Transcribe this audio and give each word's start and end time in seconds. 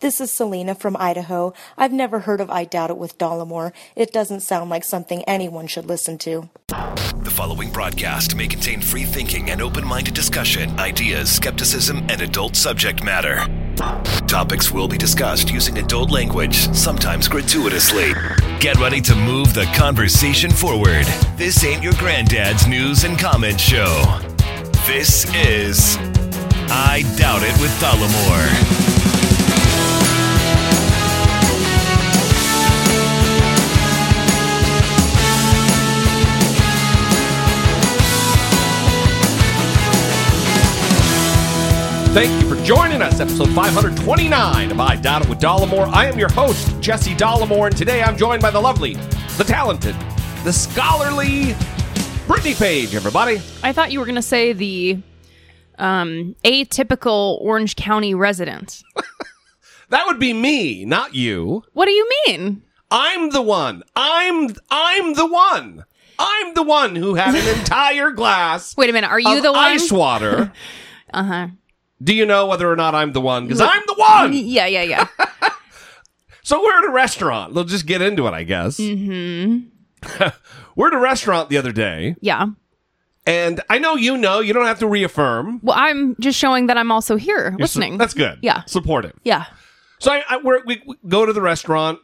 This 0.00 0.20
is 0.20 0.30
Selena 0.30 0.76
from 0.76 0.96
Idaho. 0.96 1.52
I've 1.76 1.92
never 1.92 2.20
heard 2.20 2.40
of 2.40 2.48
I 2.50 2.62
Doubt 2.62 2.90
It 2.90 2.98
with 2.98 3.18
Dollemore. 3.18 3.72
It 3.96 4.12
doesn't 4.12 4.42
sound 4.42 4.70
like 4.70 4.84
something 4.84 5.24
anyone 5.24 5.66
should 5.66 5.86
listen 5.86 6.18
to. 6.18 6.48
The 6.68 7.32
following 7.34 7.72
broadcast 7.72 8.36
may 8.36 8.46
contain 8.46 8.80
free 8.80 9.02
thinking 9.02 9.50
and 9.50 9.60
open 9.60 9.84
minded 9.84 10.14
discussion, 10.14 10.78
ideas, 10.78 11.32
skepticism, 11.32 12.06
and 12.08 12.20
adult 12.20 12.54
subject 12.54 13.02
matter. 13.02 13.44
Topics 14.28 14.70
will 14.70 14.86
be 14.86 14.98
discussed 14.98 15.50
using 15.50 15.78
adult 15.78 16.12
language, 16.12 16.72
sometimes 16.72 17.26
gratuitously. 17.26 18.12
Get 18.60 18.76
ready 18.76 19.00
to 19.00 19.16
move 19.16 19.52
the 19.52 19.64
conversation 19.74 20.52
forward. 20.52 21.06
This 21.36 21.64
ain't 21.64 21.82
your 21.82 21.94
granddad's 21.94 22.68
news 22.68 23.02
and 23.02 23.18
comment 23.18 23.60
show. 23.60 24.20
This 24.86 25.24
is 25.34 25.96
I 26.70 27.02
Doubt 27.16 27.42
It 27.42 27.60
with 27.60 27.72
Dollemore. 27.80 28.97
Thank 42.18 42.42
you 42.42 42.48
for 42.52 42.60
joining 42.64 43.00
us, 43.00 43.20
episode 43.20 43.48
529 43.50 44.72
of 44.72 44.80
I 44.80 44.96
Doubt 44.96 45.22
It 45.22 45.28
with 45.28 45.38
Dollemore. 45.38 45.86
I 45.92 46.06
am 46.06 46.18
your 46.18 46.28
host, 46.28 46.68
Jesse 46.80 47.14
Dollemore, 47.14 47.68
and 47.68 47.76
today 47.76 48.02
I'm 48.02 48.16
joined 48.16 48.42
by 48.42 48.50
the 48.50 48.58
lovely, 48.58 48.94
the 49.36 49.44
talented, 49.44 49.94
the 50.42 50.52
scholarly 50.52 51.54
Brittany 52.26 52.54
Page, 52.54 52.96
everybody. 52.96 53.40
I 53.62 53.72
thought 53.72 53.92
you 53.92 54.00
were 54.00 54.04
going 54.04 54.16
to 54.16 54.22
say 54.22 54.52
the 54.52 55.00
um, 55.78 56.34
atypical 56.42 57.40
Orange 57.40 57.76
County 57.76 58.16
resident. 58.16 58.82
That 59.90 60.06
would 60.06 60.18
be 60.18 60.32
me, 60.32 60.84
not 60.84 61.14
you. 61.14 61.62
What 61.72 61.86
do 61.86 61.92
you 61.92 62.10
mean? 62.26 62.62
I'm 62.90 63.30
the 63.30 63.42
one. 63.42 63.84
I'm 63.94 64.50
I'm 64.72 65.14
the 65.14 65.24
one. 65.24 65.84
I'm 66.18 66.54
the 66.54 66.64
one 66.64 66.96
who 66.96 67.14
had 67.14 67.36
an 67.36 67.58
entire 67.60 68.10
glass 68.10 68.76
Wait 68.76 68.90
a 68.90 68.92
minute. 68.92 69.08
Are 69.08 69.20
you 69.20 69.40
the 69.40 69.52
one? 69.52 69.60
ice 69.60 69.92
water. 69.92 70.52
Uh 71.10 71.22
huh. 71.24 71.46
Do 72.02 72.14
you 72.14 72.24
know 72.26 72.46
whether 72.46 72.70
or 72.70 72.76
not 72.76 72.94
I'm 72.94 73.12
the 73.12 73.20
one? 73.20 73.46
Because 73.46 73.60
I'm 73.60 73.82
the 73.86 73.94
one. 73.96 74.32
Yeah, 74.32 74.66
yeah, 74.66 74.82
yeah. 74.82 75.06
So 76.42 76.62
we're 76.62 76.78
at 76.78 76.84
a 76.84 76.90
restaurant. 76.90 77.52
We'll 77.52 77.64
just 77.64 77.84
get 77.84 78.00
into 78.00 78.26
it, 78.26 78.32
I 78.32 78.42
guess. 78.42 78.78
Mm-hmm. 78.78 80.28
we're 80.76 80.86
at 80.88 80.94
a 80.94 80.98
restaurant 80.98 81.50
the 81.50 81.58
other 81.58 81.72
day, 81.72 82.16
yeah. 82.22 82.46
and 83.26 83.60
I 83.68 83.78
know 83.78 83.96
you 83.96 84.16
know. 84.16 84.40
You 84.40 84.54
don't 84.54 84.64
have 84.64 84.78
to 84.78 84.86
reaffirm. 84.86 85.60
Well, 85.62 85.76
I'm 85.78 86.16
just 86.20 86.38
showing 86.38 86.68
that 86.68 86.78
I'm 86.78 86.90
also 86.90 87.16
here 87.16 87.50
You're 87.50 87.52
su- 87.52 87.80
listening. 87.80 87.98
that's 87.98 88.14
good. 88.14 88.38
Yeah. 88.40 88.62
supportive. 88.64 89.12
yeah. 89.24 89.44
So 89.98 90.10
I, 90.10 90.22
I 90.26 90.36
we're, 90.38 90.64
we, 90.64 90.82
we 90.86 90.94
go 91.06 91.26
to 91.26 91.34
the 91.34 91.42
restaurant. 91.42 91.98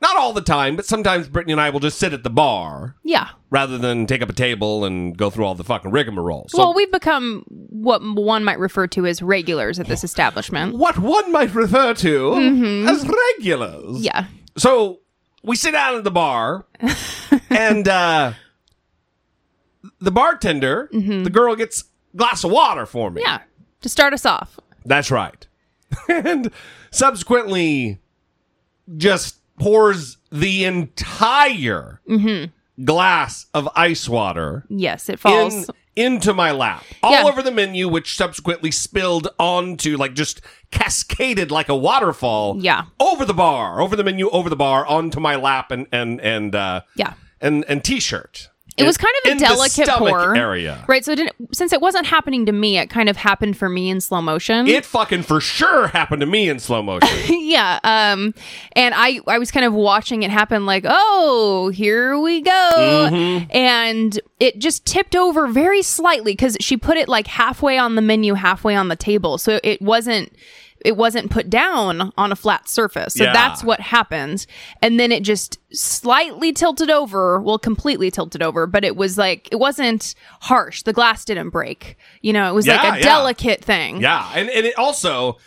Not 0.00 0.16
all 0.16 0.34
the 0.34 0.42
time, 0.42 0.76
but 0.76 0.84
sometimes 0.84 1.26
Brittany 1.28 1.52
and 1.52 1.60
I 1.60 1.70
will 1.70 1.80
just 1.80 1.98
sit 1.98 2.12
at 2.12 2.22
the 2.22 2.28
bar 2.30 2.96
Yeah. 3.02 3.28
rather 3.48 3.78
than 3.78 4.06
take 4.06 4.20
up 4.20 4.28
a 4.28 4.34
table 4.34 4.84
and 4.84 5.16
go 5.16 5.30
through 5.30 5.46
all 5.46 5.54
the 5.54 5.64
fucking 5.64 5.90
rigmarole. 5.90 6.46
So 6.50 6.58
well, 6.58 6.74
we've 6.74 6.92
become 6.92 7.44
what 7.48 8.02
one 8.02 8.44
might 8.44 8.58
refer 8.58 8.86
to 8.88 9.06
as 9.06 9.22
regulars 9.22 9.78
at 9.80 9.86
this 9.86 10.04
establishment. 10.04 10.76
what 10.76 10.98
one 10.98 11.32
might 11.32 11.54
refer 11.54 11.94
to 11.94 12.34
as 12.88 13.08
regulars. 13.38 13.72
Mm-hmm. 13.72 13.96
Yeah. 14.02 14.26
So 14.58 15.00
we 15.42 15.56
sit 15.56 15.70
down 15.72 15.94
at 15.96 16.04
the 16.04 16.10
bar, 16.10 16.66
and 17.50 17.88
uh, 17.88 18.32
the 20.00 20.10
bartender, 20.10 20.88
the 20.92 21.30
girl, 21.30 21.56
gets 21.56 21.84
a 22.12 22.16
glass 22.18 22.44
of 22.44 22.50
water 22.50 22.84
for 22.86 23.10
me. 23.10 23.22
Mm-hmm. 23.22 23.30
Yeah. 23.30 23.42
To 23.82 23.88
start 23.88 24.12
us 24.12 24.26
off. 24.26 24.58
That's 24.84 25.10
right. 25.10 25.46
and 26.08 26.50
subsequently, 26.90 27.98
just 28.96 29.36
pours 29.58 30.16
the 30.30 30.64
entire 30.64 32.00
glass 32.84 33.46
of 33.54 33.68
ice 33.74 34.08
water 34.08 34.64
Yes, 34.68 35.08
it 35.08 35.18
falls. 35.18 35.54
in, 35.54 35.74
into 35.96 36.34
my 36.34 36.50
lap, 36.52 36.84
all 37.02 37.12
Yeah. 37.12 37.24
over 37.24 37.42
the 37.42 37.50
menu, 37.50 37.88
which 37.88 38.16
subsequently 38.16 38.70
spilled 38.70 39.28
onto, 39.38 39.96
like, 39.96 40.12
just 40.14 40.42
cascaded 40.70 41.50
like 41.50 41.68
a 41.70 41.76
waterfall. 41.76 42.58
Yeah. 42.60 42.84
over 43.00 43.24
the 43.24 43.32
bar, 43.34 43.80
over 43.80 43.96
the 43.96 44.04
menu, 44.04 44.28
over 44.30 44.50
the 44.50 44.56
bar, 44.56 44.86
onto 44.86 45.20
my 45.20 45.36
lap 45.36 45.70
and 45.70 45.86
and 45.90 46.20
and 46.20 46.54
uh, 46.54 46.82
yeah. 46.96 47.14
and 47.40 47.64
and 47.66 47.82
t-shirt. 47.82 48.50
It 48.76 48.84
was 48.84 48.98
kind 48.98 49.14
of 49.24 49.32
a 49.32 49.38
delicate 49.38 49.88
pour. 49.88 50.36
area. 50.36 50.84
Right. 50.86 51.04
So 51.04 51.12
it 51.12 51.16
didn't, 51.16 51.54
since 51.54 51.72
it 51.72 51.80
wasn't 51.80 52.06
happening 52.06 52.44
to 52.46 52.52
me, 52.52 52.78
it 52.78 52.90
kind 52.90 53.08
of 53.08 53.16
happened 53.16 53.56
for 53.56 53.68
me 53.68 53.88
in 53.88 54.00
slow 54.00 54.20
motion. 54.20 54.66
It 54.66 54.84
fucking 54.84 55.22
for 55.22 55.40
sure 55.40 55.88
happened 55.88 56.20
to 56.20 56.26
me 56.26 56.48
in 56.48 56.58
slow 56.58 56.82
motion. 56.82 57.08
yeah. 57.40 57.80
Um, 57.84 58.34
and 58.72 58.94
I, 58.94 59.20
I 59.26 59.38
was 59.38 59.50
kind 59.50 59.64
of 59.64 59.72
watching 59.72 60.22
it 60.24 60.30
happen 60.30 60.66
like, 60.66 60.84
oh, 60.86 61.70
here 61.72 62.18
we 62.18 62.42
go. 62.42 62.70
Mm-hmm. 62.76 63.50
And 63.50 64.20
it 64.40 64.58
just 64.58 64.84
tipped 64.84 65.16
over 65.16 65.46
very 65.46 65.82
slightly 65.82 66.32
because 66.32 66.56
she 66.60 66.76
put 66.76 66.98
it 66.98 67.08
like 67.08 67.26
halfway 67.26 67.78
on 67.78 67.94
the 67.94 68.02
menu, 68.02 68.34
halfway 68.34 68.74
on 68.74 68.88
the 68.88 68.96
table. 68.96 69.38
So 69.38 69.58
it 69.64 69.80
wasn't, 69.80 70.32
it 70.86 70.96
wasn't 70.96 71.30
put 71.30 71.50
down 71.50 72.12
on 72.16 72.30
a 72.32 72.36
flat 72.36 72.68
surface. 72.68 73.14
So 73.14 73.24
Yeah. 73.24 73.32
that's 73.32 73.64
what 73.64 73.80
happened. 73.80 74.46
And 74.80 74.98
then 75.00 75.10
it 75.12 75.22
just 75.24 75.58
slightly 75.76 76.52
tilted 76.52 76.90
over, 76.90 77.40
well, 77.40 77.58
completely 77.58 78.10
tilted 78.10 78.42
over, 78.42 78.66
but 78.66 78.84
it 78.84 78.96
was 78.96 79.18
like, 79.18 79.48
it 79.50 79.56
wasn't 79.56 80.14
harsh. 80.42 80.82
The 80.82 80.92
glass 80.92 81.24
didn't 81.24 81.50
break. 81.50 81.96
You 82.22 82.32
know, 82.32 82.48
it 82.48 82.54
was 82.54 82.66
Yeah, 82.66 82.76
like 82.82 82.94
a 82.94 82.96
yeah. 82.98 83.02
delicate 83.02 83.64
thing. 83.64 84.00
yeah, 84.00 84.30
and 84.34 84.48
and 84.48 84.64
it 84.66 84.78
also. 84.78 85.38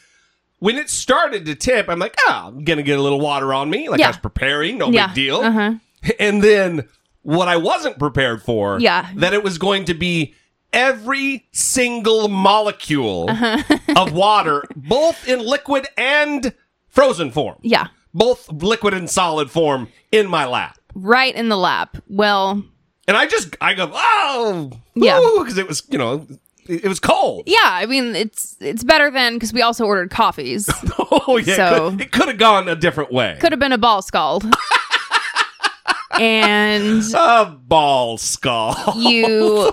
When 0.61 0.75
it 0.75 0.89
started 0.89 1.45
to 1.45 1.55
tip, 1.55 1.87
I'm 1.87 1.99
like, 1.99 2.17
oh, 2.27 2.43
I'm 2.47 2.65
gonna 2.65 2.83
get 2.83 2.99
a 2.99 3.01
little 3.01 3.21
water 3.21 3.53
on 3.53 3.69
me. 3.69 3.87
Like. 3.87 4.01
I 4.01 4.07
was 4.07 4.17
preparing, 4.17 4.77
no 4.77 4.91
big 4.91 5.13
deal. 5.13 5.37
Uh-huh. 5.37 5.75
And 6.19 6.43
then 6.43 6.85
what 7.21 7.47
I 7.47 7.55
wasn't 7.55 7.97
prepared 7.97 8.43
for, 8.43 8.77
Yeah. 8.77 9.07
that 9.15 9.33
it 9.33 9.41
was 9.41 9.57
going 9.57 9.85
to 9.85 9.93
be 9.93 10.33
every 10.73 11.47
single 11.51 12.27
molecule 12.27 13.27
Uh-huh. 13.29 13.63
of 13.95 14.13
water, 14.13 14.63
both 14.75 15.27
in 15.27 15.39
liquid 15.45 15.87
and 15.97 16.53
frozen 16.87 17.31
form. 17.31 17.57
Yeah. 17.61 17.87
both 18.13 18.51
liquid 18.51 18.93
and 18.95 19.07
solid 19.09 19.51
form 19.51 19.87
in 20.11 20.27
my 20.27 20.45
lap. 20.45 20.79
Right 20.95 21.33
in 21.35 21.49
the 21.49 21.57
lap. 21.57 21.97
Well, 22.07 22.63
And 23.07 23.15
I 23.17 23.27
just, 23.27 23.55
I 23.61 23.73
go, 23.75 23.89
oh, 23.93 24.71
Yeah. 24.95 25.19
because 25.37 25.57
it 25.59 25.67
was, 25.67 25.83
you 25.89 25.97
know, 25.99 26.25
it, 26.67 26.85
was 26.87 26.99
cold. 26.99 27.43
Yeah, 27.47 27.57
I 27.63 27.85
mean 27.87 28.15
it's 28.15 28.55
it's 28.59 28.83
better 28.83 29.09
than 29.11 29.33
because 29.35 29.53
we 29.53 29.61
also 29.63 29.85
ordered 29.85 30.09
coffees. 30.11 30.67
Oh, 31.27 31.37
yeah. 31.37 31.55
So- 31.77 31.97
it 31.99 32.11
could- 32.11 32.27
have 32.27 32.37
gone 32.37 32.67
a 32.67 32.75
different 32.75 33.11
way. 33.11 33.37
Could 33.39 33.51
have 33.51 33.59
been 33.59 33.71
a 33.71 33.77
ball 33.77 34.01
scald. 34.01 34.45
and 36.19 37.03
a 37.15 37.45
ball 37.45 38.17
scald. 38.17 38.95
you 38.95 39.71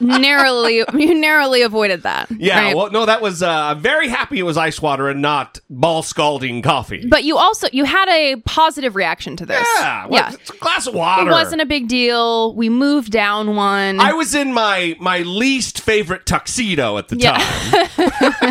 narrowly 0.00 0.76
you 0.94 1.14
narrowly 1.14 1.62
avoided 1.62 2.02
that. 2.02 2.30
yeah, 2.30 2.58
right? 2.60 2.76
well, 2.76 2.90
no, 2.90 3.06
that 3.06 3.20
was, 3.22 3.42
uh, 3.42 3.74
very 3.78 4.08
happy 4.08 4.38
it 4.38 4.42
was 4.44 4.56
ice 4.56 4.80
water 4.82 5.08
and 5.08 5.20
not 5.22 5.58
ball 5.68 6.02
scalding 6.02 6.62
coffee. 6.62 7.06
but 7.08 7.24
you 7.24 7.36
also 7.36 7.68
you 7.72 7.84
had 7.84 8.08
a 8.08 8.36
positive 8.46 8.96
reaction 8.96 9.36
to 9.36 9.46
this. 9.46 9.66
yeah, 9.78 10.06
well, 10.06 10.32
it's 10.34 10.50
a 10.50 10.56
glass 10.56 10.86
of 10.86 10.94
water. 10.94 11.28
It 11.28 11.32
wasn't 11.32 11.62
a 11.62 11.66
big 11.66 11.88
deal. 11.88 12.54
We 12.54 12.68
moved 12.68 13.10
down 13.12 13.56
one. 13.56 14.00
I 14.00 14.12
was 14.12 14.34
in 14.34 14.52
my 14.52 14.96
my 15.00 15.18
least 15.20 15.80
favorite 15.80 16.26
tuxedo 16.26 16.98
at 16.98 17.08
the 17.08 17.16
Yeah. 17.16 17.38
time. 17.38 18.42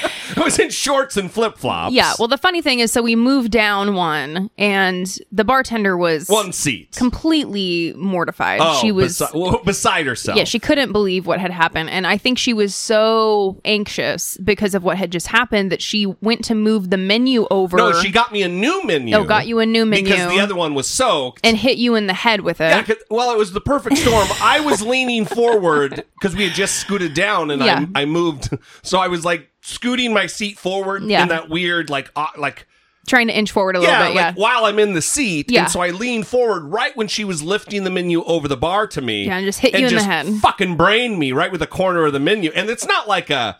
Was 0.50 0.58
in 0.58 0.70
shorts 0.70 1.16
and 1.16 1.30
flip 1.30 1.56
flops. 1.58 1.94
yeah, 1.94 2.12
well 2.18 2.28
the 2.28 2.38
funny 2.38 2.60
thing 2.62 2.80
is 2.80 2.92
so 2.92 3.02
we 3.02 3.16
moved 3.16 3.50
down 3.50 3.94
one 3.94 4.50
and 4.58 5.06
the 5.32 5.44
bartender 5.44 5.96
was 5.96 6.28
one 6.28 6.52
seat. 6.52 6.92
completely 6.96 7.92
mortified. 7.96 8.60
oh, 8.62 8.78
she 8.80 8.90
was 8.92 9.18
besi- 9.18 9.34
well, 9.34 9.62
beside 9.64 10.06
herself. 10.06 10.36
Yeah, 10.36 10.44
she 10.44 10.58
couldn't 10.58 10.92
believe 10.92 11.26
what 11.26 11.38
had 11.40 11.50
happened. 11.50 11.90
And 11.90 12.06
I 12.06 12.16
think 12.18 12.38
she 12.38 12.52
was 12.52 12.74
so 12.74 13.60
anxious 13.64 14.36
because 14.38 14.74
of 14.74 14.82
what 14.82 14.96
had 14.96 15.10
just 15.12 15.26
happened 15.28 15.70
that 15.72 15.80
she 15.82 16.06
went 16.20 16.44
to 16.46 16.54
move 16.54 16.90
the 16.90 16.96
menu 16.96 17.46
over 17.50 17.76
no, 17.76 17.92
she 18.00 18.10
got 18.10 18.32
me 18.32 18.42
a 18.42 18.48
new 18.48 18.84
menu. 18.84 19.14
Oh, 19.16 19.24
got 19.24 19.46
you 19.46 19.58
a 19.60 19.66
new 19.66 19.86
menu. 19.86 20.04
because 20.04 20.28
the 20.32 20.40
other 20.40 20.54
one 20.54 20.74
was 20.74 20.86
soaked. 20.86 21.40
and 21.44 21.56
hit 21.56 21.78
you 21.78 21.94
in 21.94 22.06
the 22.06 22.14
head 22.14 22.40
with 22.40 22.60
it. 22.60 22.88
Yeah, 22.88 22.94
well, 23.10 23.32
it 23.32 23.38
was 23.38 23.52
the 23.52 23.60
perfect 23.60 23.98
storm. 23.98 24.26
I 24.42 24.60
was 24.60 24.82
leaning 24.82 25.24
forward 25.24 26.04
because 26.20 26.34
we 26.34 26.44
had 26.44 26.52
just 26.54 26.76
scooted 26.76 27.14
down, 27.14 27.50
and 27.50 27.62
Yeah. 27.62 27.84
I, 27.94 28.02
I 28.02 28.04
moved. 28.04 28.50
So 28.82 28.98
I 28.98 29.08
was 29.08 29.24
like 29.24 29.49
scooting 29.60 30.12
my 30.12 30.26
seat 30.26 30.58
forward 30.58 31.02
Yeah. 31.04 31.22
in 31.22 31.28
that 31.28 31.48
weird, 31.48 31.90
like, 31.90 32.10
uh, 32.16 32.26
like 32.38 32.66
Trying 33.06 33.28
to 33.28 33.36
inch 33.36 33.50
forward 33.50 33.76
a 33.76 33.80
little 33.80 33.92
yeah, 33.94 34.08
bit. 34.08 34.14
like 34.14 34.36
Yeah. 34.36 34.40
while 34.40 34.66
I'm 34.66 34.78
in 34.78 34.92
the 34.92 35.02
seat. 35.02 35.50
Yeah. 35.50 35.62
And 35.62 35.70
so 35.70 35.80
I 35.80 35.88
leaned 35.90 36.26
forward 36.26 36.64
right 36.66 36.94
when 36.96 37.08
she 37.08 37.24
was 37.24 37.42
lifting 37.42 37.82
the 37.84 37.90
menu 37.90 38.22
over 38.24 38.46
the 38.46 38.58
bar 38.58 38.86
to 38.88 39.00
me. 39.00 39.24
Yeah, 39.26 39.38
and 39.38 39.46
just 39.46 39.58
hit 39.58 39.72
you 39.78 39.86
in 39.88 39.94
the 39.94 40.02
head. 40.02 40.26
Fucking 40.42 40.76
brain 40.76 41.18
me 41.18 41.32
right 41.32 41.50
with 41.50 41.60
the 41.60 41.66
corner 41.66 42.04
of 42.04 42.12
the 42.12 42.20
menu. 42.20 42.50
And 42.54 42.68
it's 42.68 42.86
not 42.86 43.08
like 43.08 43.30
a 43.30 43.58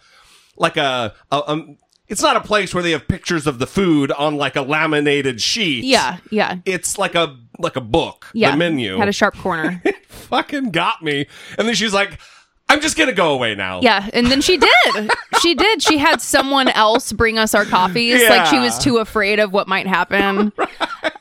like 0.56 0.76
a, 0.76 1.14
a 1.32 1.50
um 1.50 1.78
it's 2.06 2.20
not 2.22 2.36
a 2.36 2.40
place 2.40 2.74
where 2.74 2.82
they 2.82 2.90
have 2.90 3.08
pictures 3.08 3.46
of 3.46 3.58
the 3.58 3.66
food 3.66 4.12
on 4.12 4.36
like 4.36 4.56
a 4.56 4.62
laminated 4.62 5.40
sheet. 5.40 5.84
Yeah. 5.84 6.18
Yeah. 6.30 6.56
It's 6.66 6.98
like 6.98 7.14
a 7.14 7.36
like 7.58 7.76
a 7.76 7.80
book. 7.80 8.26
Yeah. 8.34 8.50
The 8.52 8.56
menu 8.58 8.98
Had 8.98 9.08
a 9.08 9.12
sharp 9.12 9.36
corner. 9.38 9.82
fucking 10.08 10.70
got 10.70 11.02
me. 11.02 11.26
And 11.58 11.66
then 11.66 11.74
she's 11.74 11.94
like, 11.94 12.18
I'm 12.70 12.80
just 12.80 12.96
gonna 12.96 13.12
go 13.12 13.32
away 13.34 13.54
now. 13.54 13.80
Yeah, 13.82 14.08
and 14.12 14.26
then 14.28 14.40
she 14.40 14.56
did. 14.56 15.10
she 15.40 15.54
did. 15.54 15.82
She 15.82 15.98
had 15.98 16.20
someone 16.22 16.68
else 16.68 17.12
bring 17.12 17.38
us 17.38 17.54
our 17.54 17.64
coffees. 17.64 18.28
Like 18.28 18.46
she 18.46 18.58
was 18.58 18.78
too 18.78 18.98
afraid 18.98 19.38
of 19.40 19.52
what 19.52 19.68
might 19.68 19.86
happen. 19.86 20.52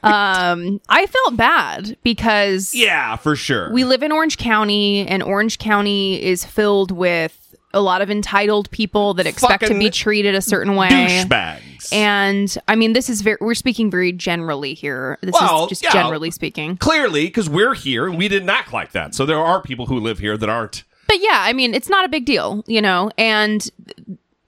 Um, 0.01 0.79
I 0.87 1.07
felt 1.07 1.35
bad 1.35 1.97
because 2.03 2.73
Yeah, 2.73 3.17
for 3.17 3.35
sure. 3.35 3.71
we 3.73 3.83
live 3.83 4.01
in 4.01 4.11
Orange 4.13 4.37
County, 4.37 5.05
and 5.05 5.21
Orange 5.21 5.57
County 5.59 6.21
is 6.23 6.45
filled 6.45 6.91
with 6.91 7.55
a 7.73 7.81
lot 7.81 8.01
of 8.01 8.09
entitled 8.09 8.71
people 8.71 9.13
that 9.15 9.27
expect 9.27 9.67
to 9.67 9.77
be 9.77 9.89
treated 9.89 10.35
a 10.35 10.41
certain 10.41 10.75
way. 10.75 10.87
douchebags. 10.89 11.91
And 11.93 12.57
I 12.67 12.75
mean, 12.75 12.93
this 12.93 13.09
is 13.09 13.21
very, 13.21 13.37
we're 13.41 13.53
speaking 13.55 13.91
very 13.91 14.11
generally 14.13 14.73
here. 14.73 15.17
This 15.21 15.33
Well, 15.33 15.63
is 15.65 15.69
just 15.69 15.83
yeah. 15.83 15.91
generally 15.91 16.31
speaking. 16.31 16.77
Clearly, 16.77 17.25
because 17.25 17.49
we're 17.49 17.73
here 17.73 18.07
and 18.07 18.17
we 18.17 18.27
didn't 18.29 18.49
act 18.49 18.71
like 18.73 18.93
that. 18.93 19.13
So 19.15 19.25
there 19.25 19.39
are 19.39 19.61
people 19.61 19.87
who 19.87 19.99
live 19.99 20.19
here 20.19 20.37
that 20.37 20.49
aren't. 20.49 20.83
But 21.09 21.19
yeah, 21.21 21.41
I 21.43 21.51
mean, 21.53 21.73
it's 21.73 21.89
not 21.89 22.05
a 22.05 22.07
big 22.09 22.25
deal, 22.25 22.63
you 22.67 22.81
know? 22.81 23.09
And 23.17 23.67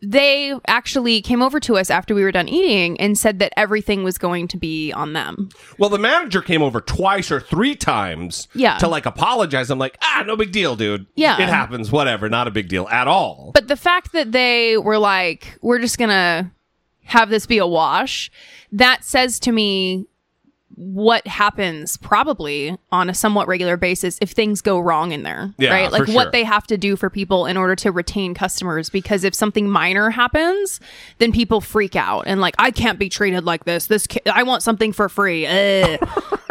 they 0.04 0.54
actually 0.68 1.22
came 1.22 1.42
over 1.42 1.60
to 1.60 1.78
us 1.78 1.90
after 1.92 2.16
we 2.16 2.24
were 2.24 2.32
done 2.32 2.48
eating 2.48 3.00
and 3.00 3.18
said 3.18 3.40
that 3.40 3.54
everything 3.58 4.04
was 4.04 4.18
going 4.18 4.48
to 4.48 4.58
be 4.58 4.92
on 4.94 5.14
them. 5.14 5.50
Well, 5.78 5.90
the 5.90 6.00
manager 6.00 6.42
came 6.42 6.62
over 6.64 6.82
twice 6.82 7.32
or 7.32 7.40
three 7.40 7.76
times 7.76 8.48
Yeah. 8.54 8.78
to 8.78 8.88
like 8.88 9.06
apologize. 9.06 9.70
I'm 9.70 9.78
like, 9.80 9.98
ah, 10.02 10.24
no 10.26 10.36
big 10.36 10.52
deal, 10.52 10.76
dude. 10.76 11.06
Yeah. 11.16 11.42
It 11.42 11.50
happens, 11.50 11.92
whatever. 11.92 12.30
Not 12.30 12.48
a 12.48 12.52
big 12.52 12.68
deal 12.68 12.88
at 12.90 13.08
all. 13.08 13.52
But 13.54 13.68
the 13.68 13.76
fact 13.78 14.12
that 14.14 14.32
they 14.32 14.78
were 14.78 14.98
like, 14.98 15.58
we're 15.62 15.80
just 15.80 15.98
going 15.98 16.10
to 16.10 16.50
have 17.06 17.30
this 17.30 17.46
be 17.46 17.58
a 17.58 17.68
wash, 17.68 18.32
that 18.72 19.04
says 19.04 19.40
to 19.42 19.52
me 19.52 20.08
what 20.84 21.26
happens 21.28 21.96
probably 21.98 22.76
on 22.92 23.08
a 23.08 23.14
somewhat 23.14 23.48
regular 23.48 23.78
basis 23.78 24.18
if 24.20 24.32
things 24.32 24.62
go 24.62 24.80
wrong 24.80 25.12
in 25.12 25.22
there, 25.22 25.54
Yeah, 25.60 25.72
right? 25.74 25.92
Like 25.92 26.08
what 26.08 26.24
sure. 26.24 26.32
they 26.32 26.44
have 26.44 26.66
to 26.68 26.78
do 26.78 26.96
for 26.96 27.08
people 27.12 27.46
in 27.46 27.56
order 27.56 27.76
to 27.76 27.92
retain 27.92 28.34
customers. 28.34 28.90
Because 28.90 29.24
if 29.24 29.36
something 29.36 29.70
minor 29.70 30.10
happens, 30.10 30.80
then 31.20 31.32
people 31.32 31.62
freak 31.62 31.96
out 31.96 32.24
and 32.26 32.42
like, 32.42 32.56
I 32.58 32.72
can't 32.72 32.98
be 32.98 33.10
treated 33.10 33.46
like 33.46 33.66
this. 33.66 33.86
This 33.86 34.08
ca- 34.08 34.22
I 34.34 34.42
want 34.42 34.64
something 34.64 34.92
for 34.92 35.08
free. 35.08 35.46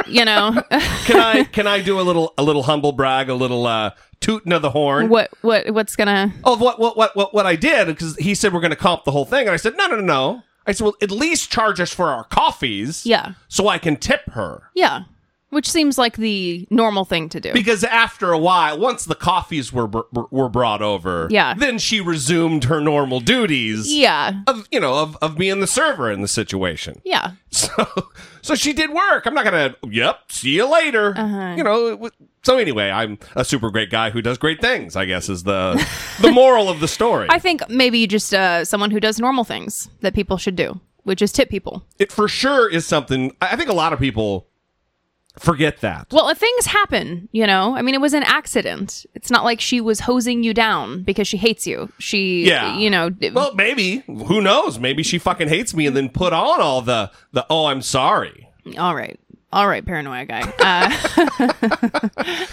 You 0.06 0.25
know 0.25 0.53
can 1.05 1.21
I 1.21 1.44
can 1.44 1.67
I 1.69 1.83
do 1.83 2.00
a 2.00 2.03
little 2.03 2.33
a 2.37 2.43
little 2.43 2.65
humble 2.65 2.91
brag, 2.91 3.29
a 3.29 3.35
little 3.35 3.67
uh 3.67 3.91
tooting 4.21 4.53
of 4.53 4.61
the 4.62 4.71
horn? 4.71 5.09
what 5.09 5.31
what 5.43 5.71
what's 5.71 5.94
gonna 5.94 6.33
Oh, 6.43 6.56
what 6.56 6.81
what 6.81 6.97
what 6.97 7.15
what 7.15 7.33
what 7.33 7.47
I 7.47 7.55
did 7.55 7.87
because 7.87 8.17
he 8.17 8.35
said 8.35 8.53
we're 8.53 8.61
going 8.61 8.71
to 8.71 8.76
comp 8.76 9.05
the 9.05 9.12
whole 9.12 9.25
thing, 9.26 9.43
and 9.43 9.50
I 9.50 9.56
said 9.56 9.76
no 9.76 9.87
no 9.87 9.97
no 9.97 10.03
no. 10.03 10.43
I 10.70 10.72
said 10.72 10.84
well 10.84 10.94
at 11.02 11.11
least 11.11 11.50
charge 11.50 11.81
us 11.81 11.93
for 11.93 12.06
our 12.11 12.25
coffees, 12.25 13.05
Yeah. 13.05 13.32
so 13.49 13.67
I 13.69 13.78
can 13.78 13.96
tip 13.96 14.22
her. 14.31 14.62
yeah, 14.75 15.02
which 15.50 15.70
seems 15.70 15.99
like 15.99 16.17
the 16.17 16.67
normal 16.70 17.05
thing 17.05 17.29
to 17.29 17.41
do. 17.41 17.52
Because 17.52 17.85
after 17.85 18.32
a 18.32 18.38
while, 18.38 18.79
once 18.79 19.05
the 19.05 19.14
coffees 19.14 19.73
were 19.73 19.87
br- 19.87 20.00
were 20.31 20.49
brought 20.49 20.81
over, 20.82 21.29
Yeah. 21.31 21.55
then 21.55 21.79
she 21.79 22.00
resumed 22.00 22.64
her 22.64 22.81
normal 22.81 23.20
duties. 23.20 23.93
yeah, 23.93 24.43
Of 24.47 24.67
you 24.73 24.81
know 24.81 24.94
of 24.94 25.17
of 25.20 25.37
being 25.37 25.61
the 25.61 25.67
server 25.67 26.11
in 26.11 26.23
the 26.23 26.29
situation. 26.29 27.00
yeah. 27.05 27.32
So 27.50 27.70
so 28.43 28.55
she 28.55 28.73
did 28.73 28.91
work. 28.91 29.26
I'm 29.26 29.35
not 29.35 29.44
gonna. 29.44 29.75
Yep. 29.87 30.32
See 30.32 30.50
you 30.56 30.67
later. 30.70 31.12
Uh-huh. 31.17 31.55
You 31.56 31.64
know. 31.64 31.87
it 32.05 32.12
So 32.43 32.56
anyway, 32.58 32.88
I'm 32.91 33.19
a 33.37 33.44
super 33.44 33.70
great 33.70 33.91
guy 33.91 34.11
who 34.11 34.23
does 34.23 34.38
great 34.38 34.61
things. 34.61 34.94
I 34.97 35.05
guess 35.05 35.29
is 35.29 35.43
the 35.43 35.75
the 36.20 36.31
moral 36.43 36.69
of 36.70 36.79
the 36.81 36.88
story. 36.88 37.26
I 37.29 37.38
think 37.41 37.69
maybe 37.69 38.06
just 38.06 38.32
uh, 38.32 38.64
someone 38.64 38.91
who 38.93 39.00
does 39.00 39.19
normal 39.19 39.44
things 39.44 39.91
that 40.00 40.14
people 40.14 40.37
should 40.38 40.55
do, 40.56 40.81
which 41.02 41.20
is 41.23 41.32
tip 41.32 41.50
people. 41.50 41.82
it 41.99 42.12
for 42.12 42.29
sure 42.29 42.70
is 42.70 42.87
something. 42.87 43.32
I 43.43 43.49
I 43.52 43.56
think 43.56 43.69
a 43.69 43.75
lot 43.75 43.93
of 43.93 43.99
people 43.99 44.47
forget 45.38 45.81
that. 45.81 46.06
Well, 46.11 46.29
if 46.29 46.38
things 46.38 46.67
happen, 46.67 47.29
you 47.32 47.47
know, 47.47 47.77
I 47.77 47.82
mean, 47.82 47.94
it 47.94 48.00
was 48.00 48.15
an 48.15 48.23
accident. 48.25 49.06
It's 49.15 49.31
not 49.31 49.44
like 49.44 49.61
she 49.61 49.81
was 49.81 50.00
hosing 50.00 50.43
you 50.43 50.53
down 50.53 51.03
because 51.03 51.29
she 51.29 51.37
hates 51.37 51.67
you. 51.67 51.91
She, 51.99 52.44
Yeah. 52.47 52.77
you 52.77 52.91
know, 52.91 53.11
Well, 53.32 53.55
maybe. 53.55 54.03
Who 54.06 54.41
knows? 54.41 54.79
Maybe 54.79 55.03
she 55.03 55.19
fucking 55.19 55.49
hates 55.49 55.75
me 55.75 55.87
and 55.87 55.97
then 55.97 56.09
put 56.09 56.32
on 56.32 56.61
all 56.61 56.82
the 56.82 57.11
the. 57.32 57.47
Oh, 57.49 57.67
I'm 57.67 57.82
sorry. 57.82 58.49
all 58.79 58.94
right. 58.94 59.19
All 59.53 59.67
right, 59.67 59.85
paranoia 59.85 60.27
guy. 60.27 60.43
Uh, 60.61 62.00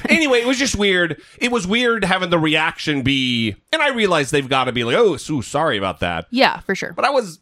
anyway, 0.10 0.40
it 0.40 0.48
was 0.48 0.58
just 0.58 0.76
weird. 0.76 1.22
It 1.40 1.52
was 1.52 1.68
weird 1.68 2.04
having 2.04 2.32
the 2.32 2.40
reaction 2.40 3.04
be, 3.04 3.56
and 3.72 3.82
I 3.84 3.90
realized 3.90 4.32
they've 4.32 4.50
got 4.50 4.64
to 4.66 4.72
be 4.72 4.84
like, 4.84 4.96
"Oh, 4.96 5.16
so 5.18 5.42
sorry 5.42 5.78
about 5.78 6.00
that." 6.00 6.26
yeah, 6.32 6.60
for 6.62 6.74
sure. 6.74 6.94
But 6.94 7.06
I 7.06 7.12
was, 7.12 7.40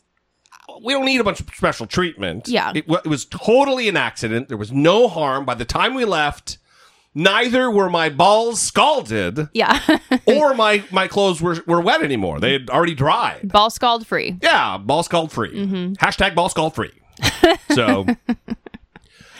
we 0.81 0.93
don't 0.93 1.05
need 1.05 1.19
a 1.21 1.23
bunch 1.23 1.39
of 1.39 1.47
special 1.55 1.85
treatment. 1.87 2.47
Yeah. 2.47 2.71
it, 2.75 2.85
it 2.89 3.07
was 3.07 3.25
totally 3.25 3.87
an 3.89 3.97
accident. 3.97 4.47
There 4.47 4.57
was 4.57 4.71
no 4.71 5.07
harm. 5.07 5.45
By 5.45 5.55
the 5.55 5.65
time 5.65 5.93
we 5.93 6.05
left, 6.05 6.57
neither 7.13 7.69
were 7.71 7.89
my 7.89 8.09
balls 8.09 8.61
scalded 8.61 9.49
Yeah. 9.53 9.79
or 10.25 10.53
my 10.53 10.83
my 10.91 11.07
clothes 11.07 11.41
were 11.41 11.63
were 11.67 11.81
wet 11.81 12.01
anymore. 12.01 12.39
They 12.39 12.53
had 12.53 12.69
already 12.69 12.95
dried. 12.95 13.49
Ball 13.51 13.69
scald 13.69 14.05
free. 14.07 14.37
Yeah, 14.41 14.77
ball 14.77 15.03
scald 15.03 15.31
free. 15.31 15.53
Mm-hmm. 15.55 15.93
Hashtag 16.05 16.35
ball 16.35 16.49
scald 16.49 16.75
free. 16.75 16.91
so 17.71 18.05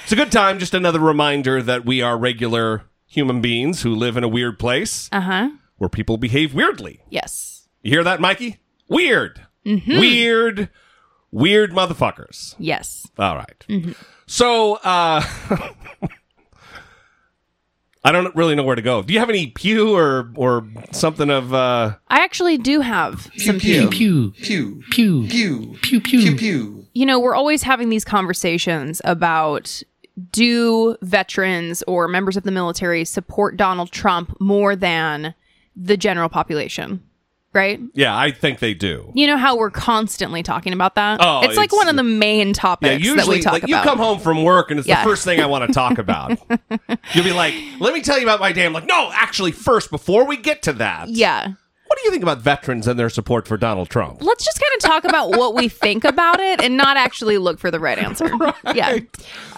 it's 0.04 0.12
a 0.12 0.16
good 0.16 0.32
time. 0.32 0.60
Just 0.60 0.74
another 0.74 1.00
reminder 1.00 1.62
that 1.62 1.86
we 1.86 2.02
are 2.02 2.18
regular 2.18 2.84
human 3.08 3.42
beings 3.42 3.82
who 3.82 3.94
live 3.96 4.16
in 4.18 4.24
a 4.24 4.28
weird 4.30 4.58
place 4.60 5.10
Uh 5.12 5.22
huh. 5.22 5.50
where 5.78 5.90
people 5.90 6.18
behave 6.18 6.54
weirdly. 6.54 7.02
Yes. 7.10 7.68
You 7.82 7.92
hear 7.92 8.04
that, 8.04 8.20
Mikey? 8.22 8.60
Weird. 8.88 9.42
Mm-hmm. 9.66 10.00
Weird. 10.00 10.70
Weird 11.36 11.72
motherfuckers. 11.72 12.56
Yes. 12.58 13.08
All 13.20 13.36
right. 13.36 13.66
Mm-hmm. 13.68 13.92
So, 14.26 14.76
uh, 14.76 15.22
I 18.06 18.12
don't 18.12 18.34
really 18.36 18.56
know 18.56 18.64
where 18.64 18.76
to 18.76 18.82
go. 18.82 19.02
Do 19.02 19.14
you 19.14 19.20
have 19.20 19.30
any 19.30 19.48
pew 19.48 19.96
or 19.96 20.32
or 20.36 20.68
something 20.92 21.30
of 21.30 21.54
uh 21.54 21.96
I 22.08 22.24
actually 22.24 22.58
do 22.58 22.80
have 22.82 23.30
some 23.38 23.60
pew. 23.60 23.90
pew, 23.90 24.32
Pew. 24.32 24.82
pew, 24.92 25.28
Pew. 25.28 25.78
pew, 25.82 26.00
pew. 26.02 26.22
Pew 26.22 26.36
pew. 26.36 26.86
you 26.94 27.06
know, 27.06 27.20
we're 27.20 27.36
always 27.36 27.64
having 27.64 27.90
these 27.90 28.06
conversations 28.06 29.02
about 29.04 29.82
do 30.32 30.96
veterans 31.02 31.84
or 31.88 32.08
members 32.08 32.38
of 32.38 32.44
the 32.44 32.52
military 32.52 33.04
support 33.04 33.58
Donald 33.58 33.92
Trump 33.92 34.40
more 34.40 34.76
than 34.76 35.34
the 35.76 35.98
general 35.98 36.30
population? 36.30 37.04
Right? 37.56 37.80
Yeah, 37.94 38.16
I 38.16 38.32
think 38.32 38.60
they 38.60 38.74
do. 38.74 39.12
You 39.16 39.28
know 39.28 39.38
how 39.38 39.56
we're 39.58 39.72
constantly 39.72 40.44
talking 40.44 40.74
about 40.74 40.96
that? 40.96 41.20
Oh, 41.22 41.40
it's 41.44 41.56
like 41.56 41.68
it's- 41.70 41.78
one 41.78 41.88
of 41.88 41.96
the 41.96 42.04
main 42.04 42.48
Yeah, 42.50 42.54
topics 42.54 42.90
that 42.90 43.02
usually 43.02 43.38
we 43.38 43.42
talk 43.42 43.54
like 43.54 43.64
about. 43.64 43.70
you 43.86 43.90
come 43.90 43.98
home 43.98 44.20
from 44.20 44.44
work 44.44 44.70
and 44.72 44.80
it's 44.80 44.88
Yeah. 44.88 45.04
the 45.04 45.10
first 45.10 45.24
thing 45.24 45.40
I 45.40 45.46
want 45.46 45.66
to 45.66 45.74
talk 45.74 45.98
about. 45.98 46.32
You'll 47.14 47.24
be 47.24 47.32
like, 47.34 47.54
"Let 47.80 47.94
me 47.94 48.02
tell 48.02 48.18
you 48.20 48.26
about 48.26 48.40
my 48.42 48.52
day." 48.52 48.66
I'm 48.66 48.74
like, 48.74 48.86
"No, 48.86 49.10
actually, 49.14 49.54
first 49.54 49.90
before 49.90 50.26
we 50.26 50.36
get 50.38 50.62
to 50.64 50.74
that, 50.74 51.08
yeah. 51.10 51.48
what 51.88 51.98
do 51.98 52.04
you 52.04 52.12
think 52.12 52.24
about 52.24 52.40
veterans 52.40 52.88
and 52.88 53.00
their 53.00 53.10
support 53.10 53.48
for 53.48 53.56
Donald 53.58 53.90
Trump?" 53.90 54.18
Let's 54.22 54.44
just 54.44 54.60
kind 54.60 54.72
of 54.76 54.82
talk 54.82 55.04
about 55.06 55.30
what 55.38 55.56
we 55.56 55.70
think 55.70 56.04
about 56.04 56.40
it 56.42 56.62
and 56.62 56.76
not 56.76 56.98
actually 56.98 57.38
look 57.38 57.60
for 57.60 57.72
the 57.72 57.80
right 57.80 57.98
answer. 57.98 58.30
Yeah. 58.76 59.00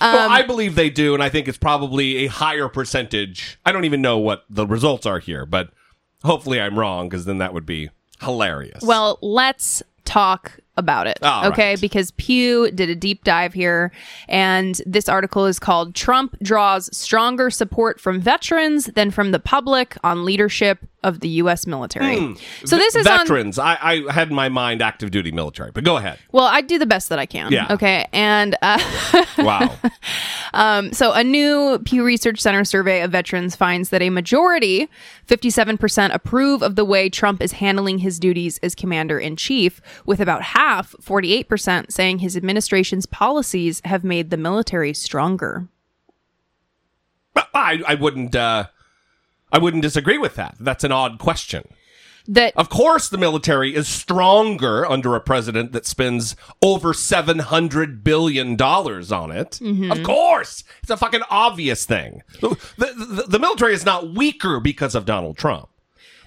well, 0.01 0.25
Um, 0.25 0.31
I 0.31 0.43
believe 0.43 0.75
they 0.75 0.89
do, 0.91 1.13
and 1.15 1.23
I 1.23 1.29
think 1.29 1.47
it's 1.47 1.57
probably 1.57 2.25
a 2.25 2.27
higher 2.27 2.67
percentage. 2.67 3.57
I 3.65 3.71
don't 3.71 3.85
even 3.85 4.01
know 4.01 4.19
what 4.19 4.43
the 4.49 4.67
results 4.67 5.05
are 5.07 5.19
here, 5.19 5.45
but 5.47 5.69
hopefully 6.23 6.59
I'm 6.59 6.77
wrong 6.77 7.09
because 7.09 7.25
then 7.25 7.37
that 7.39 7.53
would 7.53 7.65
be 7.65 7.89
hilarious. 8.21 8.83
Well, 8.83 9.19
let's 9.21 9.83
talk 10.05 10.59
about 10.77 11.07
it. 11.07 11.19
All 11.21 11.47
okay. 11.47 11.71
right. 11.71 11.81
Because 11.81 12.11
Pew 12.11 12.71
did 12.71 12.89
a 12.89 12.95
deep 12.95 13.23
dive 13.23 13.53
here, 13.53 13.91
and 14.27 14.79
this 14.85 15.09
article 15.09 15.45
is 15.45 15.59
called 15.59 15.95
Trump 15.95 16.37
Draws 16.41 16.95
Stronger 16.95 17.49
Support 17.49 17.99
from 17.99 18.21
Veterans 18.21 18.85
Than 18.85 19.11
from 19.11 19.31
the 19.31 19.39
Public 19.39 19.97
on 20.03 20.23
Leadership 20.23 20.79
of 21.07 21.21
the 21.21 21.29
U.S. 21.29 21.65
Military. 21.65 22.35
So 22.65 22.77
this 22.77 22.95
is 22.95 23.07
on. 23.07 23.19
veterans. 23.19 23.57
I, 23.57 23.77
I 23.81 24.11
had 24.11 24.29
in 24.29 24.35
my 24.35 24.49
mind 24.49 24.81
active 24.81 25.11
duty 25.11 25.31
military, 25.31 25.71
but 25.71 25.83
go 25.83 25.97
ahead. 25.97 26.19
Well, 26.31 26.45
I 26.45 26.61
do 26.61 26.77
the 26.77 26.85
best 26.85 27.09
that 27.09 27.19
I 27.19 27.25
can. 27.25 27.51
Yeah. 27.51 27.67
Okay. 27.71 28.07
And 28.11 28.55
uh, 28.61 28.77
Wow. 29.37 29.77
So, 30.91 31.11
a 31.13 31.23
new 31.23 31.79
Pew 31.85 32.03
Research 32.03 32.39
Center 32.39 32.63
survey 32.63 33.01
of 33.01 33.11
veterans 33.11 33.55
finds 33.55 33.89
that 33.89 34.01
a 34.01 34.09
majority, 34.09 34.89
57%, 35.27 36.13
approve 36.13 36.61
of 36.61 36.75
the 36.75 36.85
way 36.85 37.09
Trump 37.09 37.41
is 37.41 37.53
handling 37.53 37.99
his 37.99 38.19
duties 38.19 38.57
as 38.59 38.75
commander 38.75 39.19
in 39.19 39.35
chief, 39.35 39.81
with 40.05 40.19
about 40.19 40.41
half, 40.41 40.93
48%, 41.01 41.91
saying 41.91 42.19
his 42.19 42.35
administration's 42.35 43.05
policies 43.05 43.81
have 43.85 44.03
made 44.03 44.29
the 44.29 44.37
military 44.37 44.93
stronger. 44.93 45.67
I, 47.53 47.81
I 47.87 47.95
wouldn't. 47.95 48.35
Uh, 48.35 48.67
I 49.51 49.57
wouldn't 49.59 49.83
disagree 49.83 50.17
with 50.17 50.35
that. 50.35 50.55
That's 50.59 50.83
an 50.83 50.91
odd 50.91 51.19
question. 51.19 51.63
That 52.29 52.53
Of 52.57 52.67
course, 52.67 53.07
the 53.07 53.17
military 53.17 53.73
is 53.73 53.87
stronger 53.87 54.85
under 54.85 55.15
a 55.15 55.21
president 55.21 55.71
that 55.71 55.85
spends 55.85 56.35
over 56.61 56.93
seven 56.93 57.39
hundred 57.39 58.03
billion 58.03 58.57
dollars 58.57 59.13
on 59.13 59.31
it. 59.31 59.51
Mm-hmm. 59.61 59.91
Of 59.91 60.03
course, 60.03 60.65
it's 60.81 60.91
a 60.91 60.97
fucking 60.97 61.21
obvious 61.29 61.85
thing. 61.85 62.23
The, 62.41 62.57
the, 62.77 63.25
the 63.29 63.39
military 63.39 63.73
is 63.73 63.85
not 63.85 64.13
weaker 64.13 64.59
because 64.59 64.93
of 64.93 65.05
Donald 65.05 65.37
Trump. 65.37 65.69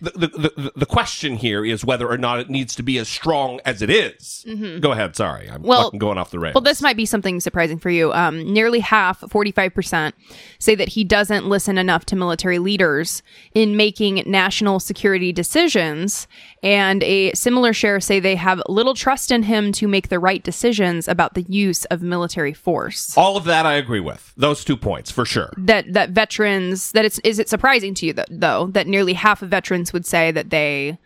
The, 0.00 0.10
the, 0.10 0.26
the, 0.28 0.72
the 0.76 0.86
question 0.86 1.36
here 1.36 1.64
is 1.64 1.84
whether 1.84 2.08
or 2.08 2.18
not 2.18 2.38
it 2.40 2.50
needs 2.50 2.74
to 2.76 2.82
be 2.82 2.98
as 2.98 3.08
strong 3.08 3.60
as 3.64 3.82
it 3.82 3.90
is. 3.90 4.44
Go 4.80 4.92
ahead. 4.92 5.16
Sorry, 5.16 5.48
I'm 5.48 5.60
Mm-hmm. 5.60 5.66
Well- 5.68 5.84
fucking 5.84 5.98
going 5.98 6.18
off 6.18 6.30
the 6.30 6.38
rails. 6.38 6.54
Well, 6.54 6.62
this 6.62 6.80
might 6.82 6.96
be 6.96 7.06
something 7.06 7.38
surprising 7.40 7.78
for 7.78 7.90
you. 7.90 8.12
Um, 8.12 8.52
nearly 8.52 8.80
half, 8.80 9.20
45%, 9.20 10.12
say 10.58 10.74
that 10.74 10.88
he 10.88 11.04
doesn't 11.04 11.46
listen 11.46 11.76
enough 11.78 12.04
to 12.06 12.16
military 12.16 12.58
leaders 12.58 13.22
in 13.54 13.76
making 13.76 14.22
national 14.26 14.80
security 14.80 15.32
decisions. 15.32 16.26
And 16.62 17.02
a 17.02 17.32
similar 17.34 17.72
share 17.72 18.00
say 18.00 18.20
they 18.20 18.36
have 18.36 18.62
little 18.68 18.94
trust 18.94 19.30
in 19.30 19.42
him 19.42 19.72
to 19.72 19.86
make 19.88 20.08
the 20.08 20.18
right 20.18 20.42
decisions 20.42 21.08
about 21.08 21.34
the 21.34 21.42
use 21.42 21.84
of 21.86 22.02
military 22.02 22.52
force. 22.52 23.16
All 23.16 23.36
of 23.36 23.44
that 23.44 23.66
I 23.66 23.74
agree 23.74 24.00
with. 24.00 24.32
Those 24.36 24.64
two 24.64 24.76
points 24.76 25.10
for 25.10 25.24
sure. 25.24 25.52
That 25.56 25.92
that 25.92 26.10
veterans 26.10 26.92
that 26.92 27.04
it's 27.04 27.18
is 27.20 27.38
it 27.38 27.48
surprising 27.48 27.94
to 27.94 28.06
you 28.06 28.12
that, 28.14 28.28
though 28.30 28.66
that 28.68 28.86
nearly 28.86 29.12
half 29.12 29.42
of 29.42 29.48
veterans 29.50 29.89
would 29.92 30.06
say 30.06 30.30
that 30.30 30.50
they 30.50 30.98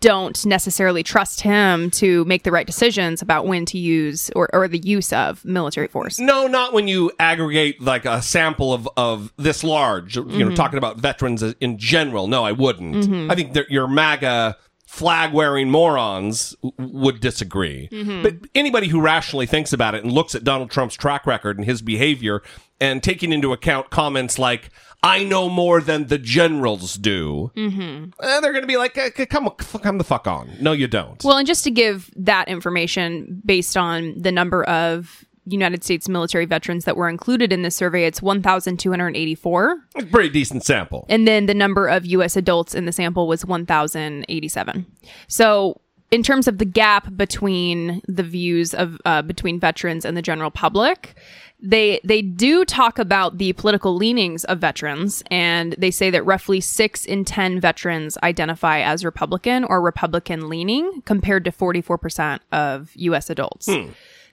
don't 0.00 0.44
necessarily 0.44 1.04
trust 1.04 1.42
him 1.42 1.92
to 1.92 2.24
make 2.24 2.42
the 2.42 2.50
right 2.50 2.66
decisions 2.66 3.22
about 3.22 3.46
when 3.46 3.64
to 3.66 3.78
use 3.78 4.30
or, 4.34 4.48
or 4.52 4.66
the 4.66 4.78
use 4.80 5.12
of 5.12 5.44
military 5.44 5.86
force. 5.86 6.18
No, 6.18 6.48
not 6.48 6.72
when 6.72 6.88
you 6.88 7.12
aggregate 7.20 7.80
like 7.80 8.04
a 8.04 8.20
sample 8.20 8.72
of, 8.72 8.88
of 8.96 9.32
this 9.36 9.62
large, 9.62 10.16
you 10.16 10.24
Mm-hmm. 10.24 10.38
know, 10.40 10.54
talking 10.56 10.78
about 10.78 10.96
veterans 10.98 11.40
in 11.60 11.78
general. 11.78 12.26
No, 12.26 12.42
I 12.44 12.50
wouldn't. 12.50 13.30
I 13.30 13.36
think 13.36 13.52
that 13.52 13.70
your 13.70 13.86
MAGA 13.86 14.56
flag 14.88 15.32
wearing 15.32 15.70
morons 15.70 16.56
w- 16.64 16.74
would 16.98 17.20
disagree. 17.20 17.88
Mm-hmm. 17.92 18.22
But 18.24 18.34
anybody 18.56 18.88
who 18.88 19.00
rationally 19.00 19.46
thinks 19.46 19.72
about 19.72 19.94
it 19.94 20.02
and 20.02 20.12
looks 20.12 20.34
at 20.34 20.42
Donald 20.42 20.70
Trump's 20.72 20.96
track 20.96 21.26
record 21.26 21.58
and 21.58 21.64
his 21.64 21.80
behavior 21.80 22.42
and 22.80 23.04
taking 23.04 23.32
into 23.32 23.52
account 23.52 23.90
comments 23.90 24.36
like, 24.36 24.70
I 25.06 25.22
know 25.22 25.48
more 25.48 25.80
than 25.80 26.08
the 26.08 26.18
generals 26.18 26.94
do, 26.94 27.52
mm-hmm. 27.56 28.10
they're 28.18 28.52
going 28.52 28.62
to 28.62 28.66
be 28.66 28.76
like, 28.76 28.98
"Eh, 28.98 29.24
come, 29.26 29.48
come 29.50 29.98
the 29.98 30.04
fuck 30.04 30.26
on. 30.26 30.50
No, 30.60 30.72
you 30.72 30.88
don't. 30.88 31.22
Well, 31.22 31.38
and 31.38 31.46
just 31.46 31.62
to 31.64 31.70
give 31.70 32.10
that 32.16 32.48
information 32.48 33.40
based 33.44 33.76
on 33.76 34.14
the 34.20 34.32
number 34.32 34.64
of 34.64 35.24
United 35.46 35.84
States 35.84 36.08
military 36.08 36.44
veterans 36.44 36.84
that 36.84 36.96
were 36.96 37.08
included 37.08 37.52
in 37.52 37.62
this 37.62 37.76
survey, 37.76 38.04
it's 38.04 38.20
1,284. 38.20 39.76
Pretty 40.10 40.28
decent 40.28 40.64
sample. 40.64 41.06
And 41.08 41.26
then 41.26 41.46
the 41.46 41.54
number 41.54 41.86
of 41.86 42.04
US 42.06 42.36
adults 42.36 42.74
in 42.74 42.84
the 42.84 42.92
sample 42.92 43.28
was 43.28 43.44
1,087. 43.44 44.86
So, 45.28 45.80
in 46.10 46.22
terms 46.22 46.46
of 46.46 46.58
the 46.58 46.64
gap 46.64 47.16
between 47.16 48.00
the 48.06 48.22
views 48.22 48.74
of 48.74 48.98
uh, 49.04 49.22
between 49.22 49.58
veterans 49.58 50.04
and 50.04 50.16
the 50.16 50.22
general 50.22 50.50
public, 50.50 51.16
they 51.60 52.00
they 52.04 52.22
do 52.22 52.64
talk 52.64 52.98
about 52.98 53.38
the 53.38 53.52
political 53.54 53.94
leanings 53.94 54.44
of 54.44 54.58
veterans, 54.58 55.22
and 55.30 55.74
they 55.78 55.90
say 55.90 56.10
that 56.10 56.24
roughly 56.24 56.60
six 56.60 57.04
in 57.04 57.24
ten 57.24 57.60
veterans 57.60 58.18
identify 58.22 58.80
as 58.80 59.04
Republican 59.04 59.64
or 59.64 59.80
Republican 59.80 60.48
leaning, 60.48 61.02
compared 61.02 61.44
to 61.44 61.52
forty 61.52 61.80
four 61.80 61.98
percent 61.98 62.42
of 62.52 62.90
U.S. 62.94 63.30
adults. 63.30 63.68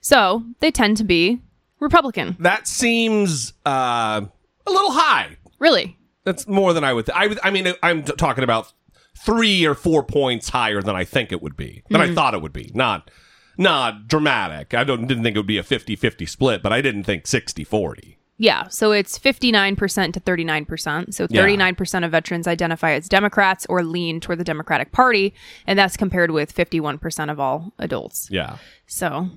So 0.02 0.44
they 0.60 0.70
tend 0.70 0.98
to 0.98 1.04
be 1.06 1.40
Republican. 1.80 2.36
That 2.40 2.68
seems 2.68 3.54
uh, 3.66 4.22
a 4.68 4.72
little 4.72 4.92
high. 4.92 5.38
Really, 5.60 5.98
That's 6.26 6.46
more 6.48 6.74
than 6.74 6.84
I 6.84 6.92
would. 6.92 7.10
I. 7.10 7.36
I 7.42 7.52
mean, 7.52 7.74
I'm 7.82 8.04
t- 8.04 8.14
talking 8.18 8.44
about 8.44 8.74
three 9.18 9.66
or 9.66 9.76
four 9.76 10.04
points 10.04 10.50
higher 10.50 10.82
than 10.82 10.96
I 10.96 11.06
think 11.06 11.32
it 11.32 11.42
would 11.42 11.56
be. 11.56 11.84
Than 11.90 12.02
I 12.02 12.14
thought 12.14 12.34
it 12.34 12.42
would 12.42 12.52
be. 12.52 12.70
Not, 12.74 13.10
not 13.58 14.08
dramatic. 14.08 14.74
I 14.74 14.84
don't 14.84 15.08
didn't 15.08 15.24
think 15.24 15.36
it 15.36 15.40
would 15.40 15.48
be 15.48 15.58
a 15.58 15.64
50-50 15.64 16.28
split, 16.28 16.62
but 16.64 16.74
I 16.74 16.82
didn't 16.82 17.04
think 17.04 17.26
60-40. 17.26 18.16
Yeah, 18.38 18.68
so 18.68 18.92
it's 18.92 19.18
59% 19.20 20.14
to 20.14 20.20
39%. 20.20 21.14
So 21.14 21.28
39% 21.28 22.04
of 22.06 22.12
veterans 22.12 22.48
identify 22.48 22.94
as 22.94 23.08
Democrats 23.08 23.66
or 23.70 23.84
lean 23.84 24.20
toward 24.20 24.40
the 24.40 24.44
Democratic 24.44 24.92
Party, 24.92 25.34
and 25.68 25.78
that's 25.78 25.96
compared 25.96 26.32
with 26.32 26.54
51% 26.54 27.32
of 27.32 27.40
all 27.40 27.74
adults. 27.78 28.28
Yeah, 28.32 28.58
So, 28.88 29.30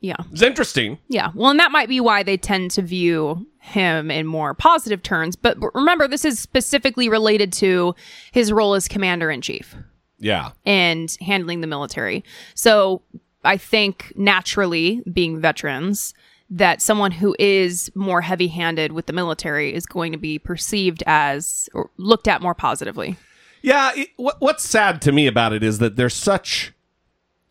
yeah. 0.00 0.16
it's 0.32 0.42
interesting. 0.42 0.98
Yeah. 1.08 1.30
Well, 1.36 1.50
and 1.52 1.60
that 1.60 1.70
might 1.70 1.88
be 1.88 2.00
why 2.00 2.24
they 2.24 2.36
tend 2.36 2.72
to 2.72 2.82
view 2.82 3.46
him 3.60 4.10
in 4.10 4.26
more 4.26 4.54
positive 4.54 5.04
terms, 5.04 5.36
but 5.36 5.60
but 5.60 5.72
remember 5.72 6.08
this 6.08 6.24
is 6.24 6.40
specifically 6.40 7.08
related 7.08 7.52
to 7.54 7.94
his 8.32 8.52
role 8.52 8.74
as 8.74 8.88
commander 8.88 9.30
in 9.30 9.40
chief 9.40 9.76
Yeah, 10.18 10.50
and 10.66 11.16
handling 11.20 11.60
the 11.60 11.68
military. 11.68 12.24
So 12.56 13.02
I 13.44 13.56
think 13.56 14.12
naturally, 14.16 15.02
being 15.12 15.40
veterans, 15.40 16.14
that 16.50 16.82
someone 16.82 17.12
who 17.12 17.34
is 17.38 17.90
more 17.94 18.20
heavy 18.20 18.48
handed 18.48 18.92
with 18.92 19.06
the 19.06 19.12
military 19.12 19.74
is 19.74 19.86
going 19.86 20.12
to 20.12 20.18
be 20.18 20.38
perceived 20.38 21.02
as 21.06 21.68
or 21.72 21.90
looked 21.96 22.28
at 22.28 22.42
more 22.42 22.54
positively. 22.54 23.16
yeah. 23.62 23.92
It, 23.94 24.10
what, 24.16 24.36
what's 24.40 24.68
sad 24.68 25.00
to 25.02 25.12
me 25.12 25.26
about 25.26 25.52
it 25.52 25.62
is 25.62 25.78
that 25.78 25.96
there's 25.96 26.14
such 26.14 26.72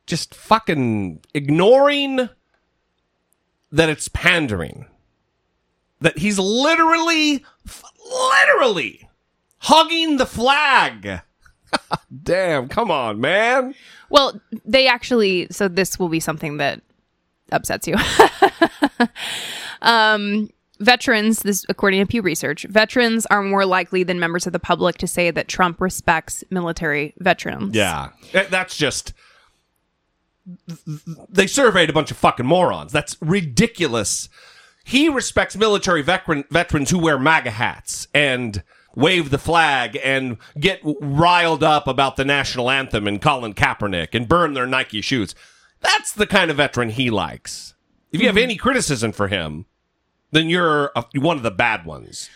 just 0.06 0.36
fucking 0.36 1.20
ignoring 1.34 2.30
that 3.72 3.90
it's 3.90 4.08
pandering. 4.08 4.86
That 6.02 6.18
he's 6.18 6.38
literally, 6.38 7.46
literally 8.04 9.10
hugging 9.60 10.18
the 10.18 10.26
flag. 10.26 11.22
Damn, 12.24 12.68
come 12.68 12.92
on, 12.92 13.20
man. 13.22 13.74
Well, 14.12 14.40
they 14.66 14.88
actually, 14.88 15.48
so 15.50 15.68
this 15.68 15.98
will 15.98 16.10
be 16.10 16.20
something 16.20 16.58
that 16.58 16.82
upsets 17.52 17.88
you. 17.88 17.96
um, 19.82 20.50
veterans, 20.80 21.40
this 21.40 21.66
according 21.70 22.02
to 22.02 22.06
Pew 22.06 22.22
Research, 22.22 22.66
veterans 22.70 23.26
are 23.28 23.42
more 23.42 23.66
likely 23.66 24.04
than 24.04 24.20
members 24.20 24.46
of 24.46 24.54
the 24.54 24.60
public 24.60 24.98
to 24.98 25.08
say 25.08 25.32
that 25.32 25.48
Trump 25.48 25.80
respects 25.80 26.44
military 26.50 27.14
veterans. 27.20 27.74
Yeah. 27.74 28.10
That's 28.34 28.78
just. 28.78 29.14
They 31.30 31.48
surveyed 31.48 31.90
a 31.90 31.94
bunch 31.94 32.12
of 32.12 32.18
fucking 32.18 32.46
morons. 32.46 32.92
That's 32.92 33.16
ridiculous. 33.22 34.28
He 34.84 35.08
respects 35.08 35.56
military 35.56 36.02
veteran, 36.02 36.44
veterans 36.50 36.90
who 36.90 37.00
wear 37.00 37.18
MAGA 37.18 37.52
hats 37.52 38.08
and 38.14 38.64
wave 38.96 39.30
the 39.30 39.38
flag 39.38 39.98
and 40.04 40.38
get 40.60 40.82
riled 40.84 41.64
up 41.64 41.88
about 41.88 42.16
the 42.16 42.26
national 42.26 42.70
anthem 42.70 43.08
and 43.08 43.22
Colin 43.22 43.54
Kaepernick 43.54 44.10
and 44.14 44.28
burn 44.28 44.54
their 44.54 44.68
Nike 44.68 45.02
shoes. 45.02 45.36
That's 45.80 46.12
the 46.12 46.28
kind 46.28 46.52
of 46.52 46.58
veteran 46.58 46.90
he 46.90 47.10
likes. 47.10 47.74
If 48.12 48.20
you 48.20 48.28
have 48.28 48.36
mm-hmm. 48.36 48.44
any 48.44 48.56
criticism 48.56 49.12
for 49.12 49.28
him, 49.28 49.66
then 50.32 50.50
you're 50.50 50.92
a, 50.96 51.06
one 51.16 51.38
of 51.38 51.44
the 51.44 51.52
bad 51.52 51.86
ones. 51.86 52.30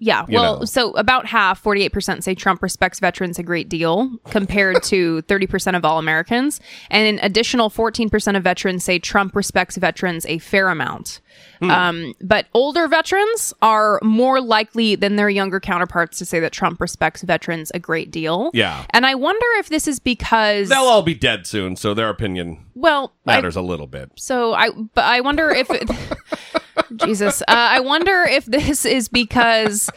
Yeah. 0.00 0.24
Well, 0.28 0.60
know. 0.60 0.64
so 0.64 0.92
about 0.92 1.26
half, 1.26 1.62
48% 1.62 2.22
say 2.22 2.34
Trump 2.34 2.62
respects 2.62 2.98
veterans 2.98 3.38
a 3.38 3.42
great 3.42 3.68
deal 3.68 4.10
compared 4.30 4.82
to 4.84 5.22
30% 5.28 5.76
of 5.76 5.84
all 5.84 5.98
Americans. 5.98 6.58
And 6.90 7.06
an 7.06 7.24
additional 7.24 7.70
14% 7.70 8.36
of 8.36 8.42
veterans 8.42 8.82
say 8.82 8.98
Trump 8.98 9.36
respects 9.36 9.76
veterans 9.76 10.24
a 10.26 10.38
fair 10.38 10.68
amount. 10.70 11.20
Hmm. 11.60 11.70
Um, 11.70 12.14
but 12.22 12.46
older 12.54 12.88
veterans 12.88 13.52
are 13.60 14.00
more 14.02 14.40
likely 14.40 14.94
than 14.94 15.16
their 15.16 15.28
younger 15.28 15.60
counterparts 15.60 16.18
to 16.18 16.24
say 16.24 16.40
that 16.40 16.52
Trump 16.52 16.80
respects 16.80 17.22
veterans 17.22 17.70
a 17.74 17.78
great 17.78 18.10
deal. 18.10 18.50
Yeah. 18.54 18.86
And 18.90 19.04
I 19.04 19.14
wonder 19.14 19.46
if 19.58 19.68
this 19.68 19.86
is 19.86 20.00
because, 20.00 20.70
They'll 20.70 20.78
all 20.80 21.02
be 21.02 21.14
dead 21.14 21.46
soon, 21.46 21.76
so 21.76 21.92
their 21.92 22.08
opinion 22.08 22.64
well, 22.74 23.12
matters 23.26 23.56
a 23.56 23.62
little 23.62 23.86
bit. 23.86 24.10
so 24.16 24.54
I, 24.54 24.70
but 24.70 25.04
I 25.04 25.20
wonder 25.20 25.50
if, 25.50 25.68
Jesus, 26.96 27.42
uh, 27.42 27.44
I 27.48 27.80
wonder 27.80 28.22
if 28.22 28.44
this 28.46 28.84
is 28.84 29.08
because 29.08 29.90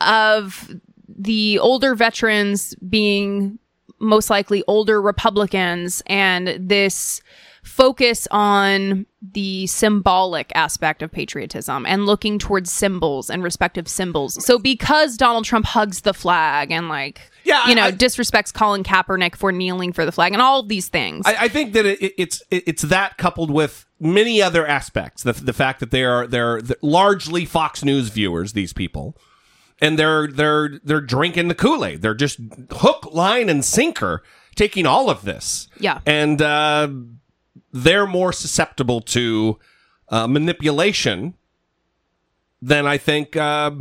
of 0.00 0.74
the 1.08 1.58
older 1.58 1.94
veterans 1.94 2.74
being 2.88 3.58
most 4.00 4.30
likely 4.30 4.62
older 4.66 5.00
Republicans 5.00 6.02
and 6.06 6.48
this 6.58 7.22
focus 7.64 8.28
on 8.30 9.06
the 9.22 9.66
symbolic 9.66 10.52
aspect 10.54 11.02
of 11.02 11.10
patriotism 11.10 11.86
and 11.86 12.04
looking 12.06 12.38
towards 12.38 12.70
symbols 12.70 13.30
and 13.30 13.42
respective 13.42 13.88
symbols. 13.88 14.44
So 14.44 14.58
because 14.58 15.16
Donald 15.16 15.44
Trump 15.46 15.64
hugs 15.64 16.02
the 16.02 16.12
flag 16.12 16.70
and 16.70 16.88
like, 16.90 17.22
Yeah, 17.42 17.66
you 17.66 17.74
know, 17.74 17.84
I- 17.84 17.92
disrespects 17.92 18.52
Colin 18.52 18.84
Kaepernick 18.84 19.34
for 19.34 19.50
kneeling 19.50 19.92
for 19.94 20.04
the 20.04 20.12
flag 20.12 20.32
and 20.34 20.42
all 20.42 20.60
of 20.60 20.68
these 20.68 20.88
things. 20.88 21.24
I, 21.26 21.44
I 21.44 21.48
think 21.48 21.72
that 21.72 21.86
it, 21.86 22.12
it's 22.18 22.42
it, 22.50 22.64
it's 22.66 22.82
that 22.82 23.16
coupled 23.16 23.50
with 23.50 23.86
many 23.98 24.42
other 24.42 24.66
aspects. 24.66 25.22
The 25.22 25.32
the 25.32 25.54
fact 25.54 25.80
that 25.80 25.90
they 25.90 26.04
are 26.04 26.26
they're 26.26 26.60
largely 26.82 27.46
Fox 27.46 27.82
News 27.82 28.10
viewers. 28.10 28.52
These 28.52 28.74
people, 28.74 29.16
and 29.80 29.98
they're 29.98 30.26
they're 30.26 30.78
they're 30.84 31.00
drinking 31.00 31.48
the 31.48 31.54
Kool 31.54 31.82
Aid. 31.84 32.02
They're 32.02 32.14
just 32.14 32.38
hook, 32.70 33.08
line, 33.12 33.48
and 33.48 33.64
sinker 33.64 34.22
taking 34.54 34.84
all 34.86 35.08
of 35.08 35.22
this. 35.24 35.66
Yeah. 35.80 36.00
and 36.06 36.40
uh, 36.42 36.88
they're 37.74 38.06
more 38.06 38.32
susceptible 38.32 39.00
to 39.02 39.58
uh, 40.08 40.26
manipulation 40.26 41.34
than 42.62 42.86
I 42.86 42.96
think. 42.96 43.36
Uh, 43.36 43.72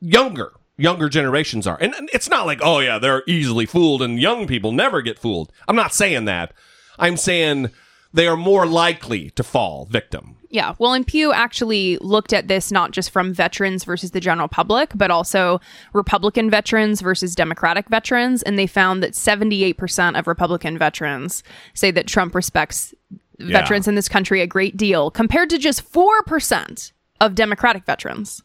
younger 0.00 0.52
younger 0.76 1.08
generations 1.08 1.66
are 1.66 1.78
and 1.80 1.94
and 1.94 2.10
it's 2.12 2.28
not 2.28 2.44
like 2.44 2.60
oh 2.62 2.80
yeah 2.80 2.98
they're 2.98 3.22
easily 3.26 3.64
fooled 3.64 4.02
and 4.02 4.20
young 4.20 4.46
people 4.46 4.72
never 4.72 5.00
get 5.00 5.18
fooled 5.18 5.50
i'm 5.68 5.76
not 5.76 5.94
saying 5.94 6.26
that 6.26 6.52
i'm 6.98 7.16
saying 7.16 7.70
they 8.12 8.26
are 8.26 8.36
more 8.36 8.66
likely 8.66 9.30
to 9.30 9.42
fall 9.42 9.86
victim. 9.90 10.36
Yeah. 10.52 10.74
Well, 10.78 10.94
and 10.94 11.06
Pew 11.06 11.32
actually 11.32 11.96
looked 11.98 12.32
at 12.32 12.48
this 12.48 12.72
not 12.72 12.90
just 12.90 13.10
from 13.10 13.32
veterans 13.32 13.84
versus 13.84 14.10
the 14.10 14.18
general 14.20 14.48
public, 14.48 14.90
but 14.96 15.10
also 15.10 15.60
Republican 15.92 16.50
veterans 16.50 17.00
versus 17.00 17.36
Democratic 17.36 17.88
veterans. 17.88 18.42
And 18.42 18.58
they 18.58 18.66
found 18.66 19.00
that 19.04 19.12
78% 19.12 20.18
of 20.18 20.26
Republican 20.26 20.76
veterans 20.76 21.44
say 21.74 21.92
that 21.92 22.08
Trump 22.08 22.34
respects 22.34 22.92
veterans 23.38 23.86
in 23.86 23.94
this 23.94 24.08
country 24.08 24.40
a 24.40 24.46
great 24.46 24.76
deal 24.76 25.10
compared 25.10 25.50
to 25.50 25.58
just 25.58 25.90
4% 25.92 26.92
of 27.20 27.34
Democratic 27.36 27.86
veterans. 27.86 28.42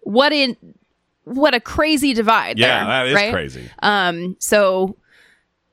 What 0.00 0.32
in 0.32 0.56
what 1.24 1.54
a 1.54 1.60
crazy 1.60 2.14
divide 2.14 2.58
Yeah, 2.58 2.78
there, 2.78 2.86
that 2.86 3.06
is 3.08 3.14
right? 3.14 3.32
crazy. 3.32 3.70
Um, 3.82 4.36
so 4.40 4.96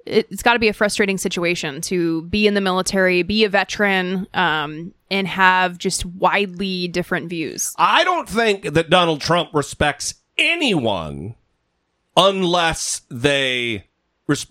it's 0.06 0.42
got 0.42 0.54
to 0.54 0.60
be 0.60 0.68
a 0.70 0.74
frustrating 0.74 1.18
situation 1.18 1.82
to 1.82 2.24
be 2.24 2.48
in 2.48 2.54
the 2.54 2.62
military, 2.62 3.22
be 3.24 3.44
a 3.44 3.50
veteran, 3.50 4.28
um, 4.34 4.94
and 5.12 5.28
have 5.28 5.78
just 5.78 6.06
widely 6.06 6.88
different 6.88 7.30
views. 7.30 7.74
I 7.78 8.04
don't 8.04 8.28
think 8.28 8.74
that 8.74 8.90
Donald 8.90 9.22
Trump 9.22 9.50
respects 9.54 10.16
anyone 10.38 11.36
unless 12.18 13.02
they 13.10 13.86
res- 14.28 14.48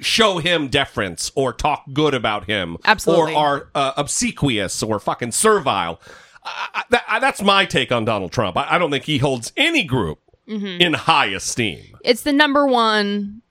show 0.00 0.38
him 0.38 0.68
deference 0.68 1.30
or 1.34 1.52
talk 1.52 1.84
good 1.92 2.14
about 2.14 2.44
him, 2.44 2.76
Absolutely. 2.84 3.34
or 3.34 3.38
are 3.38 3.68
uh, 3.74 3.92
obsequious 3.96 4.82
or 4.82 4.98
fucking 4.98 5.32
servile. 5.32 6.00
I, 6.44 6.68
I, 6.74 6.82
that, 6.90 7.04
that's 7.20 7.42
my 7.42 7.64
take 7.66 7.92
on 7.92 8.04
Donald 8.04 8.32
Trump. 8.32 8.56
I, 8.56 8.74
I 8.74 8.78
don't 8.78 8.90
think 8.90 9.04
he 9.04 9.18
holds 9.18 9.52
any 9.56 9.84
group 9.84 10.18
Mm-hmm. 10.48 10.80
in 10.82 10.92
high 10.94 11.26
esteem. 11.26 11.96
It's 12.04 12.22
the 12.22 12.32
number 12.32 12.66
one 12.66 13.42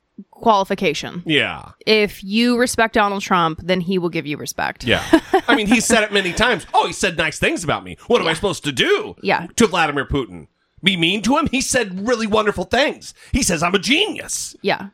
qualification. 0.42 1.24
Yeah. 1.26 1.72
If 1.86 2.24
you 2.24 2.58
respect 2.60 2.94
Donald 2.96 3.22
Trump, 3.22 3.62
then 3.64 3.80
he 3.82 3.98
will 3.98 4.10
give 4.10 4.26
you 4.26 4.38
respect. 4.38 4.84
Yeah. 4.84 5.04
I 5.48 5.56
mean, 5.56 5.68
he 5.68 5.80
said 5.80 6.04
it 6.04 6.12
many 6.12 6.34
times. 6.34 6.66
Oh, 6.74 6.88
he 6.88 6.94
said 6.94 7.18
nice 7.18 7.40
things 7.40 7.64
about 7.64 7.84
me. 7.84 7.98
What 8.08 8.22
am 8.22 8.28
I 8.28 8.34
supposed 8.34 8.64
to 8.66 8.72
do? 8.72 9.16
Yeah. 9.22 9.48
To 9.56 9.68
Vladimir 9.68 10.06
Putin? 10.06 10.48
Be 10.84 10.98
mean 10.98 11.22
to 11.24 11.38
him? 11.38 11.48
He 11.52 11.62
said 11.62 12.08
really 12.08 12.28
wonderful 12.28 12.64
things. 12.66 13.14
He 13.32 13.44
says 13.44 13.62
I'm 13.64 13.76
a 13.76 13.80
genius. 13.80 14.56
Yeah. 14.62 14.90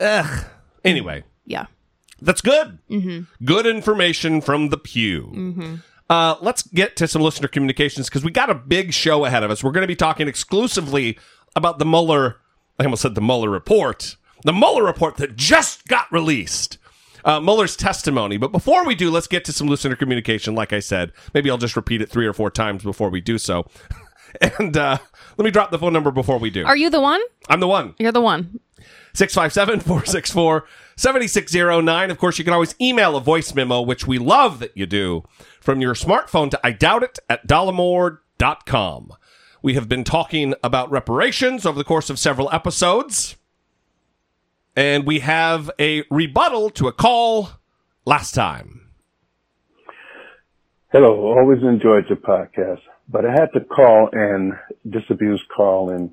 Ugh. 0.00 0.44
Anyway, 0.84 1.24
Yeah. 1.46 1.66
that's 2.20 2.40
good. 2.40 2.78
Mm-hmm. 2.90 3.44
Good 3.44 3.66
information 3.66 4.40
from 4.40 4.68
the 4.68 4.76
pew. 4.78 5.30
Mm-hmm. 5.34 5.74
Uh, 6.10 6.36
let's 6.42 6.62
get 6.64 6.96
to 6.96 7.08
some 7.08 7.22
listener 7.22 7.48
communications 7.48 8.08
because 8.08 8.24
we 8.24 8.30
got 8.30 8.50
a 8.50 8.54
big 8.54 8.92
show 8.92 9.24
ahead 9.24 9.42
of 9.42 9.50
us. 9.50 9.64
We're 9.64 9.70
going 9.70 9.82
to 9.82 9.88
be 9.88 9.96
talking 9.96 10.28
exclusively 10.28 11.18
about 11.56 11.78
the 11.78 11.86
Mueller. 11.86 12.36
I 12.78 12.84
almost 12.84 13.02
said 13.02 13.14
the 13.14 13.20
Mueller 13.22 13.48
report. 13.48 14.16
The 14.42 14.52
Mueller 14.52 14.84
report 14.84 15.16
that 15.16 15.36
just 15.36 15.86
got 15.86 16.10
released. 16.12 16.78
Uh, 17.24 17.40
Mueller's 17.40 17.76
testimony. 17.76 18.36
But 18.36 18.52
before 18.52 18.84
we 18.84 18.94
do, 18.94 19.10
let's 19.10 19.28
get 19.28 19.44
to 19.44 19.52
some 19.52 19.68
listener 19.68 19.96
communication. 19.96 20.54
Like 20.54 20.72
I 20.72 20.80
said, 20.80 21.12
maybe 21.32 21.50
I'll 21.50 21.58
just 21.58 21.76
repeat 21.76 22.02
it 22.02 22.08
three 22.08 22.26
or 22.26 22.32
four 22.32 22.50
times 22.50 22.82
before 22.82 23.10
we 23.10 23.20
do 23.20 23.38
so. 23.38 23.66
and 24.58 24.76
uh, 24.76 24.98
let 25.36 25.44
me 25.44 25.50
drop 25.50 25.70
the 25.70 25.78
phone 25.78 25.92
number 25.92 26.10
before 26.10 26.38
we 26.38 26.50
do. 26.50 26.64
Are 26.64 26.76
you 26.76 26.90
the 26.90 27.00
one? 27.00 27.20
I'm 27.48 27.60
the 27.60 27.68
one. 27.68 27.94
You're 27.98 28.12
the 28.12 28.20
one. 28.20 28.60
657 29.14 29.80
464 29.80 30.64
7609. 30.96 32.10
Of 32.10 32.18
course, 32.18 32.38
you 32.38 32.44
can 32.44 32.54
always 32.54 32.74
email 32.80 33.16
a 33.16 33.20
voice 33.20 33.54
memo, 33.54 33.80
which 33.80 34.06
we 34.06 34.18
love 34.18 34.58
that 34.58 34.76
you 34.76 34.86
do, 34.86 35.22
from 35.60 35.80
your 35.80 35.94
smartphone 35.94 36.50
to 36.50 36.60
I 36.64 36.72
doubt 36.72 37.02
it 37.02 37.18
at 37.28 37.46
dollemore.com. 37.46 39.12
We 39.62 39.74
have 39.74 39.88
been 39.88 40.02
talking 40.02 40.54
about 40.64 40.90
reparations 40.90 41.64
over 41.64 41.78
the 41.78 41.84
course 41.84 42.10
of 42.10 42.18
several 42.18 42.50
episodes, 42.52 43.36
and 44.76 45.06
we 45.06 45.20
have 45.20 45.70
a 45.78 46.04
rebuttal 46.10 46.70
to 46.70 46.88
a 46.88 46.92
call 46.92 47.50
last 48.04 48.32
time. 48.32 48.88
Hello, 50.92 51.32
always 51.38 51.62
enjoyed 51.62 52.04
your 52.08 52.18
podcast, 52.18 52.80
but 53.08 53.24
I 53.24 53.32
had 53.32 53.48
to 53.54 53.60
call 53.60 54.10
and 54.12 54.52
disabuse 54.88 55.42
Carl 55.54 55.90
and 55.90 56.10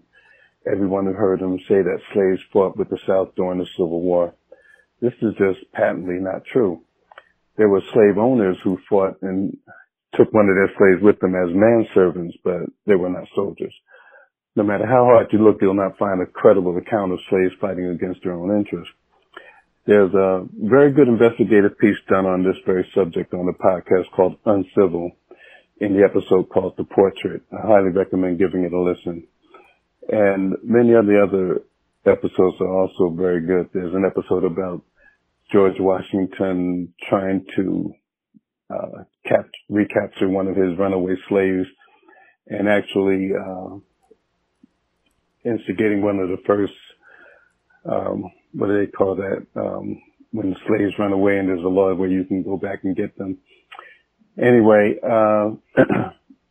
everyone 0.66 1.06
who 1.06 1.14
heard 1.14 1.42
him 1.42 1.60
say 1.68 1.82
that 1.82 2.00
slaves 2.14 2.42
fought 2.52 2.78
with 2.78 2.90
the 2.90 3.00
South 3.06 3.36
during 3.36 3.60
the 3.60 3.68
Civil 3.78 4.02
War. 4.02 4.34
This 5.02 5.14
is 5.22 5.34
just 5.38 5.72
patently 5.74 6.16
not 6.20 6.46
true. 6.46 6.82
There 7.58 7.70
were 7.70 7.82
slave 7.94 8.18
owners 8.18 8.58
who 8.64 8.80
fought 8.90 9.22
and 9.22 9.58
took 10.16 10.34
one 10.34 10.50
of 10.50 10.56
their 10.56 10.72
slaves 10.78 11.04
with 11.04 11.20
them 11.20 11.36
as 11.36 11.54
manservants, 11.54 12.38
but 12.44 12.62
they 12.86 12.96
were 12.96 13.10
not 13.10 13.28
soldiers. 13.36 13.74
No 14.56 14.64
matter 14.64 14.86
how 14.86 15.06
hard 15.06 15.28
you 15.32 15.40
look, 15.40 15.58
you'll 15.62 15.74
not 15.74 15.98
find 15.98 16.22
a 16.22 16.26
credible 16.26 16.78
account 16.78 17.14
of 17.14 17.20
slaves 17.30 17.54
fighting 17.62 17.88
against 17.88 18.22
their 18.24 18.34
own 18.34 18.58
interests. 18.58 18.94
There's 19.86 20.14
a 20.14 20.46
very 20.54 20.92
good 20.92 21.08
investigative 21.08 21.78
piece 21.80 21.98
done 22.08 22.26
on 22.26 22.44
this 22.44 22.58
very 22.66 22.88
subject 22.94 23.34
on 23.34 23.46
the 23.46 23.54
podcast 23.54 24.12
called 24.16 24.38
Uncivil 24.46 25.12
in 25.80 25.96
the 25.96 26.04
episode 26.04 26.50
called 26.50 26.76
The 26.78 26.84
Portrait. 26.84 27.42
I 27.52 27.66
highly 27.66 27.90
recommend 27.90 28.38
giving 28.38 28.64
it 28.66 28.74
a 28.74 28.80
listen. 28.80 29.28
And 30.10 30.56
many 30.64 30.94
of 30.94 31.06
the 31.06 31.22
other 31.22 31.62
episodes 32.06 32.58
are 32.60 32.72
also 32.72 33.10
very 33.10 33.46
good. 33.46 33.70
There's 33.74 33.94
an 33.94 34.06
episode 34.06 34.44
about 34.44 34.84
George 35.52 35.80
Washington 35.80 36.94
trying 37.10 37.46
to 37.56 37.94
uh, 38.70 39.04
cap- 39.26 39.50
recapture 39.70 40.30
one 40.30 40.48
of 40.48 40.56
his 40.56 40.78
runaway 40.78 41.16
slaves 41.28 41.68
and 42.48 42.68
actually 42.68 43.32
uh, 43.34 43.78
instigating 45.44 46.02
one 46.02 46.20
of 46.20 46.30
the 46.30 46.38
first 46.46 46.74
um, 47.86 48.32
what 48.54 48.68
do 48.68 48.80
they 48.80 48.92
call 48.92 49.16
that? 49.16 49.46
Um, 49.56 50.02
when 50.32 50.56
slaves 50.68 50.94
run 51.00 51.12
away 51.12 51.38
and 51.38 51.50
there's 51.50 51.64
a 51.64 51.68
law 51.68 51.94
where 51.94 52.10
you 52.10 52.24
can 52.24 52.44
go 52.44 52.58
back 52.58 52.84
and 52.84 52.96
get 52.96 53.18
them. 53.18 53.38
Anyway, 54.40 54.96
uh, 55.04 55.52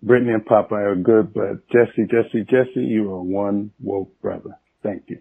Brittany 0.02 0.32
and 0.32 0.44
Popeye 0.44 0.72
are 0.72 0.96
good, 0.96 1.32
but 1.32 1.68
Jesse, 1.68 2.06
Jesse, 2.10 2.44
Jesse, 2.44 2.80
you 2.80 3.12
are 3.12 3.22
one 3.22 3.70
woke 3.80 4.20
brother. 4.20 4.58
Thank 4.82 5.04
you. 5.08 5.20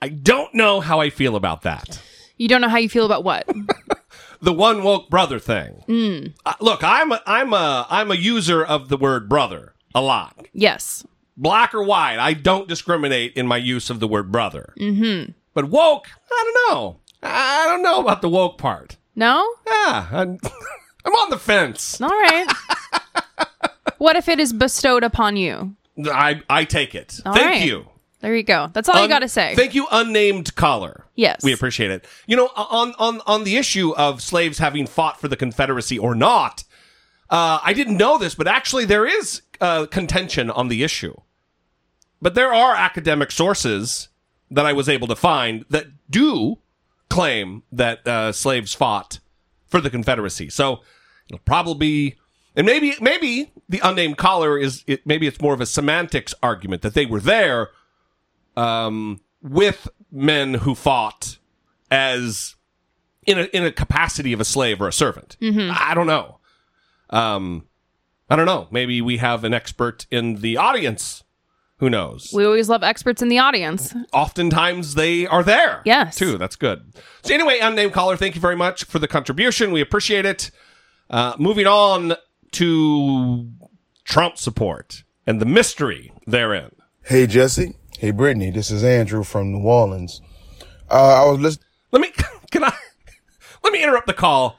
I 0.00 0.08
don't 0.08 0.54
know 0.54 0.80
how 0.80 1.00
I 1.00 1.10
feel 1.10 1.36
about 1.36 1.62
that. 1.62 2.00
You 2.36 2.48
don't 2.48 2.60
know 2.60 2.68
how 2.68 2.78
you 2.78 2.88
feel 2.88 3.04
about 3.04 3.24
what? 3.24 3.48
the 4.40 4.52
one 4.52 4.82
woke 4.82 5.10
brother 5.10 5.38
thing. 5.38 6.32
Uh, 6.46 6.54
look, 6.60 6.84
I'm 6.84 7.12
a, 7.12 7.20
I'm 7.26 7.52
a 7.52 7.86
I'm 7.90 8.10
a 8.10 8.14
user 8.14 8.64
of 8.64 8.88
the 8.88 8.96
word 8.96 9.28
brother 9.28 9.74
a 9.94 10.00
lot. 10.00 10.46
yes. 10.52 11.04
Black 11.40 11.72
or 11.72 11.84
white, 11.84 12.18
I 12.18 12.34
don't 12.34 12.68
discriminate 12.68 13.34
in 13.34 13.46
my 13.46 13.58
use 13.58 13.90
of 13.90 14.00
the 14.00 14.08
word 14.08 14.32
brother. 14.32 14.74
Mm-hmm. 14.78 15.30
But 15.54 15.66
woke, 15.66 16.08
I 16.30 16.52
don't 16.52 16.74
know. 16.74 17.00
I 17.22 17.64
don't 17.66 17.82
know 17.82 18.00
about 18.00 18.22
the 18.22 18.28
woke 18.28 18.58
part. 18.58 18.96
No? 19.14 19.48
Yeah, 19.64 20.08
I'm, 20.10 20.38
I'm 21.04 21.12
on 21.12 21.30
the 21.30 21.38
fence. 21.38 22.00
All 22.00 22.08
right. 22.08 22.46
what 23.98 24.16
if 24.16 24.28
it 24.28 24.40
is 24.40 24.52
bestowed 24.52 25.04
upon 25.04 25.36
you? 25.36 25.76
I 26.06 26.42
I 26.50 26.64
take 26.64 26.94
it. 26.94 27.20
All 27.24 27.34
Thank 27.34 27.46
right. 27.46 27.62
you. 27.62 27.88
There 28.20 28.34
you 28.34 28.42
go. 28.42 28.70
That's 28.72 28.88
all 28.88 29.00
you 29.00 29.08
got 29.08 29.20
to 29.20 29.28
say. 29.28 29.54
Thank 29.54 29.76
you, 29.76 29.86
unnamed 29.92 30.56
caller. 30.56 31.06
Yes. 31.14 31.42
We 31.44 31.52
appreciate 31.52 31.92
it. 31.92 32.04
You 32.26 32.36
know, 32.36 32.48
on 32.56 32.94
on 32.98 33.20
on 33.26 33.44
the 33.44 33.56
issue 33.56 33.94
of 33.96 34.22
slaves 34.22 34.58
having 34.58 34.86
fought 34.88 35.20
for 35.20 35.28
the 35.28 35.36
Confederacy 35.36 35.98
or 35.98 36.16
not, 36.16 36.64
uh, 37.30 37.60
I 37.62 37.72
didn't 37.74 37.96
know 37.96 38.18
this, 38.18 38.34
but 38.34 38.48
actually 38.48 38.86
there 38.86 39.06
is 39.06 39.42
uh, 39.60 39.86
contention 39.86 40.50
on 40.50 40.66
the 40.68 40.82
issue. 40.82 41.14
But 42.20 42.34
there 42.34 42.52
are 42.52 42.74
academic 42.74 43.30
sources 43.30 44.08
that 44.50 44.66
I 44.66 44.72
was 44.72 44.88
able 44.88 45.06
to 45.08 45.16
find 45.16 45.64
that 45.70 45.86
do 46.10 46.58
claim 47.08 47.62
that 47.72 48.06
uh, 48.06 48.32
slaves 48.32 48.74
fought 48.74 49.20
for 49.66 49.80
the 49.80 49.90
Confederacy. 49.90 50.48
So 50.50 50.80
it'll 51.28 51.40
probably 51.40 51.78
be, 51.78 52.16
and 52.56 52.66
maybe 52.66 52.94
maybe 53.00 53.52
the 53.68 53.80
unnamed 53.84 54.16
caller 54.16 54.58
is 54.58 54.82
it, 54.86 55.06
maybe 55.06 55.26
it's 55.26 55.40
more 55.40 55.54
of 55.54 55.60
a 55.60 55.66
semantics 55.66 56.34
argument 56.42 56.82
that 56.82 56.94
they 56.94 57.06
were 57.06 57.20
there 57.20 57.68
um, 58.56 59.20
with 59.42 59.88
men 60.10 60.54
who 60.54 60.74
fought 60.74 61.38
as 61.90 62.56
in 63.26 63.38
a 63.38 63.42
in 63.44 63.64
a 63.64 63.70
capacity 63.70 64.32
of 64.32 64.40
a 64.40 64.44
slave 64.44 64.80
or 64.80 64.88
a 64.88 64.92
servant. 64.92 65.36
I 65.70 65.94
don't 65.94 66.06
know. 66.06 66.38
Um, 67.10 67.66
I 68.30 68.36
don't 68.36 68.46
know. 68.46 68.66
Maybe 68.70 69.00
we 69.00 69.18
have 69.18 69.44
an 69.44 69.54
expert 69.54 70.06
in 70.10 70.36
the 70.36 70.56
audience. 70.56 71.22
Who 71.78 71.88
knows? 71.88 72.30
we 72.34 72.44
always 72.44 72.68
love 72.68 72.82
experts 72.82 73.22
in 73.22 73.28
the 73.28 73.38
audience. 73.38 73.94
Oftentimes 74.12 74.94
they 74.94 75.26
are 75.26 75.42
there. 75.44 75.82
Yes. 75.84 76.16
Too. 76.16 76.36
That's 76.36 76.56
good. 76.56 76.92
So 77.22 77.32
anyway, 77.32 77.58
unnamed 77.60 77.92
caller, 77.92 78.16
thank 78.16 78.34
you 78.34 78.40
very 78.40 78.56
much 78.56 78.84
for 78.84 78.98
the 78.98 79.06
contribution. 79.08 79.70
We 79.70 79.80
appreciate 79.80 80.24
it. 80.26 80.50
Uh, 81.08 81.34
moving 81.38 81.66
on 81.66 82.14
to 82.52 83.48
Trump 84.04 84.38
support 84.38 85.04
and 85.26 85.40
the 85.40 85.46
mystery 85.46 86.12
therein. 86.26 86.70
Hey 87.04 87.26
Jesse. 87.26 87.74
Hey 87.98 88.10
Brittany. 88.10 88.50
This 88.50 88.70
is 88.70 88.82
Andrew 88.82 89.22
from 89.22 89.52
New 89.52 89.62
Orleans. 89.66 90.20
Uh, 90.90 91.22
I 91.24 91.30
was 91.30 91.38
listening. 91.40 91.64
Let 91.92 92.02
me 92.02 92.12
can 92.50 92.64
I 92.64 92.72
let 93.62 93.72
me 93.72 93.82
interrupt 93.82 94.06
the 94.06 94.14
call. 94.14 94.58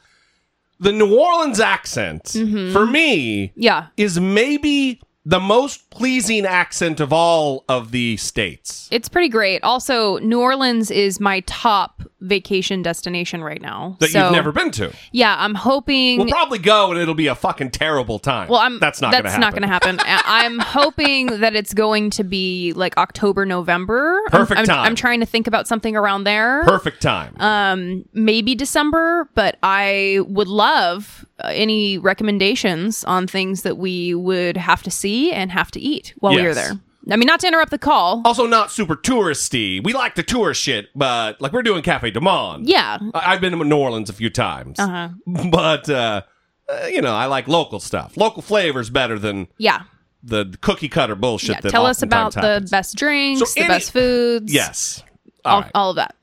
The 0.79 0.91
New 0.93 1.17
Orleans 1.19 1.59
accent 1.59 2.29
for 2.29 2.85
me 2.85 3.51
Yeah. 3.55 3.87
is 3.97 4.17
maybe 4.19 5.01
the 5.29 5.39
most 5.39 5.91
pleasing 5.91 6.43
accent 6.43 6.99
of 6.99 7.13
all 7.13 7.63
of 7.69 7.91
the 7.91 8.17
states. 8.17 8.87
It's 8.91 9.07
pretty 9.07 9.29
great. 9.29 9.63
Also, 9.63 10.17
New 10.19 10.39
Orleans 10.41 10.89
is 10.89 11.19
my 11.19 11.41
top 11.41 12.01
vacation 12.21 12.81
destination 12.81 13.43
right 13.43 13.61
now. 13.61 13.95
That 13.99 14.09
So, 14.09 14.23
you've 14.23 14.31
never 14.31 14.51
been 14.51 14.71
to. 14.71 14.91
Yeah, 15.11 15.35
I'm 15.37 15.53
hoping. 15.53 16.17
We'll 16.17 16.29
probably 16.29 16.57
go 16.57 16.91
and 16.91 16.99
it'll 16.99 17.13
be 17.13 17.27
a 17.27 17.35
fucking 17.35 17.69
terrible 17.71 18.17
time. 18.17 18.49
Well, 18.49 18.59
I'm. 18.59 18.79
That's 18.79 19.01
not 19.01 19.11
That's 19.11 19.21
going 19.35 19.39
to 19.39 19.45
happen. 19.45 19.67
not 19.67 19.81
going 19.83 19.97
to 19.99 20.03
happen. 20.03 20.23
I'm 20.25 20.57
hoping 20.83 21.27
that 21.41 21.55
it's 21.55 21.75
going 21.75 22.09
to 22.11 22.23
be 22.23 22.73
like 22.73 22.97
October, 22.97 23.45
November. 23.45 24.15
I'm- 24.31 24.31
Perfect 24.31 24.59
I'm, 24.61 24.65
time. 24.65 24.79
I'm 24.79 24.95
trying 24.95 25.19
to 25.19 25.27
think 25.27 25.45
about 25.45 25.67
something 25.67 25.95
around 25.95 26.23
there. 26.23 26.63
Perfect 26.63 27.03
time. 27.03 27.35
Um, 27.39 28.03
maybe 28.13 28.55
December, 28.55 29.29
but 29.35 29.57
I 29.61 30.21
would 30.27 30.47
love 30.47 31.23
any 31.45 31.97
recommendations 31.97 33.03
on 33.05 33.27
things 33.27 33.61
that 33.63 33.77
we 33.77 34.13
would 34.15 34.57
have 34.57 34.83
to 34.83 34.91
see 34.91 35.31
and 35.31 35.51
have 35.51 35.71
to 35.71 35.79
eat 35.79 36.13
while 36.17 36.33
we 36.35 36.41
Yes. 36.41 36.51
are 36.51 36.53
there. 36.55 36.79
I 37.11 37.15
mean, 37.15 37.25
not 37.27 37.39
to 37.39 37.47
interrupt 37.47 37.71
the 37.71 37.77
call. 37.79 38.21
also, 38.25 38.45
not 38.45 38.71
super 38.71 38.95
touristy. 38.95 39.83
We 39.83 39.93
like 39.93 40.15
the 40.15 40.21
tourist 40.23 40.61
shit, 40.61 40.89
but 40.93 41.39
like 41.41 41.53
we're 41.53 41.63
doing 41.63 41.81
Cafe 41.81 42.11
Du 42.11 42.19
Monde. 42.21 42.67
Yeah. 42.67 42.99
I- 43.15 43.33
I've 43.33 43.41
been 43.41 43.57
to 43.57 43.63
New 43.63 43.77
Orleans 43.77 44.09
a 44.09 44.13
few 44.13 44.29
times. 44.29 44.77
Uh-huh. 44.77 45.09
But, 45.49 45.89
uh, 45.89 46.21
uh, 46.67 46.85
you 46.87 47.01
know, 47.01 47.15
I 47.15 47.25
like 47.25 47.47
local 47.47 47.79
stuff. 47.79 48.15
Local 48.17 48.41
flavors 48.43 48.89
better 48.91 49.17
than 49.17 49.47
Yeah. 49.57 49.83
the 50.21 50.55
cookie 50.61 50.89
cutter 50.89 51.15
bullshit 51.15 51.49
Yeah. 51.55 51.61
that 51.61 51.71
Tell 51.71 51.85
us 51.87 52.03
about 52.03 52.27
oftentimes 52.35 52.69
the 52.69 52.75
best 52.75 52.95
drinks, 52.97 53.39
So 53.39 53.45
the 53.55 53.61
any- 53.65 53.67
best 53.69 53.91
foods. 53.91 54.53
Yes. 54.53 55.01
All 55.45 55.55
All, 55.55 55.61
right. 55.61 55.71
all 55.73 55.89
of 55.91 55.95
that. 55.95 56.15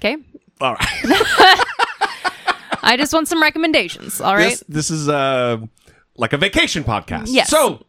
Okay. 0.00 0.16
All 0.60 0.74
right. 0.74 1.64
I 2.86 2.96
just 2.96 3.12
want 3.12 3.28
some 3.28 3.42
recommendations. 3.42 4.20
All 4.20 4.34
right. 4.34 4.50
This, 4.50 4.64
this 4.68 4.90
is 4.90 5.08
uh, 5.08 5.58
like 6.16 6.32
a 6.32 6.38
vacation 6.38 6.84
podcast. 6.84 7.26
Yes. 7.26 7.50
So, 7.50 7.84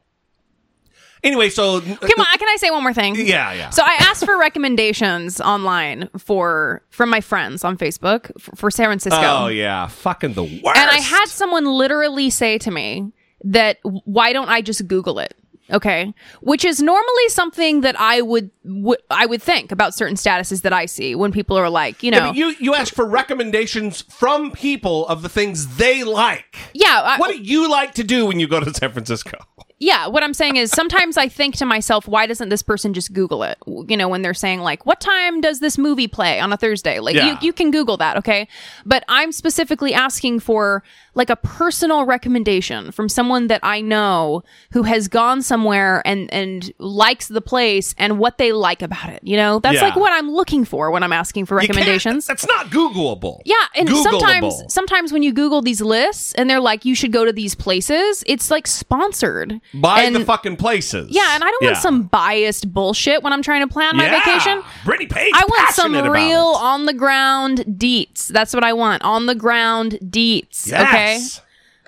anyway, 1.23 1.49
so. 1.49 1.79
Come 1.79 1.91
on, 1.93 2.37
can 2.37 2.49
I 2.49 2.57
say 2.57 2.71
one 2.71 2.81
more 2.81 2.93
thing? 2.93 3.15
Yeah, 3.15 3.53
yeah. 3.53 3.69
So 3.69 3.83
I 3.83 3.95
asked 3.99 4.25
for 4.25 4.37
recommendations 4.37 5.39
online 5.39 6.09
for 6.17 6.81
from 6.89 7.09
my 7.09 7.21
friends 7.21 7.63
on 7.63 7.77
Facebook 7.77 8.31
for, 8.41 8.55
for 8.55 8.71
San 8.71 8.87
Francisco. 8.87 9.21
Oh, 9.21 9.47
yeah. 9.47 9.87
Fucking 9.87 10.33
the 10.33 10.43
worst. 10.43 10.79
And 10.79 10.89
I 10.89 10.99
had 10.99 11.27
someone 11.27 11.65
literally 11.65 12.29
say 12.29 12.57
to 12.57 12.71
me 12.71 13.11
that 13.43 13.77
why 13.83 14.33
don't 14.33 14.49
I 14.49 14.61
just 14.61 14.87
Google 14.87 15.19
it? 15.19 15.35
Okay, 15.71 16.13
which 16.41 16.63
is 16.63 16.81
normally 16.81 17.27
something 17.29 17.81
that 17.81 17.99
I 17.99 18.21
would 18.21 18.49
w- 18.65 18.95
I 19.09 19.25
would 19.25 19.41
think 19.43 19.71
about 19.71 19.93
certain 19.93 20.15
statuses 20.15 20.61
that 20.61 20.71
I 20.71 20.85
see 20.85 21.13
when 21.15 21.31
people 21.31 21.57
are 21.57 21.69
like, 21.69 22.03
you 22.03 22.11
know, 22.11 22.31
Yeah, 22.31 22.31
you 22.31 22.55
you 22.59 22.73
ask 22.73 22.93
for 22.93 23.05
recommendations 23.05 24.01
from 24.03 24.51
people 24.51 25.05
of 25.07 25.21
the 25.23 25.29
things 25.29 25.75
they 25.77 26.03
like. 26.05 26.57
yeah, 26.73 27.01
I- 27.03 27.17
What 27.17 27.31
do 27.31 27.37
you 27.41 27.69
like 27.69 27.93
to 27.95 28.03
do 28.03 28.25
when 28.25 28.39
you 28.39 28.47
go 28.47 28.59
to 28.61 28.73
San 28.73 28.91
Francisco? 28.93 29.37
Yeah. 29.79 30.07
What 30.07 30.23
I'm 30.23 30.33
saying 30.33 30.55
is 30.55 30.71
sometimes 30.71 31.17
I 31.17 31.27
think 31.27 31.55
to 31.57 31.65
myself, 31.65 32.07
why 32.07 32.25
doesn't 32.25 32.49
this 32.49 32.63
person 32.63 32.93
just 32.93 33.13
Google 33.13 33.43
it? 33.43 33.57
You 33.67 33.95
know, 33.97 34.07
when 34.07 34.21
they're 34.21 34.33
saying 34.33 34.61
like, 34.61 34.85
what 34.85 34.99
time 34.99 35.41
does 35.41 35.59
this 35.59 35.77
movie 35.77 36.07
play 36.07 36.39
on 36.39 36.51
a 36.51 36.57
Thursday? 36.57 36.99
Like, 36.99 37.15
Yeah. 37.15 37.31
you 37.33 37.37
you 37.41 37.53
can 37.53 37.71
Google 37.71 37.97
that, 37.97 38.17
okay? 38.17 38.47
But 38.85 39.03
I'm 39.07 39.31
specifically 39.31 39.93
asking 39.93 40.39
for 40.39 40.83
like 41.15 41.29
a 41.31 41.35
personal 41.35 42.05
recommendation 42.05 42.91
from 42.91 43.09
someone 43.09 43.47
that 43.47 43.59
I 43.63 43.81
know 43.81 44.43
who 44.71 44.83
has 44.83 45.07
gone 45.07 45.41
somewhere 45.41 46.01
and 46.05 46.31
and 46.33 46.71
likes 46.79 47.27
the 47.27 47.41
place 47.41 47.95
and 47.97 48.19
what 48.19 48.37
they 48.37 48.51
like 48.51 48.81
about 48.81 49.09
it. 49.09 49.21
You 49.23 49.37
know, 49.37 49.59
that's 49.59 49.75
Yeah. 49.75 49.81
like 49.83 49.95
what 49.95 50.11
I'm 50.13 50.29
looking 50.31 50.63
for 50.65 50.91
when 50.91 51.03
I'm 51.03 51.13
asking 51.13 51.45
for 51.47 51.55
recommendations. 51.55 52.25
That's 52.27 52.47
not 52.47 52.67
Googleable. 52.67 53.39
Yeah, 53.45 53.55
and 53.75 53.89
Googleable. 53.89 54.03
sometimes 54.03 54.63
sometimes 54.73 55.11
when 55.13 55.23
you 55.23 55.33
Google 55.33 55.61
these 55.61 55.81
lists 55.81 56.33
and 56.33 56.49
they're 56.49 56.59
like, 56.59 56.85
you 56.85 56.93
should 56.95 57.11
go 57.11 57.25
to 57.25 57.33
these 57.33 57.55
places, 57.55 58.23
it's 58.27 58.51
like 58.51 58.67
sponsored 58.67 59.59
Buy 59.73 60.03
and, 60.03 60.15
the 60.15 60.23
fucking 60.25 60.55
places. 60.57 61.09
Yeah, 61.11 61.35
and 61.35 61.43
I 61.43 61.47
don't 61.51 61.63
want 61.63 61.77
some 61.77 62.03
biased 62.03 62.71
bullshit 62.73 63.21
when 63.23 63.33
I'm 63.33 63.41
trying 63.41 63.67
to 63.67 63.71
plan 63.71 63.95
my 63.97 64.05
Yeah. 64.05 64.19
vacation. 64.23 64.63
Brittany 64.85 65.07
Page. 65.07 65.31
I 65.35 65.43
want 65.45 65.75
some 65.75 65.93
real 66.11 66.39
on 66.59 66.85
the 66.85 66.93
ground 66.93 67.65
deets. 67.67 68.27
That's 68.27 68.53
what 68.53 68.63
I 68.63 68.73
want. 68.73 69.03
On 69.03 69.25
the 69.25 69.35
ground 69.35 69.99
deets. 70.03 70.71
Okay. 70.71 71.19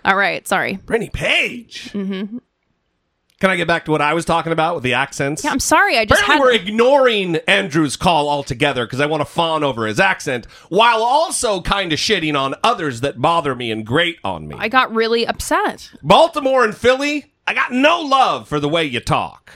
All 0.06 0.16
right. 0.16 0.48
Sorry. 0.48 0.76
Brittany 0.86 1.10
Page. 1.10 1.92
Mm-hmm. 1.94 2.38
Can 3.40 3.50
I 3.50 3.56
get 3.56 3.70
back 3.70 3.86
to 3.86 3.92
what 3.92 4.02
I 4.02 4.14
was 4.14 4.26
talking 4.26 4.52
about 4.52 4.76
with 4.76 4.84
the 4.84 4.94
accents? 4.96 5.46
Yeah, 5.46 5.52
I'm 5.52 5.62
sorry. 5.62 5.98
I 5.98 6.04
just 6.04 6.22
Apparently, 6.22 6.58
had. 6.58 6.62
we're 6.66 6.68
ignoring 6.68 7.36
Andrew's 7.48 7.96
call 7.96 8.28
altogether 8.28 8.86
because 8.86 9.00
I 9.00 9.06
want 9.06 9.22
to 9.22 9.26
fawn 9.26 9.64
over 9.64 9.88
his 9.88 9.98
accent 9.98 10.46
while 10.68 11.02
also 11.02 11.62
kind 11.62 11.94
of 11.94 12.00
shitting 12.00 12.38
on 12.38 12.56
others 12.66 13.00
that 13.00 13.22
bother 13.22 13.56
me 13.56 13.72
and 13.72 13.86
grate 13.86 14.18
on 14.26 14.46
me. 14.50 14.58
I 14.60 14.68
got 14.68 14.94
really 14.94 15.26
upset. 15.26 15.90
Baltimore 16.04 16.66
and 16.66 16.76
Philly, 16.76 17.29
I 17.50 17.54
got 17.56 17.72
no 17.72 18.02
love 18.02 18.48
for 18.48 18.60
the 18.60 18.70
way 18.70 18.86
you 18.86 19.00
talk. 19.00 19.52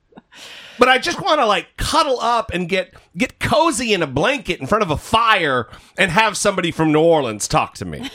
but 0.78 0.88
I 0.88 0.96
just 0.96 1.20
want 1.20 1.42
to 1.42 1.46
like 1.46 1.76
cuddle 1.76 2.18
up 2.20 2.50
and 2.54 2.66
get 2.66 2.94
get 3.18 3.38
cozy 3.38 3.92
in 3.92 4.02
a 4.02 4.06
blanket 4.06 4.60
in 4.60 4.66
front 4.66 4.82
of 4.82 4.90
a 4.90 4.96
fire 4.96 5.68
and 5.98 6.10
have 6.10 6.38
somebody 6.38 6.70
from 6.70 6.90
New 6.90 7.02
Orleans 7.02 7.46
talk 7.46 7.74
to 7.74 7.84
me. 7.84 8.10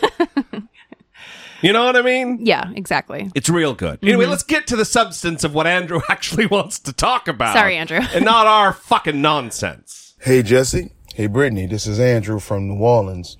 you 1.62 1.72
know 1.72 1.86
what 1.86 1.96
I 1.96 2.02
mean? 2.02 2.44
Yeah, 2.44 2.72
exactly. 2.76 3.30
It's 3.36 3.52
real 3.52 3.76
good. 3.76 3.98
Mm-hmm. 3.98 4.08
Anyway, 4.08 4.26
let's 4.26 4.42
get 4.42 4.66
to 4.66 4.76
the 4.76 4.84
substance 4.84 5.44
of 5.44 5.54
what 5.54 5.68
Andrew 5.68 6.02
actually 6.10 6.48
wants 6.48 6.80
to 6.80 6.92
talk 6.92 7.28
about. 7.28 7.54
Sorry, 7.54 7.78
Andrew. 7.78 8.00
and 8.16 8.26
not 8.26 8.48
our 8.48 8.74
fucking 8.74 9.22
nonsense. 9.22 10.16
Hey, 10.22 10.42
Jesse. 10.42 10.92
Hey, 11.14 11.28
Brittany. 11.28 11.68
This 11.68 11.86
is 11.86 12.00
Andrew 12.00 12.40
from 12.40 12.68
New 12.68 12.84
Orleans. 12.84 13.38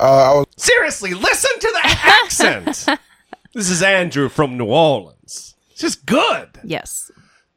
Uh, 0.00 0.02
I 0.02 0.34
was 0.34 0.46
Seriously, 0.56 1.14
listen 1.14 1.60
to 1.60 1.72
the 1.74 1.80
accent. 1.84 2.88
This 3.56 3.70
is 3.70 3.82
Andrew 3.82 4.28
from 4.28 4.58
New 4.58 4.66
Orleans. 4.66 5.56
It's 5.70 5.80
just 5.80 6.04
good. 6.04 6.60
Yes. 6.62 7.10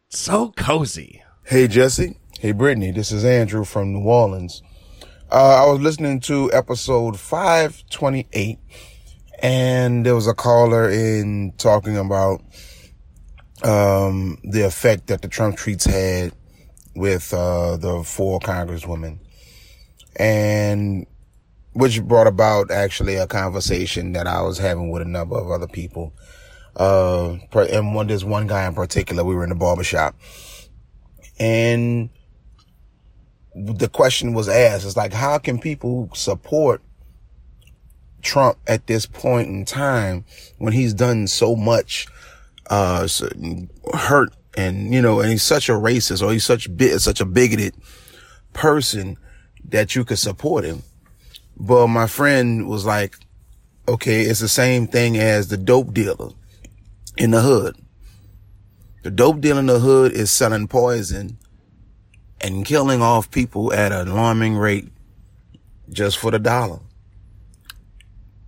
So 0.07 0.53
cozy. 0.55 1.21
Hey, 1.43 1.67
Jesse. 1.67 2.17
Hey, 2.39 2.53
Brittany. 2.53 2.91
This 2.91 3.11
is 3.11 3.25
Andrew 3.25 3.65
from 3.65 3.91
New 3.91 4.07
Orleans. 4.07 4.63
Uh, 5.29 5.61
I 5.61 5.69
was 5.69 5.81
listening 5.81 6.21
to 6.21 6.49
episode 6.53 7.19
528 7.19 8.59
and 9.43 10.05
there 10.05 10.15
was 10.15 10.25
a 10.25 10.33
caller 10.33 10.89
in 10.89 11.51
talking 11.57 11.97
about, 11.97 12.43
um, 13.63 14.37
the 14.45 14.61
effect 14.61 15.07
that 15.07 15.21
the 15.21 15.27
Trump 15.27 15.57
tweets 15.57 15.85
had 15.85 16.31
with, 16.95 17.33
uh, 17.33 17.75
the 17.75 18.05
four 18.05 18.39
congresswomen 18.39 19.19
and 20.15 21.07
which 21.73 22.01
brought 22.03 22.27
about 22.27 22.71
actually 22.71 23.15
a 23.15 23.27
conversation 23.27 24.13
that 24.13 24.27
I 24.27 24.41
was 24.41 24.57
having 24.57 24.89
with 24.89 25.01
a 25.01 25.05
number 25.05 25.37
of 25.37 25.51
other 25.51 25.67
people. 25.67 26.13
Uh, 26.75 27.37
and 27.53 27.93
one, 27.93 28.07
there's 28.07 28.25
one 28.25 28.47
guy 28.47 28.65
in 28.65 28.73
particular, 28.73 29.23
we 29.23 29.35
were 29.35 29.43
in 29.43 29.49
the 29.49 29.55
barbershop 29.55 30.15
and 31.39 32.09
the 33.55 33.89
question 33.89 34.33
was 34.33 34.49
asked, 34.49 34.85
it's 34.85 34.97
like, 34.97 35.13
how 35.13 35.37
can 35.37 35.57
people 35.57 36.09
support 36.13 36.81
Trump 38.21 38.57
at 38.67 38.87
this 38.87 39.05
point 39.05 39.47
in 39.47 39.65
time 39.65 40.25
when 40.57 40.73
he's 40.73 40.93
done 40.93 41.27
so 41.27 41.55
much, 41.55 42.07
uh, 42.69 43.07
hurt 43.93 44.33
and, 44.57 44.93
you 44.93 45.01
know, 45.01 45.21
and 45.21 45.31
he's 45.31 45.43
such 45.43 45.69
a 45.69 45.73
racist 45.73 46.21
or 46.21 46.31
he's 46.31 46.45
such 46.45 46.75
bit, 46.75 46.99
such 46.99 47.21
a 47.21 47.25
bigoted 47.25 47.73
person 48.53 49.17
that 49.69 49.95
you 49.95 50.03
could 50.03 50.19
support 50.19 50.65
him. 50.65 50.83
But 51.59 51.87
my 51.87 52.07
friend 52.07 52.67
was 52.67 52.85
like, 52.85 53.17
okay, 53.87 54.21
it's 54.21 54.39
the 54.39 54.47
same 54.47 54.87
thing 54.87 55.17
as 55.17 55.47
the 55.47 55.57
dope 55.57 55.93
dealer 55.93 56.29
in 57.17 57.31
the 57.31 57.41
hood. 57.41 57.75
The 59.03 59.11
dope 59.11 59.41
dealer 59.41 59.59
in 59.59 59.65
the 59.65 59.79
hood 59.79 60.11
is 60.11 60.31
selling 60.31 60.67
poison 60.67 61.37
and 62.41 62.65
killing 62.65 63.01
off 63.01 63.31
people 63.31 63.73
at 63.73 63.91
an 63.91 64.07
alarming 64.07 64.55
rate 64.55 64.89
just 65.89 66.17
for 66.17 66.31
the 66.31 66.39
dollar. 66.39 66.79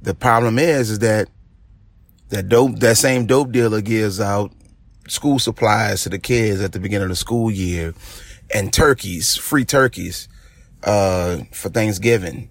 The 0.01 0.13
problem 0.13 0.59
is, 0.59 0.89
is 0.89 0.99
that 0.99 1.29
that 2.29 2.47
dope, 2.47 2.79
that 2.79 2.97
same 2.97 3.25
dope 3.25 3.51
dealer 3.51 3.81
gives 3.81 4.19
out 4.19 4.51
school 5.07 5.39
supplies 5.39 6.03
to 6.03 6.09
the 6.09 6.19
kids 6.19 6.61
at 6.61 6.71
the 6.71 6.79
beginning 6.79 7.03
of 7.03 7.09
the 7.09 7.15
school 7.15 7.51
year 7.51 7.93
and 8.53 8.71
turkeys, 8.71 9.35
free 9.35 9.65
turkeys, 9.65 10.27
uh, 10.83 11.39
for 11.51 11.69
Thanksgiving. 11.69 12.50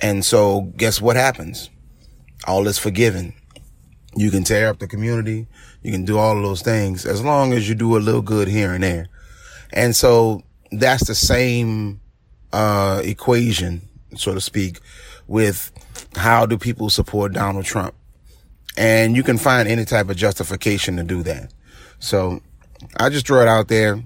And 0.00 0.24
so 0.24 0.72
guess 0.76 1.00
what 1.00 1.16
happens? 1.16 1.70
All 2.46 2.66
is 2.68 2.78
forgiven. 2.78 3.34
You 4.16 4.30
can 4.30 4.44
tear 4.44 4.68
up 4.68 4.78
the 4.78 4.86
community. 4.86 5.46
You 5.82 5.92
can 5.92 6.04
do 6.04 6.18
all 6.18 6.36
of 6.36 6.42
those 6.42 6.62
things 6.62 7.04
as 7.06 7.22
long 7.22 7.52
as 7.52 7.68
you 7.68 7.74
do 7.74 7.96
a 7.96 7.98
little 7.98 8.22
good 8.22 8.48
here 8.48 8.72
and 8.72 8.82
there. 8.82 9.08
And 9.72 9.94
so 9.94 10.42
that's 10.72 11.06
the 11.06 11.14
same, 11.14 12.00
uh, 12.52 13.02
equation, 13.04 13.82
so 14.16 14.34
to 14.34 14.40
speak, 14.40 14.80
with 15.26 15.72
how 16.16 16.46
do 16.46 16.56
people 16.56 16.90
support 16.90 17.32
Donald 17.32 17.64
Trump? 17.64 17.94
And 18.76 19.16
you 19.16 19.22
can 19.22 19.38
find 19.38 19.68
any 19.68 19.84
type 19.84 20.08
of 20.08 20.16
justification 20.16 20.96
to 20.96 21.02
do 21.02 21.22
that. 21.24 21.52
So 21.98 22.40
I 22.96 23.08
just 23.08 23.26
throw 23.26 23.42
it 23.42 23.48
out 23.48 23.68
there. 23.68 24.02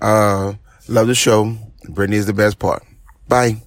Uh, 0.00 0.54
love 0.88 1.08
the 1.08 1.14
show. 1.14 1.56
Brittany 1.88 2.16
is 2.16 2.26
the 2.26 2.32
best 2.32 2.58
part. 2.58 2.84
Bye. 3.28 3.62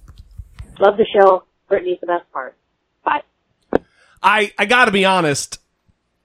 Love 0.79 0.97
the 0.97 1.05
show. 1.05 1.43
Brittany's 1.69 1.99
the 2.01 2.07
best 2.07 2.29
part. 2.33 2.55
Bye. 3.05 3.21
I, 4.21 4.51
I 4.57 4.65
gotta 4.65 4.91
be 4.91 5.05
honest. 5.05 5.59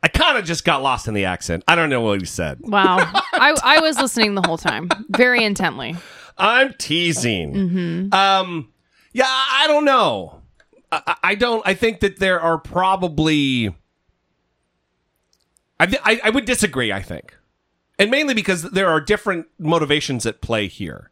I 0.03 0.09
kind 0.09 0.37
of 0.37 0.45
just 0.45 0.65
got 0.65 0.83
lost 0.83 1.07
in 1.09 1.15
the 1.15 1.25
accent. 1.27 1.65
I 1.69 1.75
don't 1.77 1.89
know 1.89 2.01
what 2.03 2.21
he 2.21 2.27
said. 2.27 2.59
Wow. 2.61 2.97
I, 3.33 3.57
I 3.63 3.81
was 3.81 3.99
listening 3.99 4.35
the 4.35 4.43
whole 4.43 4.59
time, 4.59 4.91
very 5.11 5.43
intently. 5.45 5.95
I'm 6.37 6.75
teasing. 6.79 8.11
Um, 8.13 8.73
yeah, 9.13 9.25
I 9.27 9.63
I 9.65 9.67
don't 9.69 9.85
know. 9.85 10.43
I, 10.91 11.03
I- 11.07 11.17
I 11.23 11.35
don't. 11.37 11.63
I 11.67 11.75
think 11.75 12.01
that 12.01 12.19
there 12.19 12.41
are 12.41 12.59
probably. 12.59 13.75
I, 15.81 15.87
th- 15.87 16.03
I 16.05 16.21
I 16.25 16.31
would 16.31 16.45
disagree. 16.45 16.93
I 16.93 17.03
think, 17.03 17.37
and 17.99 18.11
mainly 18.11 18.35
because 18.35 18.63
there 18.63 18.89
are 18.89 19.01
different 19.01 19.47
motivations 19.59 20.25
at 20.27 20.41
play 20.41 20.69
here. 20.69 21.11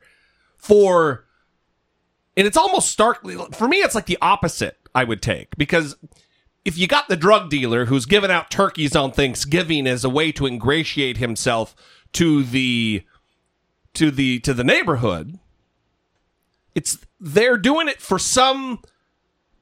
For, 0.57 1.25
and 2.37 2.47
it's 2.47 2.57
almost 2.57 2.91
starkly 2.91 3.37
for 3.53 3.69
me. 3.69 3.79
It's 3.79 3.95
like 3.95 4.07
the 4.07 4.19
opposite. 4.21 4.79
I 4.95 5.05
would 5.05 5.23
take 5.23 5.57
because 5.57 5.97
if 6.65 6.77
you 6.79 6.87
got 6.87 7.09
the 7.09 7.17
drug 7.17 7.51
dealer 7.51 7.87
who's 7.87 8.05
giving 8.05 8.31
out 8.31 8.51
turkeys 8.51 8.95
on 8.95 9.13
Thanksgiving 9.13 9.87
as 9.87 10.05
a 10.05 10.11
way 10.11 10.33
to 10.33 10.47
ingratiate 10.47 11.17
himself 11.17 11.75
to 12.13 12.43
the 12.43 13.05
to 13.95 14.11
the 14.11 14.39
to 14.41 14.55
the 14.55 14.65
neighborhood 14.65 15.39
it's 16.75 16.99
they're 17.21 17.59
doing 17.59 17.89
it 17.89 18.01
for 18.01 18.19
some 18.19 18.81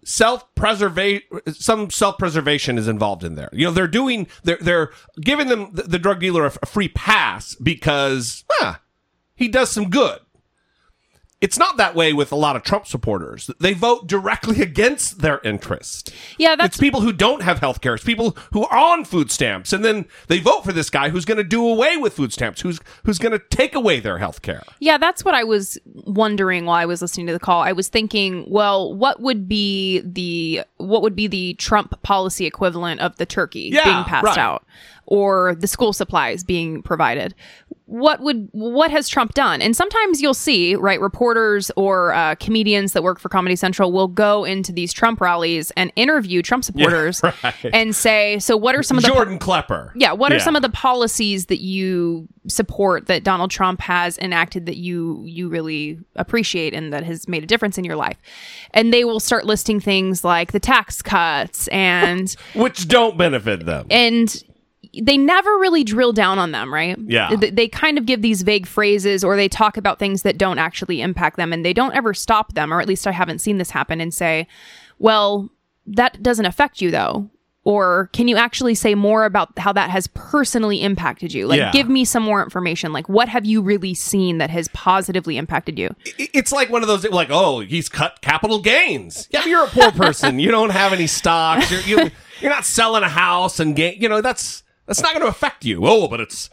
self-preservation 0.04 1.22
some 1.48 1.90
self-preservation 1.90 2.78
is 2.78 2.88
involved 2.88 3.22
in 3.24 3.34
there 3.34 3.50
you 3.52 3.64
know 3.64 3.72
they're 3.72 3.88
doing 3.88 4.26
they're 4.44 4.58
they're 4.60 4.90
giving 5.20 5.48
them 5.48 5.70
the, 5.72 5.82
the 5.82 5.98
drug 5.98 6.20
dealer 6.20 6.46
a, 6.46 6.52
a 6.62 6.66
free 6.66 6.88
pass 6.88 7.54
because 7.56 8.44
he 9.34 9.48
does 9.48 9.70
some 9.70 9.90
good 9.90 10.20
it's 11.40 11.58
not 11.58 11.78
that 11.78 11.94
way 11.94 12.12
with 12.12 12.32
a 12.32 12.36
lot 12.36 12.54
of 12.54 12.62
Trump 12.62 12.86
supporters. 12.86 13.50
They 13.58 13.72
vote 13.72 14.06
directly 14.06 14.60
against 14.60 15.20
their 15.20 15.40
interest. 15.42 16.12
Yeah, 16.36 16.54
that's 16.54 16.74
it's 16.76 16.80
people 16.80 17.00
who 17.00 17.12
don't 17.12 17.42
have 17.42 17.60
health 17.60 17.80
care. 17.80 17.94
It's 17.94 18.04
people 18.04 18.36
who 18.52 18.64
are 18.66 18.78
on 18.78 19.04
food 19.06 19.30
stamps, 19.30 19.72
and 19.72 19.82
then 19.84 20.06
they 20.28 20.38
vote 20.38 20.64
for 20.64 20.72
this 20.72 20.90
guy 20.90 21.08
who's 21.08 21.24
going 21.24 21.38
to 21.38 21.44
do 21.44 21.66
away 21.66 21.96
with 21.96 22.12
food 22.12 22.32
stamps, 22.32 22.60
who's 22.60 22.78
who's 23.04 23.18
going 23.18 23.32
to 23.32 23.38
take 23.38 23.74
away 23.74 24.00
their 24.00 24.18
health 24.18 24.42
care. 24.42 24.62
Yeah, 24.80 24.98
that's 24.98 25.24
what 25.24 25.34
I 25.34 25.44
was 25.44 25.78
wondering 25.94 26.66
while 26.66 26.76
I 26.76 26.84
was 26.84 27.00
listening 27.00 27.26
to 27.28 27.32
the 27.32 27.40
call. 27.40 27.62
I 27.62 27.72
was 27.72 27.88
thinking, 27.88 28.44
well, 28.48 28.94
what 28.94 29.20
would 29.20 29.48
be 29.48 30.00
the 30.00 30.62
what 30.76 31.00
would 31.02 31.16
be 31.16 31.26
the 31.26 31.54
Trump 31.54 32.02
policy 32.02 32.44
equivalent 32.44 33.00
of 33.00 33.16
the 33.16 33.26
turkey 33.26 33.70
Yeah, 33.72 33.84
being 33.84 34.04
passed 34.04 34.24
right. 34.26 34.38
out 34.38 34.66
or 35.10 35.56
the 35.56 35.66
school 35.66 35.92
supplies 35.92 36.42
being 36.42 36.82
provided? 36.82 37.34
What 37.84 38.20
would 38.20 38.48
what 38.52 38.92
has 38.92 39.08
Trump 39.08 39.34
done? 39.34 39.60
And 39.60 39.76
sometimes 39.76 40.22
you'll 40.22 40.32
see, 40.32 40.76
right, 40.76 41.00
reporters 41.00 41.72
or 41.76 42.14
uh, 42.14 42.36
comedians 42.36 42.92
that 42.92 43.02
work 43.02 43.18
for 43.18 43.28
Comedy 43.28 43.56
Central 43.56 43.90
will 43.90 44.06
go 44.06 44.44
into 44.44 44.72
these 44.72 44.92
Trump 44.92 45.20
rallies 45.20 45.72
and 45.72 45.92
interview 45.96 46.40
Trump 46.40 46.62
supporters 46.62 47.20
right. 47.42 47.54
and 47.72 47.94
say, 47.94 48.38
so 48.38 48.56
what 48.56 48.76
are 48.76 48.84
some 48.84 48.96
of 48.96 49.02
the 49.02 49.08
Jordan 49.08 49.40
Klepper. 49.40 49.92
yeah, 49.96 50.12
what 50.12 50.32
are 50.32 50.38
some 50.38 50.54
of 50.54 50.62
the 50.62 50.70
policies 50.70 51.46
that 51.46 51.60
you 51.60 52.28
support 52.46 53.06
that 53.08 53.24
Donald 53.24 53.50
Trump 53.50 53.80
has 53.80 54.16
enacted 54.18 54.66
that 54.66 54.76
you 54.76 55.24
you 55.26 55.48
really 55.48 55.98
appreciate 56.14 56.72
and 56.72 56.92
that 56.92 57.02
has 57.02 57.26
made 57.26 57.42
a 57.42 57.46
difference 57.46 57.76
in 57.76 57.82
your 57.84 57.96
life? 57.96 58.18
And 58.70 58.94
they 58.94 59.04
will 59.04 59.20
start 59.20 59.46
listing 59.46 59.80
things 59.80 60.22
like 60.22 60.52
the 60.52 60.60
tax 60.60 61.02
cuts 61.02 61.66
and 61.68 62.32
which 62.54 62.86
don't 62.86 63.18
benefit 63.18 63.66
them? 63.66 63.88
and 63.90 64.44
they 65.02 65.16
never 65.18 65.50
really 65.58 65.84
drill 65.84 66.12
down 66.12 66.38
on 66.38 66.52
them, 66.52 66.72
right? 66.72 66.96
Yeah. 67.06 67.28
Th- 67.36 67.52
They 67.54 67.68
kind 67.68 67.98
of 67.98 68.06
give 68.06 68.22
these 68.22 68.42
vague 68.42 68.66
phrases 68.66 69.22
or 69.22 69.36
they 69.36 69.48
talk 69.48 69.76
about 69.76 69.98
things 69.98 70.22
that 70.22 70.38
don't 70.38 70.58
actually 70.58 71.00
impact 71.00 71.36
them 71.36 71.52
and 71.52 71.64
they 71.64 71.72
don't 71.72 71.94
ever 71.94 72.14
stop 72.14 72.54
them, 72.54 72.72
or 72.72 72.80
at 72.80 72.88
least 72.88 73.06
I 73.06 73.12
haven't 73.12 73.40
seen 73.40 73.58
this 73.58 73.70
happen 73.70 74.00
and 74.00 74.12
say, 74.12 74.46
well, 74.98 75.50
that 75.86 76.22
doesn't 76.22 76.46
affect 76.46 76.80
you 76.80 76.90
though. 76.90 77.30
Or 77.62 78.08
can 78.14 78.26
you 78.26 78.36
actually 78.36 78.74
say 78.74 78.94
more 78.94 79.26
about 79.26 79.56
how 79.58 79.70
that 79.74 79.90
has 79.90 80.06
personally 80.14 80.80
impacted 80.80 81.34
you? 81.34 81.46
Like, 81.46 81.58
Yeah. 81.58 81.70
give 81.72 81.90
me 81.90 82.06
some 82.06 82.22
more 82.22 82.42
information. 82.42 82.90
Like, 82.94 83.06
what 83.08 83.28
have 83.28 83.44
you 83.44 83.60
really 83.60 83.92
seen 83.92 84.38
that 84.38 84.48
has 84.48 84.66
positively 84.68 85.36
impacted 85.36 85.78
you? 85.78 85.94
It's 86.16 86.52
like 86.52 86.70
one 86.70 86.80
of 86.80 86.88
those 86.88 87.06
like, 87.10 87.28
oh, 87.30 87.60
he's 87.60 87.90
cut 87.90 88.22
capital 88.22 88.60
gains. 88.62 89.28
Yeah, 89.30 89.40
but 89.40 89.48
you're 89.50 89.64
a 89.64 89.68
poor 89.68 89.92
person. 89.92 90.38
you 90.38 90.50
don't 90.50 90.70
have 90.70 90.94
any 90.94 91.06
stocks. 91.06 91.70
You're 91.70 92.00
you, 92.04 92.10
you're 92.40 92.50
not 92.50 92.64
selling 92.64 93.02
a 93.02 93.10
house 93.10 93.60
and 93.60 93.76
gain. 93.76 94.00
You 94.00 94.08
know 94.08 94.22
that's 94.22 94.62
that's 94.90 95.02
not 95.02 95.12
going 95.12 95.22
to 95.22 95.28
affect 95.28 95.64
you. 95.64 95.82
Oh, 95.86 96.08
but 96.08 96.20
it's 96.20 96.50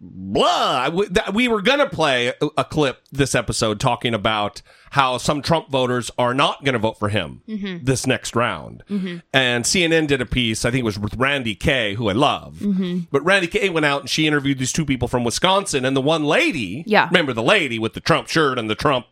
blah. 0.00 0.88
We, 0.88 1.08
that, 1.08 1.34
we 1.34 1.48
were 1.48 1.60
going 1.60 1.80
to 1.80 1.88
play 1.88 2.28
a, 2.28 2.48
a 2.58 2.64
clip 2.64 3.02
this 3.10 3.34
episode 3.34 3.80
talking 3.80 4.14
about 4.14 4.62
how 4.90 5.18
some 5.18 5.42
Trump 5.42 5.68
voters 5.68 6.12
are 6.16 6.32
not 6.32 6.62
going 6.62 6.74
to 6.74 6.78
vote 6.78 6.96
for 6.96 7.08
him 7.08 7.42
mm-hmm. 7.48 7.84
this 7.84 8.06
next 8.06 8.36
round. 8.36 8.84
Mm-hmm. 8.88 9.16
And 9.32 9.64
CNN 9.64 10.06
did 10.06 10.20
a 10.20 10.26
piece, 10.26 10.64
I 10.64 10.70
think 10.70 10.82
it 10.82 10.84
was 10.84 10.96
with 10.96 11.16
Randi 11.16 11.56
Kaye, 11.56 11.94
who 11.94 12.08
I 12.08 12.12
love. 12.12 12.58
Mm-hmm. 12.60 13.00
But 13.10 13.24
Randi 13.24 13.48
Kaye 13.48 13.68
went 13.70 13.84
out 13.84 14.02
and 14.02 14.08
she 14.08 14.28
interviewed 14.28 14.60
these 14.60 14.72
two 14.72 14.84
people 14.86 15.08
from 15.08 15.24
Wisconsin. 15.24 15.84
And 15.84 15.96
the 15.96 16.00
one 16.00 16.22
lady, 16.22 16.84
Yeah. 16.86 17.06
remember 17.08 17.32
the 17.32 17.42
lady 17.42 17.80
with 17.80 17.94
the 17.94 18.00
Trump 18.00 18.28
shirt 18.28 18.60
and 18.60 18.70
the 18.70 18.76
Trump 18.76 19.06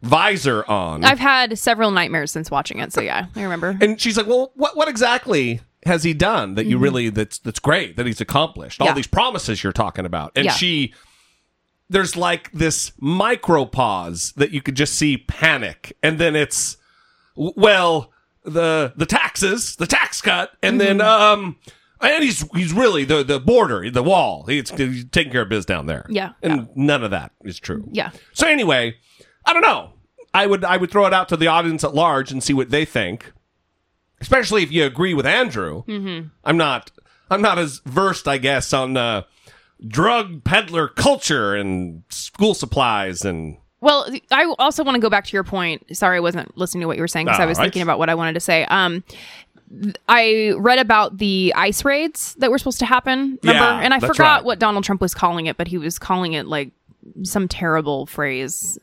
visor 0.00 0.64
on. 0.66 1.04
I've 1.04 1.18
had 1.18 1.58
several 1.58 1.90
nightmares 1.90 2.30
since 2.32 2.50
watching 2.50 2.78
it. 2.78 2.90
So, 2.92 3.02
yeah, 3.02 3.26
I 3.36 3.42
remember. 3.42 3.76
and 3.82 4.00
she's 4.00 4.16
like, 4.16 4.26
"Well, 4.26 4.52
what 4.54 4.76
what 4.76 4.88
exactly 4.88 5.60
has 5.86 6.02
he 6.04 6.12
done 6.14 6.54
that 6.54 6.66
you 6.66 6.78
really 6.78 7.08
that's 7.10 7.38
that's 7.38 7.58
great 7.60 7.96
that 7.96 8.06
he's 8.06 8.20
accomplished? 8.20 8.80
All 8.80 8.86
Mm-hmm. 8.86 8.92
Yeah. 8.92 8.94
these 8.96 9.06
promises 9.06 9.62
you're 9.62 9.72
talking 9.72 10.04
about." 10.06 10.32
And 10.36 10.46
Yeah. 10.46 10.52
she 10.52 10.94
there's 11.90 12.16
like 12.16 12.50
this 12.52 12.92
micro 12.98 13.64
pause 13.64 14.32
that 14.36 14.50
you 14.50 14.60
could 14.60 14.74
just 14.74 14.94
see 14.94 15.16
panic 15.16 15.96
and 16.02 16.18
then 16.18 16.36
it's 16.36 16.76
well, 17.34 18.12
the 18.44 18.92
the 18.96 19.06
taxes, 19.06 19.76
the 19.76 19.86
tax 19.86 20.20
cut 20.20 20.52
and 20.62 20.80
then 20.80 20.98
Mm-hmm. 20.98 21.40
um 21.42 21.56
and 22.00 22.22
he's 22.22 22.44
he's 22.54 22.72
really 22.72 23.04
the 23.04 23.24
the 23.24 23.40
border, 23.40 23.90
the 23.90 24.02
wall. 24.02 24.44
He's, 24.46 24.70
he's 24.70 25.04
taking 25.06 25.32
care 25.32 25.42
of 25.42 25.48
biz 25.48 25.64
down 25.66 25.86
there. 25.86 26.06
Yeah, 26.08 26.32
And 26.42 26.68
none 26.76 27.02
of 27.02 27.10
that 27.10 27.32
is 27.42 27.58
true. 27.58 27.88
Yeah. 27.90 28.10
So 28.32 28.46
anyway, 28.46 28.94
I 29.44 29.52
don't 29.52 29.62
know. 29.62 29.92
I 30.34 30.46
would 30.46 30.62
I 30.64 30.76
would 30.76 30.90
throw 30.92 31.06
it 31.06 31.12
out 31.14 31.28
to 31.30 31.36
the 31.36 31.48
audience 31.48 31.82
at 31.82 31.94
large 31.94 32.30
and 32.30 32.40
see 32.42 32.52
what 32.52 32.70
they 32.70 32.84
think. 32.84 33.32
Especially 34.20 34.62
if 34.62 34.72
you 34.72 34.84
agree 34.84 35.14
with 35.14 35.26
Andrew. 35.26 35.84
Mm-hmm. 35.84 36.28
I'm 36.44 36.56
not 36.56 36.90
I'm 37.30 37.42
not 37.42 37.58
as 37.58 37.80
versed, 37.84 38.26
I 38.26 38.38
guess, 38.38 38.72
on 38.72 38.96
uh, 38.96 39.22
drug 39.86 40.44
peddler 40.44 40.88
culture 40.88 41.54
and 41.54 42.02
school 42.08 42.54
supplies 42.54 43.24
and 43.24 43.58
Well, 43.80 44.08
I 44.30 44.52
also 44.58 44.82
want 44.82 44.96
to 44.96 45.00
go 45.00 45.10
back 45.10 45.26
to 45.26 45.32
your 45.32 45.44
point. 45.44 45.96
Sorry, 45.96 46.16
I 46.16 46.20
wasn't 46.20 46.56
listening 46.56 46.82
to 46.82 46.86
what 46.86 46.96
you 46.96 47.02
were 47.02 47.08
saying 47.08 47.26
because 47.26 47.40
I 47.40 47.46
was 47.46 47.58
right. 47.58 47.64
thinking 47.64 47.82
about 47.82 47.98
what 47.98 48.10
I 48.10 48.14
wanted 48.14 48.34
to 48.34 48.40
say. 48.40 48.64
Um, 48.64 49.04
I 50.08 50.54
read 50.56 50.78
about 50.78 51.18
the 51.18 51.52
ice 51.54 51.84
raids 51.84 52.34
that 52.36 52.50
were 52.50 52.58
supposed 52.58 52.78
to 52.78 52.86
happen. 52.86 53.38
Remember? 53.42 53.64
Yeah, 53.64 53.80
and 53.80 53.92
I 53.92 54.00
forgot 54.00 54.38
right. 54.38 54.44
what 54.44 54.58
Donald 54.58 54.84
Trump 54.84 55.00
was 55.00 55.14
calling 55.14 55.46
it, 55.46 55.56
but 55.56 55.68
he 55.68 55.76
was 55.76 55.98
calling 55.98 56.32
it 56.32 56.46
like 56.46 56.70
some 57.22 57.48
terrible 57.48 58.06
phrase 58.06 58.78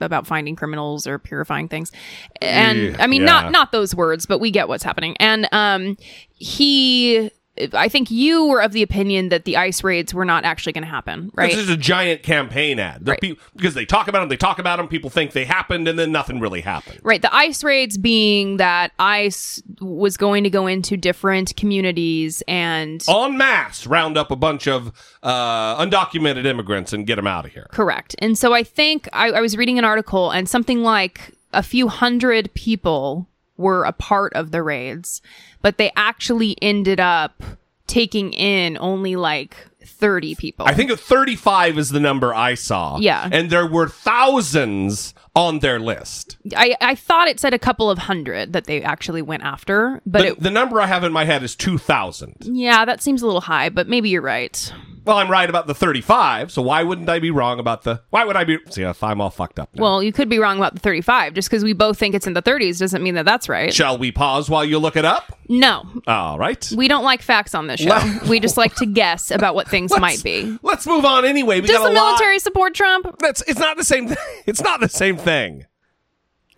about 0.00 0.26
finding 0.26 0.56
criminals 0.56 1.06
or 1.06 1.18
purifying 1.18 1.68
things. 1.68 1.92
And 2.40 2.96
I 3.00 3.06
mean, 3.06 3.22
yeah. 3.22 3.26
not 3.26 3.52
not 3.52 3.72
those 3.72 3.94
words, 3.94 4.26
but 4.26 4.38
we 4.38 4.50
get 4.50 4.68
what's 4.68 4.84
happening. 4.84 5.16
And 5.18 5.48
um, 5.52 5.96
he. 6.34 7.30
I 7.72 7.88
think 7.88 8.10
you 8.10 8.46
were 8.46 8.60
of 8.62 8.72
the 8.72 8.82
opinion 8.82 9.28
that 9.30 9.44
the 9.44 9.56
ice 9.56 9.82
raids 9.84 10.12
were 10.14 10.24
not 10.24 10.44
actually 10.44 10.72
going 10.72 10.84
to 10.84 10.90
happen, 10.90 11.30
right? 11.34 11.50
This 11.50 11.60
is 11.60 11.68
a 11.70 11.76
giant 11.76 12.22
campaign 12.22 12.78
ad. 12.78 13.04
The 13.04 13.12
Right. 13.12 13.20
peop- 13.20 13.40
because 13.56 13.74
they 13.74 13.84
talk 13.84 14.08
about 14.08 14.20
them, 14.20 14.28
they 14.28 14.36
talk 14.36 14.58
about 14.58 14.76
them, 14.78 14.88
people 14.88 15.10
think 15.10 15.32
they 15.32 15.44
happened, 15.44 15.88
and 15.88 15.98
then 15.98 16.12
nothing 16.12 16.40
really 16.40 16.60
happened. 16.60 17.00
Right. 17.02 17.20
The 17.22 17.34
ICE 17.34 17.62
raids 17.64 17.98
being 17.98 18.58
that 18.58 18.92
ICE 18.98 19.62
was 19.80 20.16
going 20.16 20.44
to 20.44 20.50
go 20.50 20.66
into 20.66 20.96
different 20.96 21.56
communities 21.56 22.42
and 22.46 23.02
En 23.08 23.36
masse, 23.36 23.86
round 23.86 24.16
up 24.16 24.30
a 24.30 24.36
bunch 24.36 24.66
of 24.68 24.92
uh, 25.22 25.84
undocumented 25.84 26.44
immigrants 26.46 26.92
and 26.92 27.06
get 27.06 27.16
them 27.16 27.26
out 27.26 27.44
of 27.44 27.52
here. 27.52 27.66
correct. 27.72 28.14
And 28.18 28.36
so 28.38 28.52
I 28.52 28.62
think 28.62 29.08
I, 29.12 29.30
I 29.30 29.40
was 29.40 29.56
reading 29.56 29.78
an 29.78 29.84
article 29.84 30.30
and 30.30 30.48
something 30.48 30.82
like 30.82 31.32
a 31.52 31.62
few 31.62 31.88
hundred 31.88 32.52
people 32.54 33.26
were 33.56 33.82
a 33.84 33.92
part 33.92 34.32
of 34.34 34.50
the 34.52 34.62
raids, 34.62 35.20
but 35.62 35.78
they 35.78 35.90
actually 35.96 36.56
ended 36.62 37.00
up 37.00 37.42
taking 37.86 38.32
in 38.32 38.76
only 38.80 39.16
like 39.16 39.56
30 39.84 40.34
people. 40.36 40.66
I 40.66 40.74
think 40.74 40.90
35 40.92 41.78
is 41.78 41.90
the 41.90 42.00
number 42.00 42.34
I 42.34 42.54
saw. 42.54 42.98
Yeah. 42.98 43.28
And 43.32 43.50
there 43.50 43.66
were 43.66 43.88
thousands 43.88 45.14
on 45.34 45.60
their 45.60 45.78
list. 45.80 46.36
I, 46.56 46.76
I 46.80 46.94
thought 46.94 47.28
it 47.28 47.40
said 47.40 47.54
a 47.54 47.58
couple 47.58 47.90
of 47.90 47.98
hundred 47.98 48.52
that 48.52 48.64
they 48.64 48.82
actually 48.82 49.22
went 49.22 49.42
after, 49.44 50.00
but 50.04 50.18
But 50.18 50.26
it, 50.26 50.40
the 50.40 50.50
number 50.50 50.80
I 50.80 50.86
have 50.86 51.04
in 51.04 51.12
my 51.12 51.24
head 51.24 51.42
is 51.42 51.56
2,000. 51.56 52.36
yeah, 52.42 52.84
that 52.84 53.02
seems 53.02 53.22
a 53.22 53.26
little 53.26 53.40
high, 53.40 53.68
but 53.70 53.88
maybe 53.88 54.08
you're 54.10 54.22
right. 54.22 54.72
Well, 55.08 55.16
I'm 55.16 55.30
right 55.30 55.48
about 55.48 55.66
the 55.66 55.74
35, 55.74 56.52
so 56.52 56.60
why 56.60 56.82
wouldn't 56.82 57.08
I 57.08 57.18
be 57.18 57.30
wrong 57.30 57.58
about 57.58 57.82
the. 57.82 58.02
Why 58.10 58.24
would 58.24 58.36
I 58.36 58.44
be. 58.44 58.58
See, 58.68 58.82
if 58.82 59.02
I'm 59.02 59.22
all 59.22 59.30
fucked 59.30 59.58
up 59.58 59.74
now. 59.74 59.82
Well, 59.82 60.02
you 60.02 60.12
could 60.12 60.28
be 60.28 60.38
wrong 60.38 60.58
about 60.58 60.74
the 60.74 60.80
35. 60.80 61.32
Just 61.32 61.48
because 61.48 61.64
we 61.64 61.72
both 61.72 61.98
think 61.98 62.14
it's 62.14 62.26
in 62.26 62.34
the 62.34 62.42
30s 62.42 62.78
doesn't 62.78 63.02
mean 63.02 63.14
that 63.14 63.24
that's 63.24 63.48
right. 63.48 63.72
Shall 63.72 63.96
we 63.96 64.12
pause 64.12 64.50
while 64.50 64.66
you 64.66 64.78
look 64.78 64.96
it 64.96 65.06
up? 65.06 65.32
No, 65.48 65.86
All 66.06 66.38
right. 66.38 66.70
we 66.76 66.88
don't 66.88 67.04
like 67.04 67.22
facts 67.22 67.54
on 67.54 67.68
this 67.68 67.80
show. 67.80 67.98
We 68.28 68.38
just 68.38 68.58
like 68.58 68.74
to 68.76 68.84
guess 68.86 69.30
about 69.30 69.54
what 69.54 69.66
things 69.66 69.90
Let's- 69.92 70.00
might 70.02 70.22
be. 70.22 70.58
Let's 70.62 70.86
move 70.86 71.06
on 71.06 71.24
anyway. 71.24 71.62
We 71.62 71.68
Does 71.68 71.78
got 71.78 71.84
the 71.84 71.92
a 71.92 71.96
lot- 71.98 72.06
military 72.10 72.38
support 72.38 72.74
Trump? 72.74 73.16
That's 73.18 73.40
it's 73.48 73.58
not 73.58 73.78
the 73.78 73.84
same. 73.84 74.08
Thing. 74.08 74.16
It's 74.46 74.62
not 74.62 74.80
the 74.80 74.90
same 74.90 75.16
thing. 75.16 75.64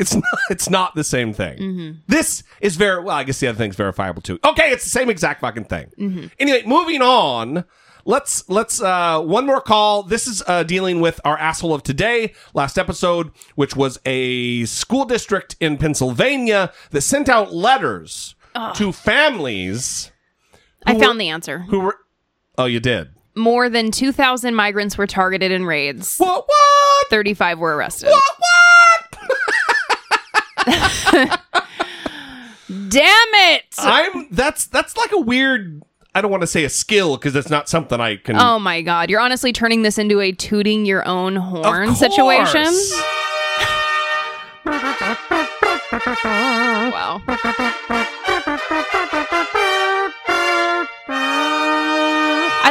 It's 0.01 0.13
not. 0.15 0.25
It's 0.51 0.69
not 0.69 0.97
the 0.97 1.05
same 1.05 1.33
thing. 1.33 1.59
Mm-hmm. 1.59 1.99
This 2.09 2.43
is 2.61 2.75
very 2.75 3.01
well. 3.05 3.15
I 3.15 3.23
guess 3.23 3.39
the 3.39 3.47
other 3.47 3.59
thing's 3.59 3.77
verifiable 3.77 4.23
too. 4.23 4.41
Okay, 4.45 4.71
it's 4.73 4.83
the 4.83 4.91
same 4.91 5.09
exact 5.09 5.41
fucking 5.41 5.67
thing. 5.67 5.93
Mm-hmm. 5.97 6.27
Anyway, 6.41 6.63
moving 6.67 7.01
on. 7.01 7.65
Let's 8.05 8.49
let's 8.49 8.81
uh 8.81 9.21
one 9.21 9.47
more 9.47 9.61
call. 9.61 10.03
This 10.03 10.27
is 10.27 10.43
uh 10.47 10.63
dealing 10.63 11.01
with 11.01 11.21
our 11.25 11.37
asshole 11.39 11.75
of 11.75 11.83
today, 11.83 12.33
last 12.55 12.79
episode, 12.79 13.31
which 13.55 13.77
was 13.77 13.99
a 14.07 14.65
school 14.65 15.05
district 15.05 15.57
in 15.61 15.77
Pennsylvania 15.79 16.73
that 16.91 17.03
sent 17.03 17.29
out 17.29 17.53
letters 17.55 18.35
to 18.75 18.93
families 18.93 20.11
I 20.87 20.93
found 20.99 21.17
were- 21.17 21.19
the 21.19 21.29
answer. 21.29 21.59
who 21.61 21.81
were. 21.81 21.97
Oh, 22.59 22.65
you 22.67 22.81
did. 22.81 23.11
More 23.37 23.69
than 23.71 23.91
2,000 23.93 24.55
migrants 24.57 24.99
were 24.99 25.07
targeted 25.07 25.53
in 25.53 25.65
raids. 25.65 26.17
What? 26.19 26.45
What? 26.47 27.07
35 27.11 27.59
were 27.61 27.77
arrested. 27.77 28.11
What? 28.11 29.21
Damn 32.89 33.35
it! 33.35 33.65
I'm 33.79 34.29
that's 34.31 34.67
that's 34.67 34.97
like 34.97 35.11
a 35.13 35.19
weird 35.21 35.83
I 36.15 36.21
don't 36.21 36.31
want 36.31 36.43
to 36.43 36.47
say 36.47 36.65
a 36.65 36.69
skill 36.69 37.17
because 37.17 37.37
it's 37.37 37.51
not 37.51 37.69
something 37.69 38.01
I 38.01 38.17
can 38.17 38.37
Oh 38.37 38.59
my 38.59 38.83
god, 38.83 39.11
you're 39.11 39.21
honestly 39.21 39.53
turning 39.53 39.83
this 39.83 39.97
into 39.99 40.21
a 40.21 40.33
tooting 40.33 40.85
your 40.85 41.07
own 41.07 41.37
horn 41.37 41.95
situation? 41.95 42.67
Wow. 46.25 47.23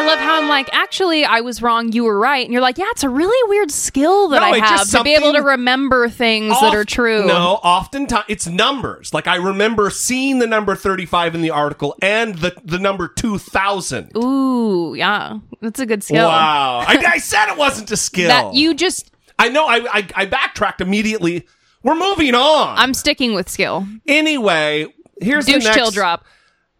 Love 0.09 0.19
how 0.19 0.41
I'm 0.41 0.49
like, 0.49 0.69
actually, 0.73 1.23
I 1.25 1.41
was 1.41 1.61
wrong. 1.61 1.91
You 1.91 2.03
were 2.03 2.17
right. 2.19 2.43
And 2.43 2.51
you're 2.53 2.61
like, 2.61 2.77
yeah, 2.77 2.85
it's 2.89 3.03
a 3.03 3.09
really 3.09 3.49
weird 3.49 3.71
skill 3.71 4.29
that 4.29 4.39
No, 4.41 4.47
I 4.47 4.57
it's 4.57 4.59
have 4.69 4.79
just 4.79 4.91
to 4.93 5.03
be 5.03 5.11
able 5.13 5.31
to 5.33 5.37
something- 5.39 5.43
remember 5.45 6.09
things 6.09 6.59
that 6.59 6.73
are 6.75 6.81
Oft- 6.81 6.89
true. 6.89 7.25
No, 7.25 7.59
oftentimes 7.63 8.25
it's 8.27 8.47
numbers. 8.47 9.13
Like 9.13 9.27
I 9.27 9.35
remember 9.35 9.89
seeing 9.89 10.39
the 10.39 10.47
number 10.47 10.75
35 10.75 11.35
in 11.35 11.41
the 11.41 11.51
article 11.51 11.95
and 12.01 12.35
the 12.35 12.53
the 12.63 12.79
number 12.79 13.07
2000. 13.07 14.11
Ooh, 14.17 14.93
yeah, 14.95 15.37
that's 15.61 15.79
a 15.79 15.85
good 15.85 16.03
skill. 16.03 16.27
Wow. 16.27 16.79
I, 16.87 17.03
I 17.13 17.17
said 17.19 17.51
it 17.51 17.57
wasn't 17.57 17.91
a 17.91 17.97
skill. 17.97 18.27
That 18.29 18.53
you 18.53 18.73
just, 18.73 19.11
I 19.37 19.49
know 19.49 19.65
I, 19.67 19.85
I 19.91 20.07
I 20.15 20.25
backtracked 20.25 20.81
immediately. 20.81 21.47
We're 21.83 21.95
moving 21.95 22.35
on. 22.35 22.77
I'm 22.77 22.93
sticking 22.93 23.33
with 23.35 23.47
skill. 23.49 23.87
anyway, 24.07 24.93
here's 25.21 25.45
Douche 25.45 25.59
the 25.59 25.63
next 25.63 25.77
chill 25.77 25.91
drop. 25.91 26.25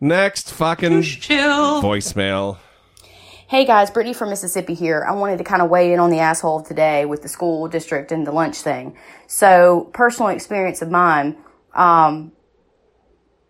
Next 0.02 0.52
fucking 0.54 1.02
chill 1.04 1.82
voicemail. 1.82 2.58
Hey 3.50 3.66
guys, 3.66 3.90
Brittany 3.90 4.14
from 4.14 4.30
Mississippi 4.30 4.76
here. 4.76 5.04
I 5.04 5.12
wanted 5.12 5.40
to 5.40 5.44
kind 5.44 5.64
of 5.64 5.72
weigh 5.72 5.92
in 5.92 6.00
on 6.00 6.12
the 6.12 6.20
asshole 6.20 6.62
today 6.62 7.06
with 7.06 7.24
the 7.24 7.28
school 7.28 7.68
district 7.68 8.12
and 8.12 8.28
the 8.28 8.32
lunch 8.32 8.58
thing. 8.58 8.96
So, 9.26 9.90
personal 9.92 10.30
experience 10.30 10.84
of 10.84 10.92
mine, 10.92 11.36
um, 11.74 12.32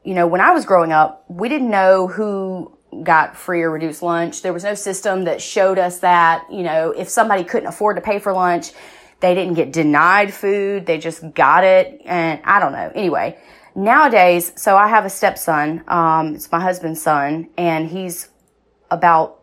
you 0.06 0.14
know, 0.14 0.26
when 0.26 0.40
I 0.40 0.52
was 0.52 0.64
growing 0.64 0.94
up, 0.94 1.26
we 1.28 1.50
didn't 1.50 1.70
know 1.70 2.08
who 2.08 2.78
got 3.04 3.36
free 3.36 3.62
or 3.62 3.72
reduced 3.72 4.02
lunch. 4.02 4.42
There 4.42 4.54
was 4.54 4.64
no 4.64 4.74
system 4.74 5.26
that 5.26 5.42
showed 5.42 5.78
us 5.78 6.00
that, 6.00 6.46
you 6.50 6.64
know, 6.64 6.92
if 6.92 7.10
somebody 7.10 7.44
couldn't 7.44 7.68
afford 7.68 7.98
to 7.98 8.02
pay 8.02 8.20
for 8.20 8.32
lunch, 8.32 8.72
they 9.20 9.36
didn't 9.36 9.56
get 9.56 9.74
denied 9.74 10.34
food. 10.34 10.86
They 10.86 10.98
just 10.98 11.34
got 11.34 11.66
it. 11.66 12.02
And 12.06 12.40
I 12.46 12.62
don't 12.62 12.72
know. 12.72 12.90
Anyway, 12.96 13.38
nowadays, 13.76 14.54
so 14.56 14.78
I 14.78 14.88
have 14.88 15.04
a 15.04 15.10
stepson. 15.10 15.84
Um, 15.90 16.36
it's 16.36 16.50
my 16.54 16.62
husband's 16.62 17.02
son 17.02 17.50
and 17.58 17.90
he's 17.90 18.30
about 18.90 19.39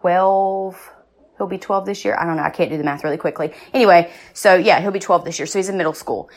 12 0.00 0.90
he'll 1.36 1.46
be 1.46 1.58
12 1.58 1.86
this 1.86 2.04
year? 2.04 2.16
I 2.18 2.24
don't 2.24 2.36
know 2.36 2.42
i 2.42 2.50
can't 2.50 2.70
do 2.70 2.76
the 2.76 2.84
math 2.84 3.04
really 3.04 3.16
quickly. 3.16 3.52
Anyway 3.72 4.10
so 4.32 4.54
yeah 4.54 4.80
he'll 4.80 4.90
be 4.90 5.00
12 5.00 5.24
this 5.24 5.38
year 5.38 5.46
so 5.46 5.58
he's 5.58 5.68
in 5.68 5.76
middle 5.76 5.94
school. 5.94 6.30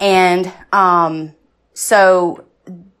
And 0.00 0.52
um 0.72 1.34
so 1.72 2.44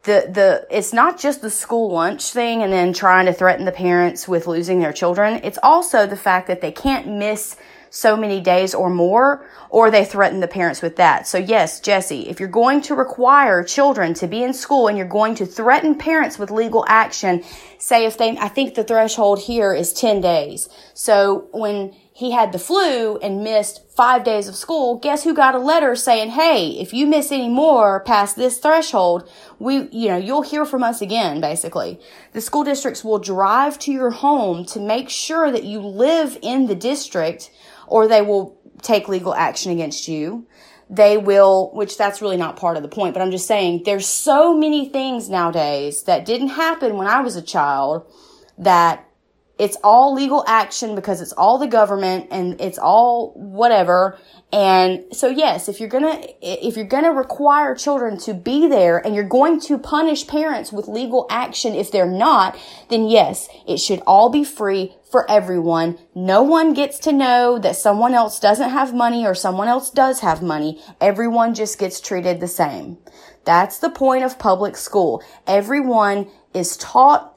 the 0.04 0.28
the 0.30 0.66
it's 0.70 0.92
not 0.92 1.18
just 1.18 1.40
the 1.40 1.50
school 1.50 1.92
lunch 1.92 2.32
thing 2.32 2.62
and 2.62 2.72
then 2.72 2.92
trying 2.92 3.26
to 3.26 3.32
threaten 3.32 3.64
the 3.64 3.72
parents 3.72 4.28
with 4.28 4.46
losing 4.46 4.78
their 4.80 4.92
children. 4.92 5.40
It's 5.42 5.58
also 5.62 6.06
the 6.06 6.16
fact 6.16 6.46
that 6.48 6.60
they 6.60 6.72
can't 6.72 7.06
miss 7.08 7.56
so 7.94 8.16
many 8.16 8.40
days 8.40 8.74
or 8.74 8.90
more 8.90 9.46
or 9.70 9.88
they 9.88 10.04
threaten 10.04 10.40
the 10.40 10.48
parents 10.48 10.82
with 10.82 10.96
that 10.96 11.28
so 11.28 11.38
yes 11.38 11.78
jesse 11.78 12.28
if 12.28 12.40
you're 12.40 12.48
going 12.48 12.82
to 12.82 12.92
require 12.92 13.62
children 13.62 14.12
to 14.12 14.26
be 14.26 14.42
in 14.42 14.52
school 14.52 14.88
and 14.88 14.98
you're 14.98 15.06
going 15.06 15.36
to 15.36 15.46
threaten 15.46 15.94
parents 15.94 16.36
with 16.36 16.50
legal 16.50 16.84
action 16.88 17.40
say 17.78 18.04
if 18.04 18.18
they 18.18 18.36
i 18.38 18.48
think 18.48 18.74
the 18.74 18.82
threshold 18.82 19.38
here 19.38 19.72
is 19.72 19.92
10 19.92 20.20
days 20.20 20.68
so 20.92 21.48
when 21.52 21.94
he 22.16 22.30
had 22.30 22.52
the 22.52 22.60
flu 22.60 23.16
and 23.18 23.42
missed 23.42 23.90
five 23.90 24.22
days 24.22 24.46
of 24.46 24.54
school, 24.54 25.00
guess 25.00 25.24
who 25.24 25.34
got 25.34 25.56
a 25.56 25.58
letter 25.58 25.96
saying, 25.96 26.30
Hey, 26.30 26.68
if 26.78 26.92
you 26.92 27.08
miss 27.08 27.32
any 27.32 27.48
more 27.48 28.04
past 28.04 28.36
this 28.36 28.58
threshold, 28.58 29.28
we, 29.58 29.88
you 29.90 30.08
know, 30.08 30.16
you'll 30.16 30.42
hear 30.42 30.64
from 30.64 30.84
us 30.84 31.02
again, 31.02 31.40
basically. 31.40 31.98
The 32.32 32.40
school 32.40 32.62
districts 32.62 33.02
will 33.02 33.18
drive 33.18 33.80
to 33.80 33.92
your 33.92 34.10
home 34.10 34.64
to 34.66 34.78
make 34.78 35.10
sure 35.10 35.50
that 35.50 35.64
you 35.64 35.80
live 35.80 36.38
in 36.40 36.68
the 36.68 36.76
district 36.76 37.50
or 37.86 38.08
they 38.08 38.22
will 38.22 38.58
take 38.82 39.08
legal 39.08 39.34
action 39.34 39.72
against 39.72 40.08
you. 40.08 40.46
They 40.90 41.16
will, 41.16 41.70
which 41.72 41.96
that's 41.96 42.20
really 42.20 42.36
not 42.36 42.56
part 42.56 42.76
of 42.76 42.82
the 42.82 42.88
point, 42.88 43.14
but 43.14 43.22
I'm 43.22 43.30
just 43.30 43.46
saying 43.46 43.82
there's 43.84 44.06
so 44.06 44.56
many 44.56 44.88
things 44.88 45.30
nowadays 45.30 46.02
that 46.04 46.26
didn't 46.26 46.48
happen 46.48 46.96
when 46.96 47.06
I 47.06 47.20
was 47.20 47.36
a 47.36 47.42
child 47.42 48.06
that 48.58 49.08
it's 49.58 49.76
all 49.84 50.14
legal 50.14 50.44
action 50.46 50.94
because 50.94 51.20
it's 51.20 51.32
all 51.32 51.58
the 51.58 51.66
government 51.66 52.26
and 52.30 52.60
it's 52.60 52.78
all 52.78 53.32
whatever. 53.34 54.18
And 54.52 55.04
so 55.12 55.28
yes, 55.28 55.68
if 55.68 55.78
you're 55.78 55.88
gonna, 55.88 56.20
if 56.42 56.76
you're 56.76 56.86
gonna 56.86 57.12
require 57.12 57.74
children 57.74 58.18
to 58.20 58.34
be 58.34 58.66
there 58.66 58.98
and 58.98 59.14
you're 59.14 59.24
going 59.24 59.60
to 59.60 59.78
punish 59.78 60.26
parents 60.26 60.72
with 60.72 60.88
legal 60.88 61.26
action 61.30 61.74
if 61.74 61.92
they're 61.92 62.06
not, 62.06 62.58
then 62.90 63.06
yes, 63.06 63.48
it 63.66 63.78
should 63.78 64.02
all 64.06 64.28
be 64.28 64.44
free 64.44 64.96
for 65.14 65.30
everyone. 65.30 65.96
No 66.12 66.42
one 66.42 66.74
gets 66.74 66.98
to 66.98 67.12
know 67.12 67.56
that 67.60 67.76
someone 67.76 68.14
else 68.14 68.40
doesn't 68.40 68.70
have 68.70 68.92
money 68.92 69.24
or 69.24 69.32
someone 69.32 69.68
else 69.68 69.88
does 69.88 70.18
have 70.18 70.42
money. 70.42 70.82
Everyone 71.00 71.54
just 71.54 71.78
gets 71.78 72.00
treated 72.00 72.40
the 72.40 72.48
same. 72.48 72.98
That's 73.44 73.78
the 73.78 73.90
point 73.90 74.24
of 74.24 74.40
public 74.40 74.76
school. 74.76 75.22
Everyone 75.46 76.28
is 76.52 76.76
taught 76.78 77.32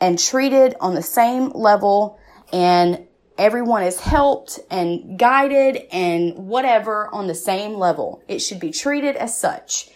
and 0.00 0.18
treated 0.18 0.74
on 0.80 0.96
the 0.96 1.02
same 1.02 1.50
level 1.50 2.18
and 2.52 3.06
everyone 3.38 3.84
is 3.84 4.00
helped 4.00 4.58
and 4.68 5.16
guided 5.16 5.80
and 5.92 6.48
whatever 6.48 7.06
on 7.14 7.28
the 7.28 7.36
same 7.36 7.74
level. 7.74 8.20
It 8.26 8.40
should 8.40 8.58
be 8.58 8.72
treated 8.72 9.14
as 9.14 9.38
such. 9.38 9.90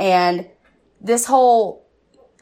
And 0.00 0.48
this 1.00 1.26
whole, 1.26 1.83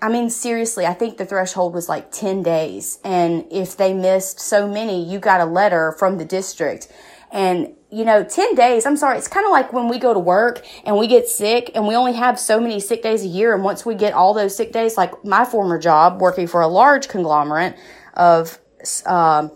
I 0.03 0.09
mean, 0.09 0.31
seriously, 0.31 0.85
I 0.85 0.95
think 0.95 1.17
the 1.17 1.25
threshold 1.25 1.75
was 1.75 1.89
like 1.89 2.11
10 2.11 2.43
days. 2.43 2.99
And 3.05 3.47
if 3.53 3.77
they 3.77 3.95
missed 3.95 4.41
so 4.41 4.67
many, 4.67 5.03
you 5.03 5.21
got 5.21 5.41
a 5.41 5.45
letter 5.45 5.93
from 5.93 6.19
the 6.19 6.25
district. 6.25 6.89
And, 7.31 7.75
you 7.89 8.05
know, 8.05 8.25
10 8.25 8.57
days, 8.57 8.85
I'm 8.85 8.97
sorry, 8.97 9.17
it's 9.17 9.29
kind 9.29 9.47
of 9.47 9.53
like 9.53 9.73
when 9.73 9.89
we 9.89 10.01
go 10.01 10.13
to 10.13 10.19
work 10.19 10.67
and 10.85 10.99
we 10.99 11.07
get 11.07 11.29
sick 11.29 11.71
and 11.77 11.87
we 11.87 11.95
only 11.95 12.15
have 12.15 12.41
so 12.41 12.59
many 12.59 12.81
sick 12.81 13.01
days 13.01 13.25
a 13.25 13.29
year. 13.29 13.55
And 13.55 13.63
once 13.63 13.87
we 13.87 13.95
get 13.95 14.13
all 14.13 14.35
those 14.35 14.57
sick 14.57 14.73
days, 14.73 14.97
like 14.97 15.25
my 15.25 15.45
former 15.45 15.79
job 15.79 16.21
working 16.21 16.49
for 16.49 16.63
a 16.63 16.69
large 16.69 17.07
conglomerate 17.07 17.77
of, 18.15 18.59
um, 19.07 19.53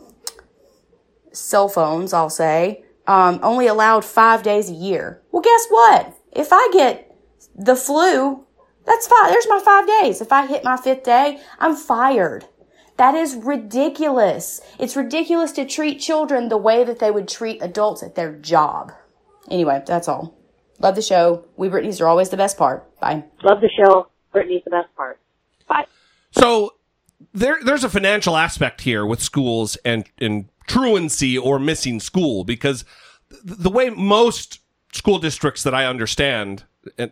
cell 1.33 1.69
phones, 1.69 2.13
I'll 2.13 2.31
say, 2.31 2.85
um, 3.09 3.41
only 3.43 3.67
allowed 3.67 4.05
five 4.05 4.45
days 4.45 4.71
a 4.71 4.75
year. 4.75 5.23
Well, 5.33 5.43
guess 5.43 5.67
what? 5.69 6.15
If 6.33 6.53
I 6.53 6.71
get 6.73 7.17
the 7.57 7.75
flu, 7.75 8.46
that's 8.87 9.07
fine. 9.07 9.31
There's 9.31 9.49
my 9.49 9.61
five 9.65 9.87
days. 9.87 10.21
If 10.21 10.33
I 10.33 10.47
hit 10.47 10.65
my 10.65 10.77
fifth 10.77 11.03
day, 11.03 11.41
I'm 11.59 11.77
fired. 11.77 12.47
That 12.97 13.15
is 13.15 13.35
ridiculous. 13.35 14.61
It's 14.79 14.97
ridiculous 14.97 15.53
to 15.53 15.67
treat 15.67 16.01
children 16.01 16.49
the 16.49 16.57
way 16.57 16.85
that 16.85 16.99
they 16.99 17.11
would 17.11 17.29
treat 17.29 17.63
adults 17.63 18.03
at 18.03 18.15
their 18.15 18.33
job. 18.33 18.93
Anyway, 19.51 19.83
that's 19.87 20.09
all. 20.09 20.35
Love 20.79 20.95
the 20.95 21.03
show. 21.03 21.45
We 21.57 21.69
Britneys 21.69 22.01
are 22.01 22.07
always 22.07 22.31
the 22.31 22.37
best 22.37 22.57
part. 22.57 22.89
Bye. 23.01 23.25
Love 23.43 23.61
the 23.61 23.71
show. 23.71 24.09
Brittany's 24.33 24.63
the 24.65 24.71
best 24.71 24.95
part. 24.97 25.19
Bye. 25.69 25.87
So 26.31 26.75
there 27.33 27.59
there's 27.63 27.85
a 27.85 27.89
financial 27.89 28.37
aspect 28.37 28.83
here 28.83 29.05
with 29.05 29.23
schools 29.23 29.77
and 29.85 30.07
and 30.19 30.49
truancy 30.67 31.37
or 31.37 31.59
missing 31.59 32.01
school 32.01 32.45
because 32.45 32.85
th- 33.31 33.59
the 33.59 33.71
way 33.71 33.91
most 33.91 34.61
school 34.93 35.19
districts 35.19 35.63
that 35.63 35.75
I 35.75 35.87
understand 35.87 36.37
and 36.51 36.65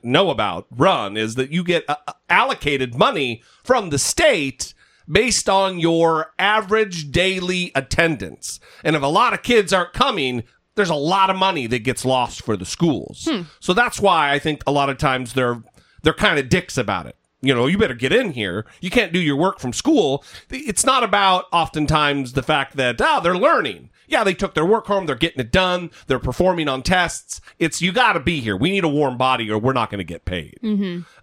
know 0.02 0.30
about 0.30 0.66
run 0.70 1.16
is 1.16 1.34
that 1.34 1.50
you 1.50 1.64
get 1.64 1.84
uh, 1.88 1.96
uh, 2.06 2.12
allocated 2.28 2.94
money 2.94 3.42
from 3.62 3.90
the 3.90 3.98
state 3.98 4.74
based 5.08 5.48
on 5.48 5.78
your 5.78 6.32
average 6.38 7.10
daily 7.10 7.70
attendance. 7.74 8.60
And 8.82 8.96
if 8.96 9.02
a 9.02 9.06
lot 9.06 9.34
of 9.34 9.42
kids 9.42 9.72
aren't 9.72 9.92
coming, 9.92 10.44
there's 10.76 10.90
a 10.90 10.94
lot 10.94 11.30
of 11.30 11.36
money 11.36 11.66
that 11.66 11.80
gets 11.80 12.04
lost 12.04 12.42
for 12.42 12.56
the 12.56 12.64
schools. 12.64 13.26
Hmm. 13.30 13.42
So 13.60 13.74
that's 13.74 14.00
why 14.00 14.32
I 14.32 14.38
think 14.38 14.62
a 14.66 14.72
lot 14.72 14.88
of 14.88 14.98
times 14.98 15.34
they're 15.34 15.62
they're 16.02 16.12
kind 16.12 16.38
of 16.38 16.48
dicks 16.48 16.76
about 16.76 17.06
it. 17.06 17.16
You 17.40 17.54
know, 17.54 17.66
you 17.66 17.76
better 17.76 17.94
get 17.94 18.12
in 18.12 18.32
here. 18.32 18.64
You 18.80 18.90
can't 18.90 19.12
do 19.12 19.18
your 19.18 19.36
work 19.36 19.58
from 19.58 19.72
school. 19.72 20.24
It's 20.50 20.86
not 20.86 21.02
about 21.02 21.44
oftentimes 21.52 22.32
the 22.32 22.42
fact 22.42 22.76
that, 22.76 22.96
oh, 23.00 23.20
they're 23.22 23.36
learning. 23.36 23.90
Yeah, 24.06 24.24
they 24.24 24.34
took 24.34 24.54
their 24.54 24.66
work 24.66 24.86
home. 24.86 25.06
They're 25.06 25.14
getting 25.16 25.40
it 25.40 25.50
done. 25.52 25.90
They're 26.06 26.18
performing 26.18 26.68
on 26.68 26.82
tests. 26.82 27.40
It's 27.58 27.80
you 27.80 27.92
got 27.92 28.14
to 28.14 28.20
be 28.20 28.40
here. 28.40 28.56
We 28.56 28.70
need 28.70 28.84
a 28.84 28.88
warm 28.88 29.16
body, 29.16 29.50
or 29.50 29.58
we're 29.58 29.72
not 29.72 29.90
going 29.90 29.98
to 29.98 30.04
get 30.04 30.24
paid. 30.24 30.58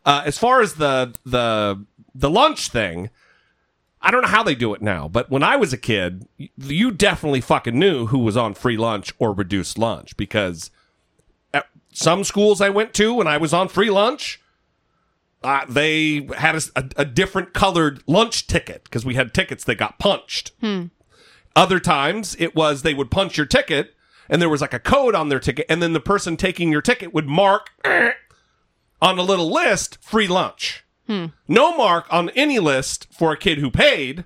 Uh, 0.06 0.24
as 0.26 0.38
far 0.38 0.62
as 0.62 0.76
the 0.76 1.14
the 1.26 1.86
the 2.16 2.30
lunch 2.30 2.70
thing, 2.70 3.10
I 4.02 4.10
don't 4.12 4.22
know 4.24 4.28
how 4.28 4.44
they 4.44 4.56
do 4.56 4.74
it 4.74 4.82
now, 4.82 5.08
but 5.08 5.30
when 5.30 5.44
I 5.44 5.56
was 5.58 5.74
a 5.74 5.78
kid, 5.78 6.28
you 6.58 6.92
definitely 6.92 7.42
fucking 7.42 7.78
knew 7.78 8.08
who 8.08 8.20
was 8.20 8.36
on 8.36 8.54
free 8.56 8.78
lunch 8.78 9.14
or 9.20 9.32
reduced 9.32 9.78
lunch 9.78 10.18
because 10.18 10.72
at 11.54 11.68
some 11.94 12.24
schools 12.24 12.62
I 12.62 12.70
went 12.70 12.94
to 12.96 13.14
when 13.14 13.28
I 13.28 13.38
was 13.38 13.54
on 13.54 13.68
free 13.68 13.92
lunch, 13.92 14.42
uh, 15.44 15.66
they 15.70 16.28
had 16.38 16.62
a 16.96 17.06
different 17.06 17.54
colored 17.54 18.02
lunch 18.08 18.48
ticket 18.48 18.84
because 18.86 19.06
we 19.06 19.16
had 19.16 19.34
tickets 19.34 19.64
that 19.66 19.76
got 19.76 20.00
punched. 20.00 20.52
Other 21.56 21.80
times 21.80 22.36
it 22.40 22.56
was 22.56 22.82
they 22.82 22.94
would 22.94 23.12
punch 23.12 23.38
your 23.38 23.46
ticket 23.46 23.94
and 24.30 24.42
there 24.42 24.50
was 24.50 24.62
like 24.62 24.74
a 24.74 24.80
code 24.80 25.14
on 25.14 25.30
their 25.30 25.40
ticket, 25.40 25.66
and 25.68 25.82
then 25.82 25.92
the 25.94 26.00
person 26.00 26.38
taking 26.38 26.72
your 26.72 26.82
ticket 26.82 27.14
would 27.14 27.28
mark 27.28 27.72
on 29.02 29.20
a 29.20 29.24
little 29.24 29.52
list 29.52 29.98
free 30.02 30.28
lunch. 30.28 30.86
No 31.48 31.76
mark 31.76 32.06
on 32.10 32.30
any 32.30 32.58
list 32.60 33.08
for 33.12 33.34
a 33.34 33.38
kid 33.38 33.58
who 33.58 33.70
paid, 33.70 34.24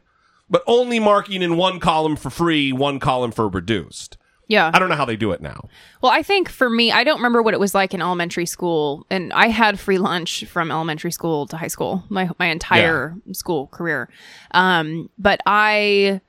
but 0.47 0.63
only 0.67 0.99
marking 0.99 1.41
in 1.41 1.57
one 1.57 1.79
column 1.79 2.15
for 2.15 2.29
free, 2.29 2.71
one 2.71 2.99
column 2.99 3.31
for 3.31 3.47
reduced. 3.47 4.17
Yeah. 4.47 4.69
I 4.71 4.77
don't 4.77 4.89
know 4.89 4.95
how 4.95 5.05
they 5.05 5.15
do 5.15 5.31
it 5.31 5.41
now. 5.41 5.67
Well, 6.03 6.11
I 6.11 6.21
think 6.21 6.47
for 6.47 6.69
me, 6.69 6.91
I 6.91 7.03
don't 7.03 7.17
remember 7.17 7.41
what 7.41 7.55
it 7.55 7.59
was 7.59 7.73
like 7.73 7.95
in 7.95 8.01
elementary 8.03 8.45
school, 8.45 9.07
and 9.09 9.33
I 9.33 9.47
had 9.47 9.79
free 9.79 9.97
lunch 9.97 10.45
from 10.45 10.69
elementary 10.69 11.11
school 11.11 11.47
to 11.47 11.57
high 11.57 11.69
school, 11.69 12.03
my 12.09 12.29
my 12.37 12.45
entire 12.45 13.15
school 13.31 13.65
career. 13.67 14.07
Um, 14.51 15.09
but 15.17 15.41
I, 15.47 16.21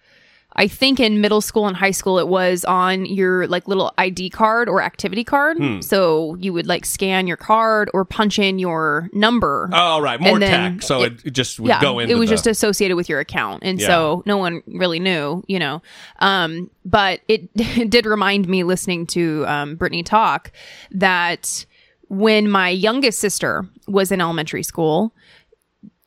I 0.56 0.68
think 0.68 0.98
in 1.00 1.20
middle 1.20 1.40
school 1.40 1.66
and 1.66 1.76
high 1.76 1.90
school, 1.90 2.18
it 2.18 2.28
was 2.28 2.64
on 2.64 3.04
your 3.06 3.46
like 3.46 3.68
little 3.68 3.92
ID 3.98 4.30
card 4.30 4.68
or 4.68 4.82
activity 4.82 5.22
card. 5.22 5.58
Hmm. 5.58 5.80
So 5.80 6.34
you 6.40 6.52
would 6.52 6.66
like 6.66 6.84
scan 6.86 7.26
your 7.26 7.36
card 7.36 7.90
or 7.94 8.04
punch 8.04 8.38
in 8.38 8.58
your 8.58 9.08
number. 9.12 9.68
Oh, 9.72 10.00
right. 10.00 10.20
More 10.20 10.38
tech. 10.38 10.82
So 10.82 11.02
it- 11.02 11.24
it, 11.24 11.30
just 11.32 11.60
would 11.60 11.68
yeah, 11.68 11.80
go 11.80 11.98
in. 11.98 12.10
it 12.10 12.16
was 12.18 12.28
the- 12.30 12.34
just 12.34 12.46
associated 12.46 12.96
with 12.96 13.08
your 13.08 13.20
account, 13.20 13.62
and 13.64 13.80
so 13.80 14.22
no 14.26 14.36
one 14.38 14.62
really 14.66 14.98
knew, 14.98 15.44
you 15.46 15.58
know. 15.58 15.82
Um, 16.20 16.70
but 16.84 17.20
it, 17.28 17.48
it 17.54 17.90
did 17.90 18.06
remind 18.06 18.48
me 18.48 18.64
listening 18.64 19.06
to 19.08 19.44
um, 19.46 19.76
Brittany 19.76 20.02
talk 20.02 20.52
that 20.90 21.66
when 22.08 22.48
my 22.48 22.68
youngest 22.68 23.18
sister 23.18 23.68
was 23.88 24.12
in 24.12 24.20
elementary 24.20 24.62
school, 24.62 25.12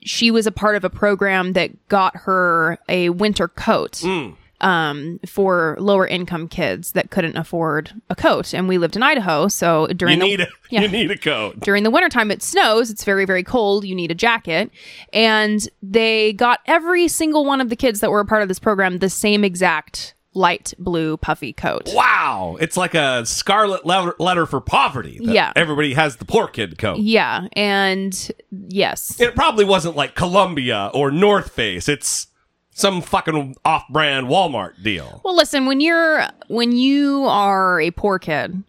she 0.10 0.32
was 0.32 0.48
a 0.48 0.52
part 0.52 0.76
of 0.76 0.84
a 0.84 0.90
program 0.90 1.54
that 1.54 1.70
got 1.88 2.16
her 2.26 2.78
a 2.90 3.10
winter 3.10 3.48
coat. 3.48 3.94
Mm. 4.04 4.36
Um, 4.62 5.22
for 5.26 5.78
lower 5.80 6.06
income 6.06 6.50
kids 6.50 6.92
that 6.92 7.12
couldn't 7.12 7.38
afford 7.38 7.94
a 8.10 8.16
coat, 8.16 8.54
and 8.54 8.68
we 8.68 8.78
lived 8.78 8.98
in 8.98 9.04
Idaho, 9.04 9.48
so 9.48 9.88
you 9.88 9.94
during 9.94 10.20
the 10.20 10.26
need 10.26 10.42
a 10.42 10.48
Yeah. 10.70 10.82
you 10.82 10.90
need 10.90 11.10
a 11.12 11.18
code. 11.18 11.62
during 11.62 11.84
the 11.84 11.90
wintertime 11.90 12.30
it 12.30 12.44
snows 12.44 12.90
it's 12.92 13.06
very 13.06 13.24
very 13.24 13.42
cold 13.42 13.86
you 13.86 13.96
need 13.96 14.12
a 14.12 14.16
jacket 14.16 14.70
and 15.14 15.66
they 15.82 16.34
got 16.34 16.60
every 16.66 17.08
single 17.08 17.46
one 17.46 17.62
of 17.62 17.70
the 17.70 17.78
kids 17.78 18.02
that 18.02 18.12
were 18.12 18.20
a 18.20 18.26
part 18.26 18.42
of 18.42 18.50
this 18.50 18.60
program 18.60 18.98
the 19.00 19.10
same 19.10 19.46
exact 19.46 20.14
light 20.34 20.74
blue 20.78 21.18
puffy 21.18 21.52
coat 21.52 21.90
Wow, 21.94 22.58
it's 22.62 22.78
like 22.78 22.94
a 22.94 23.26
scarlet 23.26 23.86
letter, 23.86 24.16
letter 24.20 24.46
for 24.46 24.62
poverty. 24.62 25.18
Yeah. 25.22 25.52
everybody 25.56 25.94
has 25.96 26.18
the 26.18 26.26
poor 26.26 26.48
kid 26.48 26.78
coat. 26.78 27.00
yeah 27.00 27.48
and 27.54 28.32
yes 28.52 29.20
It 29.20 29.36
probably 29.36 29.66
wasn't 29.66 29.96
like 29.96 30.16
Columbia 30.16 30.92
or 30.94 31.10
North 31.12 31.52
Face. 31.52 31.90
It's 31.90 32.28
some 32.72 33.02
fucking 33.02 33.56
off-brand 33.66 34.28
Walmart 34.28 34.82
deal. 34.82 35.20
well 35.26 35.36
listen 35.36 35.66
when 35.66 35.82
you're 35.82 36.26
when 36.48 36.72
you 36.72 37.26
are 37.26 37.82
a 37.82 37.92
poor 37.92 38.18
kid 38.20 38.64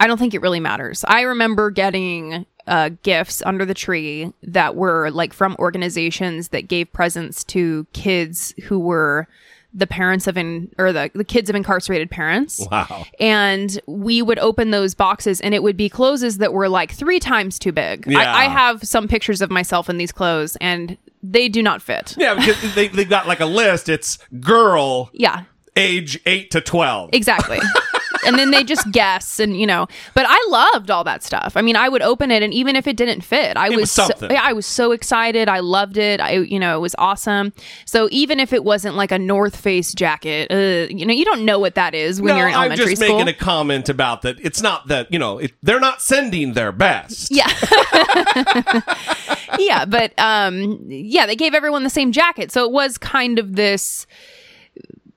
i 0.00 0.06
don't 0.06 0.16
think 0.18 0.32
it 0.32 0.40
really 0.40 0.60
matters 0.60 1.04
i 1.08 1.20
remember 1.22 1.70
getting 1.70 2.46
uh, 2.66 2.90
gifts 3.02 3.42
under 3.44 3.64
the 3.66 3.74
tree 3.74 4.32
that 4.42 4.76
were 4.76 5.10
like 5.10 5.32
from 5.34 5.56
organizations 5.58 6.48
that 6.48 6.68
gave 6.68 6.90
presents 6.92 7.42
to 7.44 7.86
kids 7.92 8.54
who 8.64 8.78
were 8.78 9.26
the 9.74 9.86
parents 9.86 10.26
of 10.26 10.36
in 10.38 10.70
or 10.78 10.92
the, 10.92 11.10
the 11.14 11.24
kids 11.24 11.50
of 11.50 11.54
incarcerated 11.56 12.10
parents 12.10 12.66
Wow. 12.70 13.04
and 13.20 13.78
we 13.86 14.22
would 14.22 14.38
open 14.38 14.70
those 14.70 14.94
boxes 14.94 15.40
and 15.42 15.54
it 15.54 15.62
would 15.62 15.76
be 15.76 15.88
clothes 15.88 16.38
that 16.38 16.52
were 16.54 16.68
like 16.68 16.90
three 16.92 17.20
times 17.20 17.58
too 17.58 17.72
big 17.72 18.06
Yeah. 18.06 18.18
I, 18.20 18.44
I 18.44 18.48
have 18.48 18.82
some 18.82 19.08
pictures 19.08 19.42
of 19.42 19.50
myself 19.50 19.90
in 19.90 19.98
these 19.98 20.10
clothes 20.12 20.56
and 20.60 20.96
they 21.22 21.48
do 21.50 21.62
not 21.62 21.82
fit 21.82 22.14
Yeah, 22.16 22.34
because 22.34 22.74
they 22.74 22.88
they 22.88 23.04
got 23.04 23.26
like 23.26 23.40
a 23.40 23.46
list. 23.46 23.88
It's 23.88 24.18
girl 24.40 25.10
yeah 25.12 25.44
age 25.76 26.18
eight 26.26 26.50
to 26.52 26.60
twelve. 26.60 27.10
exactly 27.12 27.58
and 28.26 28.38
then 28.38 28.50
they 28.50 28.64
just 28.64 28.90
guess 28.92 29.38
and 29.38 29.58
you 29.58 29.66
know 29.66 29.86
but 30.14 30.24
i 30.28 30.46
loved 30.48 30.90
all 30.90 31.04
that 31.04 31.22
stuff 31.22 31.56
i 31.56 31.62
mean 31.62 31.76
i 31.76 31.88
would 31.88 32.02
open 32.02 32.30
it 32.30 32.42
and 32.42 32.52
even 32.52 32.76
if 32.76 32.86
it 32.86 32.96
didn't 32.96 33.22
fit 33.22 33.56
i 33.56 33.66
It 33.66 33.70
was, 33.70 33.80
was 33.80 33.92
so, 33.92 34.08
i 34.30 34.52
was 34.52 34.66
so 34.66 34.92
excited 34.92 35.48
i 35.48 35.60
loved 35.60 35.96
it 35.96 36.20
i 36.20 36.32
you 36.32 36.58
know 36.58 36.76
it 36.76 36.80
was 36.80 36.94
awesome 36.98 37.52
so 37.84 38.08
even 38.10 38.40
if 38.40 38.52
it 38.52 38.64
wasn't 38.64 38.96
like 38.96 39.12
a 39.12 39.18
north 39.18 39.56
face 39.56 39.94
jacket 39.94 40.50
uh, 40.50 40.92
you 40.92 41.04
know 41.04 41.12
you 41.12 41.24
don't 41.24 41.44
know 41.44 41.58
what 41.58 41.74
that 41.74 41.94
is 41.94 42.20
when 42.20 42.34
no, 42.34 42.38
you're 42.38 42.48
in 42.48 42.54
I'm 42.54 42.72
elementary 42.72 42.94
just 42.94 43.02
school 43.02 43.18
making 43.18 43.34
a 43.34 43.36
comment 43.36 43.88
about 43.88 44.22
that. 44.22 44.38
It's 44.40 44.62
not 44.62 44.88
that 44.88 45.12
you 45.12 45.18
know 45.18 45.38
it, 45.38 45.52
they're 45.62 45.80
not 45.80 46.02
sending 46.02 46.52
their 46.52 46.72
best. 46.72 47.30
Yeah. 47.30 47.48
yeah, 49.58 49.84
but 49.84 50.12
um 50.18 50.84
yeah, 50.88 51.26
they 51.26 51.36
gave 51.36 51.54
everyone 51.54 51.84
the 51.84 51.90
same 51.90 52.12
jacket. 52.12 52.52
So 52.52 52.64
it 52.64 52.72
was 52.72 52.98
kind 52.98 53.38
of 53.38 53.56
this 53.56 54.06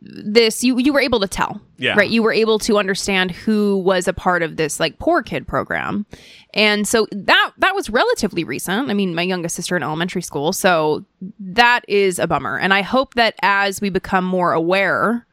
this 0.02 0.64
you 0.64 0.80
you 0.80 0.92
were 0.92 1.00
able 1.00 1.20
to 1.20 1.28
tell. 1.28 1.62
Yeah. 1.78 1.94
Right? 1.96 2.10
You 2.10 2.24
were 2.24 2.34
able 2.34 2.60
to 2.60 2.78
understand 2.78 3.32
who 3.32 3.78
was 3.78 4.08
a 4.08 4.14
part 4.14 4.44
of 4.44 4.58
this 4.58 4.80
like 4.80 5.00
poor 5.00 5.22
kid 5.22 5.48
program. 5.48 6.06
And 6.54 6.88
so 6.88 7.08
that 7.12 7.52
that 7.58 7.76
was 7.76 7.90
relatively 7.90 8.44
recent. 8.44 8.90
I 8.90 8.94
mean, 8.94 9.14
my 9.14 9.22
youngest 9.22 9.56
sister 9.56 9.78
in 9.78 9.84
elementary 9.84 10.22
school. 10.22 10.54
So 10.54 11.06
that 11.40 11.86
is 11.88 12.20
a 12.20 12.28
bummer. 12.28 12.58
And 12.58 12.74
I 12.74 12.82
hope 12.82 13.14
that 13.14 13.36
as 13.42 13.80
we 13.80 13.90
become 13.90 14.26
more 14.26 14.54
aware 14.54 15.26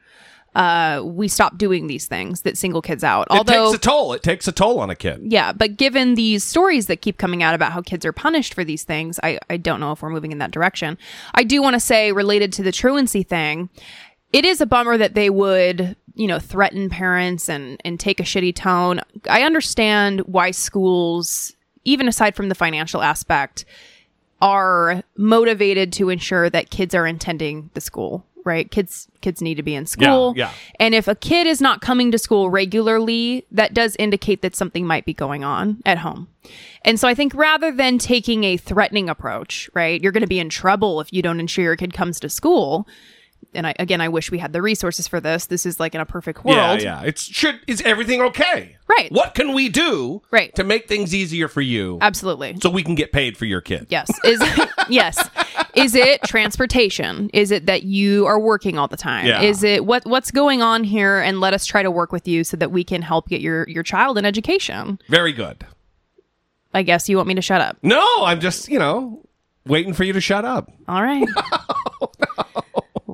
uh, 0.55 1.01
we 1.05 1.27
stop 1.27 1.57
doing 1.57 1.87
these 1.87 2.07
things 2.07 2.41
that 2.41 2.57
single 2.57 2.81
kids 2.81 3.03
out. 3.03 3.27
Although 3.29 3.69
It 3.69 3.71
takes 3.71 3.85
a 3.85 3.89
toll. 3.89 4.13
It 4.13 4.23
takes 4.23 4.47
a 4.47 4.51
toll 4.51 4.79
on 4.79 4.89
a 4.89 4.95
kid. 4.95 5.21
yeah, 5.23 5.51
but 5.53 5.77
given 5.77 6.15
these 6.15 6.43
stories 6.43 6.87
that 6.87 7.01
keep 7.01 7.17
coming 7.17 7.43
out 7.43 7.53
about 7.53 7.71
how 7.71 7.81
kids 7.81 8.05
are 8.05 8.11
punished 8.11 8.53
for 8.53 8.63
these 8.63 8.83
things, 8.83 9.19
I, 9.21 9.39
I 9.49 9.57
don't 9.57 9.79
know 9.79 9.91
if 9.91 10.01
we're 10.01 10.09
moving 10.09 10.31
in 10.31 10.39
that 10.39 10.51
direction. 10.51 10.97
I 11.33 11.43
do 11.43 11.61
want 11.61 11.75
to 11.75 11.79
say, 11.79 12.11
related 12.11 12.51
to 12.53 12.63
the 12.63 12.71
truancy 12.71 13.23
thing, 13.23 13.69
it 14.31 14.45
is 14.45 14.61
a 14.61 14.65
bummer 14.65 14.97
that 14.97 15.15
they 15.15 15.29
would, 15.29 15.95
you 16.15 16.27
know, 16.27 16.39
threaten 16.39 16.89
parents 16.89 17.49
and, 17.49 17.79
and 17.83 17.99
take 17.99 18.19
a 18.19 18.23
shitty 18.23 18.55
tone. 18.55 19.01
I 19.29 19.43
understand 19.43 20.21
why 20.21 20.51
schools, 20.51 21.53
even 21.85 22.07
aside 22.07 22.35
from 22.35 22.49
the 22.49 22.55
financial 22.55 23.01
aspect, 23.01 23.65
are 24.41 25.03
motivated 25.17 25.91
to 25.93 26.09
ensure 26.09 26.49
that 26.49 26.69
kids 26.69 26.95
are 26.95 27.05
attending 27.05 27.69
the 27.73 27.81
school 27.81 28.25
right 28.45 28.71
kids 28.71 29.07
kids 29.21 29.41
need 29.41 29.55
to 29.55 29.63
be 29.63 29.75
in 29.75 29.85
school 29.85 30.33
yeah. 30.35 30.51
and 30.79 30.95
if 30.95 31.07
a 31.07 31.15
kid 31.15 31.45
is 31.45 31.59
not 31.59 31.81
coming 31.81 32.11
to 32.11 32.17
school 32.17 32.49
regularly 32.49 33.45
that 33.51 33.73
does 33.73 33.95
indicate 33.99 34.41
that 34.41 34.55
something 34.55 34.87
might 34.87 35.05
be 35.05 35.13
going 35.13 35.43
on 35.43 35.81
at 35.85 35.97
home 35.97 36.27
and 36.85 36.99
so 36.99 37.07
i 37.07 37.13
think 37.13 37.33
rather 37.35 37.71
than 37.71 37.97
taking 37.97 38.43
a 38.45 38.57
threatening 38.57 39.09
approach 39.09 39.69
right 39.73 40.01
you're 40.01 40.11
going 40.11 40.21
to 40.21 40.27
be 40.27 40.39
in 40.39 40.49
trouble 40.49 41.01
if 41.01 41.11
you 41.11 41.21
don't 41.21 41.39
ensure 41.39 41.63
your 41.63 41.75
kid 41.75 41.93
comes 41.93 42.19
to 42.19 42.29
school 42.29 42.87
and 43.53 43.65
I, 43.65 43.73
again 43.79 43.99
i 44.01 44.07
wish 44.09 44.29
we 44.31 44.37
had 44.37 44.53
the 44.53 44.61
resources 44.61 45.07
for 45.07 45.19
this 45.19 45.47
this 45.47 45.65
is 45.65 45.79
like 45.79 45.95
in 45.95 46.01
a 46.01 46.05
perfect 46.05 46.45
world 46.45 46.81
Yeah, 46.81 47.01
yeah. 47.01 47.07
It's 47.07 47.23
should 47.23 47.59
is 47.67 47.81
everything 47.81 48.21
okay? 48.21 48.75
Right. 48.87 49.11
What 49.11 49.35
can 49.35 49.53
we 49.53 49.69
do 49.69 50.21
Right. 50.31 50.53
to 50.55 50.63
make 50.63 50.87
things 50.87 51.13
easier 51.13 51.47
for 51.47 51.61
you 51.61 51.97
absolutely 52.01 52.57
so 52.61 52.69
we 52.69 52.83
can 52.83 52.95
get 52.95 53.11
paid 53.11 53.37
for 53.37 53.45
your 53.45 53.61
kid? 53.61 53.87
Yes. 53.89 54.09
Is 54.23 54.41
yes. 54.89 55.29
Is 55.75 55.93
it 55.95 56.21
transportation? 56.23 57.29
Is 57.33 57.51
it 57.51 57.65
that 57.67 57.83
you 57.83 58.25
are 58.25 58.39
working 58.39 58.77
all 58.77 58.87
the 58.87 58.97
time? 58.97 59.25
Yeah. 59.27 59.41
Is 59.41 59.63
it 59.63 59.85
what 59.85 60.05
what's 60.05 60.31
going 60.31 60.61
on 60.61 60.83
here 60.83 61.19
and 61.19 61.39
let 61.39 61.53
us 61.53 61.65
try 61.65 61.83
to 61.83 61.91
work 61.91 62.11
with 62.11 62.27
you 62.27 62.43
so 62.43 62.57
that 62.57 62.71
we 62.71 62.83
can 62.83 63.01
help 63.01 63.27
get 63.29 63.41
your 63.41 63.67
your 63.69 63.83
child 63.83 64.17
an 64.17 64.25
education? 64.25 64.99
Very 65.09 65.31
good. 65.33 65.65
I 66.73 66.83
guess 66.83 67.09
you 67.09 67.17
want 67.17 67.27
me 67.27 67.35
to 67.35 67.41
shut 67.41 67.61
up. 67.61 67.77
No, 67.81 68.05
I'm 68.21 68.39
just, 68.39 68.69
you 68.69 68.77
know, 68.79 69.23
waiting 69.65 69.93
for 69.93 70.03
you 70.03 70.13
to 70.13 70.21
shut 70.21 70.45
up. 70.45 70.71
All 70.87 71.01
right. 71.03 71.27
Oh, 72.01 72.11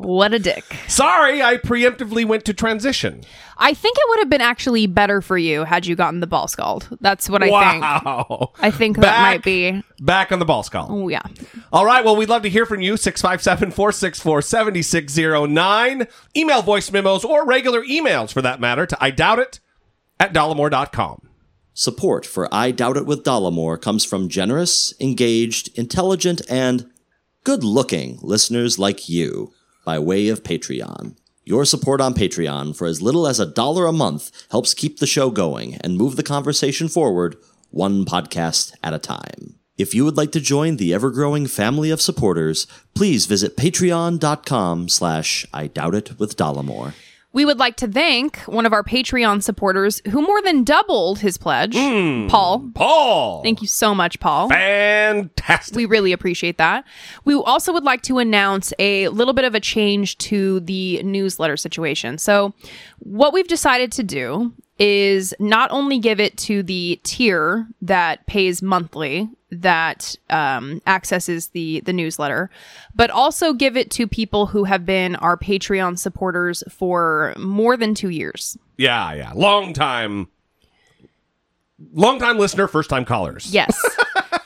What 0.01 0.33
a 0.33 0.39
dick. 0.39 0.63
Sorry, 0.87 1.41
I 1.41 1.57
preemptively 1.57 2.25
went 2.25 2.45
to 2.45 2.53
transition. 2.53 3.23
I 3.57 3.73
think 3.73 3.97
it 3.97 4.09
would 4.09 4.19
have 4.19 4.29
been 4.29 4.41
actually 4.41 4.87
better 4.87 5.21
for 5.21 5.37
you 5.37 5.63
had 5.63 5.85
you 5.85 5.95
gotten 5.95 6.19
the 6.19 6.27
ball 6.27 6.47
scald. 6.47 6.87
That's 6.99 7.29
what 7.29 7.41
I 7.41 7.45
think. 7.45 7.81
wow. 7.83 8.51
I 8.59 8.71
think 8.71 8.97
that 8.97 9.21
might 9.21 9.43
be. 9.43 9.81
Back 10.01 10.31
on 10.31 10.39
the 10.39 10.45
ball 10.45 10.63
scald. 10.63 10.89
Oh 10.91 11.07
yeah. 11.07 11.23
All 11.71 11.85
right. 11.85 12.03
Well, 12.03 12.15
we'd 12.15 12.29
love 12.29 12.41
to 12.43 12.49
hear 12.49 12.65
from 12.65 12.81
you. 12.81 12.97
657 12.97 13.71
464 13.71 14.41
7609. 14.41 16.07
Email 16.35 16.61
voice 16.61 16.91
memos 16.91 17.23
or 17.23 17.45
regular 17.45 17.83
emails 17.83 18.33
for 18.33 18.41
that 18.41 18.59
matter 18.59 18.85
to 18.85 18.97
I 18.99 19.11
doubt 19.11 19.39
it 19.39 19.59
at 20.19 20.33
dollemore.com. 20.33 21.21
Support 21.77 22.25
for 22.25 22.47
I 22.53 22.71
Doubt 22.71 22.95
It 22.95 23.05
with 23.05 23.25
Dollemore 23.25 23.81
comes 23.81 24.05
from 24.05 24.29
generous, 24.29 24.93
engaged, 25.01 25.77
intelligent, 25.77 26.41
and 26.49 26.89
good 27.43 27.65
looking 27.65 28.17
listeners 28.21 28.79
like 28.79 29.09
you 29.09 29.51
by 29.86 29.97
way 29.99 30.27
of 30.27 30.43
Patreon. 30.43 31.15
Your 31.45 31.63
support 31.63 32.01
on 32.01 32.13
Patreon 32.15 32.75
for 32.75 32.88
as 32.88 33.01
little 33.01 33.27
as 33.27 33.39
a 33.39 33.45
dollar 33.45 33.86
a 33.86 33.93
month 33.93 34.31
helps 34.49 34.73
keep 34.73 34.99
the 34.99 35.07
show 35.07 35.29
going 35.29 35.75
and 35.75 35.95
move 35.95 36.15
the 36.15 36.23
conversation 36.23 36.89
forward 36.89 37.38
one 37.69 38.03
podcast 38.03 38.73
at 38.83 38.93
a 38.93 38.99
time. 38.99 39.59
If 39.77 39.93
you 39.93 40.05
would 40.05 40.17
like 40.17 40.31
to 40.31 40.39
join 40.39 40.77
the 40.77 40.93
ever-growing 40.93 41.47
family 41.47 41.91
of 41.91 42.01
supporters, 42.01 42.65
please 42.93 43.25
visit 43.25 43.57
patreon.com 43.57 44.89
slash 44.89 45.45
I 45.53 45.67
doubt 45.67 45.95
it 45.95 46.17
with 46.17 46.38
Dollemore. 46.38 46.93
We 47.36 47.43
would 47.43 47.59
like 47.59 47.75
to 47.77 47.88
thank 47.88 48.38
one 48.43 48.65
of 48.65 48.71
our 48.71 48.81
Patreon 48.81 49.43
supporters 49.43 50.01
who 50.09 50.21
more 50.21 50.41
than 50.41 50.63
doubled 50.63 51.19
his 51.19 51.38
pledge, 51.38 51.75
hmm. 51.75 52.27
Paul. 52.27 52.71
Paul. 52.73 53.43
Thank 53.43 53.61
you 53.61 53.67
so 53.67 53.93
much, 53.93 54.21
Paul. 54.21 54.47
Fantastic. 54.47 55.75
We 55.75 55.86
really 55.86 56.13
appreciate 56.13 56.57
that. 56.59 56.86
We 57.25 57.36
also 57.36 57.73
would 57.73 57.83
like 57.83 58.03
to 58.03 58.19
announce 58.19 58.71
a 58.79 59.09
little 59.09 59.33
bit 59.33 59.43
of 59.43 59.53
a 59.53 59.59
change 59.59 60.17
to 60.19 60.61
the 60.61 61.03
newsletter 61.03 61.57
situation. 61.57 62.19
So, 62.19 62.53
what 62.99 63.33
we've 63.33 63.49
decided 63.49 63.91
to 63.91 64.03
do 64.03 64.53
is 64.79 65.33
not 65.38 65.69
only 65.71 65.99
give 65.99 66.21
it 66.21 66.38
to 66.38 66.63
the 66.63 67.01
tier 67.03 67.67
that 67.81 68.25
pays 68.27 68.61
monthly 68.61 69.29
that 69.61 70.15
um, 70.29 70.81
accesses 70.87 71.47
the 71.49 71.81
the 71.85 71.93
newsletter, 71.93 72.49
but 72.93 73.09
also 73.09 73.53
give 73.53 73.75
it 73.77 73.91
to 73.91 74.07
people 74.07 74.47
who 74.47 74.63
have 74.65 74.85
been 74.85 75.15
our 75.17 75.37
Patreon 75.37 75.97
supporters 75.99 76.63
for 76.69 77.33
more 77.37 77.77
than 77.77 77.93
two 77.95 78.09
years. 78.09 78.57
Yeah, 78.77 79.13
yeah. 79.13 79.31
Long 79.33 79.73
time. 79.73 80.27
Long 81.93 82.19
time 82.19 82.37
listener, 82.37 82.67
first 82.67 82.89
time 82.89 83.03
callers. 83.03 83.53
Yes. 83.53 83.77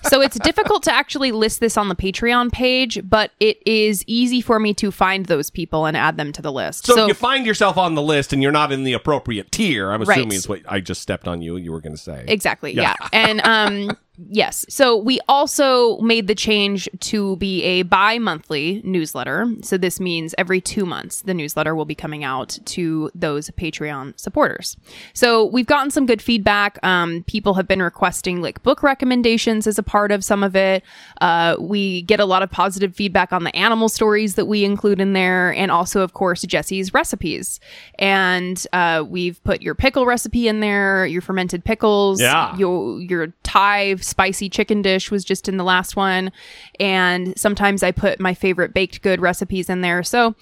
so 0.03 0.19
it's 0.19 0.39
difficult 0.39 0.81
to 0.83 0.91
actually 0.93 1.31
list 1.31 1.59
this 1.59 1.77
on 1.77 1.87
the 1.87 1.95
Patreon 1.95 2.51
page, 2.51 2.99
but 3.07 3.31
it 3.39 3.61
is 3.67 4.03
easy 4.07 4.41
for 4.41 4.59
me 4.59 4.73
to 4.75 4.89
find 4.89 5.27
those 5.27 5.51
people 5.51 5.85
and 5.85 5.95
add 5.95 6.17
them 6.17 6.31
to 6.33 6.41
the 6.41 6.51
list. 6.51 6.87
So, 6.87 7.03
if 7.03 7.07
you 7.07 7.13
find 7.13 7.45
yourself 7.45 7.77
on 7.77 7.93
the 7.93 8.01
list 8.01 8.33
and 8.33 8.41
you're 8.41 8.51
not 8.51 8.71
in 8.71 8.83
the 8.83 8.93
appropriate 8.93 9.51
tier, 9.51 9.91
I'm 9.91 10.01
Right. 10.01 10.17
assuming 10.17 10.37
is 10.37 10.49
what 10.49 10.61
I 10.67 10.79
just 10.79 11.03
stepped 11.03 11.27
on 11.27 11.43
you. 11.43 11.55
You 11.57 11.71
were 11.71 11.81
going 11.81 11.95
to 11.95 12.01
say 12.01 12.25
Exactly. 12.27 12.73
Yeah. 12.73 12.95
Yeah. 12.99 13.07
And 13.13 13.41
um 13.41 13.97
yes. 14.29 14.65
So 14.69 14.97
we 14.97 15.19
also 15.27 15.97
made 15.99 16.27
the 16.27 16.35
change 16.35 16.89
to 17.01 17.35
be 17.37 17.63
a 17.63 17.83
bi-monthly 17.83 18.81
newsletter. 18.83 19.45
So 19.61 19.77
this 19.77 19.99
means 19.99 20.35
every 20.37 20.59
2 20.61 20.85
months 20.85 21.21
the 21.21 21.33
newsletter 21.33 21.75
will 21.75 21.85
be 21.85 21.95
coming 21.95 22.23
out 22.23 22.57
to 22.65 23.09
those 23.15 23.49
Patreon 23.51 24.19
supporters. 24.19 24.75
So 25.13 25.45
we've 25.45 25.65
gotten 25.65 25.91
some 25.91 26.05
good 26.05 26.21
feedback. 26.21 26.77
Um 26.83 27.23
people 27.27 27.53
have 27.53 27.67
been 27.67 27.81
requesting 27.81 28.41
like 28.41 28.61
book 28.63 28.83
recommendations 28.83 29.67
as 29.67 29.77
a 29.77 29.83
part 29.83 30.11
of 30.11 30.23
some 30.23 30.43
of 30.43 30.55
it. 30.55 30.83
Uh 31.21 31.55
we 31.59 32.01
get 32.01 32.19
a 32.19 32.25
lot 32.25 32.41
of 32.43 32.49
positive 32.51 32.95
feedback 32.95 33.31
on 33.31 33.43
the 33.43 33.55
animal 33.55 33.89
stories 33.89 34.35
that 34.35 34.45
we 34.45 34.63
include 34.65 34.99
in 34.99 35.13
there 35.13 35.53
and 35.53 35.71
also 35.71 36.01
of 36.01 36.13
course 36.13 36.41
Jesse's 36.41 36.93
recipes. 36.93 37.59
And 37.97 38.65
uh 38.73 39.03
we've 39.07 39.43
put 39.43 39.61
your 39.61 39.75
pickle 39.75 40.05
recipe 40.05 40.47
in 40.47 40.59
there, 40.59 41.05
your 41.05 41.21
fermented 41.21 41.63
pickles, 41.63 42.19
Yeah. 42.21 42.55
your 42.57 42.99
your 43.01 43.27
Thai 43.43 43.95
spicy 44.09 44.49
chicken 44.49 44.81
dish 44.81 45.11
was 45.11 45.23
just 45.23 45.47
in 45.47 45.57
the 45.57 45.63
last 45.63 45.95
one, 45.95 46.31
and 46.79 47.37
sometimes 47.37 47.83
I 47.83 47.91
put 47.91 48.19
my 48.19 48.33
favorite 48.33 48.73
baked 48.73 49.01
good 49.01 49.21
recipes 49.21 49.69
in 49.69 49.81
there. 49.81 50.03
So 50.03 50.35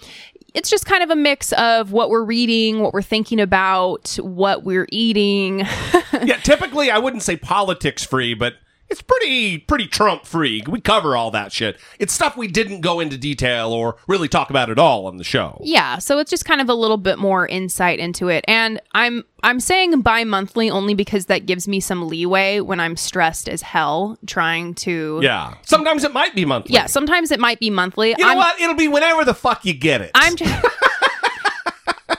it's 0.53 0.69
just 0.69 0.85
kind 0.85 1.03
of 1.03 1.09
a 1.09 1.15
mix 1.15 1.53
of 1.53 1.91
what 1.91 2.09
we're 2.09 2.23
reading, 2.23 2.79
what 2.79 2.93
we're 2.93 3.01
thinking 3.01 3.39
about, 3.39 4.17
what 4.21 4.63
we're 4.63 4.87
eating. 4.91 5.59
yeah, 6.23 6.37
typically 6.37 6.89
I 6.89 6.97
wouldn't 6.97 7.23
say 7.23 7.37
politics 7.37 8.03
free, 8.03 8.33
but 8.33 8.55
it's 8.89 9.01
pretty 9.01 9.57
pretty 9.57 9.87
Trump 9.87 10.25
free. 10.25 10.63
We 10.67 10.81
cover 10.81 11.15
all 11.15 11.31
that 11.31 11.51
shit. 11.51 11.77
It's 11.99 12.13
stuff 12.13 12.37
we 12.37 12.47
didn't 12.47 12.81
go 12.81 12.99
into 12.99 13.17
detail 13.17 13.71
or 13.71 13.97
really 14.07 14.27
talk 14.27 14.49
about 14.49 14.69
at 14.69 14.79
all 14.79 15.07
on 15.07 15.17
the 15.17 15.23
show. 15.23 15.59
yeah, 15.63 15.97
so 15.97 16.19
it's 16.19 16.29
just 16.29 16.45
kind 16.45 16.61
of 16.61 16.69
a 16.69 16.73
little 16.73 16.97
bit 16.97 17.19
more 17.19 17.47
insight 17.47 17.99
into 17.99 18.29
it. 18.29 18.45
And 18.47 18.81
I'm 18.93 19.23
I'm 19.43 19.59
saying 19.59 20.01
bi-monthly 20.01 20.69
only 20.69 20.93
because 20.93 21.27
that 21.27 21.45
gives 21.45 21.67
me 21.67 21.79
some 21.79 22.07
leeway 22.07 22.59
when 22.59 22.79
I'm 22.79 22.95
stressed 22.97 23.47
as 23.47 23.61
hell 23.61 24.17
trying 24.25 24.73
to 24.75 25.19
Yeah. 25.21 25.55
Sometimes 25.63 26.03
it 26.03 26.13
might 26.13 26.33
be 26.33 26.45
monthly. 26.45 26.73
Yeah, 26.73 26.85
sometimes 26.85 27.31
it 27.31 27.39
might 27.39 27.59
be 27.59 27.69
monthly. 27.69 28.09
You 28.17 28.23
know 28.23 28.29
I'm, 28.29 28.37
what? 28.37 28.59
It'll 28.59 28.75
be 28.75 28.87
whenever 28.87 29.25
the 29.25 29.33
fuck 29.33 29.65
you 29.65 29.73
get 29.73 30.01
it. 30.01 30.11
I'm 30.15 30.35
just 30.35 30.53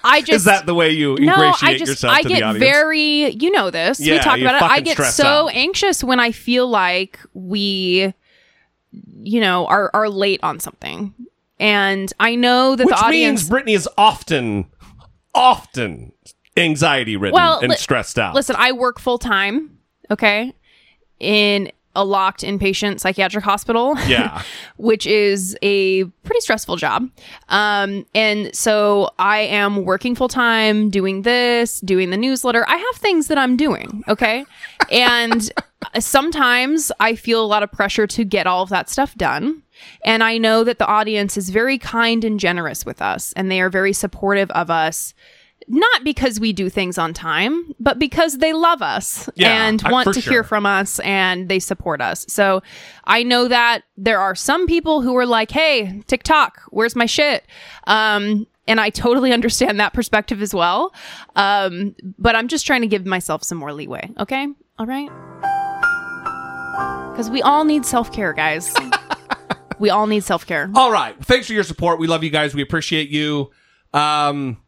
I 0.09 0.21
just 0.21 0.31
Is 0.33 0.45
that 0.45 0.67
the 0.67 0.75
way 0.75 0.91
you 0.91 1.17
no, 1.17 1.33
ingratiate 1.35 1.63
I 1.63 1.79
just 1.79 1.91
yourself 1.91 2.15
I 2.15 2.23
to 2.23 2.29
get 2.29 2.39
the 2.41 2.45
audience? 2.45 2.65
very 2.65 3.31
you 3.31 3.51
know 3.51 3.71
this. 3.71 3.99
we 3.99 4.07
Yeah, 4.07 4.21
talk 4.21 4.39
you're 4.39 4.49
about 4.49 4.63
it. 4.63 4.71
I 4.71 4.81
get 4.81 4.97
so 4.97 5.25
out. 5.49 5.55
anxious 5.55 6.03
when 6.03 6.19
I 6.21 6.33
feel 6.33 6.67
like 6.69 7.19
we 7.35 8.15
you 9.23 9.41
know 9.41 9.67
are 9.67 9.91
are 9.95 10.09
late 10.09 10.41
on 10.43 10.61
something. 10.61 11.15
And 11.61 12.13
I 12.21 12.37
know 12.37 12.77
that 12.77 12.87
Which 12.87 12.95
the 12.97 13.05
audience 13.05 13.41
means 13.43 13.51
Brittany 13.51 13.75
is 13.75 13.89
often, 13.99 14.67
often 15.35 16.13
anxiety 16.57 17.17
ridden 17.17 17.35
well 17.35 17.59
and 17.61 17.71
li- 17.71 17.77
stressed 17.77 18.17
out. 18.19 18.35
Listen, 18.35 18.55
I 18.59 18.71
work 18.73 19.01
full 19.01 19.19
time, 19.19 19.79
okay? 20.11 20.55
In 21.19 21.73
a 21.95 22.05
locked 22.05 22.43
inpatient 22.43 23.01
psychiatric 23.01 23.45
hospital. 23.45 23.97
Yeah. 24.09 24.43
which 24.77 25.07
is 25.07 25.57
a 25.63 26.05
pretty 26.05 26.41
stressful 26.41 26.77
job. 26.77 27.09
Um, 27.49 28.07
and 28.15 28.55
so 28.55 29.11
I 29.19 29.41
am 29.41 29.85
working 29.85 30.15
full 30.15 30.29
time, 30.29 30.89
doing 30.89 31.23
this, 31.23 31.81
doing 31.81 32.11
the 32.11 32.17
newsletter. 32.17 32.65
I 32.69 32.77
have 32.77 32.97
things 33.01 33.27
that 33.27 33.37
I'm 33.39 33.57
doing, 33.57 34.03
okay? 34.09 34.47
and 34.93 35.51
sometimes 35.99 36.91
I 37.01 37.15
feel 37.15 37.43
a 37.43 37.47
lot 37.47 37.63
of 37.63 37.71
pressure 37.73 38.07
to 38.07 38.25
get 38.25 38.47
all 38.47 38.63
of 38.63 38.69
that 38.71 38.89
stuff 38.89 39.15
done. 39.17 39.63
And 40.05 40.23
I 40.25 40.39
know 40.39 40.65
that 40.65 40.79
the 40.79 40.87
audience 40.87 41.37
is 41.37 41.51
very 41.51 41.79
kind 41.79 42.25
and 42.25 42.41
generous 42.41 42.85
with 42.87 43.01
us, 43.03 43.33
and 43.35 43.51
they 43.51 43.61
are 43.61 43.71
very 43.71 43.93
supportive 43.93 44.51
of 44.53 44.71
us. 44.71 45.15
Not 45.71 46.03
because 46.03 46.41
we 46.41 46.53
do 46.55 46.71
things 46.71 46.97
on 46.97 47.13
time, 47.13 47.75
but 47.79 47.99
because 47.99 48.39
they 48.39 48.53
love 48.55 48.81
us 48.81 49.29
Yeah, 49.35 49.67
and 49.69 49.83
want 49.91 50.05
for 50.07 50.15
to 50.15 50.21
sure. 50.21 50.33
hear 50.33 50.45
from 50.45 50.65
us 50.65 50.99
and 51.01 51.49
they 51.49 51.59
support 51.59 52.01
us. 52.01 52.25
So 52.29 52.63
I 53.05 53.23
know 53.23 53.49
that 53.49 53.83
there 53.97 54.19
are 54.19 54.35
some 54.35 54.67
people 54.67 55.03
who 55.03 55.15
are 55.17 55.27
like, 55.27 55.51
hey, 55.51 56.03
TikTok, 56.07 56.63
where's 56.71 56.97
my 56.97 57.05
shit? 57.07 57.45
Um, 57.87 58.47
and 58.67 58.81
I 58.81 58.89
totally 58.91 59.33
understand 59.39 59.79
that 59.81 59.93
perspective 59.93 60.41
as 60.41 60.55
well. 60.55 60.95
Um, 61.37 61.95
but 62.19 62.35
I'm 62.35 62.49
just 62.49 62.67
trying 62.67 62.81
to 62.81 62.87
give 62.89 63.05
myself 63.05 63.45
some 63.45 63.59
more 63.59 63.73
leeway. 63.75 64.11
Okay. 64.19 64.47
All 64.79 64.87
right. 64.87 65.11
Because 67.13 67.31
we 67.31 67.43
all 67.43 67.65
need 67.65 67.85
self 67.85 68.13
care, 68.13 68.33
guys. 68.33 68.73
we 69.81 69.91
all 69.91 70.07
need 70.07 70.23
self 70.25 70.47
care. 70.47 70.71
All 70.75 70.93
right. 70.93 71.17
Thanks 71.25 71.49
for 71.49 71.53
your 71.53 71.65
support. 71.65 71.99
We 71.99 72.07
love 72.07 72.23
you 72.25 72.31
guys. 72.31 72.55
We 72.55 72.63
appreciate 72.63 73.09
you. 73.11 73.51
Um, 73.93 74.59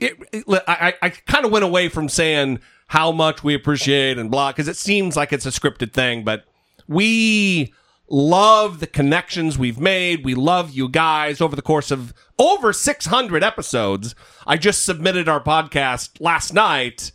it, 0.00 0.14
it- 0.32 0.44
I, 0.68 0.94
I, 1.02 1.10
kind 1.10 1.44
of 1.44 1.50
went 1.52 1.64
away 1.64 1.88
from 1.88 2.08
saying 2.08 2.60
how 2.88 3.12
much 3.12 3.42
we 3.42 3.54
appreciate 3.54 4.18
and 4.18 4.30
blah 4.30 4.52
because 4.52 4.68
it 4.68 4.76
seems 4.76 5.16
like 5.16 5.32
it's 5.32 5.46
a 5.46 5.50
scripted 5.50 5.92
thing, 5.92 6.22
but 6.24 6.44
we 6.88 7.72
love 8.08 8.78
the 8.78 8.86
connections 8.86 9.58
we've 9.58 9.80
made. 9.80 10.24
We 10.24 10.34
love 10.34 10.70
you 10.70 10.88
guys 10.88 11.40
over 11.40 11.56
the 11.56 11.62
course 11.62 11.90
of 11.90 12.14
over 12.38 12.72
600 12.72 13.42
episodes. 13.42 14.14
I 14.46 14.56
just 14.56 14.84
submitted 14.84 15.28
our 15.28 15.42
podcast 15.42 16.20
last 16.20 16.54
night 16.54 17.10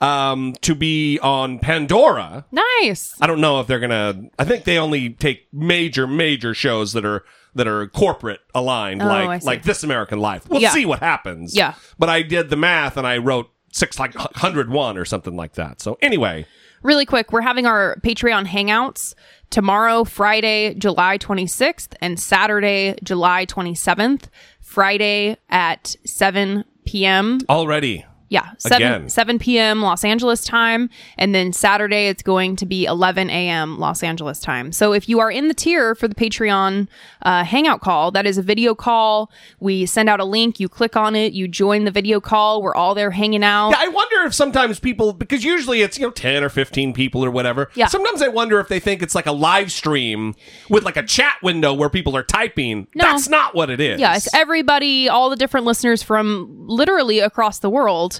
um, 0.00 0.54
to 0.60 0.74
be 0.74 1.18
on 1.20 1.58
Pandora. 1.58 2.44
Nice. 2.52 3.16
I 3.20 3.26
don't 3.26 3.40
know 3.40 3.60
if 3.60 3.66
they're 3.66 3.80
gonna. 3.80 4.28
I 4.38 4.44
think 4.44 4.64
they 4.64 4.78
only 4.78 5.10
take 5.10 5.52
major, 5.52 6.06
major 6.06 6.54
shows 6.54 6.92
that 6.92 7.04
are 7.04 7.24
that 7.54 7.66
are 7.66 7.86
corporate 7.88 8.40
aligned, 8.54 9.02
Oh, 9.02 9.06
like 9.06 9.44
like 9.44 9.62
This 9.62 9.82
American 9.84 10.18
Life. 10.20 10.48
We'll 10.48 10.60
Yeah. 10.60 10.70
see 10.70 10.86
what 10.86 11.00
happens. 11.00 11.56
Yeah. 11.56 11.74
But 11.98 12.08
I 12.08 12.22
did 12.22 12.50
the 12.50 12.56
math 12.56 12.96
and 12.96 13.06
I 13.06 13.18
wrote 13.18 13.50
six 13.72 13.98
like 13.98 14.14
hundred 14.14 14.70
one 14.70 14.96
or 14.98 15.04
something 15.04 15.36
like 15.36 15.54
that. 15.54 15.80
So 15.80 15.98
anyway, 16.02 16.46
really 16.82 17.06
quick, 17.06 17.32
we're 17.32 17.40
having 17.40 17.66
our 17.66 17.96
Patreon 18.02 18.46
hangouts 18.46 19.14
tomorrow, 19.50 20.04
Friday, 20.04 20.74
July 20.74 21.18
26th, 21.18 21.94
and 22.00 22.18
Saturday, 22.18 22.96
July 23.02 23.46
27th. 23.46 24.24
Friday 24.60 25.36
at 25.48 25.96
7 26.06 26.64
p.m. 26.84 27.38
already 27.48 28.04
Yeah, 28.30 28.52
7, 28.58 28.76
Again. 28.76 29.08
7 29.08 29.38
p.m. 29.40 29.82
Los 29.82 30.04
Angeles 30.04 30.44
time. 30.44 30.88
And 31.18 31.34
then 31.34 31.52
Saturday, 31.52 32.06
it's 32.06 32.22
going 32.22 32.54
to 32.56 32.64
be 32.64 32.84
11 32.84 33.28
a.m. 33.28 33.76
Los 33.80 34.04
Angeles 34.04 34.38
time. 34.38 34.70
So 34.70 34.92
if 34.92 35.08
you 35.08 35.18
are 35.18 35.32
in 35.32 35.48
the 35.48 35.54
tier 35.54 35.96
for 35.96 36.06
the 36.06 36.14
Patreon 36.14 36.86
uh, 37.22 37.42
hangout 37.42 37.80
call, 37.80 38.12
that 38.12 38.26
is 38.26 38.38
a 38.38 38.42
video 38.42 38.76
call. 38.76 39.32
We 39.58 39.84
send 39.84 40.08
out 40.08 40.20
a 40.20 40.24
link, 40.24 40.60
you 40.60 40.68
click 40.68 40.96
on 40.96 41.16
it, 41.16 41.32
you 41.32 41.48
join 41.48 41.84
the 41.84 41.90
video 41.90 42.20
call. 42.20 42.62
We're 42.62 42.74
all 42.74 42.94
there 42.94 43.10
hanging 43.10 43.42
out. 43.42 43.70
Yeah, 43.70 43.78
I 43.80 43.88
wonder 43.88 44.24
if 44.24 44.32
sometimes 44.32 44.78
people 44.78 45.12
because 45.12 45.42
usually 45.42 45.82
it's 45.82 45.98
you 45.98 46.06
know 46.06 46.12
ten 46.12 46.44
or 46.44 46.48
fifteen 46.48 46.92
people 46.92 47.24
or 47.24 47.32
whatever. 47.32 47.68
Yeah. 47.74 47.86
Sometimes 47.86 48.22
I 48.22 48.28
wonder 48.28 48.60
if 48.60 48.68
they 48.68 48.78
think 48.78 49.02
it's 49.02 49.16
like 49.16 49.26
a 49.26 49.32
live 49.32 49.72
stream 49.72 50.36
with 50.68 50.84
like 50.84 50.96
a 50.96 51.02
chat 51.02 51.38
window 51.42 51.74
where 51.74 51.90
people 51.90 52.16
are 52.16 52.22
typing. 52.22 52.86
No. 52.94 53.06
That's 53.06 53.28
not 53.28 53.56
what 53.56 53.70
it 53.70 53.80
is. 53.80 53.98
Yeah, 53.98 54.14
it's 54.14 54.32
everybody, 54.32 55.08
all 55.08 55.30
the 55.30 55.36
different 55.36 55.66
listeners 55.66 56.00
from 56.00 56.64
literally 56.68 57.18
across 57.18 57.58
the 57.58 57.70
world. 57.70 58.19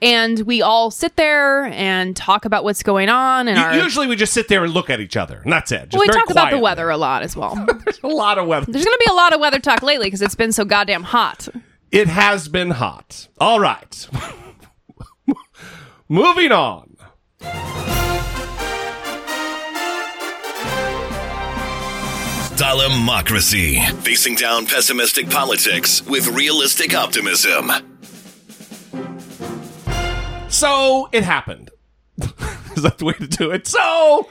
And 0.00 0.40
we 0.40 0.62
all 0.62 0.90
sit 0.90 1.16
there 1.16 1.64
and 1.66 2.16
talk 2.16 2.44
about 2.44 2.62
what's 2.62 2.82
going 2.82 3.08
on. 3.08 3.48
And 3.48 3.58
U- 3.58 3.64
our, 3.64 3.76
Usually 3.76 4.06
we 4.06 4.14
just 4.16 4.32
sit 4.32 4.48
there 4.48 4.62
and 4.64 4.72
look 4.72 4.90
at 4.90 5.00
each 5.00 5.16
other, 5.16 5.40
and 5.42 5.52
that's 5.52 5.72
it. 5.72 5.90
Just 5.90 5.94
well, 5.94 6.02
we 6.02 6.06
very 6.06 6.20
talk 6.20 6.30
about 6.30 6.50
the 6.50 6.58
weather 6.58 6.88
a 6.90 6.96
lot 6.96 7.22
as 7.22 7.36
well. 7.36 7.54
There's 7.84 8.00
a 8.02 8.08
lot 8.08 8.38
of 8.38 8.46
weather. 8.46 8.70
There's 8.70 8.84
going 8.84 8.96
to 8.96 9.04
be 9.04 9.10
a 9.10 9.14
lot 9.16 9.32
of 9.32 9.40
weather 9.40 9.58
talk 9.58 9.82
lately 9.82 10.06
because 10.06 10.22
it's 10.22 10.34
been 10.36 10.52
so 10.52 10.64
goddamn 10.64 11.02
hot. 11.02 11.48
It 11.90 12.06
has 12.08 12.48
been 12.48 12.70
hot. 12.70 13.28
All 13.40 13.58
right. 13.60 14.08
Moving 16.08 16.52
on. 16.52 16.96
Democracy. 22.58 23.80
Facing 24.00 24.34
down 24.34 24.66
pessimistic 24.66 25.30
politics 25.30 26.04
with 26.06 26.26
realistic 26.28 26.92
optimism. 26.94 27.70
So 30.48 31.08
it 31.12 31.24
happened. 31.24 31.70
Is 32.76 32.82
that 32.82 32.98
the 32.98 33.04
way 33.04 33.12
to 33.14 33.26
do 33.26 33.50
it? 33.50 33.66
So 33.66 34.28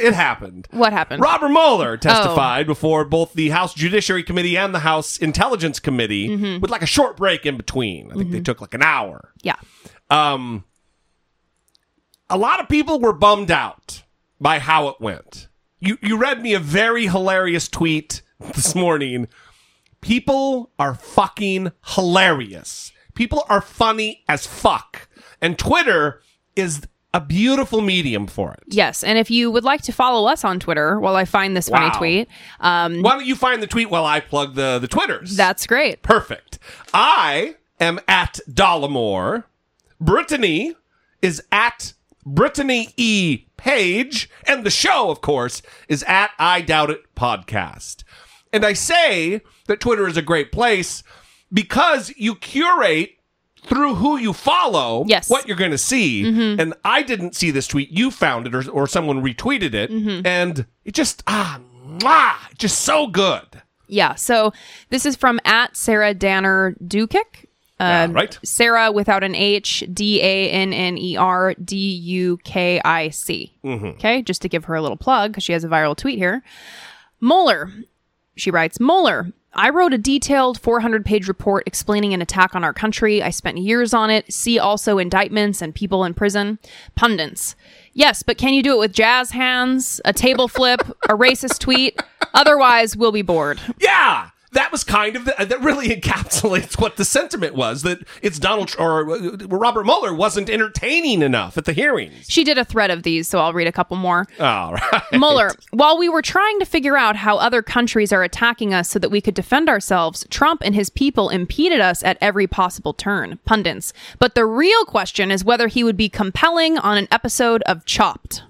it 0.00 0.14
happened. 0.14 0.68
What 0.70 0.92
happened? 0.92 1.22
Robert 1.22 1.48
Mueller 1.50 1.92
Oh. 1.92 1.96
testified 1.96 2.66
before 2.66 3.04
both 3.04 3.32
the 3.34 3.48
House 3.50 3.74
Judiciary 3.74 4.22
Committee 4.22 4.56
and 4.56 4.74
the 4.74 4.78
House 4.80 5.18
Intelligence 5.18 5.78
Committee 5.80 6.28
Mm-hmm. 6.28 6.60
with 6.60 6.70
like 6.70 6.82
a 6.82 6.86
short 6.86 7.16
break 7.16 7.44
in 7.44 7.56
between. 7.56 8.10
I 8.12 8.14
think 8.14 8.30
they 8.30 8.40
took 8.40 8.60
like 8.60 8.74
an 8.74 8.82
hour. 8.82 9.32
Yeah. 9.42 9.56
Um, 10.10 10.64
a 12.30 12.38
lot 12.38 12.60
of 12.60 12.68
people 12.68 13.00
were 13.00 13.12
bummed 13.12 13.50
out 13.50 14.02
by 14.40 14.58
how 14.58 14.88
it 14.88 14.96
went. 15.00 15.48
You 15.80 15.98
you 16.02 16.16
read 16.16 16.40
me 16.42 16.54
a 16.54 16.58
very 16.60 17.06
hilarious 17.06 17.68
tweet 17.68 18.22
this 18.54 18.74
morning. 18.74 19.28
People 20.00 20.70
are 20.78 20.94
fucking 20.94 21.72
hilarious. 21.94 22.92
People 23.18 23.44
are 23.48 23.60
funny 23.60 24.22
as 24.28 24.46
fuck. 24.46 25.08
And 25.42 25.58
Twitter 25.58 26.22
is 26.54 26.82
a 27.12 27.20
beautiful 27.20 27.80
medium 27.80 28.28
for 28.28 28.52
it. 28.52 28.62
Yes. 28.68 29.02
And 29.02 29.18
if 29.18 29.28
you 29.28 29.50
would 29.50 29.64
like 29.64 29.82
to 29.82 29.92
follow 29.92 30.28
us 30.30 30.44
on 30.44 30.60
Twitter 30.60 31.00
while 31.00 31.16
I 31.16 31.24
find 31.24 31.56
this 31.56 31.68
funny 31.68 31.86
Wow. 31.86 31.98
tweet, 31.98 32.28
um, 32.60 33.02
Why 33.02 33.14
don't 33.14 33.26
you 33.26 33.34
find 33.34 33.60
the 33.60 33.66
tweet 33.66 33.90
while 33.90 34.04
I 34.04 34.20
plug 34.20 34.54
the, 34.54 34.78
the 34.78 34.86
Twitters? 34.86 35.36
that's 35.36 35.66
great. 35.66 36.00
Perfect. 36.02 36.60
I 36.94 37.56
am 37.80 37.98
at 38.06 38.38
Dollemore. 38.48 39.42
Brittany 40.00 40.76
is 41.20 41.42
at 41.50 41.94
Brittany 42.24 42.90
E. 42.96 43.46
Page. 43.56 44.30
And 44.46 44.62
the 44.62 44.70
show, 44.70 45.10
of 45.10 45.20
course, 45.22 45.60
is 45.88 46.04
at 46.04 46.30
I 46.38 46.60
Doubt 46.60 46.90
It 46.90 47.12
Podcast. 47.16 48.04
And 48.52 48.64
I 48.64 48.74
say 48.74 49.40
that 49.66 49.80
Twitter 49.80 50.06
is 50.06 50.16
a 50.16 50.22
great 50.22 50.52
place 50.52 51.02
because 51.52 52.12
you 52.16 52.34
curate 52.34 53.10
through 53.64 53.94
who 53.96 54.16
you 54.16 54.32
follow 54.32 55.04
Yes. 55.08 55.28
what 55.28 55.46
you're 55.48 55.56
going 55.56 55.72
to 55.72 55.78
see. 55.78 56.26
And 56.58 56.74
I 56.84 57.02
didn't 57.02 57.34
see 57.34 57.50
this 57.50 57.66
tweet. 57.66 57.90
You 57.90 58.10
found 58.10 58.46
it 58.46 58.54
or, 58.54 58.68
or 58.70 58.86
someone 58.86 59.22
retweeted 59.22 59.74
it. 59.74 59.90
And 60.26 60.66
it 60.84 60.94
just, 60.94 61.22
ah, 61.26 61.60
mwah, 61.86 62.36
just 62.56 62.80
so 62.82 63.06
good. 63.08 63.62
Yeah. 63.88 64.14
So 64.14 64.52
this 64.90 65.04
is 65.06 65.16
from 65.16 65.40
at 65.44 65.76
Sarah 65.76 66.14
Danner 66.14 66.76
Dukic. 66.82 67.46
Yeah, 67.80 68.04
Um, 68.04 68.12
right? 68.12 68.36
Sarah 68.42 68.90
without 68.90 69.22
an 69.22 69.34
H, 69.36 69.84
D 69.92 70.20
A 70.20 70.50
N 70.50 70.72
N 70.72 70.98
E 70.98 71.16
R 71.16 71.54
D 71.54 71.76
U 71.76 72.36
K 72.44 72.80
I 72.84 73.08
C. 73.10 73.54
Mm-hmm. 73.64 73.86
Okay, 73.86 74.20
just 74.22 74.42
to 74.42 74.48
give 74.48 74.64
her 74.64 74.74
a 74.74 74.82
little 74.82 74.96
plug 74.96 75.30
because 75.32 75.44
she 75.44 75.52
has 75.52 75.62
a 75.62 75.68
viral 75.68 75.96
tweet 75.96 76.18
here. 76.18 76.42
Mueller, 77.20 77.70
she 78.36 78.50
writes, 78.50 78.80
Mueller, 78.80 79.32
I 79.54 79.70
wrote 79.70 79.94
a 79.94 79.98
detailed 79.98 80.60
400 80.60 81.04
page 81.04 81.26
report 81.26 81.64
explaining 81.66 82.14
an 82.14 82.22
attack 82.22 82.54
on 82.54 82.64
our 82.64 82.72
country. 82.72 83.22
I 83.22 83.30
spent 83.30 83.58
years 83.58 83.94
on 83.94 84.10
it. 84.10 84.32
See 84.32 84.58
also 84.58 84.98
indictments 84.98 85.62
and 85.62 85.74
people 85.74 86.04
in 86.04 86.14
prison. 86.14 86.58
Pundits. 86.94 87.56
Yes, 87.92 88.22
but 88.22 88.38
can 88.38 88.54
you 88.54 88.62
do 88.62 88.74
it 88.74 88.78
with 88.78 88.92
jazz 88.92 89.30
hands, 89.30 90.00
a 90.04 90.12
table 90.12 90.48
flip, 90.48 90.80
a 91.08 91.14
racist 91.14 91.58
tweet? 91.58 92.00
Otherwise, 92.34 92.96
we'll 92.96 93.12
be 93.12 93.22
bored. 93.22 93.60
Yeah, 93.80 94.30
that 94.52 94.72
was 94.72 94.84
kind 94.84 95.16
of 95.16 95.24
the, 95.24 95.34
that 95.38 95.60
really 95.60 95.88
encapsulates 95.96 96.80
what 96.80 96.96
the 96.96 97.04
sentiment 97.04 97.54
was 97.54 97.82
that 97.82 98.00
it's 98.22 98.38
Donald 98.38 98.74
or 98.78 99.10
uh, 99.10 99.36
Robert 99.48 99.84
Mueller 99.84 100.14
wasn't 100.14 100.50
entertaining 100.50 101.22
enough 101.22 101.58
at 101.58 101.64
the 101.64 101.72
hearings. 101.72 102.26
She 102.28 102.44
did 102.44 102.58
a 102.58 102.64
thread 102.64 102.90
of 102.90 103.02
these, 103.02 103.28
so 103.28 103.38
I'll 103.38 103.52
read 103.52 103.66
a 103.66 103.72
couple 103.72 103.96
more. 103.96 104.26
All 104.38 104.74
right, 104.74 105.02
Mueller, 105.12 105.52
while 105.70 105.98
we 105.98 106.08
were 106.08 106.22
trying 106.22 106.58
to 106.58 106.64
figure 106.64 106.96
out 106.96 107.16
how 107.16 107.36
other 107.38 107.62
countries 107.62 108.12
are 108.12 108.22
attacking 108.22 108.74
us 108.74 108.88
so 108.88 108.98
that 108.98 109.10
we 109.10 109.20
could 109.20 109.34
defend 109.34 109.68
ourselves, 109.68 110.26
Trump 110.30 110.62
and 110.64 110.74
his 110.74 110.90
people 110.90 111.28
impeded 111.28 111.80
us 111.80 112.02
at 112.02 112.18
every 112.20 112.46
possible 112.46 112.92
turn. 112.92 113.38
Pundits. 113.44 113.92
But 114.18 114.34
the 114.34 114.46
real 114.46 114.84
question 114.84 115.30
is 115.30 115.44
whether 115.44 115.68
he 115.68 115.84
would 115.84 115.96
be 115.96 116.08
compelling 116.08 116.78
on 116.78 116.96
an 116.96 117.08
episode 117.10 117.62
of 117.62 117.84
Chopped. 117.84 118.42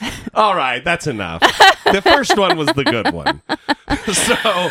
all 0.34 0.54
right, 0.54 0.82
that's 0.84 1.06
enough. 1.06 1.40
the 1.84 2.02
first 2.02 2.36
one 2.36 2.56
was 2.56 2.68
the 2.68 2.84
good 2.84 3.12
one. 3.12 3.40
so 4.12 4.70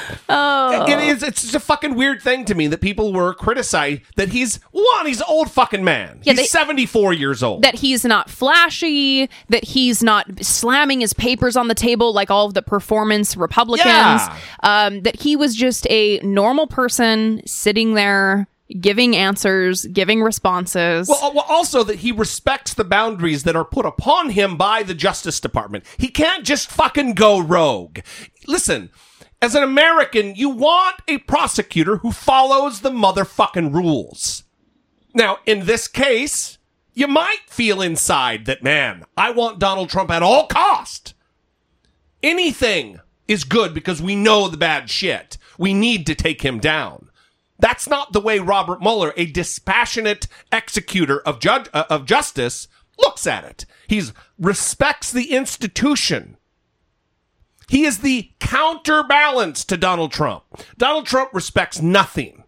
it 0.88 1.00
is. 1.00 1.24
It's 1.24 1.42
just 1.44 1.56
a 1.56 1.60
fucking 1.60 1.96
weird 1.96 2.22
thing 2.22 2.46
to 2.46 2.56
me 2.56 2.68
that 2.68 2.82
people 2.82 3.14
were 3.14 3.34
criticizing 3.34 4.02
that 4.16 4.30
he's 4.30 4.58
one. 4.72 5.06
He's 5.06 5.20
an 5.20 5.26
old 5.30 5.50
fucking 5.52 5.84
man. 5.84 6.20
Yeah, 6.24 6.34
he's 6.34 6.42
they- 6.42 6.48
seventy 6.48 6.86
four 6.86 7.14
years 7.14 7.42
old. 7.42 7.64
That 7.64 7.76
he's 7.76 8.04
not 8.04 8.30
flashy, 8.30 9.30
that 9.50 9.64
he's 9.64 10.04
not 10.04 10.44
slamming 10.44 11.02
his 11.02 11.14
papers 11.14 11.56
on 11.56 11.68
the 11.68 11.76
table 11.76 12.14
like 12.14 12.30
all 12.30 12.46
of 12.48 12.54
the 12.54 12.62
performance 12.62 13.38
Republicans, 13.38 13.86
Yeah. 13.86 14.38
um, 14.64 15.02
that 15.02 15.22
he 15.22 15.36
was 15.36 15.56
just 15.56 15.88
a 15.90 16.20
normal 16.20 16.68
person 16.68 17.42
sitting 17.46 17.94
there 17.94 18.48
giving 18.80 19.16
answers, 19.16 19.86
giving 19.86 20.22
responses. 20.22 21.08
Well, 21.08 21.24
uh, 21.24 21.32
well, 21.34 21.46
also 21.48 21.84
that 21.84 22.00
he 22.00 22.12
respects 22.12 22.74
the 22.74 22.84
boundaries 22.84 23.44
that 23.44 23.56
are 23.56 23.66
put 23.66 23.86
upon 23.86 24.32
him 24.32 24.58
by 24.58 24.84
the 24.84 24.94
Justice 24.94 25.40
Department. 25.40 25.86
He 25.98 26.08
can't 26.08 26.46
just 26.46 26.70
fucking 26.70 27.14
go 27.14 27.40
rogue. 27.40 28.00
Listen, 28.48 28.90
as 29.42 29.56
an 29.56 29.64
American, 29.64 30.36
you 30.36 30.50
want 30.50 30.96
a 31.08 31.18
prosecutor 31.20 31.98
who 31.98 32.12
follows 32.12 32.82
the 32.82 32.92
motherfucking 32.92 33.74
rules. 33.74 34.44
Now, 35.14 35.40
in 35.46 35.66
this 35.66 35.88
case, 35.88 36.58
you 36.94 37.08
might 37.08 37.42
feel 37.48 37.82
inside 37.82 38.46
that, 38.46 38.64
man, 38.64 39.04
I 39.18 39.32
want 39.32 39.60
Donald 39.60 39.90
Trump 39.90 40.10
at 40.12 40.24
all 40.24 40.48
cost. 40.48 41.14
Anything 42.22 43.00
is 43.28 43.44
good 43.44 43.74
because 43.74 44.02
we 44.02 44.16
know 44.16 44.48
the 44.48 44.58
bad 44.58 44.90
shit. 44.90 45.38
We 45.58 45.74
need 45.74 46.06
to 46.08 46.16
take 46.16 46.42
him 46.42 46.60
down. 46.60 47.10
That's 47.64 47.88
not 47.88 48.12
the 48.12 48.20
way 48.20 48.40
Robert 48.40 48.82
Mueller, 48.82 49.14
a 49.16 49.26
dispassionate 49.26 50.28
executor 50.52 51.22
of 51.22 51.40
judge 51.40 51.70
uh, 51.74 51.86
of 51.90 52.06
justice, 52.06 52.68
looks 53.00 53.26
at 53.26 53.46
it. 53.46 53.66
He 53.88 54.04
respects 54.38 55.14
the 55.14 55.32
institution. 55.32 56.36
He 57.70 57.86
is 57.86 58.00
the 58.00 58.34
counterbalance 58.42 59.64
to 59.64 59.78
Donald 59.78 60.12
Trump. 60.12 60.44
Donald 60.78 61.06
Trump 61.06 61.34
respects 61.34 61.82
nothing. 61.82 62.44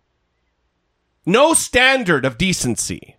No 1.25 1.53
standard 1.53 2.25
of 2.25 2.37
decency. 2.37 3.15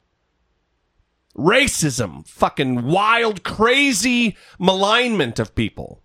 Racism, 1.34 2.28
fucking 2.28 2.84
wild, 2.84 3.42
crazy 3.42 4.36
malignment 4.59 5.38
of 5.38 5.55
people. 5.55 6.03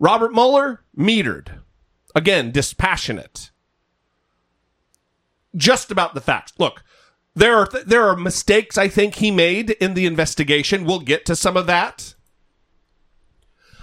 Robert 0.00 0.32
Mueller, 0.32 0.82
metered. 0.98 1.60
Again, 2.12 2.50
dispassionate 2.50 3.52
just 5.56 5.90
about 5.90 6.14
the 6.14 6.20
facts. 6.20 6.52
Look, 6.58 6.82
there 7.34 7.56
are 7.56 7.68
there 7.84 8.08
are 8.08 8.16
mistakes 8.16 8.78
I 8.78 8.88
think 8.88 9.16
he 9.16 9.30
made 9.30 9.70
in 9.72 9.94
the 9.94 10.06
investigation. 10.06 10.84
We'll 10.84 11.00
get 11.00 11.26
to 11.26 11.36
some 11.36 11.56
of 11.56 11.66
that. 11.66 12.14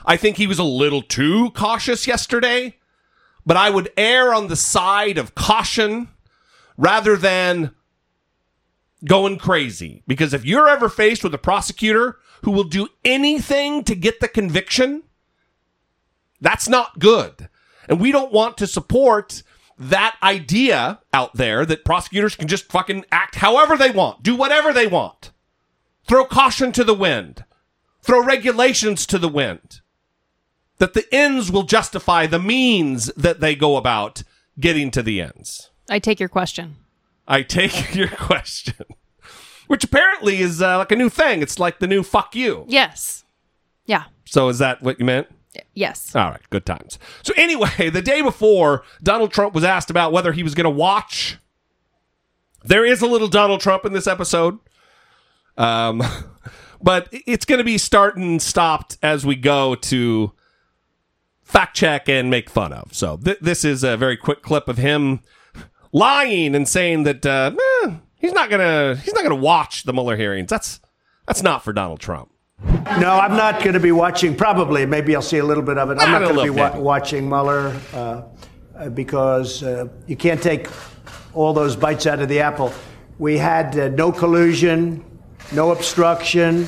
I 0.06 0.18
think 0.18 0.38
he 0.38 0.48
was 0.48 0.60
a 0.60 0.64
little 0.64 1.02
too 1.02 1.52
cautious 1.52 2.08
yesterday, 2.08 2.78
but 3.46 3.58
I 3.58 3.70
would 3.70 3.92
err 3.96 4.34
on 4.34 4.48
the 4.48 4.56
side 4.56 5.18
of 5.18 5.36
caution 5.36 6.10
rather 6.78 7.16
than 7.16 7.72
going 9.06 9.38
crazy. 9.38 10.04
Because 10.08 10.34
if 10.34 10.46
you're 10.46 10.68
ever 10.68 10.90
faced 10.90 11.24
with 11.24 11.34
a 11.34 11.40
prosecutor 11.40 12.18
who 12.44 12.52
will 12.52 12.64
do 12.64 12.88
anything 13.06 13.84
to 13.86 13.96
get 13.96 14.20
the 14.20 14.28
conviction, 14.28 15.04
that's 16.42 16.68
not 16.68 17.00
good. 17.00 17.50
And 17.88 18.00
we 18.00 18.12
don't 18.12 18.34
want 18.34 18.58
to 18.58 18.68
support 18.68 19.44
that 19.78 20.16
idea 20.22 21.00
out 21.14 21.34
there 21.36 21.66
that 21.66 21.86
prosecutors 21.86 22.36
can 22.36 22.48
just 22.48 22.72
fucking 22.72 23.06
act 23.12 23.36
however 23.36 23.78
they 23.78 23.92
want, 23.92 24.24
do 24.24 24.36
whatever 24.36 24.72
they 24.72 24.88
want, 24.88 25.32
throw 26.08 26.26
caution 26.26 26.72
to 26.74 26.84
the 26.84 26.94
wind, 26.94 27.44
throw 28.02 28.24
regulations 28.24 29.06
to 29.08 29.18
the 29.18 29.30
wind, 29.30 29.82
that 30.78 30.94
the 30.94 31.06
ends 31.14 31.52
will 31.52 31.64
justify 31.64 32.28
the 32.28 32.40
means 32.40 33.08
that 33.16 33.40
they 33.40 33.56
go 33.56 33.78
about 33.78 34.24
getting 34.60 34.92
to 34.92 35.02
the 35.02 35.22
ends. 35.22 35.72
I 35.90 36.00
take 36.00 36.20
your 36.20 36.30
question. 36.30 36.76
I 37.28 37.42
take 37.42 37.96
your 37.96 38.10
question, 38.10 38.86
which 39.68 39.84
apparently 39.84 40.40
is 40.40 40.62
uh, 40.62 40.78
like 40.78 40.92
a 40.92 40.96
new 40.96 41.10
thing. 41.10 41.42
It's 41.42 41.60
like 41.60 41.80
the 41.80 41.88
new 41.88 42.04
fuck 42.04 42.36
you. 42.36 42.66
Yes. 42.68 43.24
Yeah. 43.86 44.06
So 44.26 44.50
is 44.50 44.60
that 44.60 44.82
what 44.82 45.00
you 45.00 45.06
meant? 45.06 45.28
Yes. 45.74 46.16
All 46.16 46.30
right, 46.30 46.50
good 46.50 46.66
times. 46.66 47.00
So 47.22 47.34
anyway, 47.38 47.90
the 47.90 48.02
day 48.02 48.22
before, 48.22 48.84
Donald 49.02 49.32
Trump 49.32 49.54
was 49.54 49.64
asked 49.64 49.90
about 49.90 50.12
whether 50.12 50.32
he 50.32 50.44
was 50.44 50.56
going 50.56 50.66
to 50.66 50.70
watch. 50.70 51.38
There 52.64 52.86
is 52.86 53.02
a 53.02 53.08
little 53.08 53.28
Donald 53.28 53.62
Trump 53.62 53.86
in 53.86 53.94
this 53.94 54.08
episode, 54.08 54.60
um, 55.58 56.02
but 56.82 57.10
it's 57.12 57.46
going 57.46 57.58
to 57.58 57.64
be 57.64 57.78
start 57.78 58.18
and 58.18 58.42
stopped 58.42 58.98
as 59.04 59.26
we 59.26 59.36
go 59.36 59.76
to 59.76 60.32
fact 61.44 61.76
check 61.76 62.10
and 62.10 62.30
make 62.30 62.50
fun 62.50 62.74
of. 62.74 62.94
So 62.94 63.18
th- 63.18 63.40
this 63.42 63.64
is 63.64 63.84
a 63.84 63.98
very 63.98 64.18
quick 64.18 64.42
clip 64.42 64.68
of 64.68 64.78
him 64.78 65.20
lying 65.92 66.56
and 66.56 66.68
saying 66.68 67.04
that 67.04 67.26
uh, 67.26 67.52
eh, 67.84 67.92
he's 68.18 68.34
not 68.34 68.50
gonna 68.50 68.96
he's 68.96 69.14
not 69.14 69.24
gonna 69.24 69.36
watch 69.36 69.84
the 69.84 69.94
Mueller 69.94 70.18
hearings. 70.18 70.50
That's 70.50 70.80
that's 71.28 71.44
not 71.44 71.64
for 71.64 71.72
Donald 71.72 72.00
Trump. 72.00 72.32
No, 73.00 73.20
I'm 73.20 73.36
not 73.36 73.62
going 73.62 73.74
to 73.74 73.80
be 73.80 73.92
watching. 73.92 74.36
Probably, 74.36 74.86
maybe 74.86 75.16
I'll 75.16 75.22
see 75.22 75.38
a 75.40 75.44
little 75.44 75.64
bit 75.64 75.78
of 75.78 75.90
it. 75.90 75.98
I'm 76.00 76.12
not 76.12 76.22
going 76.22 76.36
to 76.36 76.44
be 76.44 76.50
wa- 76.50 76.78
watching 76.78 77.28
Mueller 77.28 77.80
uh, 77.94 78.24
uh, 78.76 78.90
because 78.90 79.64
uh, 79.64 79.88
you 80.08 80.16
can't 80.16 80.42
take 80.42 80.68
all 81.34 81.54
those 81.54 81.76
bites 81.76 82.06
out 82.08 82.20
of 82.20 82.30
the 82.30 82.40
apple. 82.40 82.74
We 83.20 83.38
had 83.38 83.78
uh, 83.78 83.90
no 83.90 84.12
collusion, 84.12 85.04
no 85.52 85.72
obstruction. 85.72 86.68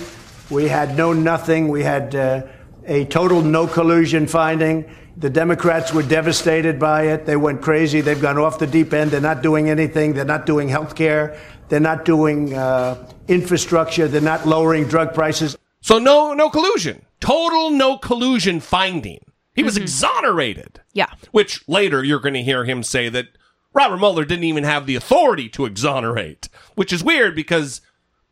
We 0.49 0.67
had 0.67 0.97
no 0.97 1.13
nothing. 1.13 1.67
We 1.69 1.83
had 1.83 2.15
uh, 2.15 2.43
a 2.85 3.05
total 3.05 3.41
no 3.41 3.67
collusion 3.67 4.27
finding. 4.27 4.89
The 5.17 5.29
Democrats 5.29 5.93
were 5.93 6.03
devastated 6.03 6.77
by 6.79 7.03
it. 7.07 7.25
They 7.25 7.37
went 7.37 7.61
crazy. 7.61 8.01
They've 8.01 8.21
gone 8.21 8.37
off 8.37 8.59
the 8.59 8.67
deep 8.67 8.93
end. 8.93 9.11
They're 9.11 9.21
not 9.21 9.41
doing 9.41 9.69
anything. 9.69 10.13
They're 10.13 10.25
not 10.25 10.45
doing 10.45 10.67
health 10.67 10.95
care. 10.95 11.39
They're 11.69 11.79
not 11.79 12.03
doing 12.05 12.53
uh, 12.53 13.07
infrastructure. 13.27 14.07
They're 14.07 14.21
not 14.21 14.45
lowering 14.45 14.87
drug 14.87 15.13
prices. 15.13 15.57
So 15.85 15.99
no 15.99 16.33
no 16.33 16.49
collusion. 16.49 17.05
Total 17.19 17.69
no 17.69 17.99
collusion 17.99 18.59
finding. 18.59 19.23
He 19.53 19.61
was 19.61 19.75
mm-hmm. 19.75 19.83
exonerated. 19.83 20.81
Yeah. 20.93 21.11
Which 21.29 21.63
later 21.67 22.03
you're 22.03 22.19
going 22.19 22.33
to 22.33 22.41
hear 22.41 22.65
him 22.65 22.81
say 22.81 23.07
that 23.09 23.27
Robert 23.71 23.97
Mueller 23.97 24.25
didn't 24.25 24.45
even 24.45 24.63
have 24.63 24.87
the 24.87 24.95
authority 24.95 25.47
to 25.49 25.65
exonerate, 25.65 26.49
which 26.73 26.91
is 26.91 27.03
weird 27.03 27.35
because 27.35 27.81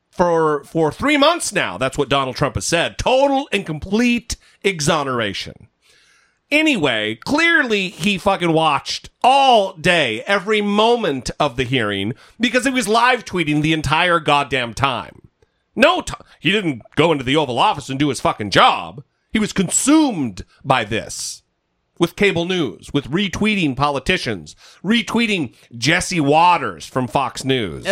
for 0.09 0.63
for 0.63 0.91
3 0.91 1.15
months 1.17 1.53
now 1.53 1.77
that's 1.77 1.95
what 1.95 2.09
Donald 2.09 2.35
Trump 2.35 2.55
has 2.55 2.65
said. 2.65 2.97
Total 2.97 3.47
and 3.51 3.67
complete 3.67 4.35
exoneration. 4.63 5.67
Anyway, 6.49 7.19
clearly 7.23 7.89
he 7.89 8.17
fucking 8.17 8.51
watched 8.51 9.11
all 9.23 9.73
day, 9.73 10.23
every 10.25 10.61
moment 10.61 11.29
of 11.39 11.55
the 11.57 11.65
hearing 11.65 12.15
because 12.39 12.65
he 12.65 12.71
was 12.71 12.87
live 12.87 13.23
tweeting 13.23 13.61
the 13.61 13.73
entire 13.73 14.19
goddamn 14.19 14.73
time. 14.73 15.19
No, 15.75 16.01
t- 16.01 16.13
he 16.39 16.51
didn't 16.51 16.81
go 16.95 17.11
into 17.11 17.23
the 17.23 17.35
Oval 17.35 17.59
Office 17.59 17.89
and 17.89 17.99
do 17.99 18.09
his 18.09 18.21
fucking 18.21 18.51
job. 18.51 19.03
He 19.31 19.39
was 19.39 19.53
consumed 19.53 20.45
by 20.63 20.83
this 20.83 21.41
with 21.99 22.15
cable 22.15 22.45
news, 22.45 22.91
with 22.93 23.09
retweeting 23.09 23.75
politicians, 23.75 24.55
retweeting 24.83 25.55
Jesse 25.77 26.19
Watters 26.19 26.85
from 26.85 27.07
Fox 27.07 27.43
News. 27.43 27.85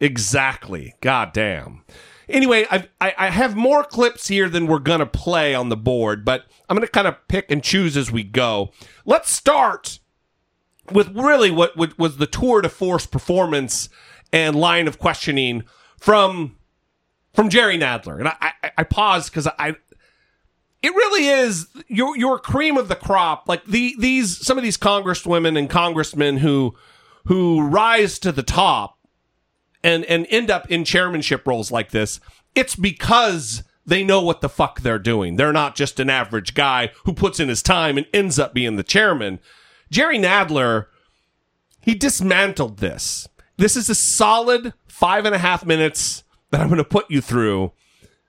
Exactly. 0.00 0.94
God 1.00 1.32
damn. 1.32 1.82
Anyway, 2.28 2.66
I've, 2.70 2.88
I, 3.00 3.14
I 3.16 3.30
have 3.30 3.56
more 3.56 3.84
clips 3.84 4.28
here 4.28 4.48
than 4.48 4.66
we're 4.66 4.78
going 4.78 4.98
to 4.98 5.06
play 5.06 5.54
on 5.54 5.68
the 5.68 5.76
board, 5.76 6.24
but 6.24 6.44
I'm 6.68 6.76
going 6.76 6.86
to 6.86 6.92
kind 6.92 7.06
of 7.06 7.16
pick 7.28 7.50
and 7.50 7.62
choose 7.62 7.96
as 7.96 8.10
we 8.10 8.24
go. 8.24 8.72
Let's 9.04 9.30
start 9.30 10.00
with 10.90 11.08
really 11.14 11.50
what, 11.50 11.76
what 11.76 11.98
was 11.98 12.16
the 12.16 12.26
tour 12.26 12.62
de 12.62 12.68
force 12.68 13.06
performance 13.06 13.88
and 14.32 14.56
line 14.56 14.88
of 14.88 14.98
questioning 14.98 15.64
from 15.98 16.56
from 17.36 17.50
Jerry 17.50 17.78
Nadler. 17.78 18.18
And 18.18 18.28
I, 18.28 18.34
I, 18.40 18.70
I 18.78 18.82
paused 18.82 19.30
because 19.30 19.46
I, 19.46 19.76
it 20.82 20.94
really 20.94 21.26
is 21.28 21.68
your 21.86 22.16
your 22.16 22.38
cream 22.38 22.76
of 22.76 22.88
the 22.88 22.96
crop. 22.96 23.48
Like 23.48 23.64
the 23.64 23.94
these 23.98 24.44
some 24.44 24.56
of 24.58 24.64
these 24.64 24.78
congresswomen 24.78 25.58
and 25.58 25.70
congressmen 25.70 26.38
who 26.38 26.74
who 27.26 27.62
rise 27.62 28.18
to 28.20 28.32
the 28.32 28.42
top 28.42 28.98
and 29.84 30.04
and 30.06 30.26
end 30.30 30.50
up 30.50 30.70
in 30.70 30.84
chairmanship 30.84 31.46
roles 31.46 31.70
like 31.70 31.90
this. 31.90 32.20
It's 32.54 32.74
because 32.74 33.62
they 33.84 34.02
know 34.02 34.20
what 34.22 34.40
the 34.40 34.48
fuck 34.48 34.80
they're 34.80 34.98
doing. 34.98 35.36
They're 35.36 35.52
not 35.52 35.76
just 35.76 36.00
an 36.00 36.10
average 36.10 36.54
guy 36.54 36.90
who 37.04 37.12
puts 37.12 37.38
in 37.38 37.48
his 37.48 37.62
time 37.62 37.96
and 37.96 38.06
ends 38.12 38.38
up 38.38 38.54
being 38.54 38.76
the 38.76 38.82
chairman. 38.82 39.38
Jerry 39.90 40.18
Nadler, 40.18 40.86
he 41.82 41.94
dismantled 41.94 42.78
this. 42.78 43.28
This 43.58 43.76
is 43.76 43.88
a 43.88 43.94
solid 43.94 44.72
five 44.88 45.24
and 45.24 45.34
a 45.34 45.38
half 45.38 45.64
minutes 45.64 46.24
that 46.56 46.62
I'm 46.62 46.68
going 46.68 46.78
to 46.78 46.84
put 46.84 47.10
you 47.10 47.20
through 47.20 47.72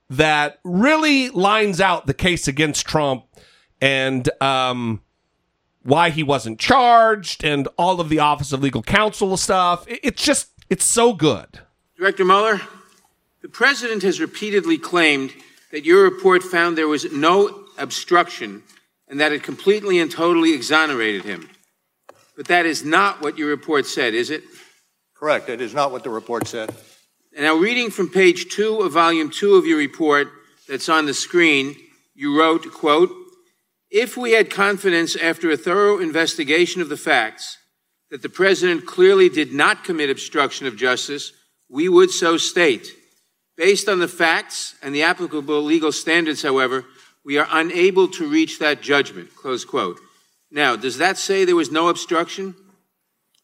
that 0.10 0.60
really 0.66 1.30
lines 1.30 1.80
out 1.80 2.08
the 2.08 2.14
case 2.14 2.46
against 2.46 2.86
Trump 2.86 3.24
and 3.80 4.30
um, 4.42 5.02
why 5.84 6.10
he 6.10 6.24
wasn't 6.24 6.60
charged 6.60 7.46
and 7.46 7.70
all 7.78 8.02
of 8.02 8.10
the 8.10 8.20
Office 8.20 8.52
of 8.52 8.62
Legal 8.62 8.84
Counsel 8.84 9.38
stuff. 9.38 9.86
It's 9.88 10.22
just, 10.22 10.50
it's 10.70 10.84
so 10.84 11.14
good. 11.14 11.62
Director 11.98 12.26
Mueller, 12.26 12.60
the 13.42 13.48
President 13.48 14.04
has 14.04 14.20
repeatedly 14.20 14.78
claimed 14.78 15.32
that 15.72 15.86
your 15.86 16.04
report 16.04 16.44
found 16.44 16.78
there 16.78 16.86
was 16.86 17.10
no 17.14 17.64
obstruction 17.78 18.62
and 19.08 19.22
that 19.22 19.32
it 19.32 19.42
completely 19.42 20.00
and 20.00 20.12
totally 20.12 20.54
exonerated 20.54 21.24
him. 21.24 21.50
But 22.36 22.48
that 22.48 22.66
is 22.66 22.84
not 22.84 23.22
what 23.22 23.38
your 23.38 23.48
report 23.48 23.86
said, 23.86 24.14
is 24.14 24.32
it? 24.32 24.44
Correct. 25.14 25.48
It 25.48 25.62
is 25.62 25.74
not 25.74 25.94
what 25.94 26.04
the 26.04 26.10
report 26.10 26.46
said. 26.46 26.76
And 27.38 27.46
now, 27.46 27.54
reading 27.54 27.92
from 27.92 28.10
page 28.10 28.50
two 28.50 28.82
of 28.82 28.94
volume 28.94 29.30
two 29.30 29.58
of 29.58 29.66
your 29.68 29.78
report 29.78 30.28
that's 30.68 30.90
on 30.90 31.06
the 31.06 31.14
screen, 31.14 31.76
you 32.16 32.36
wrote, 32.36 32.74
quote, 32.74 33.12
if 33.92 34.18
we 34.18 34.32
had 34.32 34.50
confidence 34.50 35.16
after 35.16 35.52
a 35.52 35.56
thorough 35.56 36.00
investigation 36.00 36.82
of 36.82 36.90
the 36.90 36.98
facts 36.98 37.60
that 38.10 38.24
the 38.24 38.28
president 38.28 38.88
clearly 38.88 39.30
did 39.30 39.54
not 39.54 39.84
commit 39.84 40.10
obstruction 40.10 40.66
of 40.66 40.76
justice, 40.76 41.32
we 41.70 41.88
would 41.88 42.10
so 42.10 42.38
state. 42.38 42.88
Based 43.56 43.88
on 43.88 44.00
the 44.00 44.08
facts 44.08 44.74
and 44.82 44.96
the 44.96 45.04
applicable 45.04 45.62
legal 45.62 45.92
standards, 45.92 46.42
however, 46.42 46.86
we 47.24 47.38
are 47.38 47.48
unable 47.52 48.08
to 48.08 48.28
reach 48.28 48.58
that 48.58 48.82
judgment, 48.82 49.36
close 49.36 49.64
quote. 49.64 50.00
Now, 50.50 50.76
does 50.76 50.98
that 50.98 51.20
say 51.20 51.46
there 51.46 51.56
was 51.56 51.70
no 51.70 51.90
obstruction? 51.90 52.56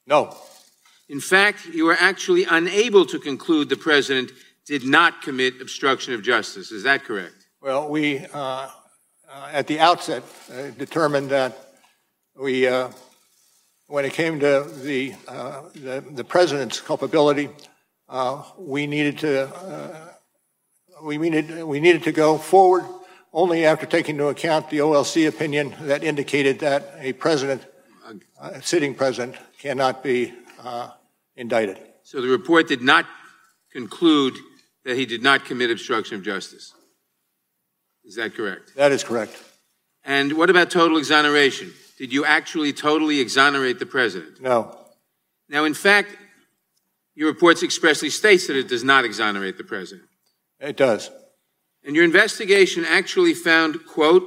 No. 0.07 0.35
In 1.09 1.19
fact, 1.19 1.65
you 1.65 1.89
are 1.89 1.97
actually 1.99 2.45
unable 2.45 3.05
to 3.07 3.19
conclude 3.19 3.69
the 3.69 3.75
president 3.75 4.31
did 4.65 4.85
not 4.85 5.21
commit 5.21 5.61
obstruction 5.61 6.13
of 6.13 6.23
justice. 6.23 6.71
Is 6.71 6.83
that 6.83 7.03
correct? 7.03 7.47
Well, 7.61 7.89
we, 7.89 8.25
uh, 8.33 8.69
uh, 9.29 9.49
at 9.51 9.67
the 9.67 9.79
outset, 9.79 10.23
uh, 10.51 10.69
determined 10.77 11.29
that 11.29 11.57
we, 12.39 12.67
uh, 12.67 12.89
when 13.87 14.05
it 14.05 14.13
came 14.13 14.39
to 14.39 14.69
the, 14.81 15.13
uh, 15.27 15.63
the, 15.75 16.03
the 16.11 16.23
president's 16.23 16.79
culpability, 16.79 17.49
uh, 18.07 18.43
we 18.57 18.87
needed 18.87 19.17
to, 19.19 19.47
uh, 19.47 20.13
we 21.03 21.17
needed, 21.17 21.63
we 21.63 21.79
needed 21.79 22.03
to 22.03 22.11
go 22.11 22.37
forward 22.37 22.85
only 23.33 23.65
after 23.65 23.85
taking 23.85 24.15
into 24.15 24.27
account 24.27 24.69
the 24.69 24.77
OLC 24.77 25.27
opinion 25.27 25.75
that 25.81 26.03
indicated 26.03 26.59
that 26.59 26.93
a 26.99 27.13
president, 27.13 27.65
a 28.39 28.61
sitting 28.61 28.93
president, 28.93 29.35
cannot 29.59 30.03
be 30.03 30.33
uh, 30.63 30.91
indicted. 31.35 31.79
So 32.03 32.21
the 32.21 32.27
report 32.27 32.67
did 32.67 32.81
not 32.81 33.05
conclude 33.71 34.35
that 34.85 34.97
he 34.97 35.05
did 35.05 35.23
not 35.23 35.45
commit 35.45 35.71
obstruction 35.71 36.17
of 36.17 36.23
justice. 36.23 36.73
Is 38.03 38.15
that 38.15 38.35
correct? 38.35 38.75
That 38.75 38.91
is 38.91 39.03
correct. 39.03 39.41
And 40.03 40.33
what 40.33 40.49
about 40.49 40.69
total 40.69 40.97
exoneration? 40.97 41.71
Did 41.97 42.11
you 42.11 42.25
actually 42.25 42.73
totally 42.73 43.19
exonerate 43.19 43.79
the 43.79 43.85
president? 43.85 44.41
No. 44.41 44.77
Now, 45.47 45.63
in 45.63 45.73
fact, 45.73 46.09
your 47.15 47.29
report 47.29 47.63
expressly 47.63 48.09
states 48.09 48.47
that 48.47 48.57
it 48.57 48.67
does 48.67 48.83
not 48.83 49.05
exonerate 49.05 49.57
the 49.57 49.63
president. 49.63 50.09
It 50.59 50.75
does. 50.75 51.09
And 51.85 51.95
your 51.95 52.05
investigation 52.05 52.85
actually 52.85 53.33
found, 53.33 53.85
quote, 53.85 54.23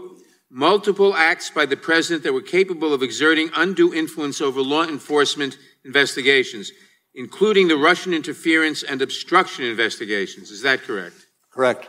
multiple 0.51 1.15
acts 1.15 1.51
by 1.51 1.67
the 1.67 1.77
president 1.77 2.23
that 2.23 2.33
were 2.33 2.43
capable 2.43 2.95
of 2.95 3.03
exerting 3.03 3.51
undue 3.55 3.93
influence 3.93 4.41
over 4.41 4.61
law 4.63 4.85
enforcement 4.85 5.59
investigations, 5.87 6.73
including 7.15 7.69
the 7.69 7.77
Russian 7.77 8.13
interference 8.13 8.83
and 8.83 9.01
obstruction 9.01 9.65
investigations. 9.65 10.51
Is 10.51 10.63
that 10.63 10.83
correct? 10.83 11.17
Correct. 11.51 11.89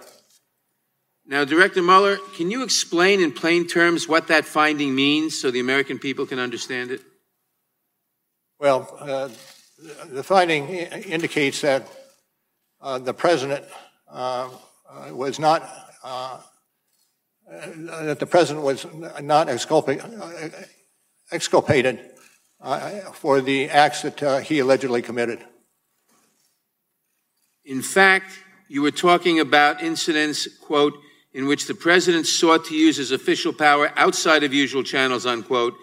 Now, 1.26 1.44
Director 1.44 1.82
Mueller, 1.82 2.18
can 2.38 2.50
you 2.50 2.64
explain 2.64 3.20
in 3.20 3.34
plain 3.34 3.68
terms 3.68 4.08
what 4.08 4.28
that 4.28 4.46
finding 4.46 4.96
means 4.96 5.38
so 5.38 5.52
the 5.52 5.60
American 5.60 6.00
people 6.00 6.26
can 6.26 6.40
understand 6.40 6.92
it? 6.92 7.02
Well, 8.60 8.88
uh, 9.00 9.30
the 10.10 10.24
finding 10.24 10.70
indicates 10.70 11.62
that 11.62 11.88
uh, 12.80 13.00
the 13.00 13.14
president 13.14 13.66
uh, 14.10 14.50
uh, 14.90 15.14
was 15.14 15.38
not, 15.38 15.70
uh, 16.04 16.40
uh, 17.52 18.04
that 18.06 18.20
the 18.20 18.26
president 18.26 18.66
was 18.66 18.86
not 19.22 19.48
exculpa- 19.48 20.00
uh, 20.02 20.66
exculpated 21.32 22.00
uh, 22.62 23.12
for 23.12 23.42
the 23.42 23.70
acts 23.70 24.02
that 24.02 24.22
uh, 24.24 24.38
he 24.40 24.60
allegedly 24.60 25.02
committed. 25.02 25.44
In 27.66 27.82
fact, 27.82 28.32
you 28.70 28.82
were 28.82 28.92
talking 28.92 29.40
about 29.40 29.82
incidents, 29.82 30.48
quote, 30.58 30.94
in 31.34 31.48
which 31.48 31.68
the 31.68 31.76
president 31.76 32.26
sought 32.26 32.66
to 32.66 32.76
use 32.76 32.98
his 32.98 33.12
official 33.12 33.54
power 33.54 33.92
outside 33.96 34.44
of 34.44 34.54
usual 34.54 34.84
channels, 34.84 35.26
unquote, 35.26 35.76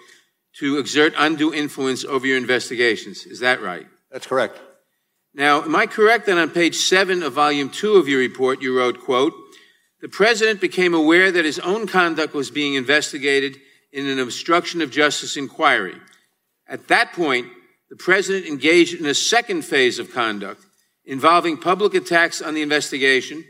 to 0.55 0.79
exert 0.79 1.15
undue 1.17 1.53
influence 1.53 2.05
over 2.05 2.27
your 2.27 2.39
investigations. 2.39 3.27
Is 3.27 3.41
that 3.41 3.61
right? 3.63 3.87
That's 4.11 4.27
correct. 4.27 4.61
Now, 5.35 5.63
am 5.63 5.75
I 5.75 5.87
correct 5.87 6.27
that 6.27 6.39
on 6.39 6.51
page 6.51 6.77
seven 6.77 7.23
of 7.23 7.33
volume 7.33 7.71
two 7.71 7.95
of 7.95 8.09
your 8.09 8.21
report, 8.21 8.63
you 8.63 8.77
wrote, 8.79 9.01
quote, 9.01 9.35
the 10.01 10.09
president 10.09 10.61
became 10.61 10.95
aware 10.95 11.33
that 11.33 11.45
his 11.45 11.59
own 11.59 11.87
conduct 11.87 12.35
was 12.35 12.51
being 12.51 12.75
investigated 12.75 13.57
in 13.93 14.07
an 14.07 14.19
obstruction 14.19 14.81
of 14.81 14.91
justice 14.91 15.37
inquiry. 15.37 15.95
At 16.67 16.89
that 16.89 17.13
point, 17.13 17.49
the 17.91 17.97
president 17.97 18.47
engaged 18.47 18.99
in 18.99 19.07
a 19.07 19.15
second 19.15 19.63
phase 19.63 19.99
of 19.99 20.13
conduct 20.13 20.65
involving 21.05 21.59
public 21.59 21.95
attacks 21.95 22.41
on 22.41 22.55
the 22.55 22.63
investigation, 22.63 23.45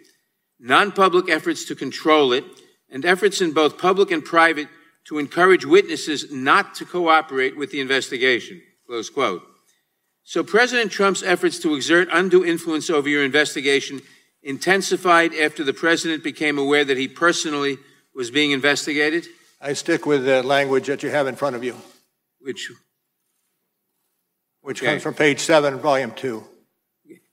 non 0.58 0.92
public 0.92 1.30
efforts 1.30 1.64
to 1.66 1.74
control 1.74 2.32
it, 2.32 2.44
and 2.90 3.04
efforts 3.04 3.40
in 3.40 3.52
both 3.52 3.78
public 3.78 4.10
and 4.10 4.24
private 4.24 4.68
to 5.04 5.18
encourage 5.18 5.64
witnesses 5.64 6.32
not 6.32 6.74
to 6.74 6.84
cooperate 6.84 7.56
with 7.56 7.70
the 7.70 7.80
investigation. 7.80 8.60
Close 8.86 9.10
quote. 9.10 9.42
So 10.24 10.42
President 10.42 10.90
Trump's 10.90 11.22
efforts 11.22 11.58
to 11.60 11.74
exert 11.74 12.08
undue 12.10 12.44
influence 12.44 12.88
over 12.88 13.08
your 13.08 13.24
investigation 13.24 14.00
intensified 14.42 15.34
after 15.34 15.64
the 15.64 15.72
president 15.72 16.22
became 16.22 16.58
aware 16.58 16.84
that 16.84 16.96
he 16.96 17.08
personally 17.08 17.78
was 18.14 18.30
being 18.30 18.50
investigated? 18.50 19.26
I 19.60 19.72
stick 19.72 20.06
with 20.06 20.24
the 20.24 20.42
language 20.42 20.86
that 20.86 21.02
you 21.02 21.10
have 21.10 21.26
in 21.26 21.36
front 21.36 21.56
of 21.56 21.64
you, 21.64 21.76
Which 22.40 22.70
which 24.64 24.80
Okay. 24.82 24.92
comes 24.92 25.02
from 25.02 25.14
page 25.14 25.40
seven, 25.40 25.78
volume 25.78 26.10
two. 26.12 26.42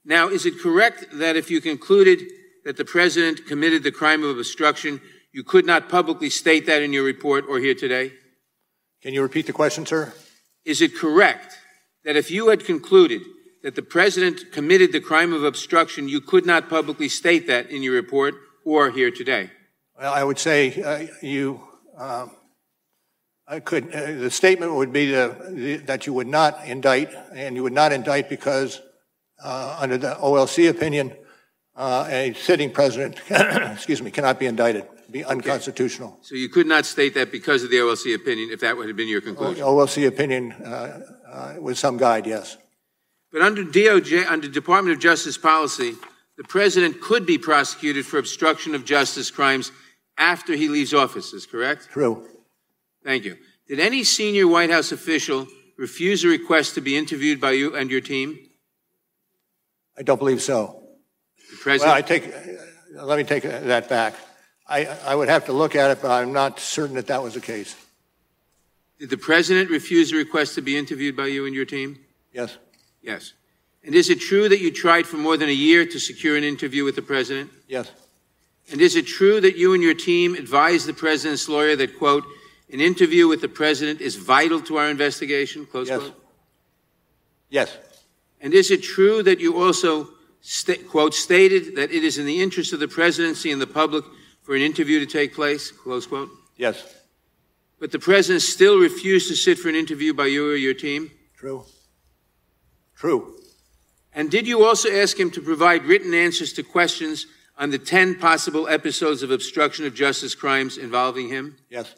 now 0.04 0.28
is 0.28 0.44
it 0.44 0.58
correct 0.60 1.06
that 1.12 1.34
if 1.36 1.50
you 1.50 1.60
concluded 1.60 2.20
that 2.64 2.76
the 2.76 2.84
president 2.84 3.46
committed 3.46 3.82
the 3.82 3.90
crime 3.90 4.22
of 4.22 4.36
obstruction, 4.38 5.00
you 5.32 5.42
could 5.42 5.64
not 5.64 5.88
publicly 5.88 6.28
state 6.28 6.66
that 6.66 6.82
in 6.82 6.92
your 6.92 7.04
report 7.04 7.44
or 7.48 7.58
here 7.58 7.74
today? 7.74 8.12
Can 9.02 9.14
you 9.14 9.22
repeat 9.22 9.46
the 9.46 9.52
question, 9.52 9.86
sir? 9.86 10.12
Is 10.64 10.80
it 10.82 10.94
correct 10.94 11.58
that 12.04 12.16
if 12.16 12.30
you 12.30 12.48
had 12.50 12.64
concluded 12.64 13.22
that 13.62 13.74
the 13.76 13.82
president 13.82 14.52
committed 14.52 14.92
the 14.92 15.00
crime 15.00 15.32
of 15.32 15.42
obstruction, 15.42 16.08
you 16.08 16.20
could 16.20 16.44
not 16.44 16.68
publicly 16.68 17.08
state 17.08 17.46
that 17.46 17.70
in 17.70 17.82
your 17.82 17.94
report 17.94 18.34
or 18.64 18.90
here 18.90 19.10
today? 19.10 19.50
Well, 19.98 20.12
I 20.12 20.22
would 20.22 20.38
say 20.38 20.82
uh, 20.82 21.06
you, 21.22 21.60
um, 21.96 22.30
I 23.46 23.60
could, 23.60 23.94
uh, 23.94 24.12
the 24.12 24.30
statement 24.30 24.74
would 24.74 24.92
be 24.92 25.10
the, 25.10 25.36
the, 25.50 25.76
that 25.78 26.06
you 26.06 26.12
would 26.12 26.28
not 26.28 26.64
indict, 26.66 27.12
and 27.34 27.56
you 27.56 27.62
would 27.62 27.72
not 27.72 27.92
indict 27.92 28.28
because, 28.28 28.80
uh, 29.42 29.76
under 29.80 29.98
the 29.98 30.14
OLC 30.14 30.70
opinion, 30.70 31.12
uh, 31.74 32.06
a 32.08 32.32
sitting 32.34 32.70
president, 32.70 33.20
excuse 33.30 34.00
me, 34.00 34.10
cannot 34.10 34.38
be 34.38 34.46
indicted, 34.46 34.86
be 35.10 35.24
unconstitutional. 35.24 36.18
So 36.22 36.34
you 36.34 36.48
could 36.48 36.66
not 36.66 36.86
state 36.86 37.14
that 37.14 37.32
because 37.32 37.64
of 37.64 37.70
the 37.70 37.76
OLC 37.76 38.14
opinion, 38.14 38.50
if 38.50 38.60
that 38.60 38.76
would 38.76 38.88
have 38.88 38.96
been 38.96 39.08
your 39.08 39.20
conclusion. 39.20 39.64
OLC 39.64 40.06
opinion 40.06 40.52
uh, 40.52 41.00
uh, 41.28 41.54
with 41.60 41.78
some 41.78 41.96
guide, 41.96 42.26
yes. 42.26 42.56
But 43.32 43.42
under 43.42 43.64
DOJ, 43.64 44.30
under 44.30 44.46
Department 44.46 44.94
of 44.94 45.02
Justice 45.02 45.38
policy, 45.38 45.94
the 46.36 46.44
president 46.44 47.00
could 47.00 47.26
be 47.26 47.38
prosecuted 47.38 48.06
for 48.06 48.18
obstruction 48.18 48.74
of 48.74 48.84
justice 48.84 49.30
crimes 49.30 49.72
after 50.18 50.54
he 50.54 50.68
leaves 50.68 50.92
office, 50.94 51.32
is 51.32 51.46
correct? 51.46 51.88
True. 51.90 52.28
Thank 53.04 53.24
you. 53.24 53.36
Did 53.68 53.80
any 53.80 54.04
senior 54.04 54.46
White 54.46 54.70
House 54.70 54.92
official 54.92 55.46
refuse 55.76 56.24
a 56.24 56.28
request 56.28 56.74
to 56.74 56.80
be 56.80 56.96
interviewed 56.96 57.40
by 57.40 57.52
you 57.52 57.74
and 57.74 57.90
your 57.90 58.00
team? 58.00 58.38
I 59.96 60.02
don't 60.02 60.18
believe 60.18 60.42
so. 60.42 60.82
The 61.50 61.56
president? 61.56 61.88
Well, 61.88 61.96
I 61.96 62.02
take, 62.02 62.28
uh, 62.98 63.04
let 63.04 63.18
me 63.18 63.24
take 63.24 63.42
that 63.42 63.88
back. 63.88 64.14
I, 64.66 64.86
I 65.04 65.14
would 65.14 65.28
have 65.28 65.46
to 65.46 65.52
look 65.52 65.74
at 65.74 65.90
it, 65.90 66.00
but 66.00 66.10
I'm 66.10 66.32
not 66.32 66.60
certain 66.60 66.96
that 66.96 67.08
that 67.08 67.22
was 67.22 67.34
the 67.34 67.40
case. 67.40 67.76
Did 68.98 69.10
the 69.10 69.18
president 69.18 69.70
refuse 69.70 70.12
a 70.12 70.16
request 70.16 70.54
to 70.54 70.62
be 70.62 70.76
interviewed 70.78 71.16
by 71.16 71.26
you 71.26 71.44
and 71.46 71.54
your 71.54 71.64
team? 71.64 71.98
Yes. 72.32 72.56
Yes. 73.02 73.32
And 73.84 73.94
is 73.94 74.10
it 74.10 74.20
true 74.20 74.48
that 74.48 74.60
you 74.60 74.70
tried 74.70 75.06
for 75.06 75.16
more 75.16 75.36
than 75.36 75.48
a 75.48 75.52
year 75.52 75.84
to 75.84 75.98
secure 75.98 76.36
an 76.36 76.44
interview 76.44 76.84
with 76.84 76.94
the 76.94 77.02
president? 77.02 77.50
Yes. 77.66 77.90
And 78.70 78.80
is 78.80 78.94
it 78.94 79.06
true 79.06 79.40
that 79.40 79.56
you 79.56 79.74
and 79.74 79.82
your 79.82 79.94
team 79.94 80.36
advised 80.36 80.86
the 80.86 80.94
president's 80.94 81.48
lawyer 81.48 81.74
that, 81.76 81.98
quote, 81.98 82.24
an 82.72 82.80
interview 82.80 83.28
with 83.28 83.40
the 83.40 83.48
president 83.48 84.00
is 84.00 84.16
vital 84.16 84.60
to 84.62 84.78
our 84.78 84.88
investigation, 84.88 85.66
close 85.66 85.88
Yes. 85.88 86.00
quote? 86.00 86.14
Yes. 87.50 87.76
And 88.40 88.54
is 88.54 88.70
it 88.70 88.82
true 88.82 89.22
that 89.22 89.40
you 89.40 89.56
also, 89.62 90.08
sta- 90.40 90.82
quote, 90.88 91.14
stated 91.14 91.76
that 91.76 91.92
it 91.92 92.02
is 92.02 92.18
in 92.18 92.26
the 92.26 92.40
interest 92.40 92.72
of 92.72 92.80
the 92.80 92.88
presidency 92.88 93.50
and 93.50 93.60
the 93.60 93.66
public 93.66 94.04
for 94.42 94.54
an 94.56 94.62
interview 94.62 94.98
to 94.98 95.06
take 95.06 95.34
place, 95.34 95.70
close 95.70 96.06
quote? 96.06 96.30
Yes. 96.56 96.82
But 97.78 97.90
the 97.92 97.98
president 97.98 98.42
still 98.42 98.78
refused 98.78 99.28
to 99.28 99.36
sit 99.36 99.58
for 99.58 99.68
an 99.68 99.74
interview 99.74 100.14
by 100.14 100.26
you 100.26 100.50
or 100.50 100.56
your 100.56 100.74
team? 100.74 101.10
True. 101.36 101.64
True. 102.96 103.36
And 104.14 104.30
did 104.30 104.46
you 104.46 104.64
also 104.64 104.90
ask 104.90 105.18
him 105.18 105.30
to 105.32 105.40
provide 105.40 105.84
written 105.84 106.14
answers 106.14 106.52
to 106.54 106.62
questions 106.62 107.26
on 107.58 107.70
the 107.70 107.78
10 107.78 108.18
possible 108.18 108.68
episodes 108.68 109.22
of 109.22 109.30
obstruction 109.30 109.84
of 109.86 109.94
justice 109.94 110.34
crimes 110.34 110.78
involving 110.78 111.28
him? 111.28 111.56
Yes. 111.70 111.94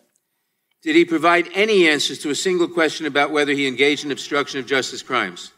Did 0.84 0.96
he 0.96 1.06
provide 1.06 1.48
any 1.54 1.88
answers 1.88 2.18
to 2.20 2.30
a 2.30 2.34
single 2.34 2.68
question 2.68 3.06
about 3.06 3.30
whether 3.30 3.52
he 3.52 3.66
engaged 3.66 4.04
in 4.04 4.12
obstruction 4.12 4.60
of 4.60 4.66
justice 4.66 5.02
crimes? 5.02 5.50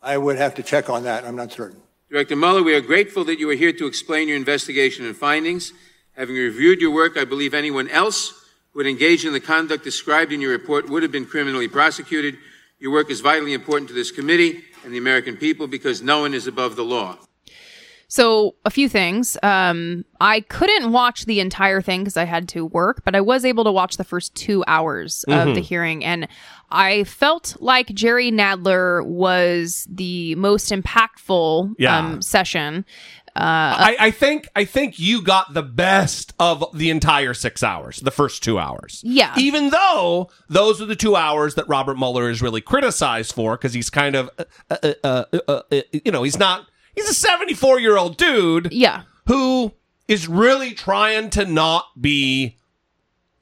I 0.00 0.16
would 0.16 0.38
have 0.38 0.54
to 0.54 0.62
check 0.62 0.88
on 0.88 1.02
that. 1.02 1.24
I'm 1.24 1.34
not 1.34 1.50
certain. 1.50 1.82
Director 2.08 2.36
Mueller, 2.36 2.62
we 2.62 2.72
are 2.74 2.80
grateful 2.80 3.24
that 3.24 3.40
you 3.40 3.50
are 3.50 3.54
here 3.54 3.72
to 3.72 3.86
explain 3.86 4.28
your 4.28 4.36
investigation 4.36 5.04
and 5.04 5.16
findings. 5.16 5.72
Having 6.12 6.36
reviewed 6.36 6.80
your 6.80 6.92
work, 6.92 7.16
I 7.16 7.24
believe 7.24 7.52
anyone 7.52 7.88
else 7.88 8.32
who 8.72 8.78
had 8.78 8.86
engaged 8.86 9.24
in 9.24 9.32
the 9.32 9.40
conduct 9.40 9.82
described 9.82 10.32
in 10.32 10.40
your 10.40 10.52
report 10.52 10.88
would 10.88 11.02
have 11.02 11.10
been 11.10 11.26
criminally 11.26 11.66
prosecuted. 11.66 12.36
Your 12.78 12.92
work 12.92 13.10
is 13.10 13.20
vitally 13.20 13.54
important 13.54 13.88
to 13.88 13.94
this 13.94 14.12
committee 14.12 14.62
and 14.84 14.94
the 14.94 14.98
American 14.98 15.36
people 15.36 15.66
because 15.66 16.00
no 16.00 16.20
one 16.20 16.32
is 16.32 16.46
above 16.46 16.76
the 16.76 16.84
law. 16.84 17.18
So, 18.10 18.54
a 18.64 18.70
few 18.70 18.88
things. 18.88 19.36
Um, 19.42 20.04
I 20.18 20.40
couldn't 20.40 20.92
watch 20.92 21.26
the 21.26 21.40
entire 21.40 21.82
thing 21.82 22.00
because 22.00 22.16
I 22.16 22.24
had 22.24 22.48
to 22.48 22.64
work, 22.64 23.02
but 23.04 23.14
I 23.14 23.20
was 23.20 23.44
able 23.44 23.64
to 23.64 23.72
watch 23.72 23.98
the 23.98 24.04
first 24.04 24.34
two 24.34 24.64
hours 24.66 25.24
of 25.28 25.48
Mhm. 25.48 25.54
the 25.54 25.60
hearing. 25.60 26.02
And 26.04 26.26
I 26.70 27.04
felt 27.04 27.56
like 27.60 27.88
Jerry 27.88 28.30
Nadler 28.32 29.04
was 29.04 29.86
the 29.90 30.34
most 30.36 30.70
impactful 30.72 31.74
Yeah. 31.78 31.98
um, 31.98 32.22
session. 32.22 32.86
Uh, 33.36 33.76
I, 33.78 33.96
I 34.00 34.10
think 34.10 34.48
I 34.56 34.64
think 34.64 34.98
you 34.98 35.22
got 35.22 35.52
the 35.54 35.62
best 35.62 36.32
of 36.40 36.64
the 36.74 36.90
entire 36.90 37.34
six 37.34 37.62
hours, 37.62 38.00
the 38.00 38.10
first 38.10 38.42
two 38.42 38.58
hours. 38.58 39.00
Yeah. 39.04 39.32
Even 39.36 39.68
though 39.70 40.30
those 40.48 40.80
are 40.80 40.86
the 40.86 40.96
two 40.96 41.14
hours 41.14 41.54
that 41.56 41.68
Robert 41.68 41.98
Mueller 41.98 42.30
is 42.30 42.42
really 42.42 42.62
criticized 42.62 43.32
for, 43.34 43.56
because 43.56 43.74
he's 43.74 43.90
kind 43.90 44.16
of, 44.16 44.30
uh, 44.38 44.44
uh, 44.70 44.92
uh, 45.04 45.24
uh, 45.46 45.60
uh, 45.70 45.80
you 45.92 46.10
know, 46.10 46.22
he's 46.22 46.38
not. 46.38 46.66
He's 46.98 47.08
a 47.08 47.14
seventy-four 47.14 47.78
year 47.78 47.96
old 47.96 48.16
dude. 48.16 48.72
Yeah. 48.72 49.02
Who 49.28 49.72
is 50.08 50.26
really 50.26 50.72
trying 50.72 51.30
to 51.30 51.44
not 51.44 51.84
be 52.00 52.56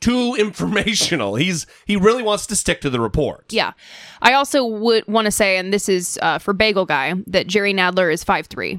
too 0.00 0.34
informational. 0.38 1.36
He's 1.36 1.66
he 1.86 1.96
really 1.96 2.22
wants 2.22 2.46
to 2.48 2.56
stick 2.56 2.82
to 2.82 2.90
the 2.90 3.00
report. 3.00 3.50
Yeah. 3.52 3.72
I 4.20 4.34
also 4.34 4.62
would 4.64 5.06
want 5.08 5.24
to 5.24 5.30
say, 5.30 5.56
and 5.56 5.72
this 5.72 5.88
is 5.88 6.18
uh, 6.20 6.38
for 6.38 6.52
Bagel 6.52 6.84
Guy, 6.84 7.14
that 7.28 7.46
Jerry 7.46 7.72
Nadler 7.72 8.12
is 8.12 8.22
five 8.22 8.46
three. 8.46 8.78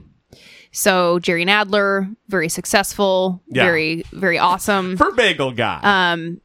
So 0.71 1.17
Jerry 1.19 1.43
Nadler, 1.43 2.15
very 2.27 2.49
successful, 2.49 3.41
Yeah. 3.47 3.63
very 3.63 4.03
very 4.11 4.37
awesome. 4.37 4.95
For 4.95 5.11
Bagel 5.11 5.53
Guy. 5.53 5.79
Um, 5.81 6.39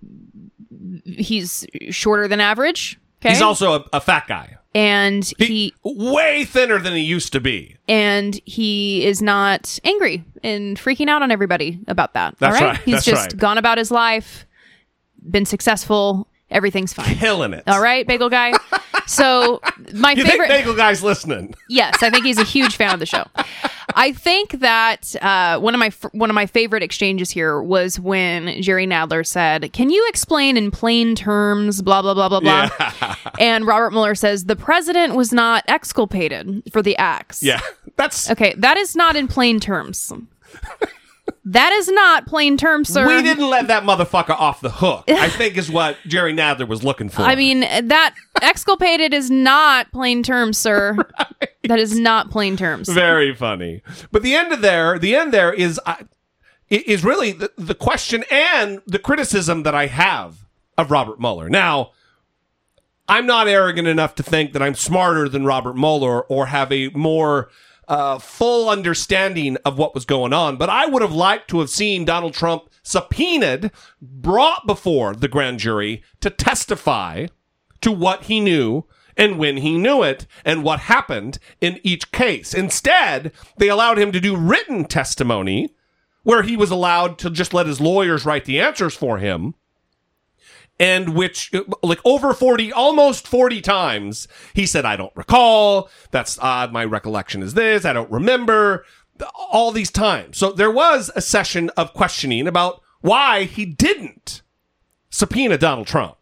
he's 1.04 1.66
shorter 1.90 2.28
than 2.28 2.40
average. 2.40 2.98
Okay. 3.20 3.28
He's 3.28 3.42
also 3.42 3.74
a, 3.74 3.84
a 3.92 4.00
fat 4.00 4.26
guy. 4.26 4.56
And 4.74 5.30
he, 5.38 5.74
way 5.84 6.44
thinner 6.44 6.78
than 6.78 6.94
he 6.94 7.02
used 7.02 7.32
to 7.32 7.40
be. 7.40 7.76
and 7.88 8.40
he 8.46 9.04
is 9.04 9.20
not 9.20 9.78
angry 9.84 10.24
and 10.42 10.78
freaking 10.78 11.08
out 11.08 11.22
on 11.22 11.30
everybody 11.30 11.78
about 11.88 12.14
that. 12.14 12.34
That's 12.38 12.60
all 12.60 12.66
right, 12.68 12.78
He's 12.78 12.94
that's 12.94 13.04
just 13.04 13.32
right. 13.32 13.36
gone 13.36 13.58
about 13.58 13.78
his 13.78 13.90
life, 13.90 14.46
been 15.30 15.44
successful. 15.46 16.28
Everything's 16.50 16.92
fine. 16.92 17.14
Killing 17.16 17.54
it. 17.54 17.62
All 17.66 17.80
right, 17.80 18.06
Bagel 18.06 18.28
Guy. 18.28 18.52
So 19.04 19.60
my 19.94 20.12
You 20.12 20.24
favorite 20.24 20.46
think 20.46 20.60
Bagel 20.60 20.76
Guy's 20.76 21.02
listening? 21.02 21.54
Yes, 21.68 22.02
I 22.04 22.08
think 22.08 22.24
he's 22.24 22.38
a 22.38 22.44
huge 22.44 22.76
fan 22.76 22.94
of 22.94 23.00
the 23.00 23.04
show. 23.06 23.24
I 23.94 24.12
think 24.12 24.52
that 24.60 25.14
uh, 25.22 25.58
one 25.60 25.74
of 25.74 25.78
my 25.78 25.90
one 26.12 26.30
of 26.30 26.34
my 26.34 26.46
favorite 26.46 26.82
exchanges 26.82 27.30
here 27.30 27.62
was 27.62 27.98
when 27.98 28.60
Jerry 28.62 28.86
Nadler 28.86 29.26
said, 29.26 29.72
"Can 29.72 29.90
you 29.90 30.06
explain 30.08 30.56
in 30.56 30.70
plain 30.70 31.14
terms?" 31.14 31.82
Blah 31.82 32.02
blah 32.02 32.14
blah 32.14 32.28
blah 32.28 32.40
blah. 32.40 33.16
And 33.38 33.66
Robert 33.66 33.92
Mueller 33.92 34.14
says 34.14 34.44
the 34.44 34.56
president 34.56 35.14
was 35.14 35.32
not 35.32 35.64
exculpated 35.66 36.62
for 36.72 36.82
the 36.82 36.96
acts. 36.96 37.42
Yeah, 37.42 37.60
that's 37.96 38.30
okay. 38.30 38.54
That 38.58 38.76
is 38.76 38.94
not 38.94 39.16
in 39.16 39.28
plain 39.28 39.60
terms. 39.60 40.12
that 41.44 41.72
is 41.72 41.88
not 41.88 42.26
plain 42.26 42.56
terms, 42.56 42.88
sir. 42.88 43.06
We 43.06 43.22
didn't 43.22 43.48
let 43.48 43.66
that 43.66 43.82
motherfucker 43.82 44.30
off 44.30 44.60
the 44.60 44.70
hook. 44.70 45.04
I 45.08 45.28
think 45.30 45.56
is 45.56 45.70
what 45.70 45.96
Jerry 46.06 46.32
Nadler 46.32 46.68
was 46.68 46.84
looking 46.84 47.08
for. 47.08 47.22
I 47.22 47.34
mean, 47.34 47.60
that 47.60 48.14
exculpated 48.40 49.12
is 49.12 49.30
not 49.30 49.90
plain 49.92 50.22
terms, 50.22 50.58
sir. 50.58 50.96
That 51.68 51.78
is 51.78 51.96
not 51.96 52.28
plain 52.28 52.56
terms. 52.56 52.88
Very 52.88 53.32
funny. 53.36 53.82
But 54.10 54.24
the 54.24 54.34
end 54.34 54.52
of 54.52 54.62
there, 54.62 54.98
the 54.98 55.14
end 55.14 55.32
there 55.32 55.52
is 55.52 55.78
uh, 55.86 55.94
is 56.68 57.04
really 57.04 57.30
the, 57.30 57.52
the 57.56 57.76
question 57.76 58.24
and 58.32 58.82
the 58.84 58.98
criticism 58.98 59.62
that 59.62 59.72
I 59.72 59.86
have 59.86 60.44
of 60.76 60.90
Robert 60.90 61.20
Mueller. 61.20 61.48
Now, 61.48 61.92
I'm 63.08 63.26
not 63.26 63.46
arrogant 63.46 63.86
enough 63.86 64.16
to 64.16 64.24
think 64.24 64.52
that 64.54 64.62
I'm 64.62 64.74
smarter 64.74 65.28
than 65.28 65.44
Robert 65.44 65.76
Mueller 65.76 66.22
or 66.22 66.46
have 66.46 66.72
a 66.72 66.88
more 66.88 67.48
uh, 67.88 68.18
full 68.18 68.68
understanding 68.68 69.56
of 69.64 69.78
what 69.78 69.94
was 69.94 70.04
going 70.04 70.32
on, 70.32 70.56
but 70.56 70.70
I 70.70 70.86
would 70.86 71.02
have 71.02 71.12
liked 71.12 71.48
to 71.50 71.60
have 71.60 71.70
seen 71.70 72.04
Donald 72.04 72.34
Trump 72.34 72.64
subpoenaed, 72.82 73.70
brought 74.00 74.66
before 74.66 75.14
the 75.14 75.28
grand 75.28 75.58
jury 75.58 76.02
to 76.20 76.30
testify 76.30 77.26
to 77.80 77.92
what 77.92 78.24
he 78.24 78.40
knew 78.40 78.84
and 79.16 79.38
when 79.38 79.58
he 79.58 79.76
knew 79.76 80.02
it 80.02 80.26
and 80.44 80.64
what 80.64 80.80
happened 80.80 81.38
in 81.60 81.78
each 81.82 82.12
case. 82.12 82.54
Instead, 82.54 83.32
they 83.58 83.68
allowed 83.68 83.98
him 83.98 84.12
to 84.12 84.20
do 84.20 84.36
written 84.36 84.84
testimony 84.84 85.74
where 86.22 86.42
he 86.42 86.56
was 86.56 86.70
allowed 86.70 87.18
to 87.18 87.30
just 87.30 87.52
let 87.52 87.66
his 87.66 87.80
lawyers 87.80 88.24
write 88.24 88.44
the 88.44 88.60
answers 88.60 88.94
for 88.94 89.18
him. 89.18 89.54
And 90.78 91.14
which, 91.14 91.52
like 91.82 92.00
over 92.04 92.32
40, 92.32 92.72
almost 92.72 93.28
40 93.28 93.60
times, 93.60 94.26
he 94.52 94.66
said, 94.66 94.84
I 94.84 94.96
don't 94.96 95.14
recall. 95.14 95.88
That's 96.10 96.38
odd. 96.40 96.72
My 96.72 96.84
recollection 96.84 97.42
is 97.42 97.54
this. 97.54 97.84
I 97.84 97.92
don't 97.92 98.10
remember. 98.10 98.84
All 99.36 99.70
these 99.70 99.90
times. 99.90 100.38
So 100.38 100.50
there 100.50 100.70
was 100.70 101.10
a 101.14 101.20
session 101.20 101.70
of 101.76 101.92
questioning 101.92 102.48
about 102.48 102.80
why 103.02 103.44
he 103.44 103.64
didn't 103.64 104.42
subpoena 105.10 105.58
Donald 105.58 105.86
Trump. 105.86 106.16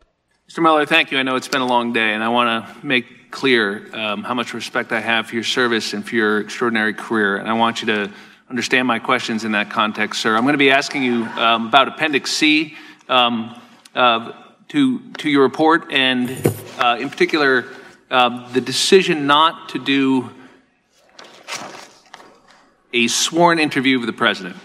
Mr. 0.51 0.61
Mueller, 0.61 0.85
thank 0.85 1.13
you. 1.13 1.19
I 1.19 1.23
know 1.23 1.37
it's 1.37 1.49
been 1.49 1.61
a 1.61 1.67
long 1.67 1.93
day, 1.93 2.13
and 2.13 2.25
I 2.25 2.29
want 2.29 2.67
to 2.67 2.87
make 2.87 3.31
clear 3.31 3.89
um, 3.95 4.25
how 4.25 4.35
much 4.35 4.53
respect 4.53 4.91
I 4.91 5.01
have 5.01 5.29
for 5.29 5.37
your 5.37 5.45
service 5.45 5.95
and 5.95 6.07
for 6.07 6.17
your 6.17 6.41
extraordinary 6.41 6.93
career. 6.93 7.37
And 7.37 7.49
I 7.49 7.53
want 7.53 7.81
you 7.81 7.87
to 7.87 8.13
understand 8.49 8.89
my 8.89 8.99
questions 8.99 9.45
in 9.45 9.53
that 9.53 9.71
context, 9.71 10.21
sir. 10.21 10.35
I'm 10.37 10.43
going 10.43 10.55
to 10.55 10.59
be 10.59 10.73
asking 10.73 11.05
you 11.05 11.25
um, 11.37 11.69
about 11.69 11.87
Appendix 11.87 12.33
C 12.33 12.77
um, 13.09 13.55
uh, 13.95 14.33
to, 14.69 15.01
to 15.15 15.29
your 15.29 15.43
report, 15.43 15.93
and 15.93 16.31
uh, 16.79 16.97
in 17.01 17.11
particular, 17.11 17.67
uh, 18.11 18.51
the 18.53 18.61
decision 18.61 19.27
not 19.27 19.71
to 19.71 19.79
do 19.79 20.31
a 22.93 23.09
sworn 23.09 23.59
interview 23.59 23.99
of 23.99 24.07
the 24.07 24.13
president. 24.13 24.57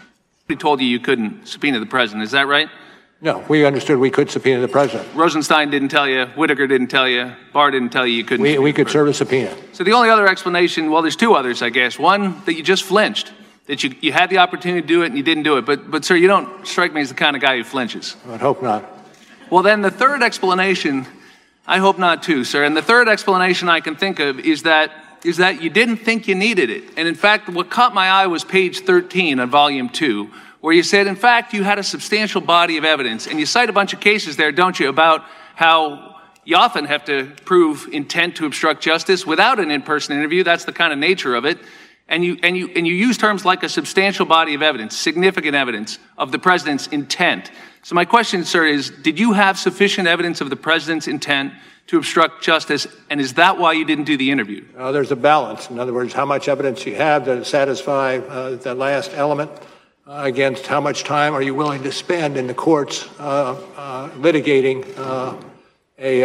He 0.48 0.56
told 0.56 0.82
you 0.82 0.88
you 0.88 1.00
couldn't 1.00 1.48
subpoena 1.48 1.80
the 1.80 1.86
president. 1.86 2.24
Is 2.24 2.32
that 2.32 2.48
right? 2.48 2.70
No, 3.22 3.44
we 3.48 3.66
understood 3.66 3.98
we 3.98 4.12
could 4.12 4.30
subpoena 4.30 4.62
the 4.62 4.68
president. 4.68 5.08
Rosenstein 5.16 5.72
didn't 5.72 5.90
tell 5.90 6.08
you. 6.08 6.28
Whitaker 6.36 6.68
didn't 6.68 6.88
tell 6.88 7.08
you. 7.08 7.34
Barr 7.54 7.72
didn't 7.72 7.90
tell 7.90 8.06
you 8.06 8.14
you 8.14 8.24
couldn't. 8.24 8.44
We, 8.44 8.60
we 8.60 8.74
could 8.74 8.90
serve 8.90 9.08
a 9.08 9.14
subpoena. 9.14 9.56
So 9.72 9.84
the 9.84 9.94
only 9.94 10.10
other 10.10 10.28
explanation, 10.28 10.92
well, 10.92 11.02
there's 11.02 11.16
two 11.16 11.34
others, 11.34 11.62
I 11.62 11.70
guess. 11.70 11.98
One, 11.98 12.44
that 12.46 12.54
you 12.54 12.62
just 12.62 12.84
flinched, 12.84 13.32
that 13.68 13.84
you, 13.84 13.96
you 14.02 14.12
had 14.12 14.30
the 14.30 14.40
opportunity 14.40 14.82
to 14.82 14.88
do 14.88 15.02
it 15.02 15.08
and 15.08 15.18
you 15.18 15.24
didn't 15.24 15.44
do 15.44 15.58
it. 15.58 15.66
But, 15.66 15.90
but, 15.90 16.06
sir, 16.06 16.16
you 16.16 16.28
don't 16.28 16.68
strike 16.68 16.94
me 16.94 17.02
as 17.02 17.10
the 17.10 17.16
kind 17.16 17.36
of 17.36 17.42
guy 17.42 17.58
who 17.58 17.64
flinches. 17.64 18.16
I 18.26 18.32
would 18.32 18.42
hope 18.42 18.62
not. 18.62 18.95
Well, 19.50 19.64
then 19.64 19.82
the 19.82 19.92
third 19.92 20.24
explanation, 20.24 21.06
I 21.68 21.78
hope 21.78 22.00
not 22.00 22.24
too, 22.24 22.44
sir. 22.44 22.64
And 22.64 22.76
the 22.76 22.82
third 22.82 23.08
explanation 23.08 23.70
I 23.70 23.80
can 23.80 23.96
think 23.96 24.20
of 24.20 24.40
is 24.40 24.64
that 24.64 24.92
is 25.26 25.38
that 25.38 25.62
you 25.62 25.72
didn't 25.72 25.98
think 25.98 26.28
you 26.28 26.36
needed 26.36 26.70
it. 26.70 26.84
And 26.96 27.08
in 27.08 27.16
fact, 27.16 27.50
what 27.50 27.72
caught 27.72 27.96
my 27.96 28.08
eye 28.08 28.28
was 28.28 28.44
page 28.44 28.82
13 28.82 29.40
on 29.40 29.50
volume 29.50 29.90
two, 29.90 30.30
where 30.62 30.72
you 30.74 30.84
said, 30.84 31.08
in 31.08 31.16
fact, 31.16 31.52
you 31.52 31.64
had 31.64 31.80
a 31.80 31.84
substantial 31.84 32.42
body 32.42 32.78
of 32.78 32.86
evidence. 32.86 33.26
And 33.26 33.40
you 33.40 33.48
cite 33.48 33.68
a 33.68 33.74
bunch 33.74 33.92
of 33.92 34.00
cases 34.00 34.38
there, 34.38 34.52
don't 34.52 34.80
you, 34.80 34.88
about 34.88 35.26
how 35.56 36.22
you 36.44 36.56
often 36.58 36.86
have 36.86 37.06
to 37.06 37.32
prove 37.44 37.90
intent 37.92 38.36
to 38.38 38.46
obstruct 38.46 38.84
justice 38.84 39.26
without 39.26 39.60
an 39.60 39.72
in-person 39.72 40.16
interview. 40.16 40.44
That's 40.44 40.66
the 40.66 40.74
kind 40.74 40.94
of 40.94 41.00
nature 41.00 41.34
of 41.34 41.44
it. 41.44 41.58
And 42.08 42.24
you, 42.24 42.38
and 42.44 42.56
you, 42.56 42.70
and 42.76 42.86
you 42.86 42.94
use 42.94 43.18
terms 43.18 43.44
like 43.44 43.64
a 43.64 43.70
substantial 43.70 44.28
body 44.28 44.54
of 44.54 44.62
evidence, 44.62 44.96
significant 44.96 45.56
evidence 45.56 45.98
of 46.20 46.32
the 46.32 46.38
president's 46.38 46.86
intent. 46.88 47.50
So 47.86 47.94
my 47.94 48.06
question, 48.06 48.46
sir, 48.46 48.66
is, 48.66 48.90
did 48.90 49.20
you 49.20 49.34
have 49.34 49.60
sufficient 49.60 50.08
evidence 50.08 50.42
of 50.42 50.50
the 50.50 50.56
president's 50.56 51.08
intent 51.08 51.54
to 51.86 52.00
obstruct 52.00 52.42
justice, 52.42 52.88
and 53.12 53.22
is 53.22 53.36
that 53.36 53.60
why 53.60 53.74
you 53.74 53.86
didn't 53.86 54.06
do 54.06 54.18
the 54.18 54.32
interview? 54.32 54.66
Uh, 54.76 54.92
there's 54.92 55.12
a 55.12 55.16
balance. 55.16 55.70
In 55.70 55.78
other 55.78 55.94
words, 55.94 56.12
how 56.12 56.26
much 56.26 56.48
evidence 56.48 56.84
you 56.88 56.96
have 56.96 57.26
to 57.26 57.46
satisfy 57.46 58.18
uh, 58.18 58.56
that 58.56 58.80
last 58.80 59.12
element 59.14 59.52
uh, 60.08 60.22
against 60.24 60.66
how 60.66 60.82
much 60.82 61.04
time 61.04 61.36
are 61.36 61.44
you 61.44 61.54
willing 61.54 61.84
to 61.84 61.92
spend 61.92 62.38
in 62.38 62.48
the 62.48 62.56
courts 62.56 63.08
uh, 63.20 63.56
uh, 63.78 64.10
litigating 64.14 64.84
uh, 64.98 65.36
a, 66.00 66.22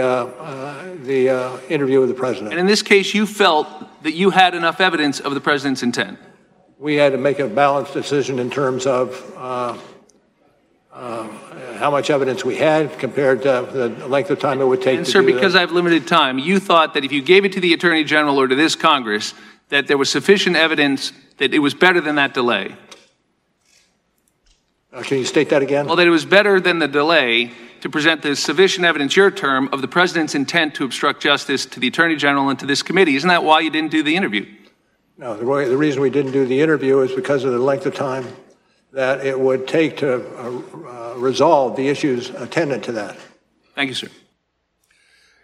the 1.05 1.61
interview 1.69 2.01
with 2.01 2.09
the 2.09 2.15
president. 2.15 2.53
And 2.53 2.61
in 2.61 2.67
this 2.67 2.81
case, 2.81 3.13
you 3.13 3.27
felt 3.27 3.69
that 4.03 4.13
you 4.13 4.31
had 4.31 4.55
enough 4.55 4.81
evidence 4.81 5.21
of 5.21 5.35
the 5.35 5.43
president's 5.43 5.83
intent. 5.83 6.19
We 6.79 6.95
had 6.95 7.13
to 7.13 7.19
make 7.19 7.39
a 7.39 7.49
balanced 7.49 7.93
decision 7.93 8.39
in 8.39 8.49
terms 8.49 8.87
of 8.87 9.35
uh, 11.01 11.39
how 11.81 11.91
much 11.91 12.11
evidence 12.11 12.45
we 12.45 12.57
had 12.57 12.99
compared 12.99 13.41
to 13.43 13.67
the 13.73 14.07
length 14.07 14.31
of 14.31 14.39
time 14.39 14.61
it 14.61 14.67
would 14.67 14.83
take 14.83 14.99
and 14.99 15.07
to 15.07 15.11
sir, 15.11 15.23
do 15.23 15.33
because. 15.33 15.57
I 15.57 15.61
have 15.61 15.73
limited 15.73 16.07
time, 16.07 16.39
you 16.39 16.61
thought 16.61 16.93
that 16.95 17.05
if 17.05 17.11
you 17.11 17.23
gave 17.23 17.47
it 17.47 17.53
to 17.55 17.61
the 17.61 17.73
Attorney 17.73 18.05
General 18.05 18.39
or 18.39 18.47
to 18.47 18.55
this 18.55 18.77
Congress, 18.77 19.33
that 19.71 19.89
there 19.89 19.97
was 19.97 20.11
sufficient 20.11 20.57
evidence 20.57 21.13
that 21.39 21.55
it 21.55 21.61
was 21.61 21.73
better 21.73 22.01
than 22.01 22.17
that 22.17 22.35
delay. 22.35 22.77
Uh, 24.93 25.03
can 25.03 25.19
you 25.19 25.25
state 25.25 25.49
that 25.49 25.63
again? 25.63 25.87
Well, 25.87 25.97
that 25.97 26.07
it 26.07 26.11
was 26.11 26.27
better 26.27 26.61
than 26.61 26.81
the 26.81 26.89
delay 26.89 27.53
to 27.81 27.89
present 27.89 28.21
the 28.21 28.37
sufficient 28.37 28.85
evidence, 28.85 29.17
your 29.17 29.31
term, 29.31 29.71
of 29.73 29.81
the 29.81 29.89
President's 29.89 30.35
intent 30.35 30.75
to 30.75 30.85
obstruct 30.85 31.23
justice 31.23 31.65
to 31.65 31.81
the 31.81 31.89
Attorney 31.89 32.17
General 32.17 32.51
and 32.51 32.59
to 32.59 32.67
this 32.67 32.83
committee. 32.83 33.17
Isn't 33.17 33.29
that 33.29 33.43
why 33.43 33.61
you 33.61 33.71
didn't 33.71 33.91
do 33.91 34.03
the 34.03 34.17
interview? 34.17 34.47
No, 35.17 35.35
the, 35.35 35.47
way, 35.47 35.67
the 35.67 35.79
reason 35.79 36.03
we 36.03 36.11
didn't 36.11 36.33
do 36.33 36.45
the 36.45 36.61
interview 36.61 37.01
is 37.01 37.13
because 37.13 37.45
of 37.45 37.53
the 37.53 37.59
length 37.59 37.87
of 37.87 37.95
time 37.95 38.27
that 38.93 39.25
it 39.25 39.39
would 39.39 39.69
take 39.69 39.97
to 39.99 40.17
uh, 40.39 40.61
uh, 40.89 41.15
resolve 41.17 41.77
the 41.77 41.89
issues 41.89 42.31
attendant 42.31 42.85
to 42.85 42.93
that. 42.93 43.17
Thank 43.75 43.89
you, 43.89 43.95
sir. 43.95 44.09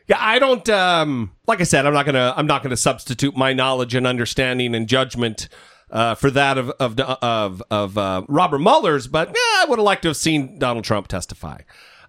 Yeah, 0.09 0.19
I 0.21 0.39
don't. 0.39 0.69
Um, 0.69 1.33
like 1.47 1.61
I 1.61 1.65
said, 1.65 1.85
I'm 1.87 1.95
not 1.95 2.07
gonna. 2.07 2.33
I'm 2.37 2.47
not 2.47 2.63
gonna 2.63 2.77
substitute 2.77 3.37
my 3.37 3.53
knowledge 3.53 3.95
and 3.95 4.07
understanding 4.07 4.75
and 4.75 4.89
judgment 4.89 5.49
uh, 5.91 6.15
for 6.15 6.31
that 6.31 6.59
of 6.59 6.71
of 6.79 6.99
of, 7.01 7.63
of 7.71 7.99
uh, 7.99 8.23
Robert 8.29 8.61
Mueller's. 8.61 9.09
But 9.09 9.29
yeah, 9.29 9.35
I 9.35 9.67
would 9.69 9.79
have 9.79 9.85
liked 9.85 10.03
to 10.03 10.09
have 10.09 10.17
seen 10.17 10.59
Donald 10.59 10.85
Trump 10.85 11.09
testify. 11.09 11.61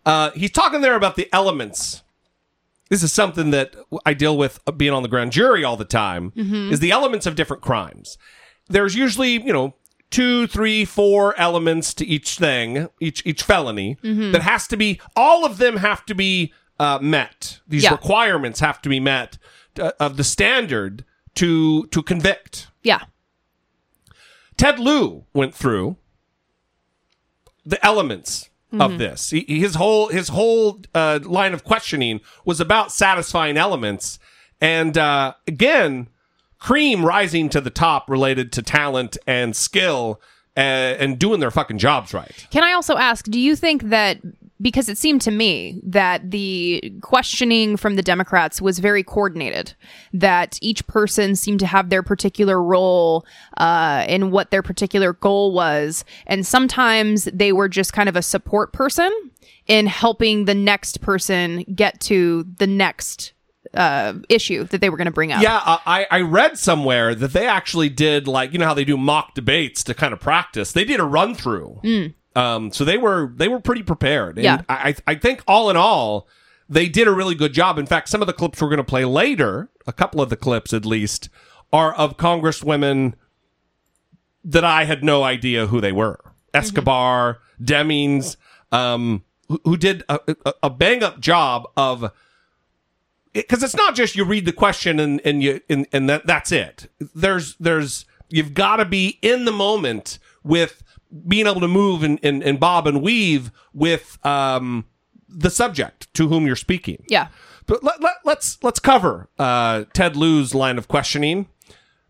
Uh, 0.05 0.29
he's 0.31 0.51
talking 0.51 0.81
there 0.81 0.95
about 0.95 1.15
the 1.15 1.27
elements. 1.33 2.03
This 2.89 3.03
is 3.03 3.11
something 3.11 3.49
that 3.51 3.75
I 4.05 4.13
deal 4.13 4.37
with 4.37 4.59
being 4.77 4.93
on 4.93 5.03
the 5.03 5.09
grand 5.09 5.31
jury 5.31 5.63
all 5.63 5.75
the 5.75 5.83
time. 5.83 6.31
Mhm. 6.31 6.71
Is 6.71 6.79
the 6.79 6.91
elements 6.91 7.25
of 7.25 7.35
different 7.35 7.61
crimes. 7.63 8.17
There's 8.69 8.95
usually 8.95 9.31
you 9.43 9.51
know 9.51 9.73
two, 10.09 10.47
three, 10.47 10.85
four 10.85 11.37
elements 11.39 11.93
to 11.95 12.05
each 12.05 12.37
thing, 12.37 12.87
each 12.99 13.21
each 13.25 13.43
felony 13.43 13.97
Mhm. 14.03 14.31
that 14.31 14.41
has 14.43 14.67
to 14.67 14.77
be. 14.77 14.99
All 15.15 15.45
of 15.45 15.57
them 15.57 15.77
have 15.77 16.05
to 16.05 16.15
be 16.15 16.53
uh, 16.79 16.99
met. 17.01 17.59
These 17.67 17.83
Yeah. 17.83 17.91
requirements 17.91 18.59
have 18.59 18.81
to 18.83 18.89
be 18.89 18.99
met 18.99 19.37
uh, 19.79 19.91
of 19.99 20.15
the 20.17 20.23
standard 20.23 21.03
to 21.35 21.87
to 21.87 22.01
convict. 22.03 22.67
Yeah. 22.83 23.01
Ted 24.57 24.79
Lieu 24.79 25.25
went 25.33 25.53
through 25.53 25.97
the 27.65 27.83
elements 27.85 28.49
of 28.73 28.91
Mhm. 28.93 28.97
this. 28.97 29.29
He, 29.29 29.41
his 29.47 29.75
whole 29.75 30.07
his 30.09 30.29
whole 30.29 30.81
uh, 30.93 31.19
line 31.23 31.53
of 31.53 31.63
questioning 31.63 32.21
was 32.45 32.59
about 32.59 32.91
satisfying 32.91 33.57
elements, 33.57 34.19
and 34.61 34.97
uh, 34.97 35.33
again, 35.47 36.09
cream 36.59 37.05
rising 37.05 37.49
to 37.49 37.61
the 37.61 37.69
top 37.69 38.09
related 38.09 38.51
to 38.53 38.61
talent 38.61 39.17
and 39.27 39.55
skill 39.55 40.21
uh, 40.55 40.59
and 40.99 41.19
doing 41.19 41.39
their 41.39 41.51
fucking 41.51 41.77
jobs 41.77 42.13
right. 42.13 42.47
Can 42.49 42.63
I 42.63 42.73
also 42.73 42.97
ask, 42.97 43.25
do 43.25 43.39
you 43.39 43.55
think 43.55 43.83
that 43.83 44.19
because 44.59 44.89
it 44.89 44.97
seemed 44.97 45.21
to 45.21 45.31
me 45.31 45.79
that 45.83 46.31
the 46.31 46.93
questioning 47.01 47.77
from 47.77 47.95
the 47.95 48.01
Democrats 48.01 48.61
was 48.61 48.79
very 48.79 49.03
coordinated, 49.03 49.75
that 50.13 50.57
each 50.61 50.85
person 50.87 51.35
seemed 51.35 51.59
to 51.59 51.67
have 51.67 51.89
their 51.89 52.03
particular 52.03 52.61
role 52.61 53.25
uh, 53.57 54.05
in 54.07 54.31
what 54.31 54.51
their 54.51 54.63
particular 54.63 55.13
goal 55.13 55.51
was, 55.51 56.03
and 56.25 56.45
sometimes 56.45 57.25
they 57.25 57.51
were 57.51 57.69
just 57.69 57.93
kind 57.93 58.09
of 58.09 58.15
a 58.15 58.21
support 58.21 58.73
person 58.73 59.11
in 59.67 59.85
helping 59.85 60.45
the 60.45 60.55
next 60.55 61.01
person 61.01 61.63
get 61.75 61.99
to 61.99 62.45
the 62.57 62.67
next 62.67 63.33
uh, 63.73 64.13
issue 64.29 64.63
that 64.65 64.81
they 64.81 64.89
were 64.89 64.97
going 64.97 65.05
to 65.05 65.11
bring 65.11 65.31
up. 65.31 65.41
Yeah, 65.41 65.57
uh, 65.65 65.79
I, 65.85 66.07
I 66.09 66.21
read 66.21 66.57
somewhere 66.57 67.13
that 67.15 67.33
they 67.33 67.47
actually 67.47 67.89
did 67.89 68.27
like 68.27 68.53
you 68.53 68.59
know 68.59 68.65
how 68.65 68.73
they 68.73 68.85
do 68.85 68.97
mock 68.97 69.33
debates 69.33 69.83
to 69.85 69.93
kind 69.93 70.13
of 70.13 70.19
practice. 70.19 70.71
They 70.71 70.85
did 70.85 70.99
a 70.99 71.05
run 71.05 71.35
through. 71.35 71.79
Mm. 71.83 72.13
Um, 72.35 72.71
so 72.71 72.85
they 72.85 72.97
were 72.97 73.31
they 73.35 73.47
were 73.47 73.59
pretty 73.59 73.83
prepared. 73.83 74.37
And 74.37 74.43
Yeah. 74.43 74.61
I 74.69 74.95
I 75.07 75.15
think 75.15 75.43
all 75.47 75.69
in 75.69 75.75
all, 75.77 76.27
they 76.69 76.87
did 76.87 77.07
a 77.07 77.11
really 77.11 77.35
good 77.35 77.53
job. 77.53 77.79
In 77.79 77.85
fact, 77.85 78.09
some 78.09 78.21
of 78.21 78.27
the 78.27 78.33
clips 78.33 78.61
we're 78.61 78.69
going 78.69 78.77
to 78.77 78.83
play 78.83 79.05
later, 79.05 79.69
a 79.87 79.93
couple 79.93 80.21
of 80.21 80.29
the 80.29 80.37
clips 80.37 80.73
at 80.73 80.85
least, 80.85 81.29
are 81.73 81.93
of 81.95 82.17
congresswomen 82.17 83.13
that 84.43 84.63
I 84.63 84.85
had 84.85 85.03
no 85.03 85.23
idea 85.23 85.67
who 85.67 85.81
they 85.81 85.91
were. 85.91 86.19
Escobar, 86.53 87.39
Demings, 87.61 88.37
um, 88.71 89.23
who, 89.47 89.59
who 89.65 89.77
did 89.77 90.03
a, 90.07 90.19
a, 90.45 90.53
a 90.63 90.69
bang 90.69 91.03
up 91.03 91.19
job 91.19 91.67
of 91.75 92.11
because 93.41 93.63
it's 93.63 93.75
not 93.75 93.95
just 93.95 94.15
you 94.15 94.25
read 94.25 94.45
the 94.45 94.53
question 94.53 94.99
and 94.99 95.21
and 95.23 95.41
you 95.43 95.61
and, 95.69 95.87
and 95.91 96.09
that 96.09 96.25
that's 96.25 96.51
it. 96.51 96.89
There's 97.15 97.55
there's 97.55 98.05
you've 98.29 98.53
got 98.53 98.77
to 98.77 98.85
be 98.85 99.19
in 99.21 99.45
the 99.45 99.51
moment 99.51 100.19
with 100.43 100.83
being 101.27 101.47
able 101.47 101.61
to 101.61 101.67
move 101.67 102.03
and, 102.03 102.19
and, 102.21 102.43
and 102.43 102.59
bob 102.59 102.85
and 102.87 103.01
weave 103.01 103.51
with 103.73 104.17
um 104.25 104.85
the 105.29 105.49
subject 105.49 106.13
to 106.13 106.27
whom 106.27 106.45
you're 106.45 106.55
speaking. 106.55 107.03
Yeah. 107.07 107.27
But 107.65 107.83
let, 107.83 108.01
let, 108.01 108.15
let's 108.23 108.57
let's 108.63 108.79
cover 108.79 109.29
uh, 109.37 109.85
Ted 109.93 110.15
Lieu's 110.15 110.55
line 110.55 110.77
of 110.77 110.87
questioning. 110.87 111.47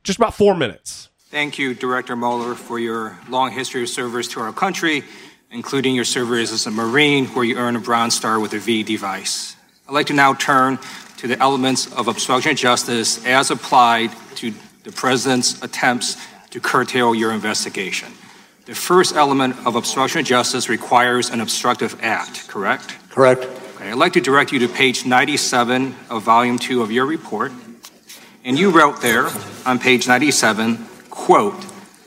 Just 0.03 0.19
about 0.19 0.34
four 0.36 0.55
minutes. 0.55 1.09
Thank 1.30 1.57
you, 1.57 1.73
Director 1.73 2.15
Mueller, 2.15 2.55
for 2.55 2.80
your 2.80 3.17
long 3.28 3.51
history 3.51 3.82
of 3.82 3.89
service 3.89 4.28
to 4.30 4.39
our 4.39 4.53
country, 4.53 5.03
including 5.51 5.95
your 5.95 6.05
service 6.05 6.53
as 6.53 6.65
a 6.65 6.71
Marine, 6.71 7.25
where 7.28 7.43
you 7.43 7.57
earned 7.57 7.75
a 7.75 7.82
Bronze 7.82 8.15
Star 8.15 8.39
with 8.39 8.53
a 8.53 8.59
V 8.59 8.84
device. 8.84 9.55
I'd 9.88 9.93
like 9.93 10.07
to 10.07 10.13
now 10.13 10.34
turn 10.36 10.80
to 11.18 11.28
the 11.28 11.39
elements 11.39 11.91
of 11.93 12.07
obstruction 12.07 12.51
of 12.51 12.57
justice 12.57 13.26
as 13.26 13.51
applied 13.51 14.11
to 14.36 14.53
the 14.84 14.91
president's 14.91 15.61
attempts 15.63 16.18
to 16.51 16.59
curtail 16.59 17.13
your 17.13 17.32
investigation. 17.32 18.11
The 18.65 18.76
first 18.76 19.15
element 19.15 19.55
of 19.65 19.76
obstruction 19.76 20.22
of 20.22 20.26
justice 20.26 20.70
requires 20.70 21.30
an 21.30 21.41
obstructive 21.41 21.97
act, 22.01 22.47
correct? 22.47 22.95
Correct. 23.09 23.43
Okay, 23.76 23.89
I'd 23.91 23.97
like 23.97 24.13
to 24.13 24.22
direct 24.22 24.51
you 24.51 24.59
to 24.59 24.68
page 24.68 25.05
97 25.05 25.95
of 26.09 26.24
volume 26.24 26.59
2 26.59 26.82
of 26.82 26.91
your 26.91 27.05
report. 27.05 27.51
And 28.43 28.57
you 28.57 28.70
wrote 28.70 29.01
there 29.01 29.28
on 29.65 29.80
page 29.80 30.07
97, 30.07 30.86
quote, 31.09 31.65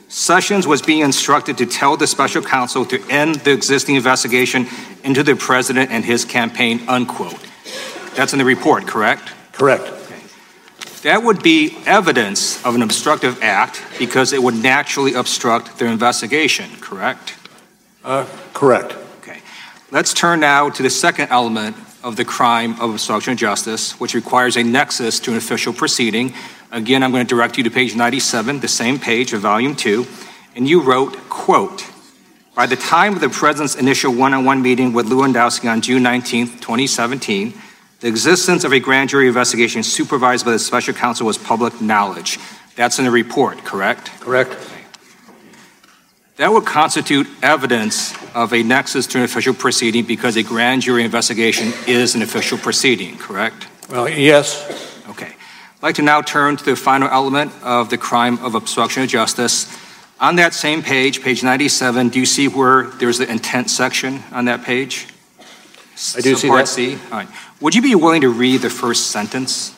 Sessions 0.08 0.66
was 0.66 0.82
being 0.82 1.00
instructed 1.00 1.58
to 1.58 1.66
tell 1.66 1.96
the 1.96 2.06
special 2.06 2.42
counsel 2.42 2.84
to 2.86 3.00
end 3.08 3.36
the 3.36 3.52
existing 3.52 3.94
investigation 3.94 4.66
into 5.04 5.22
the 5.22 5.36
president 5.36 5.90
and 5.92 6.04
his 6.04 6.24
campaign, 6.24 6.80
unquote. 6.88 7.38
That's 8.14 8.32
in 8.32 8.38
the 8.38 8.44
report, 8.44 8.86
correct? 8.86 9.32
Correct. 9.52 9.90
That 11.02 11.22
would 11.22 11.42
be 11.42 11.78
evidence 11.86 12.62
of 12.62 12.74
an 12.74 12.82
obstructive 12.82 13.42
act 13.42 13.82
because 13.98 14.34
it 14.34 14.42
would 14.42 14.54
naturally 14.54 15.14
obstruct 15.14 15.78
their 15.78 15.88
investigation, 15.88 16.70
correct? 16.80 17.36
Uh, 18.04 18.26
correct. 18.52 18.94
Okay. 19.22 19.40
Let's 19.90 20.12
turn 20.12 20.40
now 20.40 20.68
to 20.68 20.82
the 20.82 20.90
second 20.90 21.28
element 21.30 21.74
of 22.02 22.16
the 22.16 22.24
crime 22.24 22.78
of 22.80 22.90
obstruction 22.90 23.32
of 23.32 23.38
justice, 23.38 23.98
which 23.98 24.14
requires 24.14 24.58
a 24.58 24.62
nexus 24.62 25.20
to 25.20 25.30
an 25.30 25.38
official 25.38 25.72
proceeding. 25.72 26.34
Again, 26.70 27.02
I'm 27.02 27.12
going 27.12 27.26
to 27.26 27.34
direct 27.34 27.56
you 27.56 27.64
to 27.64 27.70
page 27.70 27.96
97, 27.96 28.60
the 28.60 28.68
same 28.68 28.98
page 28.98 29.32
of 29.32 29.40
volume 29.40 29.74
2, 29.74 30.06
and 30.54 30.68
you 30.68 30.82
wrote, 30.82 31.16
quote, 31.30 31.84
by 32.54 32.66
the 32.66 32.76
time 32.76 33.14
of 33.14 33.20
the 33.20 33.30
president's 33.30 33.74
initial 33.74 34.12
one-on-one 34.12 34.60
meeting 34.60 34.92
with 34.92 35.06
Lewandowski 35.06 35.70
on 35.70 35.80
June 35.80 36.02
19, 36.02 36.58
2017, 36.58 37.54
the 38.00 38.08
existence 38.08 38.64
of 38.64 38.72
a 38.72 38.80
grand 38.80 39.10
jury 39.10 39.28
investigation 39.28 39.82
supervised 39.82 40.44
by 40.44 40.52
the 40.52 40.58
special 40.58 40.94
counsel 40.94 41.26
was 41.26 41.38
public 41.38 41.80
knowledge. 41.80 42.38
That's 42.74 42.98
in 42.98 43.04
the 43.04 43.10
report, 43.10 43.58
correct? 43.64 44.10
Correct. 44.20 44.56
That 46.36 46.50
would 46.50 46.64
constitute 46.64 47.26
evidence 47.42 48.14
of 48.34 48.54
a 48.54 48.62
nexus 48.62 49.06
to 49.08 49.18
an 49.18 49.24
official 49.24 49.52
proceeding 49.52 50.06
because 50.06 50.36
a 50.36 50.42
grand 50.42 50.80
jury 50.80 51.04
investigation 51.04 51.74
is 51.86 52.14
an 52.14 52.22
official 52.22 52.56
proceeding, 52.56 53.18
correct? 53.18 53.66
Well, 53.90 54.08
yes. 54.08 54.96
Okay. 55.10 55.26
I'd 55.26 55.82
like 55.82 55.96
to 55.96 56.02
now 56.02 56.22
turn 56.22 56.56
to 56.56 56.64
the 56.64 56.76
final 56.76 57.08
element 57.08 57.52
of 57.62 57.90
the 57.90 57.98
crime 57.98 58.38
of 58.38 58.54
obstruction 58.54 59.02
of 59.02 59.10
justice. 59.10 59.66
On 60.18 60.36
that 60.36 60.54
same 60.54 60.82
page, 60.82 61.20
page 61.20 61.42
97, 61.42 62.08
do 62.08 62.18
you 62.18 62.26
see 62.26 62.48
where 62.48 62.84
there's 62.84 63.18
the 63.18 63.30
intent 63.30 63.68
section 63.68 64.22
on 64.32 64.46
that 64.46 64.62
page? 64.62 65.08
I 66.16 66.22
do 66.22 66.36
see 66.36 66.48
that. 66.48 66.68
C. 66.68 66.94
All 66.94 67.18
right. 67.18 67.28
Would 67.60 67.74
you 67.74 67.82
be 67.82 67.94
willing 67.94 68.22
to 68.22 68.30
read 68.30 68.62
the 68.62 68.70
first 68.70 69.08
sentence? 69.08 69.74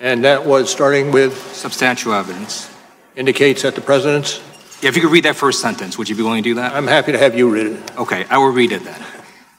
And 0.00 0.24
that 0.24 0.46
was 0.46 0.70
starting 0.70 1.12
with 1.12 1.36
substantial 1.54 2.12
evidence. 2.12 2.70
Indicates 3.14 3.62
that 3.62 3.74
the 3.74 3.82
president's. 3.82 4.40
Yeah, 4.80 4.88
if 4.88 4.96
you 4.96 5.02
could 5.02 5.12
read 5.12 5.24
that 5.24 5.36
first 5.36 5.60
sentence, 5.60 5.98
would 5.98 6.08
you 6.08 6.16
be 6.16 6.22
willing 6.22 6.42
to 6.42 6.48
do 6.48 6.54
that? 6.54 6.74
I'm 6.74 6.86
happy 6.86 7.12
to 7.12 7.18
have 7.18 7.36
you 7.36 7.50
read 7.50 7.66
it. 7.66 7.96
Okay, 7.98 8.24
I 8.30 8.38
will 8.38 8.50
read 8.50 8.72
it 8.72 8.84
then. 8.84 9.00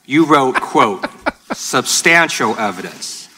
You 0.05 0.25
wrote, 0.25 0.55
quote, 0.59 1.05
substantial 1.53 2.57
evidence 2.57 3.29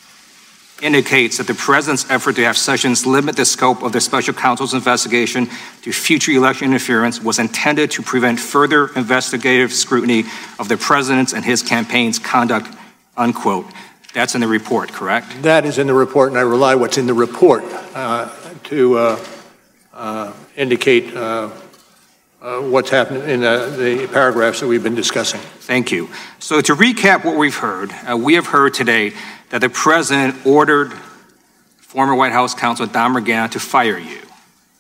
indicates 0.82 1.38
that 1.38 1.48
the 1.48 1.54
president's 1.54 2.10
effort 2.10 2.36
to 2.36 2.44
have 2.44 2.58
Sessions 2.58 3.06
limit 3.06 3.36
the 3.36 3.46
scope 3.46 3.84
of 3.84 3.92
the 3.92 4.02
special 4.02 4.34
counsel's 4.34 4.74
investigation 4.74 5.48
to 5.84 5.92
future 5.92 6.32
election 6.32 6.68
interference 6.68 7.22
was 7.22 7.40
intended 7.40 7.92
to 7.92 8.02
prevent 8.02 8.40
further 8.40 8.88
investigative 8.96 9.72
scrutiny 9.72 10.24
of 10.60 10.68
the 10.68 10.78
president's 10.78 11.34
and 11.34 11.46
his 11.46 11.62
campaign's 11.62 12.20
conduct, 12.20 12.68
unquote. 13.18 13.66
That's 14.14 14.34
in 14.34 14.42
the 14.42 14.48
report, 14.48 14.92
correct? 14.94 15.42
That 15.42 15.66
is 15.66 15.78
in 15.78 15.88
the 15.88 15.94
report, 15.94 16.30
and 16.30 16.38
I 16.38 16.42
rely 16.42 16.76
what's 16.76 16.98
in 16.98 17.06
the 17.06 17.14
report 17.14 17.64
uh, 17.94 18.30
to 18.66 18.98
uh, 18.98 19.26
uh, 19.94 20.34
indicate 20.56 21.14
uh, 21.16 21.50
uh, 22.42 22.60
what's 22.60 22.90
happened 22.90 23.30
in 23.30 23.44
uh, 23.44 23.70
the 23.72 24.08
paragraphs 24.08 24.60
that 24.60 24.68
we've 24.68 24.84
been 24.84 24.96
discussing. 24.96 25.40
Thank 25.40 25.92
you. 25.92 26.10
So, 26.40 26.62
to 26.62 26.76
recap 26.76 27.26
what 27.26 27.38
we've 27.38 27.56
heard, 27.56 27.92
uh, 28.10 28.16
we 28.16 28.36
have 28.36 28.48
heard 28.48 28.74
today 28.74 29.14
that 29.50 29.62
the 29.62 29.70
president 29.70 30.46
ordered 30.46 30.94
former 31.78 32.14
White 32.14 32.34
House 32.34 32.54
counsel 32.54 32.86
Don 32.86 33.16
McGahn 33.16 33.52
to 33.52 33.60
fire 33.60 33.98
you. 33.98 34.22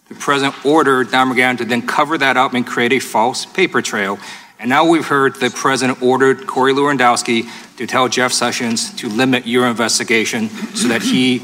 The 0.10 0.16
president 0.16 0.66
ordered 0.66 1.12
Don 1.12 1.34
McGahn 1.34 1.58
to 1.58 1.66
then 1.66 1.82
cover 1.88 2.18
that 2.18 2.38
up 2.38 2.54
and 2.54 2.68
create 2.68 2.94
a 2.94 3.00
false 3.00 3.46
paper 3.46 3.82
trail. 3.82 4.20
And 4.60 4.70
now 4.70 4.88
we've 4.88 5.06
heard 5.06 5.36
the 5.36 5.50
president 5.50 6.02
ordered 6.02 6.48
Corey 6.48 6.74
Lewandowski 6.74 7.50
to 7.78 7.86
tell 7.86 8.08
Jeff 8.08 8.32
Sessions 8.32 8.94
to 8.96 9.10
limit 9.10 9.46
your 9.46 9.68
investigation 9.68 10.50
so 10.50 10.88
that 10.88 11.02
he, 11.02 11.42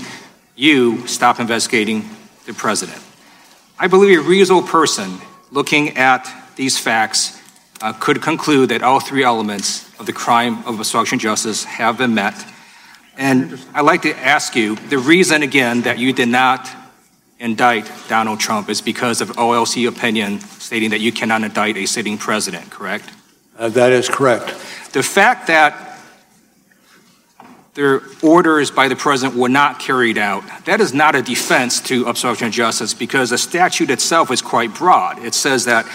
you, 0.55 1.05
stop 1.07 1.39
investigating 1.39 2.09
the 2.45 2.53
president. 2.53 3.01
I 3.77 3.87
believe 3.87 4.19
a 4.19 4.21
reasonable 4.23 4.67
person 4.67 5.19
looking 5.51 5.97
at 5.97 6.31
these 6.55 6.77
facts 6.77 7.37
uh, 7.81 7.93
could 7.93 8.21
conclude 8.21 8.69
that 8.69 8.83
all 8.83 8.99
three 8.99 9.23
elements 9.23 9.87
of 9.99 10.05
the 10.05 10.13
crime 10.13 10.63
of 10.65 10.77
obstruction 10.77 11.17
of 11.17 11.21
justice 11.21 11.63
have 11.63 11.97
been 11.97 12.13
met. 12.13 12.35
And 13.17 13.59
I'd 13.73 13.81
like 13.81 14.03
to 14.03 14.17
ask 14.17 14.55
you 14.55 14.75
the 14.75 14.97
reason, 14.97 15.43
again, 15.43 15.81
that 15.81 15.99
you 15.99 16.13
did 16.13 16.29
not 16.29 16.69
indict 17.41 17.91
Donald 18.07 18.39
Trump 18.39 18.69
is 18.69 18.81
because 18.81 19.19
of 19.19 19.29
OLC 19.31 19.87
opinion 19.87 20.39
stating 20.39 20.91
that 20.91 21.01
you 21.01 21.11
cannot 21.11 21.43
indict 21.43 21.75
a 21.75 21.85
sitting 21.85 22.17
president, 22.17 22.69
correct? 22.69 23.11
Uh, 23.57 23.67
that 23.69 23.91
is 23.91 24.07
correct. 24.07 24.47
The 24.93 25.03
fact 25.03 25.47
that 25.47 25.97
their 27.73 28.01
orders 28.21 28.69
by 28.69 28.87
the 28.87 28.95
president 28.95 29.39
were 29.39 29.49
not 29.49 29.79
carried 29.79 30.17
out, 30.17 30.43
that 30.65 30.79
is 30.79 30.93
not 30.93 31.15
a 31.15 31.21
defense 31.21 31.81
to 31.81 32.05
obstruction 32.05 32.47
of 32.47 32.53
justice 32.53 32.93
because 32.93 33.31
the 33.31 33.37
statute 33.37 33.89
itself 33.89 34.29
is 34.29 34.41
quite 34.41 34.73
broad. 34.75 35.19
It 35.19 35.33
says 35.33 35.65
that 35.65 35.87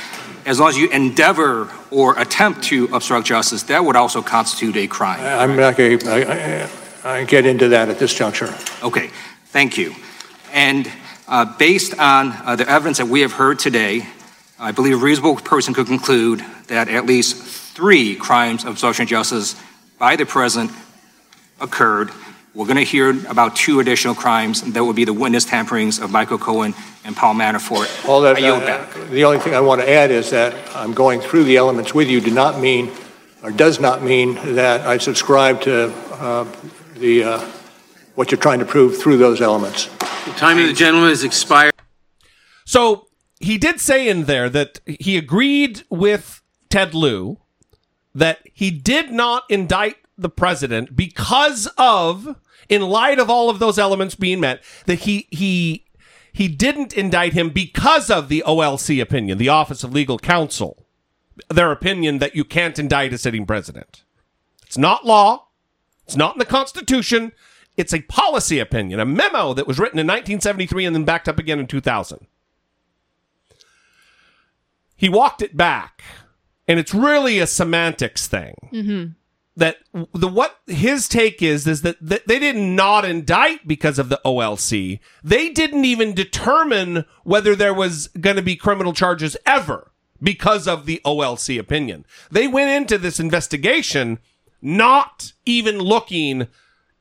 as 0.47 0.59
long 0.59 0.71
as 0.71 0.79
you 0.79 0.89
endeavor 0.91 1.71
or 1.91 2.19
attempt 2.19 2.63
to 2.65 2.89
obstruct 2.93 3.27
justice, 3.27 3.65
that 3.65 3.85
would 3.85 3.97
also 3.97 4.23
constitute 4.23 4.77
a 4.77 4.87
crime. 4.87 5.21
I'm 5.21 5.57
not 5.57 5.77
going 5.77 5.99
to 5.99 6.69
get 7.27 7.47
into 7.47 7.69
that 7.69 7.89
at 7.89 7.99
this 7.99 8.15
juncture. 8.15 8.55
Okay, 8.83 9.11
thank 9.47 9.77
you. 9.77 9.95
And 10.53 10.91
based 11.59 11.99
on 11.99 12.33
uh, 12.33 12.57
the 12.57 12.69
evidence 12.69 12.99
that 12.99 13.07
we 13.07 13.21
have 13.23 13.33
heard 13.33 13.59
today, 13.59 14.07
I 14.59 14.73
believe 14.73 14.95
a 14.95 15.05
reasonable 15.05 15.37
person 15.37 15.75
could 15.75 15.87
conclude 15.87 16.45
that 16.69 16.89
at 16.89 17.07
least 17.07 17.37
three 17.37 18.15
crimes 18.15 18.65
of 18.65 18.71
obstruction 18.71 19.03
of 19.03 19.09
justice 19.09 19.61
by 19.99 20.17
the 20.17 20.25
president 20.25 20.71
occurred. 21.61 22.11
We're 22.55 22.65
going 22.65 22.79
to 22.79 22.85
hear 22.85 23.11
about 23.29 23.55
two 23.55 23.81
additional 23.81 24.15
crimes, 24.15 24.63
that 24.63 24.83
would 24.83 24.97
be 24.97 25.05
the 25.05 25.13
witness 25.13 25.45
tamperings 25.45 26.03
of 26.03 26.11
Michael 26.11 26.39
Cohen 26.39 26.75
and 27.05 27.15
Paul 27.15 27.35
Manafort. 27.35 28.09
All 28.09 28.23
that, 28.23 28.37
I 28.37 28.39
yield 28.39 28.63
uh, 28.63 28.67
back. 28.67 28.95
the 29.11 29.25
only 29.25 29.39
thing 29.39 29.55
I 29.55 29.61
want 29.61 29.83
to 29.83 29.91
add 29.91 30.11
is 30.11 30.31
that 30.31 30.55
I'm 30.75 30.95
going 30.95 31.21
through 31.21 31.45
the 31.45 31.59
elements 31.59 31.93
with 31.93 32.09
you. 32.09 32.23
Do 32.23 32.31
not 32.31 32.59
mean, 32.59 32.91
or 33.43 33.51
does 33.51 33.79
not 33.79 34.03
mean 34.03 34.37
that 34.55 34.87
I 34.87 34.97
subscribe 34.97 35.61
to 35.63 35.93
uh, 36.13 36.47
the 36.95 37.25
uh, 37.25 37.41
what 38.15 38.31
you're 38.31 38.41
trying 38.41 38.61
to 38.61 38.65
prove 38.65 38.97
through 38.97 39.19
those 39.19 39.43
elements. 39.43 39.91
The 40.27 40.33
time 40.33 40.59
of 40.59 40.67
the 40.67 40.73
gentleman 40.73 41.11
has 41.11 41.23
expired. 41.23 41.73
So 42.65 43.07
he 43.39 43.59
did 43.59 43.81
say 43.81 44.09
in 44.09 44.25
there 44.25 44.51
that 44.51 44.81
he 44.85 45.17
agreed 45.17 45.85
with 45.89 46.43
Ted 46.69 46.95
Lieu 46.95 47.39
that 48.13 48.41
he 48.53 48.73
did 48.73 49.13
not 49.13 49.45
indict 49.49 49.97
the 50.19 50.29
president 50.29 50.97
because 50.97 51.69
of, 51.79 52.37
in 52.69 52.83
light 52.83 53.21
of 53.21 53.31
all 53.31 53.49
of 53.49 53.61
those 53.61 53.79
elements 53.79 54.17
being 54.17 54.41
met, 54.41 54.65
that 54.87 55.01
he 55.01 55.29
he 55.31 55.85
he 56.33 56.49
didn't 56.49 56.93
indict 56.93 57.35
him 57.35 57.51
because 57.51 58.11
of 58.11 58.29
the 58.29 58.43
OLC 58.45 59.01
opinion, 59.01 59.39
the 59.39 59.49
Office 59.49 59.85
of 59.85 59.93
Legal 59.93 60.19
Counsel, 60.19 60.85
their 61.49 61.71
opinion 61.71 62.19
that 62.19 62.35
you 62.35 62.45
can't 62.45 62.81
indict 62.81 63.13
a 63.13 63.19
sitting 63.19 63.47
president. 63.47 64.03
It's 64.67 64.77
not 64.77 65.07
law. 65.07 65.47
It's 66.05 66.17
not 66.17 66.35
in 66.35 66.41
the 66.41 66.45
Constitution. 66.45 67.31
It's 67.77 67.93
a 67.93 68.03
policy 68.03 68.59
opinion, 68.59 69.01
a 69.01 69.05
memo 69.05 69.53
that 69.53 69.67
was 69.67 69.79
written 69.79 69.99
in 69.99 70.07
1973 70.07 70.87
and 70.87 70.97
then 70.97 71.05
backed 71.05 71.29
up 71.29 71.39
again 71.39 71.59
in 71.59 71.67
2000. 71.67 72.27
He 74.97 75.09
walked 75.11 75.43
it 75.43 75.57
back, 75.57 76.03
and 76.67 76.79
it's 76.79 76.95
really 76.95 77.39
a 77.39 77.47
semantics 77.47 78.27
thing. 78.27 78.55
Mm-hmm. 78.73 79.11
That 79.59 79.79
the 80.13 80.29
what 80.29 80.59
his 80.67 81.09
take 81.09 81.41
is 81.41 81.67
is 81.67 81.81
that, 81.81 81.97
that 82.01 82.29
they 82.29 82.39
did 82.39 82.57
not 82.57 83.07
indict 83.07 83.67
because 83.67 83.99
of 83.99 84.11
the 84.11 84.21
OLC. 84.23 85.01
They 85.25 85.49
didn't 85.49 85.87
even 85.87 86.13
determine 86.13 87.07
whether 87.25 87.57
there 87.57 87.73
was 87.73 88.09
going 88.09 88.37
to 88.37 88.43
be 88.43 88.57
criminal 88.57 88.93
charges 88.93 89.35
ever 89.47 89.93
because 90.23 90.69
of 90.69 90.85
the 90.85 91.01
OLC 91.07 91.59
opinion. 91.59 92.05
They 92.31 92.47
went 92.47 92.71
into 92.71 92.99
this 92.99 93.19
investigation 93.19 94.19
not 94.61 95.33
even 95.47 95.79
looking 95.79 96.49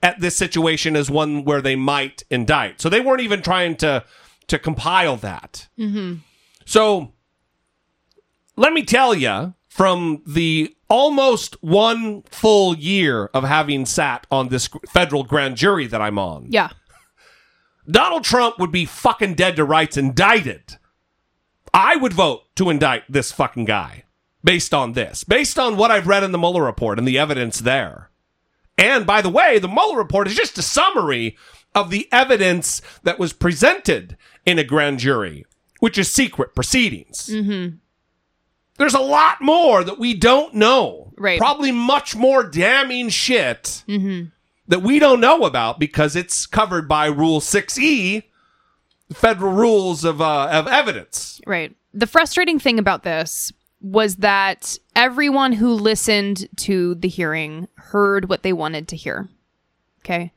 at 0.04 0.20
this 0.20 0.36
situation 0.36 0.96
as 0.96 1.10
one 1.10 1.44
where 1.44 1.62
they 1.62 1.76
might 1.76 2.24
indict. 2.30 2.82
So 2.82 2.90
they 2.90 3.02
weren't 3.02 3.22
even 3.22 3.42
trying 3.42 3.76
to 3.78 4.04
to 4.48 4.60
compile 4.60 5.18
that. 5.18 5.68
Mm-hmm. 5.78 6.16
So 6.66 7.14
let 8.56 8.74
me 8.74 8.84
tell 8.84 9.16
you 9.16 9.54
from 9.68 10.22
the 10.26 10.76
almost 10.90 11.62
one 11.62 12.22
full 12.24 12.76
year 12.76 13.26
of 13.34 13.44
having 13.44 13.86
sat 13.86 14.28
on 14.30 14.50
this 14.50 14.70
federal 14.88 15.24
grand 15.24 15.58
jury 15.58 15.88
that 15.88 16.02
I'm 16.02 16.20
on. 16.20 16.48
Yeah. 16.50 16.70
Donald 17.90 18.24
Trump 18.24 18.60
would 18.60 18.72
be 18.72 18.86
fucking 18.86 19.36
dead 19.36 19.56
to 19.58 19.66
rights 19.66 19.98
indicted. 19.98 20.78
I 21.74 21.98
would 21.98 22.14
vote 22.14 22.44
to 22.56 22.70
indict 22.70 23.04
this 23.10 23.32
fucking 23.32 23.66
guy 23.66 24.06
based 24.44 24.74
on 24.74 24.94
this, 24.94 25.24
based 25.24 25.60
on 25.60 25.76
what 25.76 25.92
I've 25.92 26.08
read 26.08 26.24
in 26.24 26.32
the 26.32 26.38
Mueller 26.38 26.64
report 26.64 26.98
and 26.98 27.08
the 27.08 27.20
evidence 27.20 27.60
there. 27.60 28.10
And 28.78 29.06
by 29.06 29.22
the 29.22 29.30
way, 29.30 29.60
the 29.60 29.68
Mueller 29.70 29.98
report 29.98 30.28
is 30.28 30.36
just 30.36 30.58
a 30.58 30.62
summary 30.62 31.38
of 31.74 31.90
the 31.90 32.08
evidence 32.12 32.82
that 33.04 33.20
was 33.20 33.34
presented 33.34 34.18
in 34.46 34.60
a 34.60 34.64
grand 34.64 35.00
jury, 35.00 35.46
which 35.80 35.98
is 35.98 36.12
secret 36.12 36.56
proceedings. 36.56 37.28
Mm-hmm. 37.32 37.78
There's 38.78 38.94
a 38.94 39.00
lot 39.00 39.42
more 39.42 39.84
that 39.84 40.00
we 40.00 40.14
don't 40.14 40.54
know. 40.54 41.14
Right. 41.18 41.40
Probably 41.40 41.72
much 41.72 42.16
more 42.16 42.44
damning 42.44 43.08
shit 43.10 43.84
Mm-hmm. 43.88 44.26
that 44.68 44.82
we 44.82 45.00
don't 45.00 45.22
know 45.22 45.44
about 45.46 45.80
because 45.80 46.16
it's 46.16 46.46
covered 46.46 46.88
by 46.90 47.06
Rule 47.06 47.40
6E, 47.40 48.24
federal 49.14 49.54
rules 49.54 50.04
of, 50.04 50.22
uh, 50.22 50.48
of 50.52 50.68
evidence. 50.68 51.40
Right. 51.48 51.74
The 51.94 52.08
frustrating 52.08 52.60
thing 52.60 52.78
about 52.80 53.04
this 53.04 53.54
was 53.86 54.16
that 54.16 54.80
everyone 54.96 55.54
who 55.54 55.72
listened 55.72 56.50
to 56.56 56.96
the 56.96 57.08
hearing 57.08 57.68
heard 57.76 58.28
what 58.28 58.42
they 58.42 58.52
wanted 58.52 58.88
to 58.88 58.96
hear. 58.96 59.30
Okay. 60.00 60.34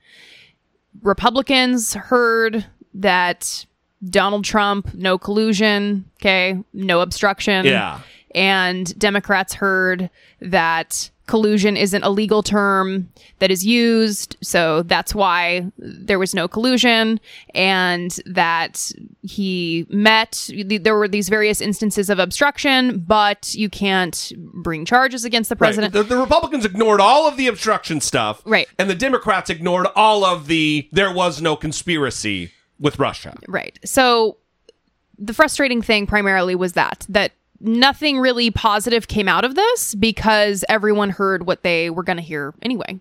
Republicans 1.00 1.94
heard 1.94 2.66
that 2.92 3.64
Donald 4.04 4.44
Trump, 4.44 4.92
no 4.92 5.16
collusion, 5.16 6.04
okay, 6.20 6.62
no 6.74 7.00
obstruction. 7.00 7.64
Yeah. 7.64 8.00
And 8.34 8.96
Democrats 8.98 9.54
heard 9.54 10.10
that 10.42 11.10
collusion 11.28 11.76
isn't 11.76 12.02
a 12.02 12.10
legal 12.10 12.42
term 12.42 13.08
that 13.38 13.50
is 13.52 13.64
used, 13.64 14.36
so 14.42 14.82
that's 14.82 15.14
why 15.14 15.70
there 15.78 16.18
was 16.18 16.34
no 16.34 16.48
collusion, 16.48 17.20
and 17.54 18.18
that 18.26 18.90
he 19.22 19.86
met. 19.90 20.50
There 20.66 20.96
were 20.96 21.06
these 21.06 21.28
various 21.28 21.60
instances 21.60 22.10
of 22.10 22.18
obstruction, 22.18 22.98
but 22.98 23.54
you 23.54 23.68
can't 23.68 24.32
bring 24.36 24.84
charges 24.84 25.24
against 25.24 25.50
the 25.50 25.56
president. 25.56 25.94
Right. 25.94 26.02
The, 26.02 26.14
the 26.14 26.20
Republicans 26.20 26.64
ignored 26.64 27.00
all 27.00 27.28
of 27.28 27.36
the 27.36 27.46
obstruction 27.46 28.00
stuff. 28.00 28.42
Right. 28.44 28.66
And 28.78 28.90
the 28.90 28.96
Democrats 28.96 29.50
ignored 29.50 29.86
all 29.94 30.24
of 30.24 30.48
the 30.48 30.88
there 30.90 31.12
was 31.12 31.40
no 31.40 31.54
conspiracy 31.54 32.50
with 32.80 32.98
Russia. 32.98 33.38
Right. 33.46 33.78
So 33.84 34.38
the 35.18 35.34
frustrating 35.34 35.82
thing 35.82 36.06
primarily 36.06 36.54
was 36.54 36.72
that 36.72 37.04
that 37.08 37.32
nothing 37.60 38.18
really 38.18 38.50
positive 38.50 39.08
came 39.08 39.28
out 39.28 39.44
of 39.44 39.54
this 39.54 39.94
because 39.94 40.64
everyone 40.68 41.10
heard 41.10 41.46
what 41.46 41.62
they 41.62 41.90
were 41.90 42.02
going 42.02 42.16
to 42.18 42.22
hear 42.22 42.54
anyway. 42.62 43.00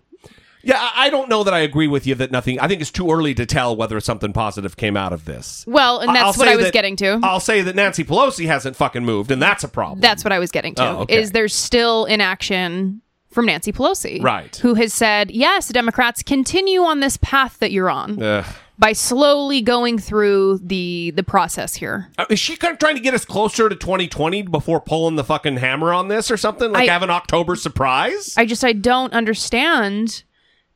Yeah, 0.60 0.90
I 0.94 1.08
don't 1.08 1.28
know 1.28 1.44
that 1.44 1.54
I 1.54 1.60
agree 1.60 1.86
with 1.86 2.06
you 2.06 2.16
that 2.16 2.32
nothing. 2.32 2.58
I 2.58 2.66
think 2.66 2.80
it's 2.80 2.90
too 2.90 3.10
early 3.10 3.32
to 3.34 3.46
tell 3.46 3.76
whether 3.76 3.98
something 4.00 4.32
positive 4.32 4.76
came 4.76 4.96
out 4.96 5.12
of 5.12 5.24
this. 5.24 5.64
Well, 5.68 6.00
and 6.00 6.08
that's 6.14 6.36
I'll 6.36 6.44
what 6.44 6.48
I 6.48 6.56
was 6.56 6.66
that- 6.66 6.72
getting 6.72 6.96
to. 6.96 7.20
I'll 7.22 7.40
say 7.40 7.62
that 7.62 7.76
Nancy 7.76 8.02
Pelosi 8.04 8.46
hasn't 8.46 8.74
fucking 8.76 9.04
moved, 9.04 9.30
and 9.30 9.40
that's 9.40 9.62
a 9.62 9.68
problem. 9.68 10.00
That's 10.00 10.24
what 10.24 10.32
I 10.32 10.38
was 10.40 10.50
getting 10.50 10.74
to. 10.74 10.82
Oh, 10.84 10.96
okay. 11.02 11.20
Is 11.20 11.30
there's 11.30 11.54
still 11.54 12.04
inaction 12.06 13.00
from 13.30 13.46
Nancy 13.46 13.72
Pelosi, 13.72 14.20
Right. 14.22 14.54
Who 14.56 14.74
has 14.74 14.92
said, 14.92 15.30
"Yes, 15.30 15.68
Democrats 15.68 16.22
continue 16.24 16.82
on 16.82 17.00
this 17.00 17.16
path 17.18 17.58
that 17.60 17.70
you're 17.70 17.88
on 17.90 18.20
Ugh. 18.20 18.44
By 18.78 18.92
slowly 18.92 19.60
going 19.60 19.98
through 19.98 20.58
the 20.62 21.10
the 21.14 21.22
process 21.22 21.74
here." 21.76 22.10
Uh, 22.18 22.26
Is 22.30 22.38
she 22.38 22.56
kind 22.56 22.72
of 22.72 22.78
trying 22.78 22.94
to 22.96 23.00
get 23.02 23.14
us 23.14 23.24
closer 23.24 23.68
to 23.68 23.74
2020 23.76 24.42
before 24.42 24.80
pulling 24.80 25.16
the 25.16 25.24
fucking 25.24 25.56
hammer 25.58 25.92
on 25.92 26.08
this 26.08 26.30
or 26.30 26.36
something? 26.36 26.72
Like 26.72 26.88
I- 26.88 26.92
have 26.92 27.02
an 27.02 27.10
October 27.10 27.56
surprise? 27.56 28.34
I 28.36 28.46
just 28.46 28.64
I 28.64 28.72
don't 28.72 29.12
understand. 29.12 30.22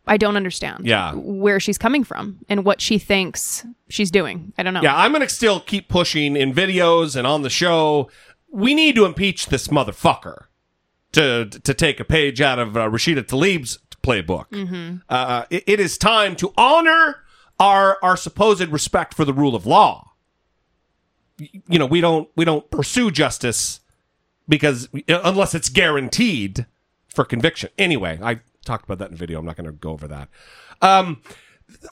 I 0.04 0.16
don't 0.16 0.36
understand. 0.36 0.84
Yeah. 0.84 1.12
where 1.14 1.60
she's 1.60 1.78
coming 1.78 2.02
from 2.02 2.40
and 2.48 2.64
what 2.64 2.80
she 2.80 2.98
thinks 2.98 3.64
she's 3.88 4.10
doing. 4.10 4.52
I 4.58 4.64
don't 4.64 4.74
know. 4.74 4.82
Yeah, 4.82 4.96
I'm 4.96 5.12
going 5.12 5.22
to 5.22 5.32
still 5.32 5.60
keep 5.60 5.88
pushing 5.88 6.34
in 6.34 6.52
videos 6.52 7.14
and 7.14 7.24
on 7.24 7.42
the 7.42 7.50
show. 7.50 8.10
We 8.50 8.74
need 8.74 8.96
to 8.96 9.04
impeach 9.04 9.46
this 9.46 9.68
motherfucker 9.68 10.46
to 11.12 11.44
to 11.46 11.72
take 11.74 12.00
a 12.00 12.04
page 12.04 12.40
out 12.40 12.58
of 12.58 12.76
uh, 12.76 12.88
Rashida 12.88 13.22
Tlaib's 13.24 13.78
playbook. 14.02 14.46
Mhm. 14.50 15.02
Uh, 15.08 15.44
it- 15.50 15.62
it 15.68 15.78
is 15.80 15.96
time 15.96 16.34
to 16.36 16.52
honor 16.58 17.18
our 17.62 17.96
our 18.02 18.16
supposed 18.16 18.68
respect 18.68 19.14
for 19.14 19.24
the 19.24 19.32
rule 19.32 19.54
of 19.54 19.66
law. 19.66 20.10
You 21.38 21.78
know, 21.78 21.86
we 21.86 22.00
don't 22.00 22.28
we 22.34 22.44
don't 22.44 22.68
pursue 22.70 23.10
justice 23.10 23.80
because 24.48 24.88
unless 25.08 25.54
it's 25.54 25.68
guaranteed 25.68 26.66
for 27.08 27.24
conviction. 27.24 27.70
Anyway, 27.78 28.18
I 28.22 28.40
talked 28.64 28.84
about 28.84 28.98
that 28.98 29.10
in 29.10 29.16
video. 29.16 29.38
I'm 29.38 29.46
not 29.46 29.56
going 29.56 29.66
to 29.66 29.72
go 29.72 29.90
over 29.90 30.08
that. 30.08 30.28
Um, 30.80 31.22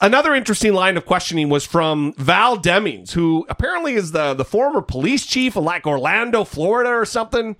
another 0.00 0.34
interesting 0.34 0.72
line 0.72 0.96
of 0.96 1.06
questioning 1.06 1.48
was 1.48 1.64
from 1.64 2.14
Val 2.18 2.58
Demings, 2.58 3.12
who 3.12 3.46
apparently 3.48 3.94
is 3.94 4.10
the 4.10 4.34
the 4.34 4.44
former 4.44 4.82
police 4.82 5.24
chief 5.24 5.54
of 5.54 5.62
like 5.62 5.86
Orlando, 5.86 6.42
Florida, 6.42 6.90
or 6.90 7.04
something, 7.04 7.56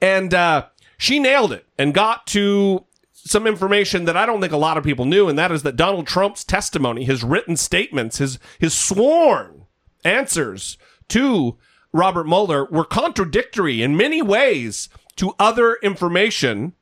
and 0.00 0.34
uh, 0.34 0.66
she 0.98 1.18
nailed 1.18 1.52
it 1.52 1.66
and 1.78 1.94
got 1.94 2.26
to 2.28 2.84
some 3.26 3.46
information 3.46 4.04
that 4.04 4.16
I 4.16 4.24
don't 4.26 4.40
think 4.40 4.52
a 4.52 4.56
lot 4.56 4.78
of 4.78 4.84
people 4.84 5.04
knew, 5.04 5.28
and 5.28 5.38
that 5.38 5.52
is 5.52 5.62
that 5.64 5.76
Donald 5.76 6.06
Trump's 6.06 6.44
testimony, 6.44 7.04
his 7.04 7.24
written 7.24 7.56
statements, 7.56 8.18
his 8.18 8.38
his 8.58 8.74
sworn 8.74 9.66
answers 10.04 10.78
to 11.08 11.58
Robert 11.92 12.26
Mueller 12.26 12.66
were 12.66 12.84
contradictory 12.84 13.82
in 13.82 13.96
many 13.96 14.22
ways 14.22 14.88
to 15.16 15.34
other 15.38 15.76
information 15.82 16.74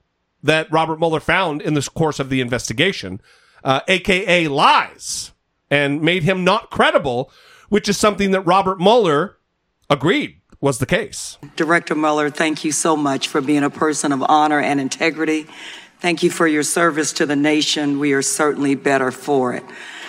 that 0.42 0.70
Robert 0.70 0.98
Mueller 0.98 1.20
found 1.20 1.62
in 1.62 1.74
the 1.74 1.88
course 1.94 2.20
of 2.20 2.28
the 2.28 2.40
investigation, 2.40 3.20
uh, 3.62 3.80
aka 3.88 4.46
lies, 4.48 5.32
and 5.70 6.02
made 6.02 6.22
him 6.22 6.44
not 6.44 6.70
credible, 6.70 7.30
which 7.68 7.88
is 7.88 7.96
something 7.96 8.30
that 8.32 8.42
Robert 8.42 8.78
Mueller 8.78 9.38
agreed 9.88 10.40
was 10.60 10.78
the 10.78 10.86
case. 10.86 11.38
Director 11.56 11.94
Mueller, 11.94 12.30
thank 12.30 12.64
you 12.64 12.72
so 12.72 12.96
much 12.96 13.28
for 13.28 13.40
being 13.40 13.62
a 13.62 13.70
person 13.70 14.12
of 14.12 14.22
honor 14.22 14.60
and 14.60 14.80
integrity. 14.80 15.46
Thank 16.05 16.22
you 16.22 16.28
for 16.28 16.47
your 16.47 16.64
service 16.64 17.14
to 17.14 17.24
the 17.24 17.35
nation. 17.35 17.98
We 17.98 18.12
are 18.12 18.20
certainly 18.20 18.74
better 18.74 19.10
for 19.10 19.55
it. 19.55 19.64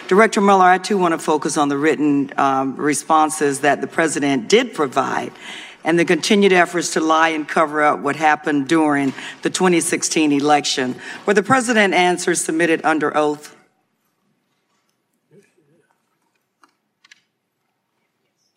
Director 0.10 0.42
Mueller, 0.42 0.66
I 0.66 0.78
too 0.78 0.98
want 0.98 1.14
to 1.14 1.18
focus 1.18 1.56
on 1.56 1.70
the 1.70 1.78
written 1.78 2.34
um, 2.38 2.76
responses 2.76 3.62
that 3.62 3.80
the 3.80 3.88
president 3.88 4.50
did 4.50 4.74
provide 4.74 5.32
and 5.86 5.98
the 5.98 6.04
continued 6.04 6.52
efforts 6.52 6.92
to 6.96 7.00
lie 7.00 7.30
and 7.30 7.48
cover 7.48 7.82
up 7.82 8.02
what 8.02 8.18
happened 8.18 8.68
during 8.68 9.14
the 9.42 9.50
2016 9.50 10.34
election. 10.34 11.00
Were 11.26 11.34
the 11.34 11.42
president 11.42 11.94
answers 11.94 12.42
submitted 12.42 12.84
under 12.84 13.16
oath? 13.16 13.56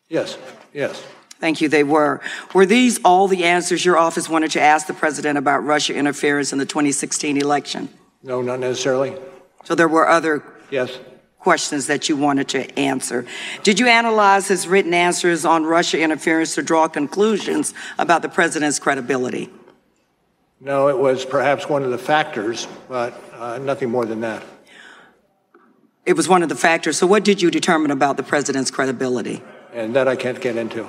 Yes, 0.09 0.37
yes. 0.73 1.07
Thank 1.41 1.61
you, 1.61 1.69
they 1.69 1.85
were. 1.85 2.21
Were 2.53 2.67
these 2.67 2.99
all 3.05 3.29
the 3.29 3.45
answers 3.45 3.85
your 3.85 3.97
office 3.97 4.29
wanted 4.29 4.51
to 4.53 4.61
ask 4.61 4.87
the 4.87 4.95
president 4.95 5.39
about 5.39 5.65
Russia 5.65 5.95
interference 5.95 6.53
in 6.53 6.59
the 6.59 6.67
2016 6.67 7.37
election? 7.37 7.89
No, 8.23 8.43
not 8.43 8.59
necessarily. 8.59 9.17
So 9.65 9.75
there 9.75 9.89
were 9.89 10.09
other 10.09 10.43
Yes. 10.71 10.99
questions 11.39 11.87
that 11.87 12.09
you 12.09 12.17
wanted 12.17 12.49
to 12.49 12.79
answer. 12.79 13.25
Did 13.63 13.79
you 13.79 13.87
analyze 13.87 14.49
his 14.49 14.67
written 14.67 14.93
answers 14.93 15.45
on 15.45 15.65
Russia 15.65 16.01
interference 16.01 16.57
to 16.57 16.63
draw 16.63 16.89
conclusions 16.89 17.73
about 17.99 18.23
the 18.23 18.29
president's 18.29 18.81
credibility? 18.81 19.49
No, 20.61 20.89
it 20.89 20.99
was 20.99 21.25
perhaps 21.25 21.69
one 21.69 21.85
of 21.85 21.93
the 21.93 21.99
factors, 21.99 22.67
but 22.89 23.23
uh, 23.39 23.59
nothing 23.59 23.91
more 23.91 24.05
than 24.05 24.23
that. 24.23 24.43
It 26.05 26.17
was 26.17 26.29
one 26.29 26.43
of 26.43 26.49
the 26.49 26.57
factors. 26.57 26.99
So 26.99 27.07
what 27.07 27.23
did 27.23 27.41
you 27.41 27.51
determine 27.51 27.93
about 27.93 28.17
the 28.17 28.25
president's 28.25 28.71
credibility? 28.73 29.41
And 29.73 29.95
that 29.95 30.09
I 30.09 30.17
can't 30.17 30.41
get 30.41 30.57
into. 30.57 30.89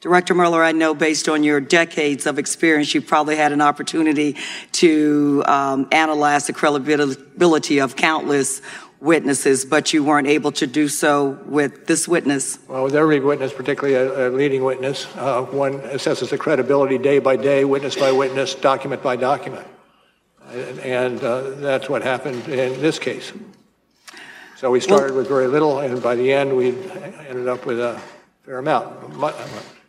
Director 0.00 0.32
Mueller, 0.32 0.62
I 0.62 0.70
know 0.70 0.94
based 0.94 1.28
on 1.28 1.42
your 1.42 1.60
decades 1.60 2.26
of 2.26 2.38
experience, 2.38 2.94
you 2.94 3.02
probably 3.02 3.34
had 3.34 3.50
an 3.50 3.60
opportunity 3.60 4.36
to 4.72 5.42
um, 5.46 5.88
analyze 5.90 6.46
the 6.46 6.52
credibility 6.52 7.80
of 7.80 7.96
countless 7.96 8.62
witnesses, 9.00 9.64
but 9.64 9.92
you 9.92 10.04
weren't 10.04 10.28
able 10.28 10.52
to 10.52 10.68
do 10.68 10.86
so 10.86 11.40
with 11.46 11.88
this 11.88 12.06
witness. 12.06 12.60
Well, 12.68 12.84
with 12.84 12.94
every 12.94 13.18
witness, 13.18 13.52
particularly 13.52 13.94
a, 13.94 14.28
a 14.28 14.30
leading 14.30 14.62
witness, 14.62 15.08
uh, 15.16 15.42
one 15.42 15.80
assesses 15.80 16.30
the 16.30 16.38
credibility 16.38 16.96
day 16.96 17.18
by 17.18 17.34
day, 17.34 17.64
witness 17.64 17.96
by 17.96 18.12
witness, 18.12 18.54
document 18.54 19.02
by 19.02 19.16
document. 19.16 19.66
And, 20.52 20.78
and 20.78 21.24
uh, 21.24 21.50
that's 21.56 21.88
what 21.88 22.02
happened 22.02 22.48
in 22.48 22.80
this 22.80 23.00
case. 23.00 23.32
So 24.56 24.70
we 24.70 24.78
started 24.78 25.16
with 25.16 25.26
very 25.26 25.48
little, 25.48 25.80
and 25.80 26.00
by 26.00 26.14
the 26.14 26.32
end, 26.32 26.56
we 26.56 26.68
ended 27.28 27.48
up 27.48 27.66
with 27.66 27.80
a 27.80 28.00
fair 28.44 28.58
amount. 28.58 29.18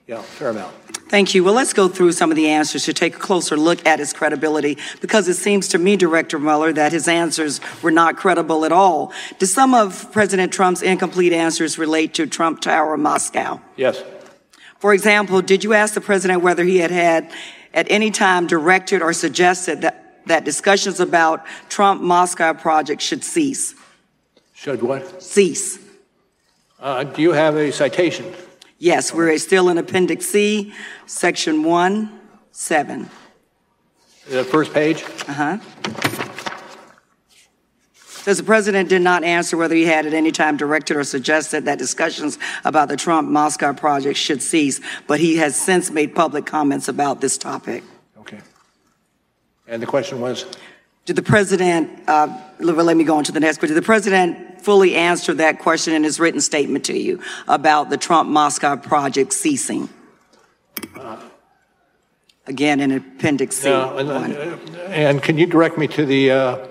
Yeah, 0.09 0.23
fair 0.23 0.49
amount. 0.49 0.73
Thank 1.07 1.35
you. 1.35 1.43
Well, 1.43 1.53
let's 1.53 1.71
go 1.71 1.87
through 1.87 2.13
some 2.13 2.31
of 2.31 2.35
the 2.35 2.49
answers 2.49 2.83
to 2.85 2.93
take 2.93 3.15
a 3.15 3.19
closer 3.19 3.55
look 3.55 3.85
at 3.85 3.99
his 3.99 4.11
credibility 4.11 4.79
because 5.01 5.27
it 5.27 5.35
seems 5.35 5.67
to 5.67 5.77
me, 5.77 5.95
Director 5.95 6.39
Mueller, 6.39 6.73
that 6.73 6.91
his 6.93 7.07
answers 7.07 7.61
were 7.83 7.91
not 7.91 8.17
credible 8.17 8.65
at 8.65 8.71
all. 8.71 9.13
Do 9.37 9.45
some 9.45 9.75
of 9.75 10.11
President 10.11 10.51
Trump's 10.51 10.81
incomplete 10.81 11.31
answers 11.31 11.77
relate 11.77 12.15
to 12.15 12.25
Trump 12.25 12.59
Tower 12.59 12.97
Moscow? 12.97 13.61
Yes. 13.75 14.03
For 14.79 14.95
example, 14.95 15.43
did 15.43 15.63
you 15.63 15.73
ask 15.73 15.93
the 15.93 16.01
president 16.01 16.41
whether 16.41 16.63
he 16.63 16.77
had 16.77 16.89
had 16.89 17.31
at 17.71 17.85
any 17.91 18.09
time 18.09 18.47
directed 18.47 19.03
or 19.03 19.13
suggested 19.13 19.81
that, 19.81 20.23
that 20.25 20.43
discussions 20.43 20.99
about 20.99 21.45
Trump 21.69 22.01
Moscow 22.01 22.53
project 22.53 23.03
should 23.03 23.23
cease? 23.23 23.75
Should 24.55 24.81
what? 24.81 25.21
Cease. 25.21 25.77
Uh, 26.79 27.03
do 27.03 27.21
you 27.21 27.33
have 27.33 27.57
a 27.57 27.71
citation? 27.71 28.33
Yes, 28.81 29.13
we're 29.13 29.37
still 29.37 29.67
in 29.67 29.77
Appendix 29.77 30.25
C, 30.25 30.73
Section 31.05 31.63
1, 31.63 32.19
7. 32.53 33.09
The 34.29 34.45
first 34.45 34.73
page? 34.73 35.03
Uh 35.27 35.33
huh. 35.33 35.57
Says 37.97 38.37
the 38.37 38.43
president 38.43 38.87
did 38.87 39.01
not 39.01 39.25
answer 39.25 39.57
whether 39.57 39.75
he 39.75 39.83
had 39.83 40.05
at 40.05 40.13
any 40.13 40.31
time 40.31 40.55
directed 40.55 40.95
or 40.95 41.03
suggested 41.03 41.65
that 41.65 41.77
discussions 41.77 42.39
about 42.63 42.87
the 42.87 42.95
Trump 42.95 43.27
Moscow 43.27 43.73
project 43.73 44.17
should 44.17 44.41
cease, 44.41 44.79
but 45.07 45.19
he 45.19 45.37
has 45.37 45.59
since 45.59 45.91
made 45.91 46.15
public 46.15 46.45
comments 46.45 46.87
about 46.87 47.19
this 47.19 47.37
topic. 47.37 47.83
Okay. 48.19 48.39
And 49.67 49.81
the 49.81 49.87
question 49.87 50.21
was? 50.21 50.45
Did 51.05 51.15
the 51.15 51.21
president, 51.21 52.07
uh, 52.07 52.27
let 52.59 52.95
me 52.95 53.03
go 53.03 53.17
on 53.17 53.23
to 53.23 53.31
the 53.31 53.39
next, 53.39 53.57
question. 53.57 53.73
did 53.73 53.81
the 53.81 53.85
president 53.85 54.61
fully 54.61 54.95
answer 54.95 55.33
that 55.35 55.59
question 55.59 55.93
in 55.93 56.03
his 56.03 56.19
written 56.19 56.41
statement 56.41 56.85
to 56.85 56.97
you 56.97 57.21
about 57.47 57.89
the 57.89 57.97
Trump 57.97 58.29
Moscow 58.29 58.75
project 58.75 59.33
ceasing? 59.33 59.89
Again, 62.45 62.79
in 62.79 62.91
Appendix 62.91 63.57
C. 63.57 63.69
No, 63.69 63.97
and, 63.97 64.09
uh, 64.09 64.79
and 64.89 65.21
can 65.21 65.37
you 65.37 65.45
direct 65.45 65.77
me 65.77 65.87
to 65.89 66.05
the 66.05 66.31
uh, 66.31 66.67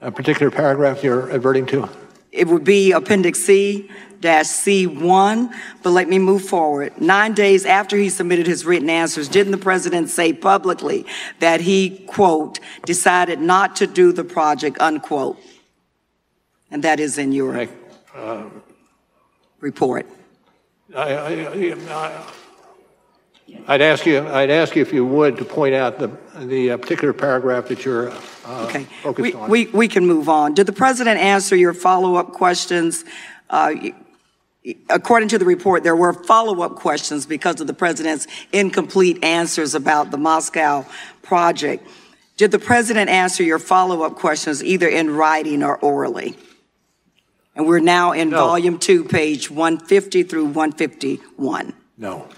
particular 0.00 0.50
paragraph 0.50 1.02
you're 1.02 1.30
adverting 1.30 1.66
to? 1.66 1.88
It 2.30 2.46
would 2.46 2.64
be 2.64 2.92
Appendix 2.92 3.38
C 3.40 3.90
C1, 4.20 5.52
but 5.82 5.90
let 5.90 6.08
me 6.08 6.18
move 6.18 6.42
forward. 6.42 7.00
Nine 7.00 7.34
days 7.34 7.64
after 7.64 7.96
he 7.96 8.08
submitted 8.08 8.46
his 8.46 8.64
written 8.64 8.90
answers, 8.90 9.28
didn't 9.28 9.52
the 9.52 9.58
president 9.58 10.08
say 10.10 10.32
publicly 10.32 11.06
that 11.40 11.60
he, 11.60 11.90
quote, 12.06 12.58
decided 12.84 13.40
not 13.40 13.76
to 13.76 13.86
do 13.86 14.12
the 14.12 14.24
project, 14.24 14.78
unquote? 14.80 15.38
And 16.70 16.82
that 16.84 17.00
is 17.00 17.18
in 17.18 17.32
your 17.32 17.68
Uh, 18.14 18.44
report. 19.60 20.06
I, 20.96 21.14
I, 21.14 21.74
I, 21.76 22.24
I'd 23.66 23.80
ask 23.82 24.04
you. 24.06 24.26
I'd 24.26 24.50
ask 24.50 24.74
you 24.76 24.82
if 24.82 24.92
you 24.92 25.04
would 25.06 25.36
to 25.38 25.44
point 25.44 25.74
out 25.74 25.98
the 25.98 26.10
the 26.46 26.72
uh, 26.72 26.76
particular 26.76 27.12
paragraph 27.12 27.68
that 27.68 27.84
you're 27.84 28.10
uh, 28.10 28.64
Okay. 28.66 28.84
focused 29.02 29.22
We, 29.22 29.32
on. 29.34 29.50
we, 29.50 29.66
we 29.66 29.88
can 29.88 30.06
move 30.06 30.28
on. 30.28 30.54
Did 30.54 30.66
the 30.66 30.72
president 30.72 31.20
answer 31.20 31.54
your 31.56 31.74
follow-up 31.74 32.32
questions? 32.32 33.04
Uh, 33.50 33.74
According 34.90 35.28
to 35.30 35.38
the 35.38 35.44
report, 35.44 35.82
there 35.82 35.96
were 35.96 36.12
follow-up 36.12 36.76
questions 36.76 37.26
because 37.26 37.60
of 37.60 37.66
the 37.66 37.74
president's 37.74 38.26
incomplete 38.52 39.22
answers 39.24 39.74
about 39.74 40.10
the 40.10 40.18
Moscow 40.18 40.84
project. 41.22 41.86
Did 42.36 42.50
the 42.50 42.58
president 42.58 43.10
answer 43.10 43.42
your 43.42 43.58
follow-up 43.58 44.14
questions 44.16 44.62
either 44.62 44.88
in 44.88 45.10
writing 45.10 45.62
or 45.62 45.76
orally? 45.78 46.36
And 47.54 47.66
we're 47.66 47.80
now 47.80 48.12
in 48.12 48.30
volume 48.30 48.78
two, 48.78 49.04
page 49.04 49.50
150 49.50 50.22
through 50.22 50.44
151. 50.44 51.72
no. 51.96 52.28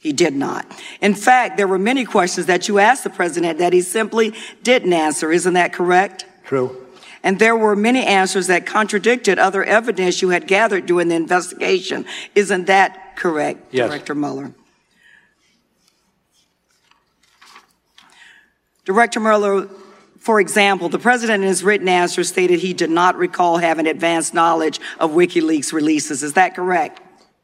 He 0.00 0.14
did 0.14 0.34
not. 0.34 0.64
In 1.02 1.14
fact, 1.14 1.58
there 1.58 1.68
were 1.68 1.78
many 1.78 2.06
questions 2.06 2.46
that 2.46 2.68
you 2.68 2.78
asked 2.78 3.04
the 3.04 3.10
president 3.10 3.58
that 3.58 3.74
he 3.74 3.82
simply 3.82 4.32
didn't 4.62 4.94
answer. 4.94 5.30
Isn't 5.30 5.52
that 5.52 5.74
correct? 5.74 6.24
True. 6.42 6.86
And 7.22 7.38
there 7.38 7.56
were 7.56 7.76
many 7.76 8.04
answers 8.04 8.46
that 8.46 8.64
contradicted 8.66 9.38
other 9.38 9.62
evidence 9.62 10.22
you 10.22 10.30
had 10.30 10.46
gathered 10.46 10.86
during 10.86 11.08
the 11.08 11.14
investigation. 11.16 12.06
Isn't 12.34 12.66
that 12.66 13.16
correct, 13.16 13.66
Yes. 13.72 13.88
Director 13.88 14.14
Mueller? 14.14 14.54
Director 18.86 19.20
Mueller, 19.20 19.68
for 20.18 20.40
example, 20.40 20.88
the 20.88 20.98
president 20.98 21.42
in 21.42 21.48
his 21.48 21.62
written 21.62 21.88
answer 21.88 22.24
stated 22.24 22.60
he 22.60 22.72
did 22.72 22.90
not 22.90 23.16
recall 23.16 23.58
having 23.58 23.86
advanced 23.86 24.32
knowledge 24.34 24.80
of 24.98 25.10
WikiLeaks 25.10 25.72
releases. 25.72 26.22
Is 26.22 26.32
that 26.32 26.56
correct? 26.56 27.00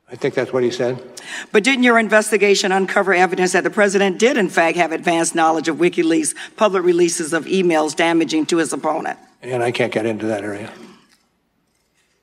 I 0.09 0.15
think 0.15 0.35
that's 0.35 0.53
what 0.53 0.63
he 0.63 0.71
said. 0.71 1.03
But 1.51 1.65
didn't 1.65 1.83
your 1.83 1.99
investigation 1.99 2.71
uncover 2.71 3.13
evidence 3.13 3.53
that 3.53 3.65
the 3.65 3.71
president 3.71 4.21
did, 4.21 4.37
in 4.37 4.49
fact, 4.49 4.77
have 4.77 4.93
advanced 4.93 5.35
knowledge 5.35 5.69
of 5.69 5.77
WikiLeaks 5.79 6.35
public 6.57 6.85
releases 6.85 7.33
of 7.33 7.47
emails 7.47 7.97
damaging 7.97 8.47
to 8.47 8.59
his 8.59 8.73
opponent? 8.73 9.19
And 9.43 9.63
I 9.63 9.73
can't 9.73 9.93
get 9.93 10.07
into 10.07 10.27
that 10.27 10.45
area. 10.45 10.73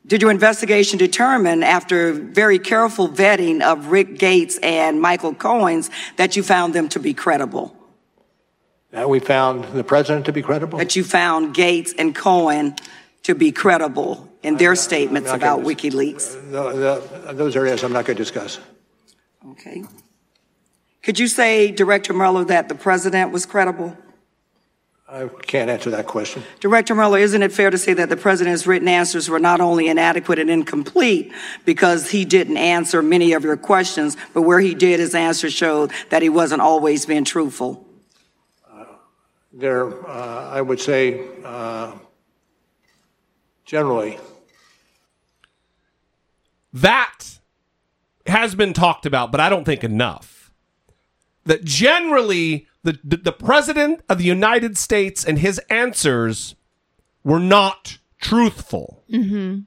Did 0.05 0.21
your 0.21 0.31
investigation 0.31 0.97
determine, 0.97 1.63
after 1.63 2.13
very 2.13 2.59
careful 2.59 3.09
vetting 3.09 3.61
of 3.61 3.87
Rick 3.87 4.17
Gates 4.17 4.57
and 4.61 5.01
Michael 5.01 5.33
Cohen's, 5.33 5.89
that 6.17 6.35
you 6.35 6.43
found 6.43 6.73
them 6.73 6.89
to 6.89 6.99
be 6.99 7.13
credible? 7.13 7.75
That 8.91 9.09
we 9.09 9.19
found 9.19 9.65
the 9.73 9.83
president 9.83 10.25
to 10.27 10.33
be 10.33 10.41
credible. 10.41 10.77
That 10.77 10.95
you 10.95 11.03
found 11.03 11.53
Gates 11.53 11.93
and 11.97 12.15
Cohen 12.15 12.75
to 13.23 13.35
be 13.35 13.51
credible 13.51 14.29
in 14.43 14.57
their 14.57 14.75
statements 14.75 15.31
about 15.31 15.61
WikiLeaks? 15.61 16.51
The- 16.51 17.01
the- 17.25 17.33
those 17.33 17.55
areas 17.55 17.83
I'm 17.83 17.93
not 17.93 18.05
going 18.05 18.17
to 18.17 18.21
discuss. 18.23 18.59
Okay. 19.51 19.83
Could 21.01 21.19
you 21.19 21.27
say, 21.27 21.71
Director 21.71 22.13
Mueller, 22.13 22.45
that 22.45 22.69
the 22.69 22.75
president 22.75 23.31
was 23.31 23.45
credible? 23.45 23.97
I 25.09 25.27
can't 25.45 25.69
answer 25.69 25.89
that 25.91 26.07
question. 26.07 26.43
Director 26.59 26.95
Mueller, 26.95 27.19
isn't 27.19 27.43
it 27.43 27.51
fair 27.51 27.69
to 27.69 27.77
say 27.77 27.93
that 27.93 28.09
the 28.09 28.15
president's 28.17 28.65
written 28.65 28.87
answers 28.87 29.29
were 29.29 29.39
not 29.39 29.61
only 29.61 29.87
inadequate 29.87 30.39
and 30.39 30.49
incomplete 30.49 31.31
because 31.65 32.09
he 32.09 32.25
didn't 32.25 32.57
answer 32.57 33.03
many 33.03 33.33
of 33.33 33.43
your 33.43 33.57
questions, 33.57 34.17
but 34.33 34.41
where 34.43 34.59
he 34.59 34.73
did, 34.73 34.99
his 34.99 35.13
answers 35.13 35.53
showed 35.53 35.91
that 36.09 36.21
he 36.21 36.29
wasn't 36.29 36.61
always 36.61 37.05
being 37.05 37.25
truthful? 37.25 37.85
There, 39.51 40.07
uh, 40.09 40.49
I 40.49 40.61
would 40.61 40.79
say, 40.79 41.27
uh, 41.45 41.91
generally, 43.65 44.17
That 46.73 47.39
has 48.25 48.55
been 48.55 48.73
talked 48.73 49.05
about, 49.05 49.31
but 49.31 49.39
I 49.39 49.49
don't 49.49 49.65
think 49.65 49.83
enough. 49.83 50.51
That 51.45 51.63
generally, 51.63 52.67
the, 52.83 52.99
the, 53.03 53.17
the 53.17 53.31
president 53.31 54.01
of 54.09 54.17
the 54.17 54.23
United 54.23 54.77
States 54.77 55.23
and 55.23 55.39
his 55.39 55.59
answers 55.69 56.55
were 57.23 57.39
not 57.39 57.99
truthful. 58.19 59.03
Mm-hmm. 59.11 59.61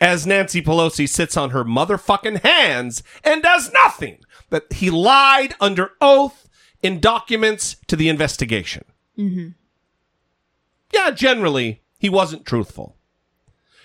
As 0.00 0.26
Nancy 0.26 0.62
Pelosi 0.62 1.08
sits 1.08 1.36
on 1.36 1.50
her 1.50 1.64
motherfucking 1.64 2.42
hands 2.42 3.02
and 3.24 3.42
does 3.42 3.72
nothing. 3.72 4.18
That 4.50 4.72
he 4.72 4.90
lied 4.90 5.54
under 5.60 5.92
oath 6.00 6.48
in 6.82 7.00
documents 7.00 7.76
to 7.86 7.96
the 7.96 8.08
investigation. 8.08 8.84
Mm-hmm. 9.18 9.48
Yeah, 10.92 11.10
generally, 11.10 11.82
he 11.98 12.08
wasn't 12.08 12.46
truthful. 12.46 12.96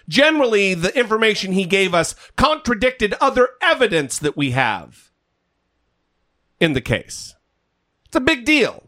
Generally, 0.07 0.76
the 0.76 0.98
information 0.98 1.53
he 1.53 1.65
gave 1.65 1.94
us 1.94 2.15
contradicted 2.36 3.14
other 3.19 3.49
evidence 3.61 4.19
that 4.19 4.38
we 4.38 4.52
have 4.52 5.11
in 6.60 6.73
the 6.73 6.82
case. 6.82 7.36
It's 8.06 8.15
a 8.15 8.22
big 8.22 8.45
deal. 8.45 8.84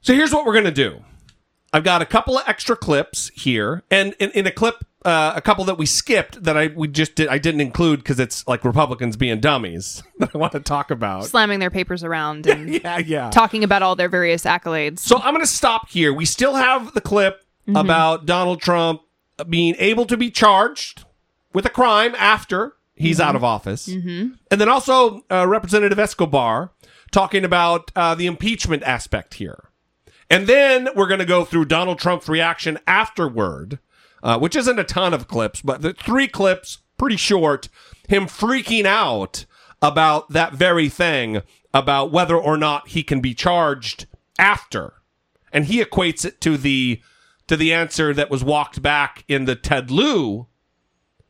So 0.00 0.14
here's 0.14 0.32
what 0.32 0.46
we're 0.46 0.52
going 0.52 0.66
to 0.66 0.70
do. 0.70 1.02
I've 1.72 1.84
got 1.84 2.00
a 2.00 2.06
couple 2.06 2.38
of 2.38 2.48
extra 2.48 2.76
clips 2.76 3.30
here, 3.34 3.82
and 3.90 4.14
in, 4.20 4.30
in 4.30 4.46
a 4.46 4.52
clip, 4.52 4.76
uh, 5.04 5.32
a 5.34 5.40
couple 5.40 5.64
that 5.64 5.76
we 5.76 5.84
skipped 5.84 6.42
that 6.44 6.56
I 6.56 6.68
we 6.68 6.88
just 6.88 7.16
did 7.16 7.28
I 7.28 7.38
didn't 7.38 7.60
include 7.60 8.00
because 8.00 8.18
it's 8.18 8.46
like 8.46 8.64
Republicans 8.64 9.16
being 9.16 9.40
dummies 9.40 10.02
that 10.18 10.30
I 10.34 10.38
want 10.38 10.52
to 10.52 10.60
talk 10.60 10.90
about. 10.90 11.24
Slamming 11.26 11.58
their 11.58 11.70
papers 11.70 12.02
around 12.02 12.46
and 12.48 12.70
yeah, 12.70 12.98
yeah. 12.98 13.30
talking 13.30 13.64
about 13.64 13.82
all 13.82 13.96
their 13.96 14.08
various 14.08 14.44
accolades. 14.44 15.00
So 15.00 15.16
I'm 15.18 15.34
going 15.34 15.44
to 15.44 15.50
stop 15.50 15.88
here. 15.90 16.12
We 16.12 16.24
still 16.24 16.54
have 16.54 16.94
the 16.94 17.00
clip 17.00 17.44
Mhm. 17.66 17.80
about 17.80 18.26
Donald 18.26 18.60
Trump 18.60 19.02
being 19.48 19.74
able 19.78 20.06
to 20.06 20.16
be 20.16 20.30
charged 20.30 21.04
with 21.52 21.66
a 21.66 21.70
crime 21.70 22.14
after 22.16 22.74
he's 22.94 23.20
out 23.20 23.36
of 23.36 23.44
office. 23.44 23.88
Mm-hmm. 23.88 24.34
And 24.50 24.60
then 24.60 24.68
also 24.68 25.22
uh, 25.30 25.46
Representative 25.46 25.98
Escobar 25.98 26.70
talking 27.10 27.44
about 27.44 27.90
uh, 27.94 28.14
the 28.14 28.26
impeachment 28.26 28.82
aspect 28.84 29.34
here. 29.34 29.68
And 30.30 30.46
then 30.46 30.88
we're 30.96 31.06
going 31.06 31.20
to 31.20 31.26
go 31.26 31.44
through 31.44 31.66
Donald 31.66 31.98
Trump's 31.98 32.28
reaction 32.28 32.78
afterward, 32.86 33.78
uh, 34.22 34.38
which 34.38 34.56
isn't 34.56 34.78
a 34.78 34.84
ton 34.84 35.14
of 35.14 35.28
clips, 35.28 35.60
but 35.60 35.82
the 35.82 35.92
three 35.92 36.26
clips, 36.26 36.78
pretty 36.98 37.16
short, 37.16 37.68
him 38.08 38.26
freaking 38.26 38.86
out 38.86 39.44
about 39.82 40.30
that 40.30 40.54
very 40.54 40.88
thing, 40.88 41.42
about 41.72 42.10
whether 42.10 42.36
or 42.36 42.56
not 42.56 42.88
he 42.88 43.02
can 43.02 43.20
be 43.20 43.34
charged 43.34 44.06
after. 44.38 44.94
And 45.52 45.66
he 45.66 45.82
equates 45.84 46.24
it 46.24 46.40
to 46.40 46.56
the 46.56 47.00
to 47.48 47.56
the 47.56 47.72
answer 47.72 48.12
that 48.14 48.30
was 48.30 48.42
walked 48.44 48.82
back 48.82 49.24
in 49.28 49.44
the 49.44 49.54
Ted 49.56 49.90
Lieu 49.90 50.46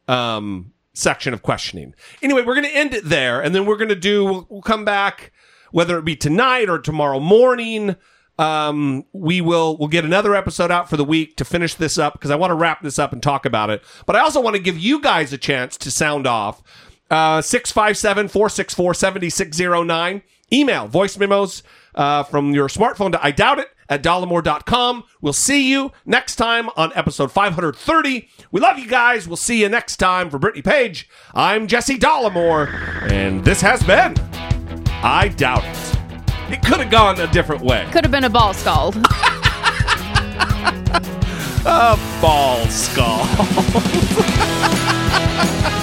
um, 0.09 0.73
section 0.95 1.35
of 1.35 1.43
questioning. 1.43 1.95
Anyway, 2.23 2.43
we're 2.43 2.55
going 2.55 2.69
to 2.69 2.77
end 2.77 2.95
it 2.95 3.05
there, 3.05 3.41
and 3.41 3.55
then 3.55 3.67
we're 3.67 3.77
going 3.77 3.89
to 3.89 3.95
do. 3.95 4.25
We'll, 4.25 4.47
we'll 4.49 4.63
come 4.63 4.85
back, 4.85 5.33
whether 5.73 5.99
it 5.99 6.05
be 6.05 6.17
tonight 6.17 6.69
or 6.69 6.79
tomorrow 6.79 7.21
morning. 7.21 7.97
Um, 8.39 9.05
we 9.15 9.41
will 9.41 9.79
we'll 9.79 9.89
get 9.89 10.05
another 10.05 10.35
episode 10.35 10.71
out 10.71 10.91
for 10.91 10.99
the 10.99 11.05
week 11.05 11.37
to 11.39 11.45
finish 11.45 11.75
this 11.75 11.97
up 11.97 12.13
because 12.13 12.31
I 12.31 12.37
want 12.37 12.51
to 12.51 12.55
wrap 12.55 12.83
this 12.83 12.99
up 12.99 13.15
and 13.15 13.23
talk 13.23 13.47
about 13.47 13.71
it. 13.71 13.83
But 14.05 14.15
I 14.15 14.21
also 14.21 14.43
want 14.43 14.57
to 14.57 14.63
give 14.63 14.77
you 14.79 15.01
guys 15.01 15.33
a 15.33 15.39
chance 15.39 15.77
to 15.79 15.91
sound 15.91 16.27
off 16.27 16.63
Uh, 17.11 17.41
657 17.41 18.29
464 18.29 18.93
7609. 18.95 20.23
Email 20.53 20.87
voice 20.87 21.17
memos 21.17 21.63
uh, 21.95 22.25
from 22.25 22.53
your 22.53 22.69
smartphone 22.69 23.13
to 23.13 23.25
I 23.25 23.31
doubt 23.31 23.59
it 23.59 23.69
at 23.89 24.03
dollemore.com. 24.03 25.05
We'll 25.21 25.33
see 25.33 25.71
you 25.71 25.93
next 26.05 26.37
time 26.37 26.69
on 26.77 26.93
episode 26.95 27.33
530. 27.33 28.29
We 28.51 28.61
love 28.61 28.79
you 28.79 28.89
guys. 28.89 29.27
We'll 29.27 29.37
see 29.37 29.63
you 29.63 29.69
next 29.69 29.97
time. 29.97 30.31
For 30.31 30.39
Brittany 30.39 30.63
Page, 30.63 31.09
I'm 31.35 31.67
Jesse 31.67 31.99
Dollemore, 31.99 32.71
and 33.11 33.45
this 33.45 33.61
has 33.61 33.83
been 33.83 34.15
I 35.03 35.29
Doubt 35.37 35.65
It. 35.65 36.53
It 36.53 36.63
could 36.63 36.81
have 36.81 36.91
gone 36.91 37.21
a 37.21 37.27
different 37.27 37.63
way. 37.63 37.87
Could 37.91 38.05
have 38.05 38.13
been 38.13 38.25
a 38.25 38.31
ball 38.31 38.55
scald. 38.55 38.97
A 41.69 41.99
ball 42.21 42.65
skull. 42.69 43.27